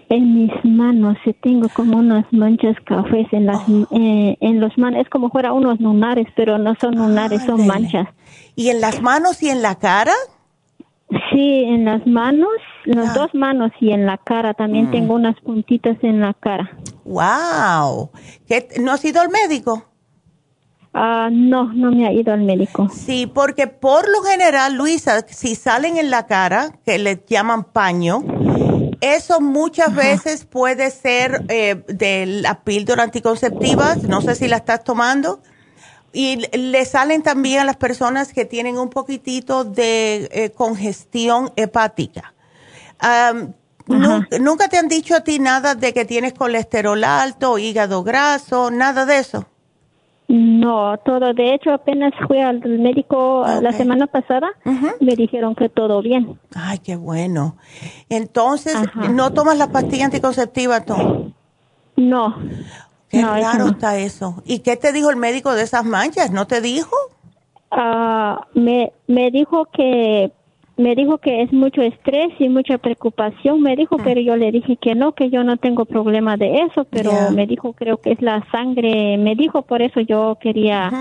En 0.09 0.33
mis 0.35 0.51
manos, 0.63 1.17
tengo 1.43 1.69
como 1.69 1.97
unas 1.99 2.25
manchas 2.31 2.75
cafés 2.85 3.27
en 3.31 3.45
las 3.45 3.61
oh. 3.69 3.87
eh, 3.91 4.37
en 4.39 4.59
los 4.59 4.75
manos, 4.77 5.01
es 5.01 5.09
como 5.09 5.29
fuera 5.29 5.53
unos 5.53 5.79
lunares, 5.79 6.27
pero 6.35 6.57
no 6.57 6.75
son 6.81 6.95
lunares, 6.95 7.43
son 7.43 7.67
manchas. 7.67 8.07
¿Y 8.55 8.69
en 8.69 8.81
las 8.81 9.01
manos 9.01 9.43
y 9.43 9.49
en 9.49 9.61
la 9.61 9.75
cara? 9.75 10.13
Sí, 11.29 11.63
en 11.63 11.85
las 11.85 12.05
manos, 12.05 12.49
las 12.85 13.09
ah. 13.09 13.13
dos 13.13 13.33
manos 13.33 13.71
y 13.79 13.91
en 13.91 14.05
la 14.05 14.17
cara 14.17 14.53
también 14.53 14.87
mm. 14.87 14.91
tengo 14.91 15.15
unas 15.15 15.39
puntitas 15.41 15.97
en 16.01 16.19
la 16.21 16.33
cara. 16.33 16.77
Wow. 17.05 18.11
¿No 18.81 18.91
has 18.91 19.05
ido 19.05 19.21
al 19.21 19.29
médico? 19.29 19.85
Ah, 20.93 21.29
no, 21.31 21.73
no 21.73 21.91
me 21.91 22.07
ha 22.07 22.13
ido 22.13 22.33
al 22.33 22.41
médico. 22.41 22.89
Sí, 22.89 23.27
porque 23.27 23.67
por 23.67 24.09
lo 24.09 24.21
general, 24.23 24.75
Luisa, 24.75 25.25
si 25.27 25.55
salen 25.55 25.97
en 25.97 26.09
la 26.09 26.25
cara, 26.25 26.79
que 26.85 26.97
le 26.97 27.21
llaman 27.27 27.65
paño, 27.65 28.23
eso 29.01 29.41
muchas 29.41 29.93
veces 29.93 30.45
puede 30.45 30.89
ser 30.91 31.43
eh, 31.49 31.83
de 31.87 32.25
la 32.25 32.63
píldora 32.63 33.03
anticonceptiva, 33.03 33.95
no 34.07 34.21
sé 34.21 34.35
si 34.35 34.47
la 34.47 34.55
estás 34.57 34.83
tomando, 34.85 35.41
y 36.15 36.37
le 36.57 36.85
salen 36.85 37.21
también 37.21 37.59
a 37.59 37.65
las 37.65 37.75
personas 37.75 38.31
que 38.31 38.45
tienen 38.45 38.77
un 38.77 38.89
poquitito 38.89 39.65
de 39.65 40.29
eh, 40.31 40.51
congestión 40.51 41.51
hepática. 41.57 42.33
¿Nunca 43.87 44.69
te 44.69 44.77
han 44.77 44.87
dicho 44.87 45.15
a 45.15 45.19
ti 45.19 45.39
nada 45.39 45.75
de 45.75 45.93
que 45.93 46.05
tienes 46.05 46.33
colesterol 46.33 47.03
alto, 47.03 47.57
hígado 47.57 48.03
graso, 48.03 48.71
nada 48.71 49.05
de 49.05 49.19
eso? 49.19 49.45
No, 50.27 50.97
todo. 51.05 51.33
De 51.33 51.53
hecho, 51.53 51.71
apenas 51.71 52.11
fui 52.27 52.39
al 52.39 52.59
médico 52.61 53.45
la 53.61 53.71
semana 53.73 54.07
pasada, 54.07 54.47
me 54.99 55.15
dijeron 55.15 55.53
que 55.53 55.69
todo 55.69 56.01
bien. 56.01 56.39
Ay, 56.55 56.79
qué 56.79 56.95
bueno. 56.95 57.57
Entonces, 58.09 58.75
¿no 59.11 59.33
tomas 59.33 59.57
la 59.57 59.67
pastilla 59.67 60.05
anticonceptiva 60.05 60.83
tú? 60.85 61.33
No. 61.97 62.35
Qué 63.15 63.25
raro 63.25 63.67
está 63.67 63.97
eso. 63.97 64.41
¿Y 64.45 64.59
qué 64.59 64.75
te 64.75 64.91
dijo 64.91 65.09
el 65.09 65.15
médico 65.15 65.53
de 65.53 65.63
esas 65.63 65.85
manchas? 65.85 66.31
¿No 66.31 66.47
te 66.47 66.61
dijo? 66.61 66.95
Ah, 67.71 68.47
me, 68.53 68.91
me 69.07 69.31
dijo 69.31 69.65
que 69.65 70.31
me 70.77 70.93
dijo 70.93 71.19
que 71.19 71.41
es 71.41 71.53
mucho 71.53 71.81
estrés 71.81 72.33
y 72.37 72.49
mucha 72.49 72.77
preocupación, 72.77 73.61
me 73.61 73.75
dijo, 73.77 73.97
pero 73.97 74.19
yo 74.19 74.35
le 74.35 74.51
dije 74.51 74.75
que 74.75 74.93
no, 74.93 75.13
que 75.13 75.29
yo 75.29 75.43
no 75.43 75.55
tengo 75.55 75.85
problema 75.85 76.35
de 76.35 76.63
eso, 76.63 76.85
pero 76.89 77.31
me 77.31 77.47
dijo, 77.47 77.73
creo 77.73 77.97
que 78.01 78.11
es 78.11 78.21
la 78.21 78.45
sangre, 78.51 79.17
me 79.17 79.35
dijo, 79.35 79.61
por 79.61 79.81
eso 79.81 80.01
yo 80.01 80.37
quería 80.41 80.91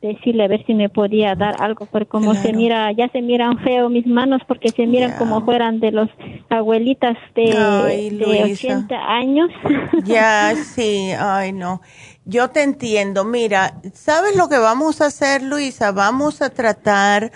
decirle 0.00 0.44
a 0.44 0.48
ver 0.48 0.64
si 0.66 0.74
me 0.74 0.88
podía 0.88 1.34
dar 1.34 1.60
algo, 1.60 1.86
porque 1.86 2.06
como 2.06 2.34
se 2.34 2.52
mira, 2.52 2.92
ya 2.92 3.08
se 3.08 3.22
miran 3.22 3.58
feo 3.58 3.88
mis 3.88 4.06
manos, 4.06 4.40
porque 4.46 4.70
se 4.70 4.86
miran 4.86 5.16
como 5.18 5.44
fueran 5.44 5.80
de 5.80 5.90
los 5.90 6.08
abuelitas 6.48 7.16
de, 7.34 8.10
de 8.10 8.44
80 8.52 8.94
años. 8.94 9.50
Ya, 10.04 10.54
sí, 10.56 11.12
ay 11.18 11.52
no. 11.52 11.80
Yo 12.24 12.50
te 12.50 12.62
entiendo, 12.62 13.24
mira, 13.24 13.80
¿sabes 13.94 14.36
lo 14.36 14.48
que 14.48 14.58
vamos 14.58 15.00
a 15.00 15.06
hacer, 15.06 15.42
Luisa? 15.42 15.92
Vamos 15.92 16.42
a 16.42 16.50
tratar 16.50 17.32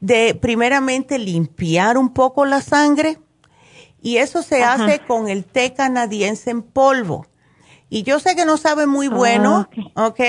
de 0.00 0.34
primeramente 0.34 1.18
limpiar 1.18 1.98
un 1.98 2.12
poco 2.12 2.44
la 2.44 2.60
sangre 2.60 3.18
y 4.02 4.16
eso 4.16 4.42
se 4.42 4.64
hace 4.64 5.00
con 5.00 5.28
el 5.28 5.44
té 5.44 5.74
canadiense 5.74 6.50
en 6.50 6.62
polvo. 6.62 7.26
Y 7.92 8.04
yo 8.04 8.20
sé 8.20 8.36
que 8.36 8.44
no 8.44 8.56
sabe 8.56 8.86
muy 8.86 9.08
ah, 9.08 9.14
bueno, 9.14 9.68
¿ok? 9.94 10.20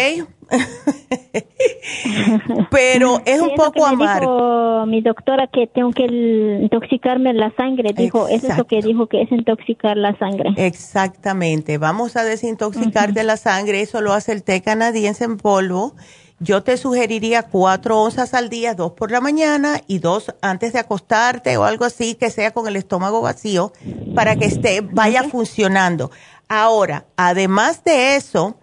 Pero 2.72 3.22
es 3.24 3.40
un 3.40 3.54
poco 3.56 3.86
amargo. 3.86 4.86
mi 4.88 5.02
doctora 5.02 5.48
que 5.48 5.68
tengo 5.68 5.92
que 5.92 6.06
intoxicarme 6.06 7.34
la 7.34 7.54
sangre, 7.56 7.94
dijo, 7.96 8.28
es 8.28 8.44
eso 8.44 8.66
que 8.66 8.82
dijo 8.82 9.08
que 9.08 9.22
es 9.22 9.32
intoxicar 9.32 9.96
la 9.96 10.18
sangre. 10.18 10.50
Exactamente, 10.58 11.78
vamos 11.78 12.16
a 12.16 12.24
desintoxicar 12.24 13.14
de 13.14 13.24
la 13.24 13.38
sangre, 13.38 13.82
eso 13.82 14.02
lo 14.02 14.12
hace 14.12 14.32
el 14.32 14.44
té 14.44 14.62
canadiense 14.62 15.24
en 15.24 15.38
polvo 15.38 15.94
yo 16.42 16.64
te 16.64 16.76
sugeriría 16.76 17.44
cuatro 17.44 18.02
onzas 18.02 18.34
al 18.34 18.50
día, 18.50 18.74
dos 18.74 18.94
por 18.94 19.12
la 19.12 19.22
mañana 19.22 19.80
y 19.86 20.00
dos 20.00 20.34
antes 20.42 20.74
de 20.74 20.80
acostarte 20.80 21.56
o 21.58 21.64
algo 21.64 21.86
así 21.86 22.16
que 22.16 22.32
sea 22.32 22.52
con 22.52 22.68
el 22.68 22.76
estómago 22.76 23.22
vacío 23.22 23.72
para 24.16 24.36
que 24.36 24.46
esté, 24.46 24.82
vaya 24.82 25.24
funcionando. 25.24 26.10
Ahora, 26.50 27.06
además 27.16 27.84
de 27.84 28.16
eso, 28.16 28.58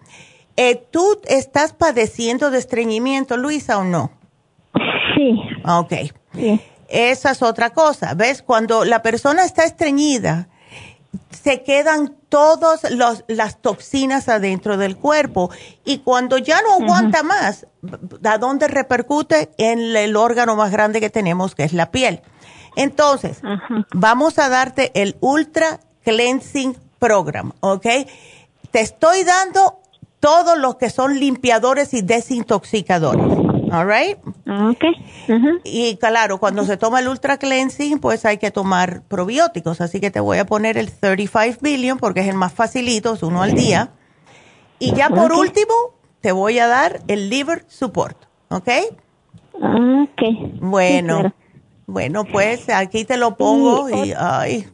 eh, 0.57 0.75
¿tú 0.91 1.21
estás 1.25 1.71
padeciendo 1.71 2.51
de 2.51 2.59
estreñimiento, 2.59 3.37
Luisa, 3.37 3.77
o 3.77 3.85
no? 3.85 4.11
Sí. 5.15 5.39
Ok. 5.65 5.93
Sí. 6.35 6.61
Esa 6.89 7.31
es 7.31 7.41
otra 7.41 7.69
cosa. 7.69 8.13
¿Ves? 8.13 8.41
Cuando 8.41 8.83
la 8.83 9.01
persona 9.01 9.45
está 9.45 9.63
estreñida, 9.63 10.48
se 11.31 11.63
quedan 11.63 12.15
todas 12.29 12.81
las 13.27 13.61
toxinas 13.61 14.29
adentro 14.29 14.77
del 14.77 14.97
cuerpo 14.97 15.49
y 15.85 15.99
cuando 15.99 16.37
ya 16.37 16.61
no 16.61 16.73
aguanta 16.73 17.23
más, 17.23 17.65
¿a 18.23 18.37
dónde 18.37 18.67
repercute? 18.67 19.49
En 19.57 19.95
el 19.95 20.15
órgano 20.15 20.55
más 20.55 20.71
grande 20.71 20.99
que 20.99 21.09
tenemos, 21.09 21.55
que 21.55 21.63
es 21.63 21.73
la 21.73 21.91
piel. 21.91 22.21
Entonces, 22.75 23.41
vamos 23.93 24.37
a 24.39 24.49
darte 24.49 24.91
el 24.93 25.17
Ultra 25.21 25.79
Cleansing 26.03 26.77
Program, 26.99 27.53
¿ok? 27.61 27.85
Te 28.71 28.81
estoy 28.81 29.23
dando 29.23 29.79
todos 30.19 30.57
los 30.57 30.75
que 30.75 30.89
son 30.89 31.19
limpiadores 31.19 31.93
y 31.93 32.01
desintoxicadores. 32.01 33.48
All 33.71 33.87
right. 33.87 34.17
Okay. 34.71 34.93
Y 35.63 35.97
claro, 35.97 36.39
cuando 36.39 36.63
se 36.63 36.77
toma 36.77 36.99
el 36.99 37.07
Ultra 37.07 37.37
Cleansing, 37.37 37.99
pues 37.99 38.25
hay 38.25 38.37
que 38.37 38.51
tomar 38.51 39.03
probióticos. 39.07 39.81
Así 39.81 39.99
que 39.99 40.11
te 40.11 40.19
voy 40.19 40.37
a 40.37 40.45
poner 40.45 40.77
el 40.77 40.91
35 40.91 41.59
billion 41.61 41.97
porque 41.97 42.21
es 42.21 42.27
el 42.27 42.35
más 42.35 42.53
facilito, 42.53 43.13
es 43.13 43.23
uno 43.23 43.41
al 43.41 43.53
día. 43.53 43.91
Y 44.79 44.93
ya 44.93 45.09
por 45.09 45.33
último, 45.33 45.73
te 46.21 46.31
voy 46.31 46.59
a 46.59 46.67
dar 46.67 47.01
el 47.07 47.29
Liver 47.29 47.65
Support. 47.67 48.17
¿Ok? 48.49 48.69
Ok. 49.53 50.21
Bueno. 50.61 51.33
Bueno, 51.85 52.23
pues 52.23 52.69
aquí 52.69 53.03
te 53.03 53.17
lo 53.17 53.35
pongo 53.35 53.89
y, 53.89 54.13
ay, 54.15 54.67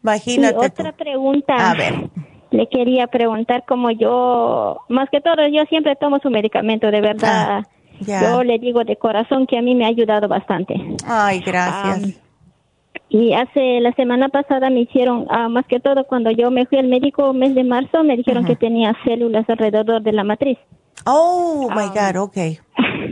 imagínate. 0.00 0.66
otra 0.66 0.92
pregunta. 0.92 1.70
A 1.70 1.74
ver 1.74 2.08
le 2.50 2.68
quería 2.68 3.06
preguntar 3.06 3.64
como 3.66 3.90
yo, 3.90 4.80
más 4.88 5.08
que 5.10 5.20
todo, 5.20 5.46
yo 5.48 5.64
siempre 5.68 5.96
tomo 5.96 6.18
su 6.20 6.30
medicamento, 6.30 6.90
de 6.90 7.00
verdad. 7.00 7.46
Ah. 7.50 7.62
Yo 8.00 8.42
le 8.42 8.58
digo 8.58 8.84
de 8.84 8.96
corazón 8.96 9.46
que 9.46 9.58
a 9.58 9.62
mí 9.62 9.74
me 9.74 9.84
ha 9.84 9.88
ayudado 9.88 10.28
bastante. 10.28 10.74
Ay, 11.06 11.40
gracias. 11.40 12.20
y 13.08 13.32
hace 13.32 13.80
la 13.80 13.92
semana 13.92 14.28
pasada 14.28 14.70
me 14.70 14.80
hicieron, 14.80 15.26
ah, 15.30 15.48
más 15.48 15.66
que 15.66 15.80
todo, 15.80 16.04
cuando 16.06 16.30
yo 16.30 16.50
me 16.50 16.66
fui 16.66 16.78
al 16.78 16.88
médico 16.88 17.32
mes 17.32 17.54
de 17.54 17.64
marzo, 17.64 18.02
me 18.04 18.16
dijeron 18.16 18.44
que 18.44 18.56
tenía 18.56 18.94
células 19.04 19.48
alrededor 19.48 20.02
de 20.02 20.12
la 20.12 20.24
matriz. 20.24 20.58
Oh, 21.04 21.68
my 21.74 21.86
God, 21.88 22.22
ok. 22.22 22.36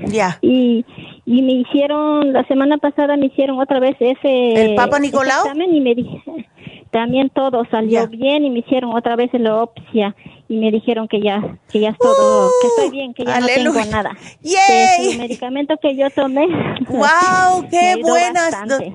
Ya. 0.06 0.38
Y, 0.42 0.84
y 1.24 1.42
me 1.42 1.52
hicieron, 1.52 2.34
la 2.34 2.46
semana 2.46 2.76
pasada 2.76 3.16
me 3.16 3.26
hicieron 3.26 3.58
otra 3.58 3.80
vez 3.80 3.96
ese... 4.00 4.72
¿El 4.72 4.74
Papa 4.74 4.98
Nicolau? 4.98 5.46
y 5.56 5.80
me 5.80 5.94
dije, 5.94 6.22
también 6.90 7.30
todo 7.30 7.64
salió 7.70 8.06
bien 8.08 8.44
y 8.44 8.50
me 8.50 8.58
hicieron 8.58 8.94
otra 8.94 9.16
vez 9.16 9.30
la 9.32 9.62
opsia 9.62 10.14
y 10.48 10.56
me 10.56 10.70
dijeron 10.70 11.08
que 11.08 11.20
ya 11.20 11.58
que 11.70 11.80
ya 11.80 11.90
es 11.90 11.98
todo 11.98 12.50
que 12.60 12.68
estoy 12.68 12.90
bien 12.90 13.14
que 13.14 13.24
ya 13.24 13.40
no 13.40 13.46
tengo 13.46 13.72
nada. 13.90 14.16
Yay. 14.42 15.12
el 15.12 15.18
medicamento 15.18 15.76
que 15.80 15.96
yo 15.96 16.10
tomé. 16.10 16.46
Wow 16.88 17.66
qué 17.70 17.96
buenas 18.02 18.54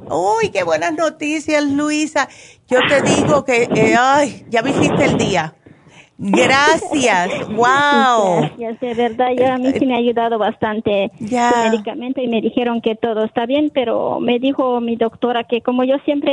uy 0.10 0.50
qué 0.50 0.64
buenas 0.64 0.94
noticias 0.94 1.64
Luisa. 1.64 2.30
Yo 2.68 2.80
te 2.88 3.02
digo 3.02 3.44
que 3.44 3.64
eh, 3.64 3.96
ay 3.98 4.46
ya 4.50 4.62
me 4.62 4.72
hiciste 4.72 5.06
el 5.06 5.18
día. 5.18 5.56
Gracias, 6.22 7.48
wow. 7.56 8.42
Gracias, 8.58 8.80
de 8.82 8.94
verdad, 8.94 9.30
yo 9.38 9.54
a 9.54 9.58
mí 9.58 9.72
sí 9.72 9.86
me 9.86 9.96
ha 9.96 10.00
ayudado 10.00 10.38
bastante 10.38 11.10
el 11.18 11.72
medicamento 11.72 12.22
y 12.22 12.28
me 12.28 12.42
dijeron 12.42 12.82
que 12.82 12.96
todo 12.96 13.24
está 13.24 13.46
bien, 13.46 13.72
pero 13.74 14.20
me 14.20 14.38
dijo 14.38 14.82
mi 14.82 14.98
doctora 14.98 15.46
que 15.46 15.62
como 15.62 15.86
yo 15.86 15.96
siempre 16.04 16.32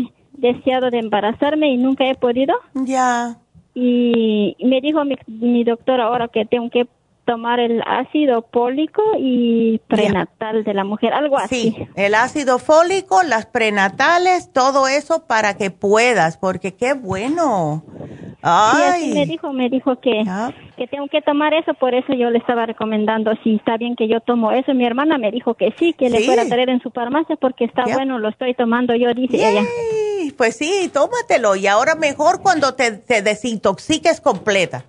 he 0.00 0.12
deseado 0.32 0.90
de 0.90 0.98
embarazarme 0.98 1.68
y 1.68 1.76
nunca 1.76 2.04
he 2.04 2.16
podido. 2.16 2.56
Ya 2.74 3.38
y 3.78 4.56
me 4.64 4.80
dijo 4.80 5.04
mi, 5.04 5.16
mi 5.26 5.62
doctor 5.62 6.00
ahora 6.00 6.28
que 6.28 6.46
tengo 6.46 6.70
que 6.70 6.88
tomar 7.26 7.60
el 7.60 7.82
ácido 7.84 8.46
fólico 8.50 9.02
y 9.18 9.78
prenatal 9.86 10.64
de 10.64 10.72
la 10.72 10.84
mujer, 10.84 11.12
algo 11.12 11.36
así. 11.36 11.74
Sí, 11.76 11.88
el 11.94 12.14
ácido 12.14 12.58
fólico, 12.58 13.22
las 13.22 13.44
prenatales, 13.44 14.50
todo 14.52 14.88
eso 14.88 15.26
para 15.26 15.58
que 15.58 15.70
puedas, 15.70 16.38
porque 16.38 16.74
qué 16.74 16.94
bueno. 16.94 17.84
Ay. 18.40 19.12
me 19.12 19.26
dijo, 19.26 19.52
me 19.52 19.68
dijo 19.68 20.00
que, 20.00 20.22
que 20.76 20.86
tengo 20.86 21.08
que 21.08 21.20
tomar 21.20 21.52
eso, 21.52 21.74
por 21.74 21.94
eso 21.94 22.14
yo 22.14 22.30
le 22.30 22.38
estaba 22.38 22.64
recomendando 22.64 23.32
si 23.42 23.56
está 23.56 23.76
bien 23.76 23.96
que 23.96 24.08
yo 24.08 24.20
tomo 24.20 24.52
eso. 24.52 24.72
Mi 24.72 24.86
hermana 24.86 25.18
me 25.18 25.32
dijo 25.32 25.54
que 25.54 25.74
sí, 25.78 25.92
que 25.92 26.08
le 26.08 26.20
fuera 26.20 26.42
a 26.42 26.46
traer 26.46 26.70
en 26.70 26.80
su 26.80 26.90
farmacia 26.90 27.36
porque 27.36 27.64
está 27.64 27.84
bueno, 27.92 28.20
lo 28.20 28.28
estoy 28.28 28.54
tomando 28.54 28.94
yo, 28.94 29.12
dice 29.12 29.36
ella. 29.36 29.62
Pues 30.32 30.56
sí, 30.56 30.90
tómatelo 30.92 31.56
y 31.56 31.66
ahora 31.66 31.94
mejor 31.94 32.40
cuando 32.42 32.74
te, 32.74 32.92
te 32.92 33.22
desintoxiques 33.22 34.20
completa. 34.20 34.84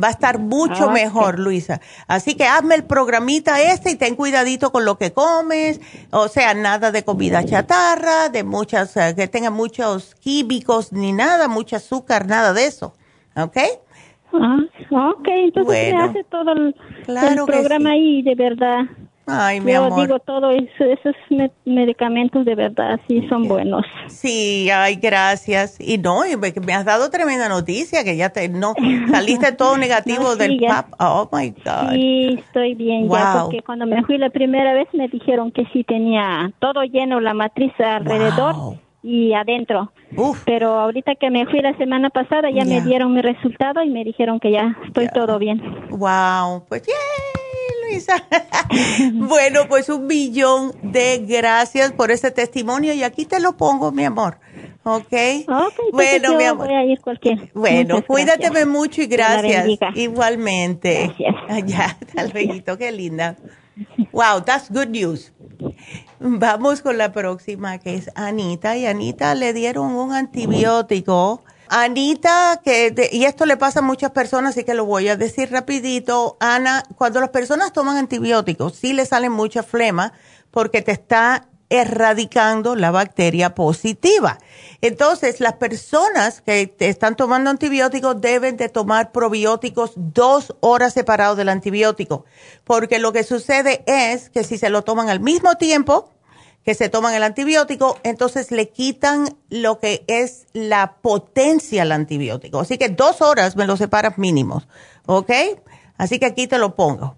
Va 0.00 0.08
a 0.08 0.10
estar 0.12 0.38
mucho 0.38 0.88
ah, 0.88 0.92
mejor, 0.92 1.38
Luisa. 1.38 1.80
Así 2.06 2.34
que 2.34 2.44
hazme 2.44 2.76
el 2.76 2.84
programita 2.84 3.60
este 3.60 3.90
y 3.90 3.96
ten 3.96 4.16
cuidadito 4.16 4.72
con 4.72 4.86
lo 4.86 4.96
que 4.96 5.12
comes. 5.12 5.80
O 6.10 6.28
sea, 6.28 6.54
nada 6.54 6.92
de 6.92 7.04
comida 7.04 7.44
chatarra, 7.44 8.30
de 8.30 8.42
muchas, 8.42 8.96
eh, 8.96 9.12
que 9.14 9.28
tenga 9.28 9.50
muchos 9.50 10.14
químicos 10.14 10.92
ni 10.92 11.12
nada, 11.12 11.46
mucho 11.46 11.76
azúcar, 11.76 12.26
nada 12.26 12.54
de 12.54 12.66
eso. 12.66 12.94
¿Ok? 13.36 13.58
Ah, 14.32 14.56
ok, 14.90 15.28
entonces 15.28 15.92
me 15.92 16.02
hace 16.02 16.24
todo 16.24 16.52
el, 16.52 16.74
programa 17.46 17.90
ahí, 17.90 18.22
de 18.22 18.34
verdad. 18.34 18.84
Ay, 19.26 19.60
mi 19.60 19.72
Yo 19.72 19.84
amor. 19.84 20.00
digo 20.00 20.18
todo 20.18 20.50
eso, 20.50 20.84
esos 20.84 21.14
medicamentos 21.64 22.44
de 22.44 22.56
verdad 22.56 22.98
sí 23.08 23.24
son 23.28 23.46
buenos. 23.46 23.84
Sí, 24.08 24.68
ay, 24.70 24.96
gracias. 24.96 25.80
Y 25.80 25.98
no, 25.98 26.22
me, 26.38 26.74
has 26.74 26.84
dado 26.84 27.08
tremenda 27.08 27.48
noticia 27.48 28.02
que 28.02 28.16
ya 28.16 28.30
te 28.30 28.48
no 28.48 28.74
saliste 29.10 29.52
todo 29.56 29.76
negativo 29.76 30.34
del 30.34 30.58
PAP. 30.58 30.94
Oh 30.98 31.28
my 31.32 31.50
God. 31.50 31.92
Sí, 31.92 32.36
estoy 32.38 32.74
bien 32.74 33.08
ya 33.08 33.42
porque 33.42 33.62
cuando 33.62 33.86
me 33.86 34.02
fui 34.04 34.18
la 34.18 34.30
primera 34.30 34.74
vez 34.74 34.88
me 34.92 35.06
dijeron 35.08 35.52
que 35.52 35.66
sí 35.72 35.84
tenía 35.84 36.52
todo 36.58 36.82
lleno 36.82 37.20
la 37.20 37.34
matriz 37.34 37.72
alrededor. 37.78 38.76
y 39.04 39.34
adentro. 39.34 39.92
Pero 40.44 40.78
ahorita 40.78 41.14
que 41.16 41.30
me 41.30 41.46
fui 41.46 41.60
la 41.60 41.76
semana 41.76 42.10
pasada 42.10 42.50
ya 42.50 42.64
me 42.64 42.80
dieron 42.82 43.12
mi 43.12 43.20
resultado 43.20 43.82
y 43.82 43.90
me 43.90 44.04
dijeron 44.04 44.38
que 44.38 44.52
ya 44.52 44.76
estoy 44.86 45.08
todo 45.14 45.38
bien. 45.38 45.60
Wow, 45.90 46.64
pues 46.68 46.82
yeah. 46.86 47.41
bueno, 49.12 49.68
pues 49.68 49.88
un 49.88 50.06
millón 50.06 50.72
de 50.82 51.24
gracias 51.26 51.92
por 51.92 52.10
ese 52.10 52.30
testimonio 52.30 52.92
y 52.92 53.02
aquí 53.02 53.24
te 53.24 53.40
lo 53.40 53.56
pongo, 53.56 53.92
mi 53.92 54.04
amor. 54.04 54.38
¿Ok? 54.84 55.06
okay 55.06 55.46
bueno, 55.92 56.36
mi 56.36 56.44
amor. 56.44 56.66
Voy 56.66 56.76
a 56.76 56.84
ir 56.84 57.00
cualquier. 57.00 57.50
Bueno, 57.54 58.04
cuídateme 58.04 58.66
mucho 58.66 59.02
y 59.02 59.06
gracias. 59.06 59.66
Igualmente. 59.94 61.12
Gracias. 61.18 61.34
Ya, 61.66 61.84
hasta 61.84 62.26
luego, 62.32 62.78
qué 62.78 62.90
linda. 62.92 63.36
Wow, 64.12 64.42
that's 64.44 64.70
good 64.70 64.88
news. 64.88 65.32
Vamos 66.18 66.82
con 66.82 66.98
la 66.98 67.12
próxima 67.12 67.78
que 67.78 67.94
es 67.94 68.10
Anita 68.14 68.76
y 68.76 68.86
Anita 68.86 69.34
le 69.34 69.52
dieron 69.52 69.94
un 69.94 70.12
antibiótico 70.12 71.42
Anita, 71.68 72.60
que 72.64 73.10
y 73.12 73.24
esto 73.24 73.46
le 73.46 73.56
pasa 73.56 73.80
a 73.80 73.82
muchas 73.82 74.10
personas, 74.10 74.50
así 74.50 74.64
que 74.64 74.74
lo 74.74 74.84
voy 74.84 75.08
a 75.08 75.16
decir 75.16 75.50
rapidito. 75.50 76.36
Ana, 76.40 76.84
cuando 76.96 77.20
las 77.20 77.30
personas 77.30 77.72
toman 77.72 77.96
antibióticos, 77.96 78.74
sí 78.74 78.92
le 78.92 79.06
salen 79.06 79.32
mucha 79.32 79.62
flema 79.62 80.12
porque 80.50 80.82
te 80.82 80.92
está 80.92 81.48
erradicando 81.72 82.76
la 82.76 82.90
bacteria 82.90 83.54
positiva. 83.54 84.38
Entonces, 84.82 85.40
las 85.40 85.54
personas 85.54 86.42
que 86.42 86.66
te 86.66 86.90
están 86.90 87.16
tomando 87.16 87.48
antibióticos 87.48 88.20
deben 88.20 88.58
de 88.58 88.68
tomar 88.68 89.10
probióticos 89.10 89.92
dos 89.96 90.54
horas 90.60 90.92
separados 90.92 91.38
del 91.38 91.48
antibiótico, 91.48 92.26
porque 92.64 92.98
lo 92.98 93.14
que 93.14 93.24
sucede 93.24 93.82
es 93.86 94.28
que 94.28 94.44
si 94.44 94.58
se 94.58 94.68
lo 94.68 94.82
toman 94.82 95.08
al 95.08 95.20
mismo 95.20 95.54
tiempo, 95.54 96.10
que 96.64 96.74
se 96.74 96.88
toman 96.88 97.14
el 97.14 97.22
antibiótico, 97.22 97.98
entonces 98.04 98.50
le 98.50 98.68
quitan 98.68 99.36
lo 99.50 99.78
que 99.78 100.04
es 100.06 100.46
la 100.52 100.94
potencia 101.02 101.82
al 101.82 101.92
antibiótico. 101.92 102.60
Así 102.60 102.78
que 102.78 102.88
dos 102.88 103.20
horas 103.20 103.56
me 103.56 103.66
lo 103.66 103.76
separas 103.76 104.18
mínimos, 104.18 104.68
¿ok? 105.06 105.30
Así 105.98 106.18
que 106.18 106.26
aquí 106.26 106.46
te 106.46 106.58
lo 106.58 106.74
pongo. 106.74 107.16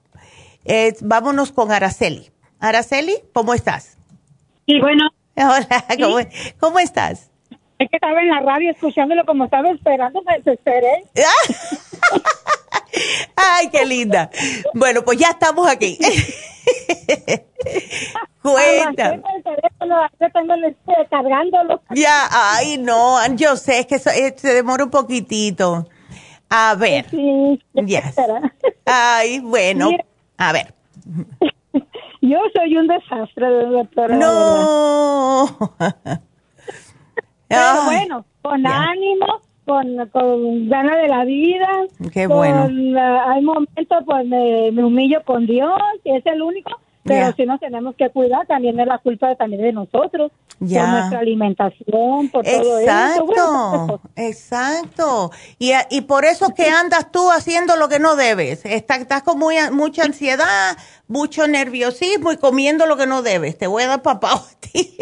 vámonos 1.00 1.52
con 1.52 1.72
Araceli. 1.72 2.30
Araceli, 2.60 3.14
¿cómo 3.32 3.52
estás? 3.54 3.98
Y 4.66 4.80
bueno. 4.80 5.10
Hola, 5.36 5.84
¿cómo, 6.60 6.78
estás? 6.78 7.30
Es 7.78 7.90
que 7.90 7.96
estaba 7.96 8.20
en 8.22 8.28
la 8.28 8.40
radio 8.40 8.70
escuchándolo 8.70 9.24
como 9.26 9.44
estaba 9.44 9.68
esperando, 9.70 10.22
me 10.22 10.38
desesperé. 10.38 11.04
Ay, 13.36 13.68
qué 13.70 13.84
linda. 13.84 14.30
Bueno, 14.72 15.02
pues 15.04 15.18
ya 15.18 15.30
estamos 15.30 15.68
aquí. 15.68 15.98
Cuenta. 18.42 19.20
Ya, 21.94 22.28
ay, 22.30 22.78
no, 22.78 23.18
yo 23.34 23.56
sé, 23.56 23.80
es 23.80 23.86
que 23.86 23.96
eh, 23.96 24.34
se 24.36 24.54
demora 24.54 24.84
un 24.84 24.90
poquitito. 24.90 25.88
A 26.50 26.74
ver. 26.74 27.08
Sí, 27.10 27.60
Ay, 28.84 29.40
bueno, 29.40 29.90
a 30.36 30.52
ver. 30.52 30.74
Yo 32.20 32.38
soy 32.54 32.76
un 32.76 32.86
desastre, 32.86 33.46
doctora. 33.66 34.16
No. 34.16 35.46
Pero 37.48 37.84
bueno, 37.84 38.24
con 38.40 38.66
ánimo, 38.66 39.42
con, 39.64 40.08
con 40.08 40.68
ganas 40.68 40.96
de 40.96 41.08
la 41.08 41.24
vida. 41.24 41.68
Qué 42.12 42.26
bueno. 42.26 42.68
Eh, 42.68 43.18
hay 43.26 43.42
momentos, 43.42 44.04
pues 44.04 44.26
me, 44.26 44.70
me 44.72 44.84
humillo 44.84 45.22
con 45.24 45.46
Dios, 45.46 45.78
que 46.02 46.16
es 46.16 46.26
el 46.26 46.42
único 46.42 46.70
pero 47.04 47.32
si 47.36 47.44
nos 47.44 47.60
tenemos 47.60 47.94
que 47.96 48.08
cuidar, 48.08 48.46
también 48.46 48.80
es 48.80 48.86
la 48.86 48.98
culpa 48.98 49.34
también 49.36 49.62
de 49.62 49.72
nosotros, 49.72 50.32
por 50.58 50.68
nuestra 50.68 51.18
alimentación, 51.18 52.30
por 52.30 52.44
todo 52.44 52.78
eso. 52.78 52.80
Exacto, 52.80 54.00
exacto. 54.16 55.30
Y, 55.58 55.72
y 55.90 56.00
por 56.02 56.24
eso 56.24 56.54
que 56.54 56.68
andas 56.68 57.12
tú 57.12 57.30
haciendo 57.30 57.76
lo 57.76 57.88
que 57.88 57.98
no 57.98 58.16
debes. 58.16 58.64
Estás, 58.64 59.00
estás 59.00 59.22
con 59.22 59.38
mucha 59.38 60.04
ansiedad, 60.04 60.78
mucho 61.06 61.46
nerviosismo 61.46 62.32
y 62.32 62.38
comiendo 62.38 62.86
lo 62.86 62.96
que 62.96 63.06
no 63.06 63.22
debes. 63.22 63.58
Te 63.58 63.66
voy 63.66 63.82
a 63.82 63.88
dar 63.88 64.02
papá 64.02 64.32
a 64.32 64.60
ti. 64.60 64.96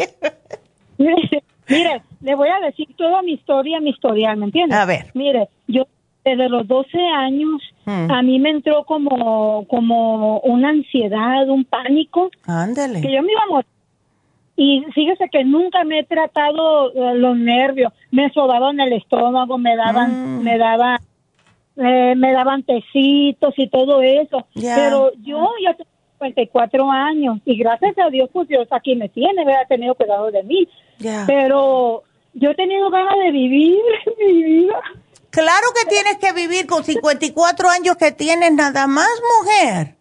mire, 1.67 2.01
le 2.21 2.35
voy 2.35 2.49
a 2.49 2.65
decir 2.65 2.87
toda 2.95 3.21
mi 3.21 3.33
historia, 3.33 3.79
mi 3.79 3.91
historial, 3.91 4.37
¿me 4.37 4.45
entiendes? 4.45 4.77
A 4.77 4.85
ver. 4.85 5.11
Mire, 5.13 5.49
yo 5.67 5.87
desde 6.23 6.49
los 6.49 6.67
12 6.67 6.97
años 6.99 7.61
hmm. 7.85 8.11
a 8.11 8.21
mí 8.21 8.39
me 8.39 8.51
entró 8.51 8.85
como, 8.85 9.65
como 9.67 10.39
una 10.39 10.69
ansiedad, 10.69 11.49
un 11.49 11.65
pánico. 11.65 12.29
Ándale. 12.45 13.01
Que 13.01 13.11
yo 13.11 13.21
me 13.21 13.31
iba 13.31 13.41
a 13.43 13.51
morir. 13.51 13.67
Y 14.55 14.85
fíjese 14.93 15.29
que 15.31 15.43
nunca 15.43 15.83
me 15.83 15.99
he 15.99 16.03
tratado 16.03 16.91
eh, 16.93 17.15
los 17.15 17.37
nervios. 17.37 17.91
Me 18.11 18.29
sodaban 18.31 18.79
el 18.79 18.93
estómago, 18.93 19.57
me 19.57 19.75
daban, 19.75 20.39
hmm. 20.39 20.43
me 20.43 20.57
daban, 20.57 20.99
eh, 21.77 22.13
me 22.15 22.31
daban 22.31 22.63
tecitos 22.63 23.53
y 23.57 23.67
todo 23.67 24.01
eso. 24.01 24.45
Pero 24.53 25.11
yo 25.21 25.49
ya 25.63 25.75
54 26.23 26.91
años 26.91 27.39
y 27.45 27.57
gracias 27.57 27.97
a 27.97 28.09
Dios, 28.09 28.29
pues 28.31 28.47
Dios 28.47 28.67
aquí 28.71 28.95
me 28.95 29.09
tiene, 29.09 29.45
me 29.45 29.55
ha 29.55 29.65
tenido 29.65 29.95
cuidado 29.95 30.31
de 30.31 30.43
mí. 30.43 30.67
Pero 31.27 32.03
yo 32.33 32.51
he 32.51 32.55
tenido 32.55 32.89
ganas 32.89 33.15
de 33.23 33.31
vivir 33.31 33.79
mi 34.19 34.43
vida. 34.43 34.81
Claro 35.29 35.67
que 35.75 35.89
tienes 35.89 36.17
que 36.17 36.31
vivir 36.33 36.67
con 36.67 36.83
54 36.83 37.69
años 37.69 37.97
que 37.97 38.11
tienes 38.11 38.53
nada 38.53 38.85
más, 38.87 39.09
mujer. 39.39 39.95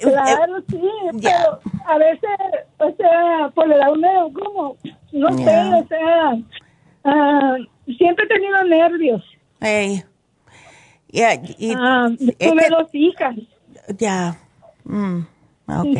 Claro, 0.00 0.62
sí, 0.68 0.80
pero 1.22 1.60
a 1.86 1.98
veces, 1.98 2.30
o 2.78 2.90
sea, 2.96 3.50
por 3.54 3.68
le 3.68 3.76
da 3.76 3.90
un 3.90 4.32
como, 4.32 4.76
no 5.12 5.32
sé, 5.36 5.56
o 5.74 5.86
sea, 5.86 6.34
uh, 7.04 7.92
siempre 7.96 8.24
he 8.24 8.28
tenido 8.28 8.64
nervios. 8.64 9.22
Hey. 9.60 10.02
y, 11.12 11.74
uh, 11.74 12.16
tuve 12.16 12.68
dos 12.70 12.88
hijas. 12.94 13.36
Ya, 13.98 14.38
mm, 14.84 15.26
ok. 15.68 15.98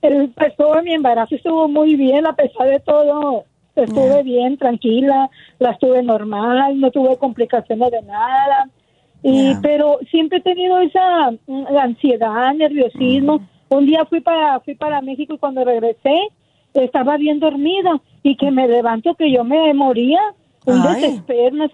El, 0.00 0.30
pues, 0.30 0.56
todo 0.56 0.80
mi 0.82 0.94
embarazo 0.94 1.34
estuvo 1.34 1.68
muy 1.68 1.96
bien 1.96 2.26
a 2.26 2.34
pesar 2.34 2.68
de 2.68 2.80
todo 2.80 3.44
estuve 3.82 4.22
bien, 4.22 4.56
tranquila, 4.56 5.30
la 5.58 5.70
estuve 5.70 6.02
normal, 6.02 6.80
no 6.80 6.90
tuve 6.90 7.16
complicaciones 7.16 7.90
de 7.90 8.02
nada. 8.02 8.68
Y, 9.22 9.54
Pero 9.62 9.98
siempre 10.10 10.38
he 10.38 10.42
tenido 10.42 10.78
esa 10.80 11.30
mm, 11.46 11.76
ansiedad, 11.76 12.54
nerviosismo. 12.54 13.40
Un 13.68 13.86
día 13.86 14.04
fui 14.06 14.20
para, 14.20 14.60
fui 14.60 14.74
para 14.74 15.00
México 15.00 15.34
y 15.34 15.38
cuando 15.38 15.64
regresé 15.64 16.16
estaba 16.74 17.16
bien 17.16 17.40
dormida 17.40 18.00
y 18.22 18.36
que 18.36 18.50
me 18.50 18.68
levanto 18.68 19.14
que 19.14 19.32
yo 19.32 19.44
me 19.44 19.74
moría. 19.74 20.20
Un 20.64 20.82
desespero, 20.82 21.54
una 21.54 21.68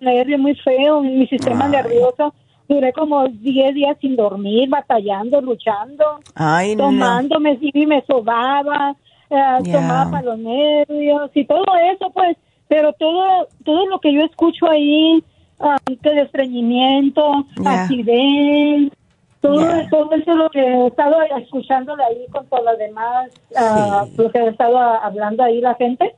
nervio 0.00 0.38
muy 0.38 0.56
feo, 0.56 1.02
mi 1.02 1.26
sistema 1.28 1.68
nervioso. 1.68 2.34
Duré 2.68 2.92
como 2.92 3.28
10 3.28 3.74
días 3.74 3.96
sin 4.00 4.16
dormir, 4.16 4.68
batallando, 4.68 5.40
luchando, 5.40 6.20
Ay, 6.34 6.76
tomándome 6.76 7.58
y 7.60 7.86
me 7.86 8.02
sobaba 8.06 8.96
eh, 9.30 9.72
tomaba 9.72 10.10
para 10.10 10.22
los 10.22 10.38
nervios 10.38 11.30
y 11.34 11.44
todo 11.44 11.64
eso, 11.92 12.10
pues, 12.10 12.36
pero 12.68 12.92
todo, 12.94 13.48
todo 13.64 13.86
lo 13.86 13.98
que 13.98 14.12
yo 14.12 14.22
escucho 14.22 14.68
ahí, 14.68 15.22
um, 15.58 15.96
que 15.96 16.10
de 16.10 16.22
estreñimiento, 16.22 17.44
acidez, 17.64 18.92
todo, 19.40 19.66
todo 19.90 20.12
eso 20.12 20.30
es 20.30 20.36
lo 20.36 20.50
que 20.50 20.60
he 20.60 20.86
estado 20.86 21.16
escuchándole 21.38 22.02
ahí 22.04 22.26
con 22.30 22.46
todo 22.46 22.62
lo 22.64 22.76
demás, 22.76 23.30
uh, 23.50 24.22
lo 24.22 24.30
que 24.30 24.38
he 24.38 24.48
estado 24.48 24.78
hablando 24.78 25.42
ahí 25.42 25.60
la 25.60 25.74
gente. 25.74 26.14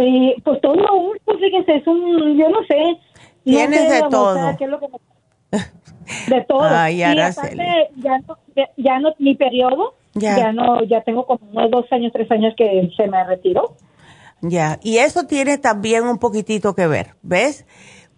Y 0.00 0.40
pues 0.42 0.60
todo, 0.60 0.76
pues 1.24 1.38
fíjense, 1.38 1.76
es 1.76 1.86
un, 1.86 2.38
yo 2.38 2.48
no 2.48 2.62
sé. 2.68 2.98
Tienes 3.44 3.90
de 3.90 4.08
todo. 4.08 4.34
De 5.50 6.44
todo. 6.46 6.88
y 6.88 7.02
aparte, 7.02 7.90
ya 7.96 8.18
no, 8.18 8.38
ya 8.76 8.98
no, 8.98 9.14
mi 9.18 9.34
periodo, 9.34 9.94
ya. 10.14 10.52
no, 10.52 10.82
ya 10.84 11.02
tengo 11.02 11.26
como 11.26 11.40
unos 11.52 11.70
dos 11.70 11.92
años, 11.92 12.12
tres 12.12 12.30
años 12.30 12.54
que 12.56 12.90
se 12.96 13.06
me 13.06 13.22
retiró. 13.24 13.74
Ya, 14.42 14.78
y 14.82 14.98
eso 14.98 15.26
tiene 15.26 15.58
también 15.58 16.04
un 16.04 16.18
poquitito 16.18 16.74
que 16.74 16.86
ver, 16.86 17.14
¿ves? 17.22 17.66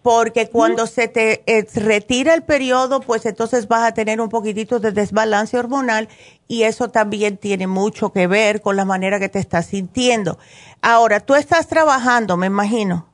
porque 0.03 0.49
cuando 0.49 0.85
se 0.85 1.07
te 1.07 1.43
eh, 1.47 1.65
retira 1.75 2.33
el 2.33 2.43
periodo, 2.43 2.99
pues 2.99 3.25
entonces 3.25 3.69
vas 3.69 3.83
a 3.83 3.93
tener 3.93 4.19
un 4.19 4.27
poquitito 4.29 4.79
de 4.79 4.91
desbalance 4.91 5.57
hormonal 5.57 6.09
y 6.47 6.63
eso 6.63 6.89
también 6.89 7.37
tiene 7.37 7.67
mucho 7.67 8.11
que 8.11 8.27
ver 8.27 8.61
con 8.61 8.75
la 8.75 8.83
manera 8.83 9.17
que 9.19 9.29
te 9.29 9.39
estás 9.39 9.67
sintiendo. 9.67 10.37
Ahora, 10.81 11.21
tú 11.21 11.35
estás 11.35 11.67
trabajando, 11.67 12.35
me 12.35 12.47
imagino. 12.47 13.07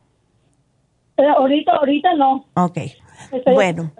Eh, 1.16 1.28
ahorita, 1.38 1.74
ahorita 1.74 2.14
no. 2.16 2.46
Ok. 2.56 2.80
Bueno, 3.54 3.91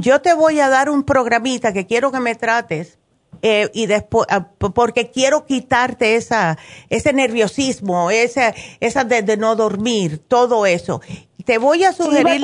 yo 0.00 0.20
te 0.20 0.34
voy 0.34 0.60
a 0.60 0.68
dar 0.68 0.90
un 0.90 1.04
programita 1.04 1.72
que 1.72 1.86
quiero 1.86 2.10
que 2.12 2.20
me 2.20 2.34
trates 2.34 2.98
eh, 3.40 3.70
y 3.74 3.86
después, 3.86 4.26
ah, 4.30 4.46
porque 4.74 5.10
quiero 5.10 5.46
quitarte 5.46 6.14
esa, 6.14 6.58
ese 6.88 7.12
nerviosismo, 7.12 8.10
esa, 8.10 8.54
esa 8.80 9.04
de, 9.04 9.36
no 9.36 9.56
dormir, 9.56 10.18
todo 10.28 10.64
eso. 10.64 11.00
Te 11.44 11.58
voy 11.58 11.82
a 11.82 11.92
sugerir. 11.92 12.42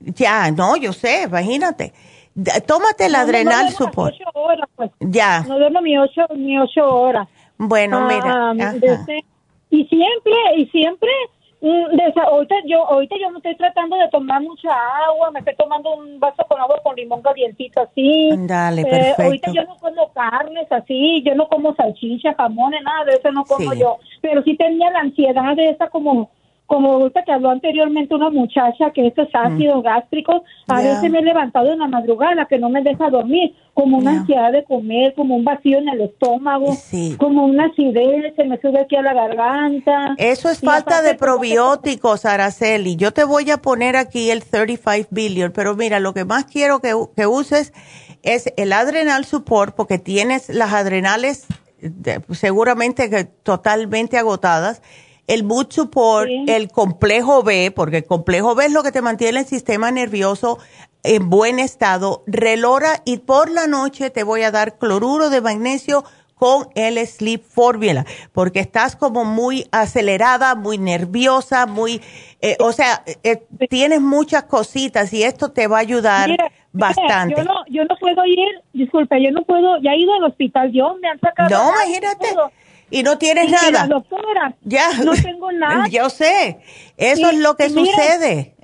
ya, 0.00 0.50
no, 0.50 0.76
yo 0.76 0.92
sé, 0.92 1.24
imagínate. 1.24 1.92
Tómate 2.66 3.06
el 3.06 3.16
adrenal 3.16 3.70
support. 3.70 4.14
Pues. 4.76 4.90
Ya. 5.00 5.40
No 5.42 5.58
duermo 5.58 5.82
mi 5.82 5.98
ocho, 5.98 6.22
mi 6.34 6.58
ocho 6.58 6.86
horas. 6.86 7.28
Bueno, 7.58 8.06
mira. 8.06 8.52
Ah, 8.52 8.74
y 9.70 9.84
siempre, 9.84 10.34
y 10.56 10.66
siempre 10.66 11.10
ahorita 11.60 12.54
yo 12.66 12.86
ahorita 12.86 13.16
yo 13.20 13.30
me 13.30 13.38
estoy 13.38 13.56
tratando 13.56 13.96
de 13.96 14.08
tomar 14.08 14.40
mucha 14.42 14.70
agua, 15.06 15.30
me 15.32 15.40
estoy 15.40 15.56
tomando 15.56 15.94
un 15.94 16.20
vaso 16.20 16.44
con 16.48 16.60
agua 16.60 16.80
con 16.82 16.94
limón 16.96 17.22
calientito 17.22 17.80
así. 17.80 18.30
Dale, 18.46 18.82
eh, 18.82 18.86
perfecto. 18.86 19.22
ahorita 19.22 19.52
yo 19.52 19.64
no 19.64 19.76
como 19.76 20.12
carnes 20.12 20.70
así, 20.70 21.22
yo 21.24 21.34
no 21.34 21.48
como 21.48 21.74
salchicha, 21.74 22.34
jamón, 22.34 22.72
nada 22.82 23.04
de 23.04 23.14
eso 23.14 23.32
no 23.32 23.44
como 23.44 23.74
yo, 23.74 23.98
pero 24.20 24.42
sí 24.42 24.56
tenía 24.56 24.90
la 24.90 25.00
ansiedad 25.00 25.56
de 25.56 25.70
esa 25.70 25.88
como 25.88 26.30
como 26.68 26.92
ahorita 26.92 27.24
que 27.24 27.32
habló 27.32 27.48
anteriormente 27.48 28.14
una 28.14 28.28
muchacha 28.28 28.90
que 28.94 29.06
esto 29.06 29.22
es 29.22 29.30
mm. 29.32 29.36
ácido 29.38 29.80
gástrico, 29.80 30.44
a 30.68 30.82
veces 30.82 31.10
me 31.10 31.20
he 31.20 31.22
levantado 31.22 31.72
en 31.72 31.78
la 31.78 31.88
madrugada 31.88 32.44
que 32.44 32.58
no 32.58 32.68
me 32.68 32.82
deja 32.82 33.08
dormir, 33.08 33.54
como 33.72 33.96
una 33.96 34.10
ansiedad 34.10 34.52
de 34.52 34.64
comer, 34.64 35.14
como 35.14 35.34
un 35.34 35.44
vacío 35.44 35.78
en 35.78 35.88
el 35.88 36.02
estómago, 36.02 36.76
como 37.16 37.46
una 37.46 37.66
acidez, 37.66 38.34
se 38.36 38.44
me 38.44 38.60
sube 38.60 38.80
aquí 38.80 38.96
a 38.96 39.02
la 39.02 39.14
garganta. 39.14 40.14
Eso 40.18 40.50
es 40.50 40.60
falta 40.60 41.00
de 41.00 41.14
probióticos, 41.14 42.26
Araceli. 42.26 42.96
Yo 42.96 43.12
te 43.12 43.24
voy 43.24 43.50
a 43.50 43.56
poner 43.56 43.96
aquí 43.96 44.30
el 44.30 44.44
35 44.44 45.08
billion, 45.10 45.52
pero 45.52 45.74
mira, 45.74 46.00
lo 46.00 46.12
que 46.12 46.26
más 46.26 46.44
quiero 46.44 46.80
que, 46.80 46.92
que 47.16 47.26
uses 47.26 47.72
es 48.22 48.52
el 48.58 48.74
adrenal 48.74 49.24
support 49.24 49.74
porque 49.74 49.98
tienes 49.98 50.50
las 50.50 50.74
adrenales 50.74 51.46
seguramente 52.32 53.08
que 53.08 53.24
totalmente 53.24 54.18
agotadas 54.18 54.82
el 55.28 55.44
mood 55.44 55.66
support, 55.70 56.28
el 56.48 56.68
complejo 56.72 57.42
B, 57.42 57.70
porque 57.70 57.98
el 57.98 58.04
complejo 58.04 58.54
B 58.54 58.66
es 58.66 58.72
lo 58.72 58.82
que 58.82 58.90
te 58.90 59.02
mantiene 59.02 59.40
el 59.40 59.46
sistema 59.46 59.90
nervioso 59.90 60.58
en 61.04 61.30
buen 61.30 61.58
estado, 61.58 62.24
relora 62.26 63.02
y 63.04 63.18
por 63.18 63.50
la 63.50 63.66
noche 63.66 64.10
te 64.10 64.24
voy 64.24 64.42
a 64.42 64.50
dar 64.50 64.78
cloruro 64.78 65.30
de 65.30 65.40
magnesio 65.40 66.04
con 66.34 66.68
el 66.74 67.04
Sleep 67.06 67.42
Formula, 67.42 68.04
porque 68.32 68.60
estás 68.60 68.96
como 68.96 69.24
muy 69.24 69.66
acelerada, 69.72 70.54
muy 70.54 70.78
nerviosa, 70.78 71.66
muy, 71.66 72.00
eh, 72.40 72.56
o 72.60 72.72
sea, 72.72 73.02
eh, 73.24 73.42
tienes 73.68 74.00
muchas 74.00 74.44
cositas 74.44 75.12
y 75.12 75.24
esto 75.24 75.50
te 75.50 75.66
va 75.66 75.78
a 75.78 75.80
ayudar 75.80 76.30
bastante. 76.72 77.34
yo, 77.36 77.44
no, 77.44 77.54
yo 77.68 77.84
no 77.84 77.96
puedo 77.98 78.24
ir, 78.24 78.48
disculpe, 78.72 79.22
yo 79.22 79.32
no 79.32 79.42
puedo, 79.42 79.78
ya 79.82 79.92
he 79.92 79.98
ido 79.98 80.14
al 80.14 80.24
hospital, 80.24 80.70
yo 80.72 80.96
me 81.02 81.08
han 81.08 81.18
sacado. 81.20 81.50
No, 81.50 81.72
imagínate 81.74 82.28
y 82.90 83.02
no 83.02 83.18
tienes 83.18 83.50
nada. 83.50 83.86
doctora, 83.86 84.54
ya. 84.62 84.88
no 85.04 85.12
tengo 85.12 85.52
nada. 85.52 85.86
Yo 85.88 86.08
sé, 86.10 86.58
eso 86.96 87.30
es 87.30 87.38
lo 87.38 87.56
que 87.56 87.68
sucede. 87.68 88.54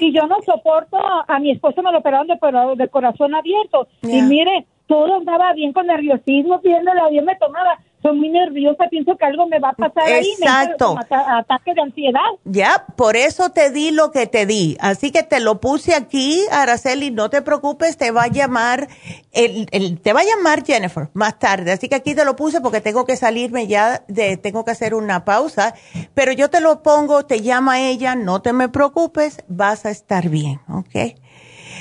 y 0.00 0.12
yo 0.12 0.26
no 0.26 0.36
soporto, 0.44 0.98
a 0.98 1.38
mi 1.38 1.52
esposo 1.52 1.82
me 1.82 1.92
lo 1.92 1.98
operaron 1.98 2.26
de, 2.26 2.36
de 2.76 2.88
corazón 2.88 3.34
abierto. 3.34 3.88
Y 4.02 4.22
mire, 4.22 4.66
todo 4.86 5.16
andaba 5.16 5.52
bien 5.52 5.72
con 5.72 5.86
nerviosismo, 5.86 6.60
viéndola 6.60 7.08
bien 7.10 7.24
me 7.24 7.36
tomaba 7.36 7.78
muy 8.14 8.28
nerviosa, 8.30 8.84
pienso 8.90 9.16
que 9.16 9.24
algo 9.24 9.46
me 9.46 9.58
va 9.58 9.70
a 9.70 9.72
pasar 9.72 10.08
Exacto. 10.08 10.96
ahí, 10.98 11.06
me 11.10 11.32
ataque 11.38 11.74
de 11.74 11.80
ansiedad. 11.82 12.20
Ya, 12.44 12.86
por 12.96 13.16
eso 13.16 13.50
te 13.50 13.70
di 13.70 13.90
lo 13.90 14.10
que 14.10 14.26
te 14.26 14.46
di. 14.46 14.76
Así 14.80 15.10
que 15.10 15.22
te 15.22 15.40
lo 15.40 15.60
puse 15.60 15.94
aquí, 15.94 16.40
Araceli, 16.50 17.10
no 17.10 17.30
te 17.30 17.42
preocupes, 17.42 17.96
te 17.96 18.10
va 18.10 18.24
a 18.24 18.28
llamar, 18.28 18.88
el, 19.32 20.00
te 20.00 20.12
va 20.12 20.20
a 20.20 20.24
llamar 20.24 20.64
Jennifer 20.64 21.08
más 21.14 21.38
tarde. 21.38 21.72
Así 21.72 21.88
que 21.88 21.96
aquí 21.96 22.14
te 22.14 22.24
lo 22.24 22.36
puse 22.36 22.60
porque 22.60 22.80
tengo 22.80 23.04
que 23.04 23.16
salirme 23.16 23.66
ya, 23.66 24.04
de, 24.08 24.36
tengo 24.36 24.64
que 24.64 24.72
hacer 24.72 24.94
una 24.94 25.24
pausa, 25.24 25.74
pero 26.14 26.32
yo 26.32 26.50
te 26.50 26.60
lo 26.60 26.82
pongo, 26.82 27.24
te 27.26 27.40
llama 27.40 27.80
ella, 27.80 28.14
no 28.14 28.42
te 28.42 28.52
me 28.52 28.68
preocupes, 28.68 29.44
vas 29.48 29.86
a 29.86 29.90
estar 29.90 30.28
bien, 30.28 30.60
¿ok? 30.68 31.16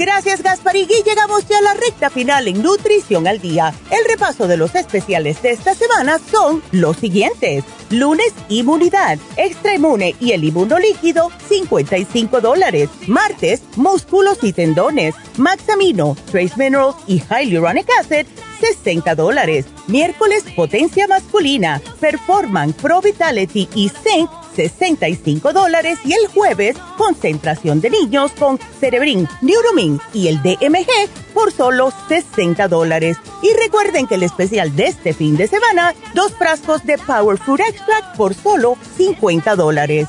Gracias 0.00 0.42
Gasparín 0.42 0.88
y 0.88 1.02
llegamos 1.06 1.46
ya 1.46 1.58
a 1.58 1.60
la 1.60 1.74
recta 1.74 2.08
final 2.08 2.48
en 2.48 2.62
Nutrición 2.62 3.28
al 3.28 3.38
Día. 3.38 3.74
El 3.90 4.02
repaso 4.10 4.48
de 4.48 4.56
los 4.56 4.74
especiales 4.74 5.42
de 5.42 5.50
esta 5.50 5.74
semana 5.74 6.18
son 6.18 6.62
los 6.72 6.96
siguientes. 6.96 7.64
Lunes, 7.90 8.32
inmunidad, 8.48 9.18
extra 9.36 9.74
inmune 9.74 10.16
y 10.18 10.32
el 10.32 10.40
líquido, 10.40 11.30
55 11.50 12.40
dólares. 12.40 12.88
Martes, 13.08 13.62
músculos 13.76 14.38
y 14.40 14.54
tendones, 14.54 15.14
Maxamino, 15.36 16.16
Trace 16.30 16.54
Minerals 16.56 16.96
y 17.06 17.20
Hyaluronic 17.20 17.86
Acid, 18.00 18.26
60 18.60 19.14
dólares. 19.14 19.66
Miércoles, 19.86 20.44
potencia 20.56 21.08
masculina, 21.08 21.82
Performan, 22.00 22.72
Pro 22.72 23.02
Vitality 23.02 23.68
y 23.74 23.90
Zinc, 23.90 24.30
65 24.54 25.52
dólares. 25.52 25.98
Y 26.04 26.12
el 26.12 26.26
jueves, 26.28 26.76
concentración 26.96 27.80
de 27.80 27.90
niños 27.90 28.32
con 28.32 28.58
Cerebrin, 28.80 29.28
Neuromin 29.42 30.00
y 30.12 30.28
el 30.28 30.42
DMG 30.42 31.08
por 31.34 31.52
solo 31.52 31.92
60 32.08 32.68
dólares. 32.68 33.16
Y 33.42 33.52
recuerden 33.54 34.06
que 34.06 34.16
el 34.16 34.22
especial 34.22 34.74
de 34.76 34.86
este 34.86 35.14
fin 35.14 35.36
de 35.36 35.46
semana, 35.46 35.94
dos 36.14 36.32
frascos 36.32 36.84
de 36.84 36.98
Power 36.98 37.38
Food 37.38 37.60
Extract 37.60 38.16
por 38.16 38.34
solo 38.34 38.76
50 38.96 39.56
dólares. 39.56 40.08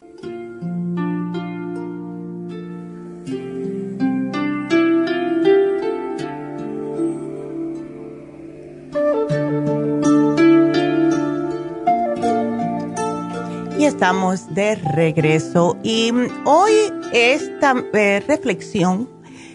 Estamos 14.01 14.51
de 14.55 14.73
regreso 14.73 15.77
y 15.83 16.11
hoy 16.45 16.71
esta 17.13 17.75
eh, 17.93 18.23
reflexión 18.27 19.07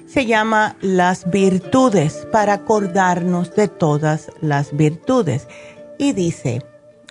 se 0.06 0.24
llama 0.24 0.76
las 0.80 1.28
virtudes 1.28 2.28
para 2.30 2.52
acordarnos 2.52 3.56
de 3.56 3.66
todas 3.66 4.30
las 4.40 4.76
virtudes. 4.76 5.48
Y 5.98 6.12
dice, 6.12 6.64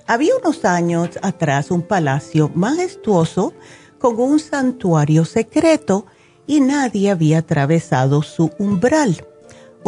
había 0.07 0.31
unos 0.37 0.63
años 0.63 1.09
atrás 1.21 1.71
un 1.71 1.81
palacio 1.81 2.51
majestuoso 2.55 3.53
con 3.99 4.17
un 4.17 4.39
santuario 4.39 5.25
secreto 5.25 6.05
y 6.47 6.61
nadie 6.61 7.11
había 7.11 7.39
atravesado 7.39 8.21
su 8.21 8.49
umbral. 8.59 9.25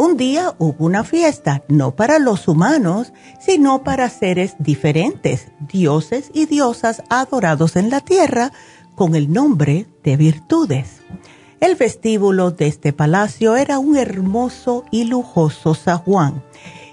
Un 0.00 0.16
día 0.16 0.54
hubo 0.58 0.86
una 0.86 1.02
fiesta, 1.02 1.64
no 1.66 1.96
para 1.96 2.20
los 2.20 2.46
humanos, 2.46 3.12
sino 3.40 3.82
para 3.82 4.08
seres 4.08 4.54
diferentes, 4.60 5.48
dioses 5.58 6.30
y 6.32 6.46
diosas 6.46 7.02
adorados 7.10 7.74
en 7.74 7.90
la 7.90 8.00
tierra, 8.00 8.52
con 8.94 9.16
el 9.16 9.32
nombre 9.32 9.88
de 10.04 10.16
virtudes. 10.16 11.00
El 11.58 11.74
vestíbulo 11.74 12.52
de 12.52 12.68
este 12.68 12.92
palacio 12.92 13.56
era 13.56 13.80
un 13.80 13.96
hermoso 13.96 14.84
y 14.92 15.02
lujoso 15.02 15.74
zaguán. 15.74 16.44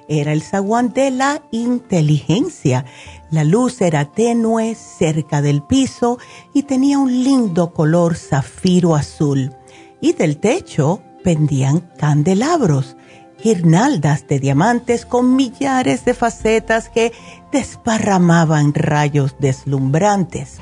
Era 0.10 0.34
el 0.34 0.42
zaguán 0.42 0.92
de 0.92 1.12
la 1.12 1.44
inteligencia. 1.52 2.86
La 3.30 3.44
luz 3.44 3.82
era 3.82 4.06
tenue 4.14 4.74
cerca 4.74 5.44
del 5.44 5.62
piso 5.62 6.18
y 6.56 6.64
tenía 6.64 6.98
un 6.98 7.24
lindo 7.24 7.72
color 7.72 8.16
zafiro 8.16 8.96
azul. 8.96 9.54
Y 10.02 10.14
del 10.14 10.38
techo 10.38 11.02
pendían 11.26 11.80
candelabros, 11.98 12.96
guirnaldas 13.44 14.28
de 14.28 14.40
diamantes 14.40 15.08
con 15.08 15.36
millares 15.36 16.06
de 16.06 16.14
facetas 16.14 16.88
que 16.88 17.14
desparramaban 17.52 18.76
rayos 18.76 19.36
deslumbrantes. 19.40 20.60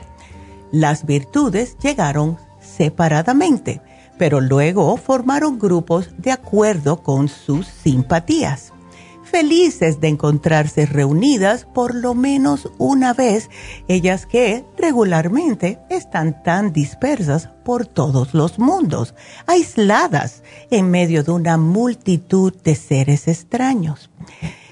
Las 0.72 1.06
virtudes 1.06 1.78
llegaron 1.80 2.38
separadamente, 2.62 3.82
pero 4.18 4.40
luego 4.40 4.96
formaron 4.96 5.60
grupos 5.60 6.12
de 6.18 6.32
acuerdo 6.32 7.04
con 7.04 7.28
sus 7.28 7.68
simpatías 7.68 8.74
felices 9.34 10.00
de 10.00 10.10
encontrarse 10.10 10.86
reunidas 10.86 11.66
por 11.74 11.96
lo 11.96 12.14
menos 12.14 12.70
una 12.78 13.16
vez, 13.16 13.50
ellas 13.88 14.28
que 14.28 14.64
regularmente 14.78 15.80
están 15.90 16.44
tan 16.44 16.72
dispersas 16.72 17.50
por 17.66 17.88
todos 17.88 18.36
los 18.36 18.60
mundos, 18.60 19.16
aisladas 19.48 20.44
en 20.70 20.92
medio 20.92 21.24
de 21.24 21.32
una 21.32 21.58
multitud 21.58 22.54
de 22.64 22.76
seres 22.76 23.28
extraños. 23.28 24.12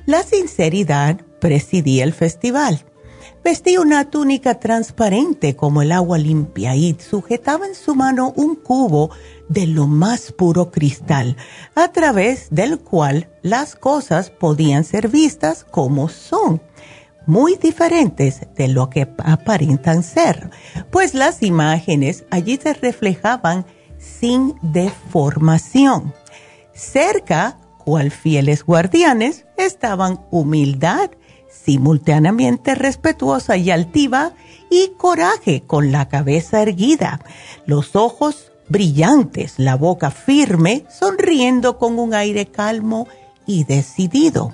La 0.05 0.21
sinceridad 0.21 1.19
presidía 1.39 2.03
el 2.03 2.13
festival. 2.13 2.85
Vestía 3.43 3.81
una 3.81 4.05
túnica 4.05 4.59
transparente 4.59 5.55
como 5.55 5.81
el 5.81 5.91
agua 5.91 6.19
limpia 6.19 6.75
y 6.75 6.95
sujetaba 6.99 7.65
en 7.65 7.73
su 7.73 7.95
mano 7.95 8.33
un 8.35 8.55
cubo 8.55 9.09
de 9.49 9.65
lo 9.65 9.87
más 9.87 10.31
puro 10.31 10.69
cristal, 10.69 11.35
a 11.73 11.91
través 11.91 12.49
del 12.51 12.79
cual 12.79 13.29
las 13.41 13.75
cosas 13.75 14.29
podían 14.29 14.83
ser 14.83 15.07
vistas 15.07 15.63
como 15.63 16.07
son, 16.07 16.61
muy 17.25 17.55
diferentes 17.55 18.41
de 18.55 18.67
lo 18.67 18.91
que 18.91 19.09
aparentan 19.17 20.03
ser, 20.03 20.51
pues 20.91 21.15
las 21.15 21.41
imágenes 21.41 22.25
allí 22.29 22.57
se 22.61 22.75
reflejaban 22.75 23.65
sin 23.97 24.53
deformación. 24.61 26.13
Cerca, 26.73 27.59
cual 27.83 28.11
fieles 28.11 28.63
guardianes, 28.63 29.45
estaban 29.57 30.21
humildad, 30.29 31.09
simultáneamente 31.51 32.75
respetuosa 32.75 33.57
y 33.57 33.71
altiva, 33.71 34.33
y 34.69 34.93
coraje 34.97 35.63
con 35.67 35.91
la 35.91 36.07
cabeza 36.07 36.61
erguida, 36.61 37.19
los 37.65 37.95
ojos 37.95 38.51
brillantes, 38.69 39.55
la 39.57 39.75
boca 39.75 40.11
firme, 40.11 40.85
sonriendo 40.89 41.77
con 41.77 41.99
un 41.99 42.13
aire 42.13 42.45
calmo 42.45 43.07
y 43.45 43.65
decidido. 43.65 44.53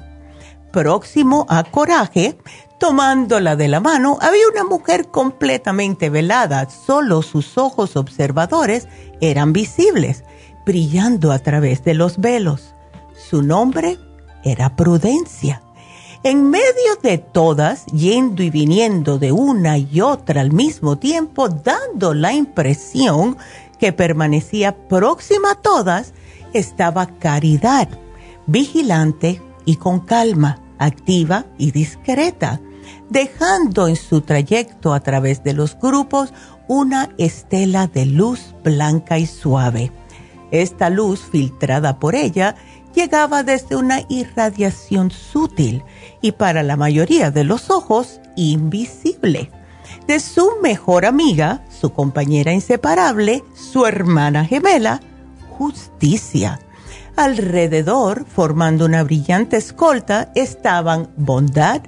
Próximo 0.72 1.45
a 1.49 1.64
coraje, 1.64 2.38
tomándola 2.80 3.56
de 3.56 3.68
la 3.68 3.80
mano, 3.80 4.18
había 4.19 4.48
una 4.52 4.64
mujer 4.64 5.10
completamente 5.10 6.10
velada, 6.10 6.68
solo 6.69 7.22
sus 7.22 7.57
ojos 7.57 7.95
observadores 7.95 8.88
eran 9.22 9.53
visibles, 9.53 10.24
brillando 10.65 11.32
a 11.32 11.40
través 11.40 11.84
de 11.84 11.94
los 11.94 12.18
velos. 12.18 12.74
Su 13.15 13.44
nombre 13.44 13.98
era 14.44 14.76
Prudencia. 14.76 15.61
En 16.30 16.49
medio 16.49 16.98
de 17.02 17.20
todas, 17.20 17.86
yendo 17.86 18.44
y 18.44 18.49
viniendo 18.49 19.18
de 19.18 19.32
una 19.32 19.78
y 19.78 20.02
otra 20.02 20.41
al 20.41 20.52
mismo 20.52 20.98
tiempo, 20.98 21.48
dando 21.48 22.14
la 22.14 22.34
impresión 22.34 23.38
que 23.80 23.94
permanecía 23.94 24.76
próxima 24.90 25.52
a 25.52 25.56
todas, 25.56 26.14
estaba 26.52 27.06
Caridad, 27.06 27.88
vigilante 28.45 29.41
y 29.64 29.78
con 29.78 30.02
calma, 30.02 30.62
activa 30.80 31.45
y 31.58 31.72
discreta, 31.72 32.60
dejando 33.10 33.88
en 33.88 33.95
su 33.95 34.20
trayecto 34.20 34.94
a 34.94 34.99
través 34.99 35.45
de 35.45 35.54
los 35.54 35.80
grupos 35.80 36.34
una 36.68 37.08
estela 37.18 37.88
de 37.88 38.06
luz 38.06 38.54
blanca 38.66 39.18
y 39.18 39.28
suave. 39.28 39.94
Esta 40.52 40.90
luz, 40.90 41.22
filtrada 41.22 41.99
por 41.99 42.16
ella, 42.16 42.58
llegaba 42.94 43.44
desde 43.44 43.76
una 43.76 44.02
irradiación 44.10 45.12
sutil 45.12 45.84
y 46.22 46.34
para 46.34 46.64
la 46.64 46.76
mayoría 46.78 47.32
de 47.32 47.44
los 47.44 47.70
ojos 47.70 48.20
invisible 48.36 49.52
de 50.08 50.20
su 50.20 50.54
mejor 50.62 51.06
amiga, 51.06 51.64
su 51.70 51.92
compañera 51.92 52.54
inseparable, 52.54 53.44
su 53.54 53.86
hermana 53.86 54.46
gemela, 54.46 55.02
Justicia. 55.58 56.60
Alrededor, 57.16 58.26
formando 58.28 58.86
una 58.86 59.04
brillante 59.04 59.58
escolta, 59.58 60.32
estaban 60.36 61.10
bondad, 61.18 61.82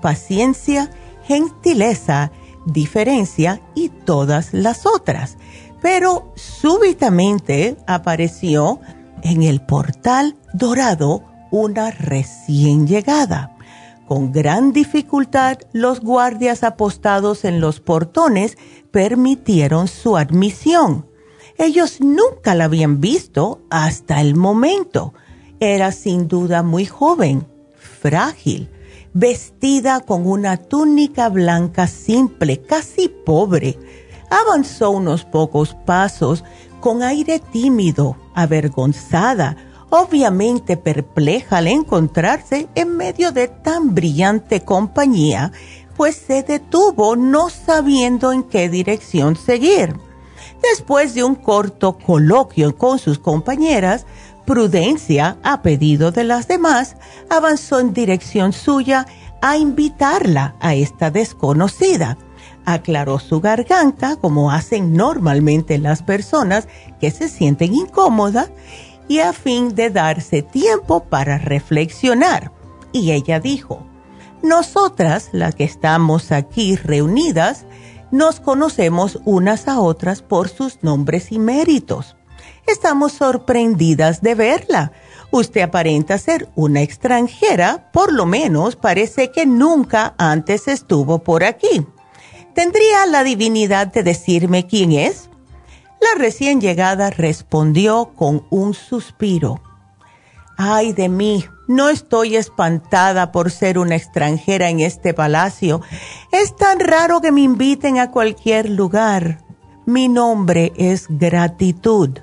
paciencia, 0.00 0.90
gentileza, 1.24 2.32
diferencia 2.64 3.60
y 3.74 3.90
todas 3.90 4.54
las 4.54 4.86
otras. 4.86 5.36
Pero 5.82 6.32
súbitamente 6.34 7.76
apareció 7.86 8.80
en 9.22 9.42
el 9.42 9.60
portal 9.60 10.36
dorado 10.52 11.24
una 11.50 11.90
recién 11.90 12.86
llegada 12.86 13.56
con 14.10 14.32
gran 14.32 14.72
dificultad, 14.72 15.58
los 15.72 16.00
guardias 16.00 16.64
apostados 16.64 17.44
en 17.44 17.60
los 17.60 17.78
portones 17.78 18.58
permitieron 18.90 19.86
su 19.86 20.16
admisión. 20.16 21.06
Ellos 21.56 22.00
nunca 22.00 22.56
la 22.56 22.64
habían 22.64 23.00
visto 23.00 23.60
hasta 23.70 24.20
el 24.20 24.34
momento. 24.34 25.14
Era 25.60 25.92
sin 25.92 26.26
duda 26.26 26.64
muy 26.64 26.86
joven, 26.86 27.46
frágil, 27.78 28.68
vestida 29.14 30.00
con 30.00 30.26
una 30.26 30.56
túnica 30.56 31.28
blanca 31.28 31.86
simple, 31.86 32.62
casi 32.62 33.08
pobre. 33.08 33.78
Avanzó 34.28 34.90
unos 34.90 35.24
pocos 35.24 35.76
pasos 35.86 36.42
con 36.80 37.02
aire 37.02 37.38
tímido, 37.38 38.16
avergonzada, 38.34 39.56
obviamente 39.90 40.76
perpleja 40.76 41.58
al 41.58 41.66
encontrarse 41.66 42.68
en 42.74 42.96
medio 42.96 43.32
de 43.32 43.48
tan 43.48 43.94
brillante 43.94 44.62
compañía, 44.62 45.52
pues 45.96 46.16
se 46.16 46.42
detuvo 46.42 47.16
no 47.16 47.50
sabiendo 47.50 48.32
en 48.32 48.42
qué 48.42 48.68
dirección 48.68 49.36
seguir. 49.36 49.96
Después 50.62 51.14
de 51.14 51.24
un 51.24 51.34
corto 51.34 51.98
coloquio 51.98 52.76
con 52.76 52.98
sus 52.98 53.18
compañeras, 53.18 54.06
Prudencia, 54.50 55.36
a 55.44 55.62
pedido 55.62 56.10
de 56.10 56.24
las 56.24 56.48
demás, 56.48 56.96
avanzó 57.28 57.78
en 57.78 57.92
dirección 57.92 58.52
suya 58.52 59.06
a 59.40 59.56
invitarla 59.56 60.56
a 60.60 60.74
esta 60.74 61.10
desconocida. 61.10 62.18
Aclaró 62.72 63.18
su 63.18 63.40
garganta, 63.40 64.16
como 64.16 64.50
hacen 64.50 64.94
normalmente 64.94 65.78
las 65.78 66.02
personas 66.02 66.68
que 67.00 67.10
se 67.10 67.28
sienten 67.28 67.74
incómodas, 67.74 68.50
y 69.08 69.18
a 69.18 69.32
fin 69.32 69.74
de 69.74 69.90
darse 69.90 70.42
tiempo 70.42 71.04
para 71.04 71.38
reflexionar. 71.38 72.52
Y 72.92 73.10
ella 73.10 73.40
dijo, 73.40 73.84
nosotras, 74.42 75.30
las 75.32 75.54
que 75.54 75.64
estamos 75.64 76.30
aquí 76.30 76.76
reunidas, 76.76 77.66
nos 78.12 78.38
conocemos 78.38 79.18
unas 79.24 79.66
a 79.66 79.80
otras 79.80 80.22
por 80.22 80.48
sus 80.48 80.82
nombres 80.82 81.32
y 81.32 81.38
méritos. 81.38 82.16
Estamos 82.66 83.12
sorprendidas 83.12 84.22
de 84.22 84.34
verla. 84.34 84.92
Usted 85.32 85.62
aparenta 85.62 86.18
ser 86.18 86.48
una 86.54 86.82
extranjera, 86.82 87.90
por 87.92 88.12
lo 88.12 88.26
menos 88.26 88.76
parece 88.76 89.30
que 89.30 89.44
nunca 89.44 90.14
antes 90.18 90.68
estuvo 90.68 91.18
por 91.18 91.44
aquí. 91.44 91.86
¿Tendría 92.54 93.06
la 93.06 93.22
divinidad 93.24 93.86
de 93.88 94.02
decirme 94.02 94.66
quién 94.66 94.92
es? 94.92 95.30
La 96.00 96.18
recién 96.18 96.60
llegada 96.60 97.10
respondió 97.10 98.12
con 98.16 98.44
un 98.50 98.74
suspiro. 98.74 99.60
Ay 100.56 100.92
de 100.92 101.08
mí, 101.08 101.44
no 101.68 101.88
estoy 101.88 102.36
espantada 102.36 103.32
por 103.32 103.50
ser 103.50 103.78
una 103.78 103.94
extranjera 103.94 104.68
en 104.68 104.80
este 104.80 105.14
palacio. 105.14 105.80
Es 106.32 106.56
tan 106.56 106.80
raro 106.80 107.20
que 107.20 107.32
me 107.32 107.42
inviten 107.42 107.98
a 107.98 108.10
cualquier 108.10 108.68
lugar. 108.68 109.38
Mi 109.86 110.08
nombre 110.08 110.72
es 110.76 111.06
gratitud. 111.08 112.18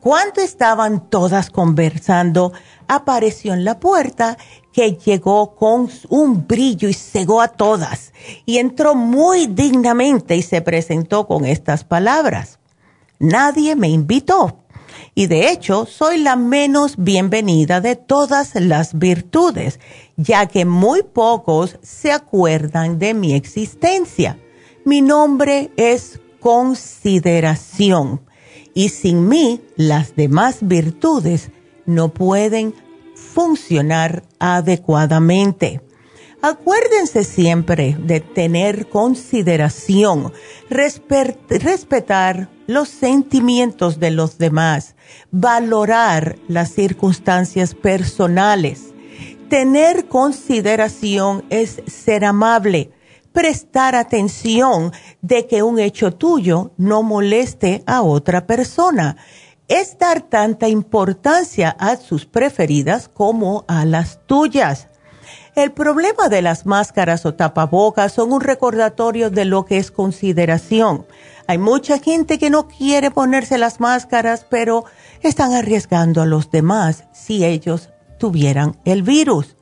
Cuando 0.00 0.40
estaban 0.40 1.08
todas 1.08 1.50
conversando, 1.50 2.52
apareció 2.88 3.54
en 3.54 3.64
la 3.64 3.80
puerta 3.80 4.38
que 4.72 4.92
llegó 4.92 5.54
con 5.54 5.88
un 6.08 6.46
brillo 6.46 6.88
y 6.88 6.94
cegó 6.94 7.40
a 7.40 7.48
todas 7.48 8.12
y 8.44 8.58
entró 8.58 8.94
muy 8.94 9.46
dignamente 9.46 10.36
y 10.36 10.42
se 10.42 10.60
presentó 10.60 11.26
con 11.26 11.44
estas 11.44 11.84
palabras. 11.84 12.58
Nadie 13.18 13.76
me 13.76 13.88
invitó 13.88 14.66
y 15.14 15.26
de 15.26 15.50
hecho 15.50 15.86
soy 15.86 16.18
la 16.18 16.36
menos 16.36 16.96
bienvenida 16.98 17.80
de 17.80 17.96
todas 17.96 18.54
las 18.54 18.98
virtudes, 18.98 19.80
ya 20.16 20.46
que 20.46 20.66
muy 20.66 21.02
pocos 21.02 21.78
se 21.82 22.12
acuerdan 22.12 22.98
de 22.98 23.14
mi 23.14 23.32
existencia. 23.32 24.38
Mi 24.84 25.00
nombre 25.00 25.70
es 25.76 26.20
consideración 26.38 28.20
y 28.74 28.90
sin 28.90 29.26
mí 29.26 29.62
las 29.76 30.14
demás 30.16 30.58
virtudes 30.60 31.50
no 31.86 32.08
pueden 32.08 32.74
funcionar 33.14 34.22
adecuadamente. 34.38 35.80
Acuérdense 36.42 37.24
siempre 37.24 37.96
de 37.98 38.20
tener 38.20 38.88
consideración, 38.88 40.32
respetar 40.68 42.50
los 42.66 42.88
sentimientos 42.88 43.98
de 43.98 44.10
los 44.10 44.38
demás, 44.38 44.94
valorar 45.30 46.36
las 46.46 46.70
circunstancias 46.70 47.74
personales. 47.74 48.94
Tener 49.48 50.06
consideración 50.06 51.44
es 51.50 51.82
ser 51.86 52.24
amable, 52.24 52.90
prestar 53.32 53.94
atención 53.94 54.92
de 55.22 55.46
que 55.46 55.62
un 55.62 55.78
hecho 55.78 56.12
tuyo 56.12 56.72
no 56.76 57.02
moleste 57.02 57.82
a 57.86 58.02
otra 58.02 58.46
persona. 58.46 59.16
Es 59.68 59.98
dar 59.98 60.22
tanta 60.22 60.68
importancia 60.68 61.70
a 61.70 61.96
sus 61.96 62.26
preferidas 62.26 63.08
como 63.08 63.64
a 63.66 63.84
las 63.84 64.20
tuyas 64.26 64.88
el 65.56 65.72
problema 65.72 66.28
de 66.28 66.42
las 66.42 66.66
máscaras 66.66 67.24
o 67.24 67.32
tapabocas 67.32 68.12
son 68.12 68.30
un 68.30 68.42
recordatorio 68.42 69.30
de 69.30 69.46
lo 69.46 69.64
que 69.64 69.78
es 69.78 69.90
consideración. 69.90 71.06
Hay 71.46 71.56
mucha 71.56 71.98
gente 71.98 72.38
que 72.38 72.50
no 72.50 72.68
quiere 72.68 73.10
ponerse 73.10 73.56
las 73.56 73.80
máscaras, 73.80 74.44
pero 74.50 74.84
están 75.22 75.54
arriesgando 75.54 76.20
a 76.20 76.26
los 76.26 76.50
demás 76.50 77.04
si 77.14 77.42
ellos 77.42 77.88
tuvieran 78.18 78.76
el 78.84 79.02
virus. 79.02 79.56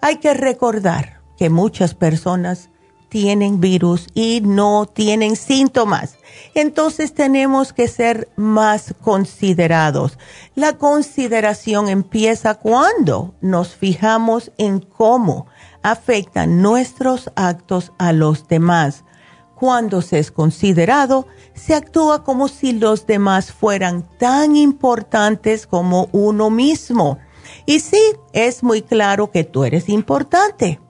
Hay 0.00 0.18
que 0.18 0.34
recordar 0.34 1.20
que 1.36 1.50
muchas 1.50 1.96
personas 1.96 2.69
tienen 3.10 3.60
virus 3.60 4.06
y 4.14 4.40
no 4.42 4.86
tienen 4.86 5.36
síntomas. 5.36 6.16
Entonces 6.54 7.12
tenemos 7.12 7.74
que 7.74 7.88
ser 7.88 8.30
más 8.36 8.94
considerados. 9.02 10.16
La 10.54 10.78
consideración 10.78 11.88
empieza 11.88 12.54
cuando 12.54 13.34
nos 13.42 13.74
fijamos 13.74 14.52
en 14.56 14.80
cómo 14.80 15.46
afectan 15.82 16.62
nuestros 16.62 17.30
actos 17.34 17.92
a 17.98 18.12
los 18.12 18.48
demás. 18.48 19.04
Cuando 19.54 20.00
se 20.00 20.18
es 20.18 20.30
considerado, 20.30 21.26
se 21.52 21.74
actúa 21.74 22.24
como 22.24 22.48
si 22.48 22.72
los 22.72 23.06
demás 23.06 23.52
fueran 23.52 24.08
tan 24.18 24.56
importantes 24.56 25.66
como 25.66 26.08
uno 26.12 26.48
mismo. 26.48 27.18
Y 27.66 27.80
sí, 27.80 28.00
es 28.32 28.62
muy 28.62 28.80
claro 28.80 29.30
que 29.30 29.44
tú 29.44 29.64
eres 29.64 29.90
importante 29.90 30.80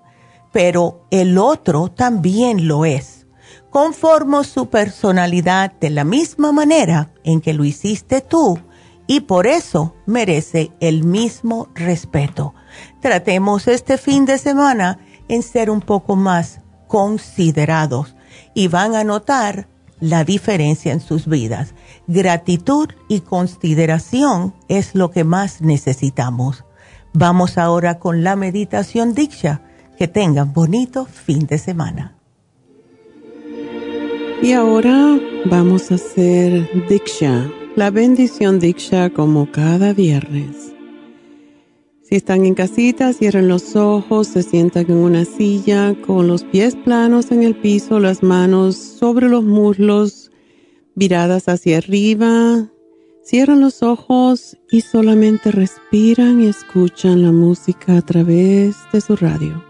pero 0.52 1.06
el 1.10 1.38
otro 1.38 1.88
también 1.88 2.66
lo 2.66 2.84
es. 2.84 3.26
Conformo 3.70 4.42
su 4.42 4.68
personalidad 4.68 5.72
de 5.80 5.90
la 5.90 6.04
misma 6.04 6.52
manera 6.52 7.12
en 7.22 7.40
que 7.40 7.54
lo 7.54 7.64
hiciste 7.64 8.20
tú 8.20 8.58
y 9.06 9.20
por 9.20 9.46
eso 9.46 9.94
merece 10.06 10.72
el 10.80 11.04
mismo 11.04 11.68
respeto. 11.74 12.54
Tratemos 13.00 13.68
este 13.68 13.96
fin 13.96 14.24
de 14.24 14.38
semana 14.38 14.98
en 15.28 15.42
ser 15.42 15.70
un 15.70 15.80
poco 15.80 16.16
más 16.16 16.60
considerados 16.88 18.16
y 18.54 18.68
van 18.68 18.96
a 18.96 19.04
notar 19.04 19.68
la 20.00 20.24
diferencia 20.24 20.92
en 20.92 21.00
sus 21.00 21.26
vidas. 21.26 21.74
Gratitud 22.08 22.88
y 23.08 23.20
consideración 23.20 24.54
es 24.68 24.94
lo 24.94 25.10
que 25.10 25.24
más 25.24 25.60
necesitamos. 25.60 26.64
Vamos 27.12 27.58
ahora 27.58 27.98
con 27.98 28.24
la 28.24 28.34
meditación 28.34 29.14
Diksha 29.14 29.62
que 30.00 30.08
tengan 30.08 30.54
bonito 30.54 31.04
fin 31.04 31.46
de 31.46 31.58
semana. 31.58 32.16
Y 34.42 34.52
ahora 34.52 35.20
vamos 35.44 35.92
a 35.92 35.96
hacer 35.96 36.66
Diksha, 36.88 37.52
la 37.76 37.90
bendición 37.90 38.60
Diksha 38.60 39.10
como 39.10 39.52
cada 39.52 39.92
viernes. 39.92 40.72
Si 42.02 42.16
están 42.16 42.46
en 42.46 42.54
casita, 42.54 43.12
cierren 43.12 43.48
los 43.48 43.76
ojos, 43.76 44.28
se 44.28 44.42
sientan 44.42 44.86
en 44.88 44.96
una 44.96 45.26
silla 45.26 45.94
con 46.06 46.28
los 46.28 46.44
pies 46.44 46.76
planos 46.76 47.30
en 47.30 47.42
el 47.42 47.54
piso, 47.54 48.00
las 48.00 48.22
manos 48.22 48.76
sobre 48.76 49.28
los 49.28 49.44
muslos, 49.44 50.32
viradas 50.94 51.46
hacia 51.46 51.76
arriba. 51.76 52.70
Cierran 53.22 53.60
los 53.60 53.82
ojos 53.82 54.56
y 54.70 54.80
solamente 54.80 55.52
respiran 55.52 56.40
y 56.40 56.46
escuchan 56.46 57.20
la 57.20 57.32
música 57.32 57.98
a 57.98 58.00
través 58.00 58.76
de 58.94 59.02
su 59.02 59.14
radio. 59.14 59.69